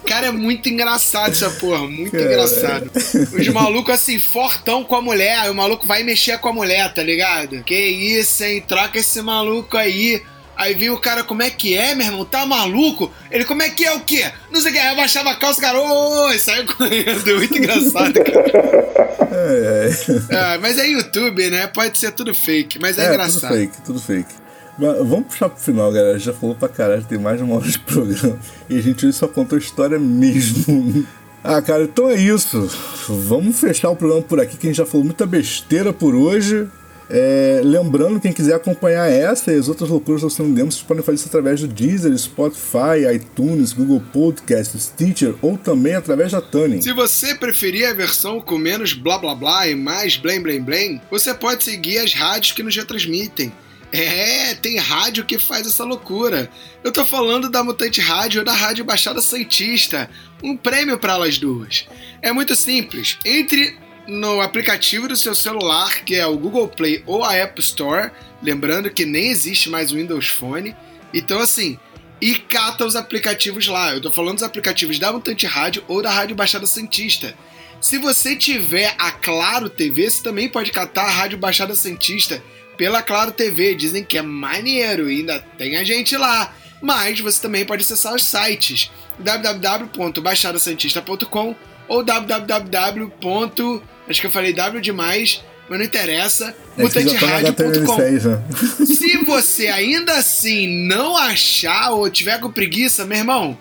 Cara, 0.06 0.28
é 0.28 0.32
muito 0.32 0.70
engraçado 0.70 1.32
essa 1.32 1.50
porra, 1.52 1.86
muito 1.88 2.12
Cara. 2.12 2.26
engraçado. 2.26 2.92
Os 3.38 3.48
malucos 3.50 3.94
assim, 3.94 4.20
fortão 4.20 4.84
com 4.84 4.96
a 4.96 5.02
mulher, 5.02 5.50
o 5.50 5.56
maluco 5.56 5.88
vai 5.88 6.04
mexer 6.04 6.38
com 6.40 6.50
a 6.50 6.54
mulher, 6.54 6.94
tá 6.94 7.04
ligado? 7.04 7.62
Que 7.64 7.76
isso, 7.76 8.44
hein? 8.44 8.64
Troca 8.66 9.00
esse 9.00 9.22
maluco 9.22 9.78
aí. 9.78 10.24
Aí 10.58 10.74
vem 10.74 10.90
o 10.90 10.98
cara, 10.98 11.24
como 11.24 11.44
é 11.44 11.50
que 11.52 11.78
é, 11.78 11.94
meu 11.94 12.08
irmão? 12.08 12.26
Tá 12.26 12.46
maluco? 12.46 13.12
Ele, 13.30 13.46
como 13.46 13.62
é 13.62 13.70
que 13.70 13.86
é 13.86 13.94
o 13.94 14.00
quê? 14.00 14.32
Não 14.52 14.60
sei 14.60 14.72
o 14.72 14.74
que. 14.74 14.80
Aí 14.80 14.88
abaixava 14.88 15.30
a 15.30 15.36
calça, 15.36 15.62
cara, 15.62 15.80
oi, 15.80 16.40
saiu 16.40 16.66
correndo. 16.66 17.38
Muito 17.38 17.58
engraçado, 17.58 18.14
cara. 18.14 19.28
É, 19.32 19.92
é. 20.32 20.56
é, 20.56 20.58
mas 20.58 20.80
é 20.80 20.88
YouTube, 20.88 21.50
né? 21.52 21.68
Pode 21.68 21.98
ser 21.98 22.12
tudo 22.12 22.34
fake, 22.34 22.80
mas 22.80 22.98
é, 22.98 23.06
é 23.06 23.10
engraçado. 23.10 23.42
Tudo 23.42 23.60
fake, 23.60 23.82
tudo 23.84 24.02
fake. 24.02 24.34
Mas 24.80 24.98
vamos 24.98 25.28
puxar 25.28 25.50
pro 25.50 25.60
final, 25.60 25.92
galera. 25.92 26.18
Já 26.18 26.34
falou 26.34 26.56
pra 26.56 26.70
caralho, 26.70 27.04
tem 27.04 27.20
mais 27.20 27.38
de 27.38 27.44
uma 27.44 27.56
hora 27.56 27.68
de 27.68 27.80
programa. 27.80 28.40
E 28.68 28.78
a 28.78 28.82
gente 28.82 29.06
hoje 29.06 29.16
só 29.16 29.28
contou 29.28 29.58
história 29.58 30.00
mesmo. 30.00 31.06
Ah, 31.44 31.62
cara, 31.62 31.84
então 31.84 32.10
é 32.10 32.16
isso. 32.16 32.70
Vamos 33.08 33.58
fechar 33.58 33.90
o 33.90 33.96
programa 33.96 34.22
por 34.22 34.38
aqui, 34.38 34.58
que 34.58 34.68
a 34.68 34.70
gente 34.70 34.78
já 34.78 34.86
falou 34.86 35.06
muita 35.06 35.26
besteira 35.26 35.94
por 35.94 36.14
hoje. 36.14 36.68
É, 37.10 37.62
lembrando, 37.64 38.20
quem 38.20 38.34
quiser 38.34 38.56
acompanhar 38.56 39.10
essa 39.10 39.54
e 39.54 39.58
as 39.58 39.70
outras 39.70 39.90
loucuras 39.90 40.22
do 40.22 40.28
Oceano 40.28 40.54
Demos, 40.54 40.76
vocês 40.76 40.86
podem 40.86 41.04
fazer 41.04 41.16
isso 41.16 41.28
através 41.28 41.62
do 41.62 41.68
Deezer, 41.68 42.18
Spotify, 42.18 43.16
iTunes, 43.16 43.72
Google 43.72 44.04
Podcasts, 44.12 44.84
Stitcher 44.84 45.36
ou 45.42 45.58
também 45.58 45.96
através 45.96 46.34
da 46.34 46.42
Tuning. 46.42 46.82
Se 46.82 46.92
você 46.92 47.34
preferir 47.34 47.88
a 47.88 47.94
versão 47.94 48.42
com 48.42 48.58
menos 48.58 48.94
blá 48.94 49.18
blá 49.18 49.34
blá 49.34 49.68
e 49.68 49.76
mais 49.76 50.18
blém 50.18 50.42
blém 50.42 50.62
blém, 50.62 51.02
você 51.10 51.34
pode 51.34 51.64
seguir 51.64 52.00
as 52.00 52.14
rádios 52.14 52.52
que 52.52 52.64
nos 52.64 52.76
retransmitem. 52.76 53.54
É, 53.92 54.54
tem 54.56 54.78
rádio 54.78 55.26
que 55.26 55.40
faz 55.40 55.66
essa 55.66 55.86
loucura. 55.86 56.50
Eu 56.84 56.92
tô 56.92 57.06
falando 57.06 57.50
da 57.50 57.64
Mutante 57.64 58.02
Rádio 58.02 58.40
ou 58.40 58.46
da 58.46 58.52
Rádio 58.52 58.84
Baixada 58.84 59.22
Santista. 59.22 60.10
Um 60.44 60.58
prêmio 60.58 61.00
para 61.00 61.14
elas 61.14 61.38
duas. 61.38 61.86
É 62.22 62.34
muito 62.34 62.54
simples. 62.54 63.18
Entre 63.24 63.78
no 64.08 64.42
aplicativo 64.42 65.08
do 65.08 65.16
seu 65.16 65.36
celular, 65.36 66.04
que 66.04 66.16
é 66.16 66.26
o 66.26 66.36
Google 66.38 66.70
Play 66.70 67.04
ou 67.06 67.24
a 67.24 67.36
App 67.36 67.60
Store, 67.60 68.10
lembrando 68.42 68.90
que 68.90 69.06
nem 69.06 69.28
existe 69.28 69.70
mais 69.70 69.92
o 69.92 69.96
Windows 69.96 70.30
Phone. 70.30 70.76
Então, 71.14 71.40
assim, 71.40 71.78
e 72.22 72.36
cata 72.36 72.86
os 72.86 72.96
aplicativos 72.96 73.68
lá. 73.68 73.94
Eu 73.94 74.00
tô 74.02 74.10
falando 74.10 74.36
dos 74.36 74.44
aplicativos 74.44 74.98
da 74.98 75.12
Mutante 75.12 75.46
Rádio 75.46 75.84
ou 75.88 76.02
da 76.02 76.10
Rádio 76.10 76.38
Baixada 76.38 76.66
Santista. 76.66 77.36
Se 77.82 77.98
você 77.98 78.34
tiver 78.36 78.96
a 78.98 79.12
Claro 79.12 79.70
TV, 79.70 80.10
você 80.10 80.24
também 80.24 80.48
pode 80.50 80.72
catar 80.72 81.04
a 81.04 81.12
Rádio 81.12 81.38
Baixada 81.38 81.76
Santista 81.76 82.42
pela 82.78 83.04
Claro 83.04 83.32
TV. 83.32 83.76
Dizem 83.76 84.06
que 84.06 84.18
é 84.18 84.22
maneiro 84.22 85.08
ainda 85.08 85.42
tem 85.58 85.76
a 85.78 85.84
gente 85.84 86.16
lá. 86.16 86.54
Mas 86.82 87.20
você 87.20 87.42
também 87.42 87.66
pode 87.66 87.84
acessar 87.84 88.16
os 88.16 88.24
sites 88.24 88.90
www.baixadasantista.com 89.20 91.56
ou 91.88 92.04
www 92.04 93.82
Acho 94.10 94.22
que 94.22 94.28
eu 94.28 94.32
falei 94.32 94.54
W 94.54 94.82
demais, 94.82 95.44
mas 95.70 95.80
não 95.80 95.86
interessa. 95.86 96.56
É 96.78 96.82
Mutanterádio.com. 96.82 97.98
Né? 97.98 98.44
Se 98.86 99.18
você 99.18 99.68
ainda 99.68 100.14
assim 100.14 100.68
não 100.88 101.18
achar 101.18 101.92
ou 101.92 102.10
tiver 102.10 102.40
com 102.40 102.52
preguiça, 102.52 103.06
meu 103.06 103.18
irmão, 103.18 103.58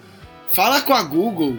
fala 0.53 0.80
com 0.82 0.94
a 0.94 1.03
Google. 1.03 1.59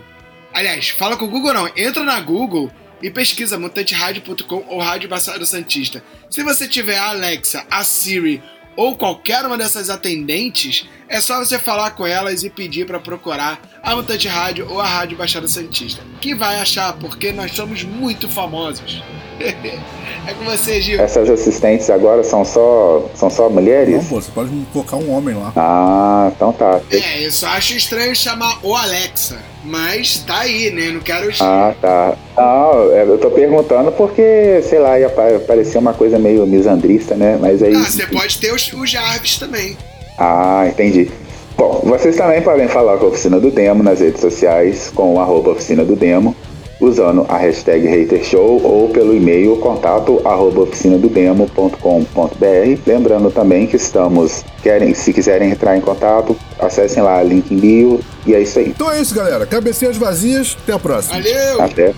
Aliás, 0.53 0.89
fala 0.89 1.17
com 1.17 1.25
o 1.25 1.29
Google 1.29 1.53
não, 1.53 1.69
entra 1.75 2.03
na 2.03 2.19
Google 2.19 2.71
e 3.01 3.11
pesquisa 3.11 3.59
mutanteradio.com 3.59 4.65
ou 4.67 4.79
Rádio 4.79 5.09
Baixada 5.09 5.45
Santista. 5.45 6.03
Se 6.29 6.41
você 6.43 6.67
tiver 6.67 6.97
a 6.97 7.09
Alexa, 7.09 7.65
a 7.69 7.83
Siri 7.83 8.41
ou 8.77 8.95
qualquer 8.95 9.43
uma 9.45 9.57
dessas 9.57 9.89
atendentes, 9.89 10.87
é 11.09 11.19
só 11.19 11.39
você 11.39 11.57
falar 11.57 11.91
com 11.91 12.05
elas 12.05 12.43
e 12.43 12.49
pedir 12.49 12.85
para 12.85 12.99
procurar 12.99 13.59
a 13.81 13.95
Mutante 13.95 14.27
Rádio 14.27 14.69
ou 14.69 14.79
a 14.79 14.87
Rádio 14.87 15.17
Baixada 15.17 15.47
Santista, 15.47 16.03
que 16.21 16.35
vai 16.35 16.59
achar, 16.59 16.93
porque 16.93 17.33
nós 17.33 17.51
somos 17.53 17.83
muito 17.83 18.29
famosos. 18.29 19.01
É 19.39 20.33
com 20.33 20.45
você, 20.45 20.81
Gil. 20.81 20.99
Essas 20.99 21.29
assistentes 21.29 21.89
agora 21.89 22.23
são 22.23 22.43
só, 22.43 23.09
são 23.15 23.29
só 23.29 23.49
mulheres? 23.49 23.95
Não, 23.95 24.05
pô, 24.05 24.21
você 24.21 24.31
pode 24.31 24.49
colocar 24.73 24.97
um 24.97 25.11
homem 25.11 25.35
lá. 25.35 25.51
Ah, 25.55 26.31
então 26.35 26.51
tá. 26.51 26.81
É, 26.91 27.25
eu 27.25 27.31
só 27.31 27.47
acho 27.47 27.75
estranho 27.75 28.15
chamar 28.15 28.59
o 28.63 28.75
Alexa. 28.75 29.37
Mas 29.63 30.23
tá 30.25 30.39
aí, 30.39 30.71
né? 30.71 30.91
Não 30.91 31.01
quero. 31.01 31.29
Ah, 31.41 31.73
tá. 31.81 32.17
Não, 32.37 32.95
é, 32.95 33.03
eu 33.03 33.17
tô 33.17 33.29
perguntando 33.29 33.91
porque, 33.91 34.61
sei 34.63 34.79
lá, 34.79 34.97
ia 34.97 35.09
parecer 35.45 35.77
uma 35.77 35.93
coisa 35.93 36.17
meio 36.17 36.45
misandrista, 36.45 37.15
né? 37.15 37.37
Mas 37.39 37.61
aí. 37.61 37.75
Ah, 37.75 37.83
você 37.83 38.05
pode 38.07 38.37
ter 38.37 38.53
os, 38.53 38.71
os 38.71 38.89
Jarvis 38.89 39.37
também. 39.37 39.77
Ah, 40.17 40.65
entendi. 40.67 41.11
Bom, 41.57 41.81
vocês 41.83 42.15
também 42.15 42.41
podem 42.41 42.67
falar 42.67 42.97
com 42.97 43.05
a 43.05 43.09
Oficina 43.09 43.39
do 43.39 43.49
Demo 43.49 43.81
nas 43.81 43.99
redes 43.99 44.21
sociais 44.21 44.91
com 44.93 45.15
o 45.15 45.19
arroba 45.19 45.51
Oficina 45.51 45.83
do 45.83 45.95
Demo, 45.95 46.35
usando 46.79 47.25
a 47.27 47.37
hashtag 47.37 47.87
HaterShow 47.87 48.61
ou 48.63 48.89
pelo 48.89 49.15
e-mail 49.15 49.57
contato 49.57 50.21
arroba 50.25 50.61
oficinadodemo.com.br. 50.61 52.81
Lembrando 52.85 53.31
também 53.31 53.67
que 53.67 53.75
estamos, 53.75 54.43
querem, 54.61 54.93
se 54.93 55.13
quiserem 55.13 55.51
entrar 55.51 55.77
em 55.77 55.81
contato, 55.81 56.35
acessem 56.59 57.01
lá, 57.01 57.21
link 57.23 57.53
em 57.53 57.57
bio, 57.57 57.99
e 58.25 58.33
é 58.33 58.41
isso 58.41 58.59
aí. 58.59 58.69
Então 58.69 58.91
é 58.91 59.01
isso, 59.01 59.13
galera. 59.13 59.45
Cabeceiras 59.45 59.97
vazias, 59.97 60.57
até 60.63 60.73
a 60.73 60.79
próxima. 60.79 61.15
Valeu! 61.15 61.61
Até. 61.61 61.93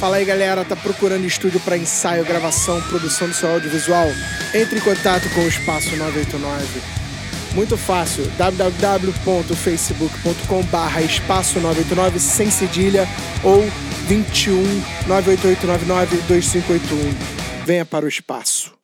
Fala 0.00 0.16
aí 0.16 0.24
galera, 0.24 0.64
tá 0.64 0.74
procurando 0.74 1.26
estúdio 1.26 1.60
para 1.60 1.76
ensaio, 1.76 2.24
gravação, 2.24 2.80
produção 2.88 3.28
do 3.28 3.34
seu 3.34 3.50
audiovisual? 3.50 4.06
Entre 4.54 4.78
em 4.78 4.80
contato 4.80 5.28
com 5.34 5.42
o 5.42 5.48
Espaço 5.48 5.94
989. 5.94 7.09
Muito 7.54 7.76
fácil, 7.76 8.24
www.facebook.com 8.38 10.62
barra 10.64 11.02
espaço 11.02 11.60
989 11.60 12.18
sem 12.20 12.50
cedilha 12.50 13.06
ou 13.42 13.62
21 14.06 14.62
98899 15.08 16.16
2581. 16.28 17.64
Venha 17.64 17.84
para 17.84 18.04
o 18.04 18.08
espaço. 18.08 18.79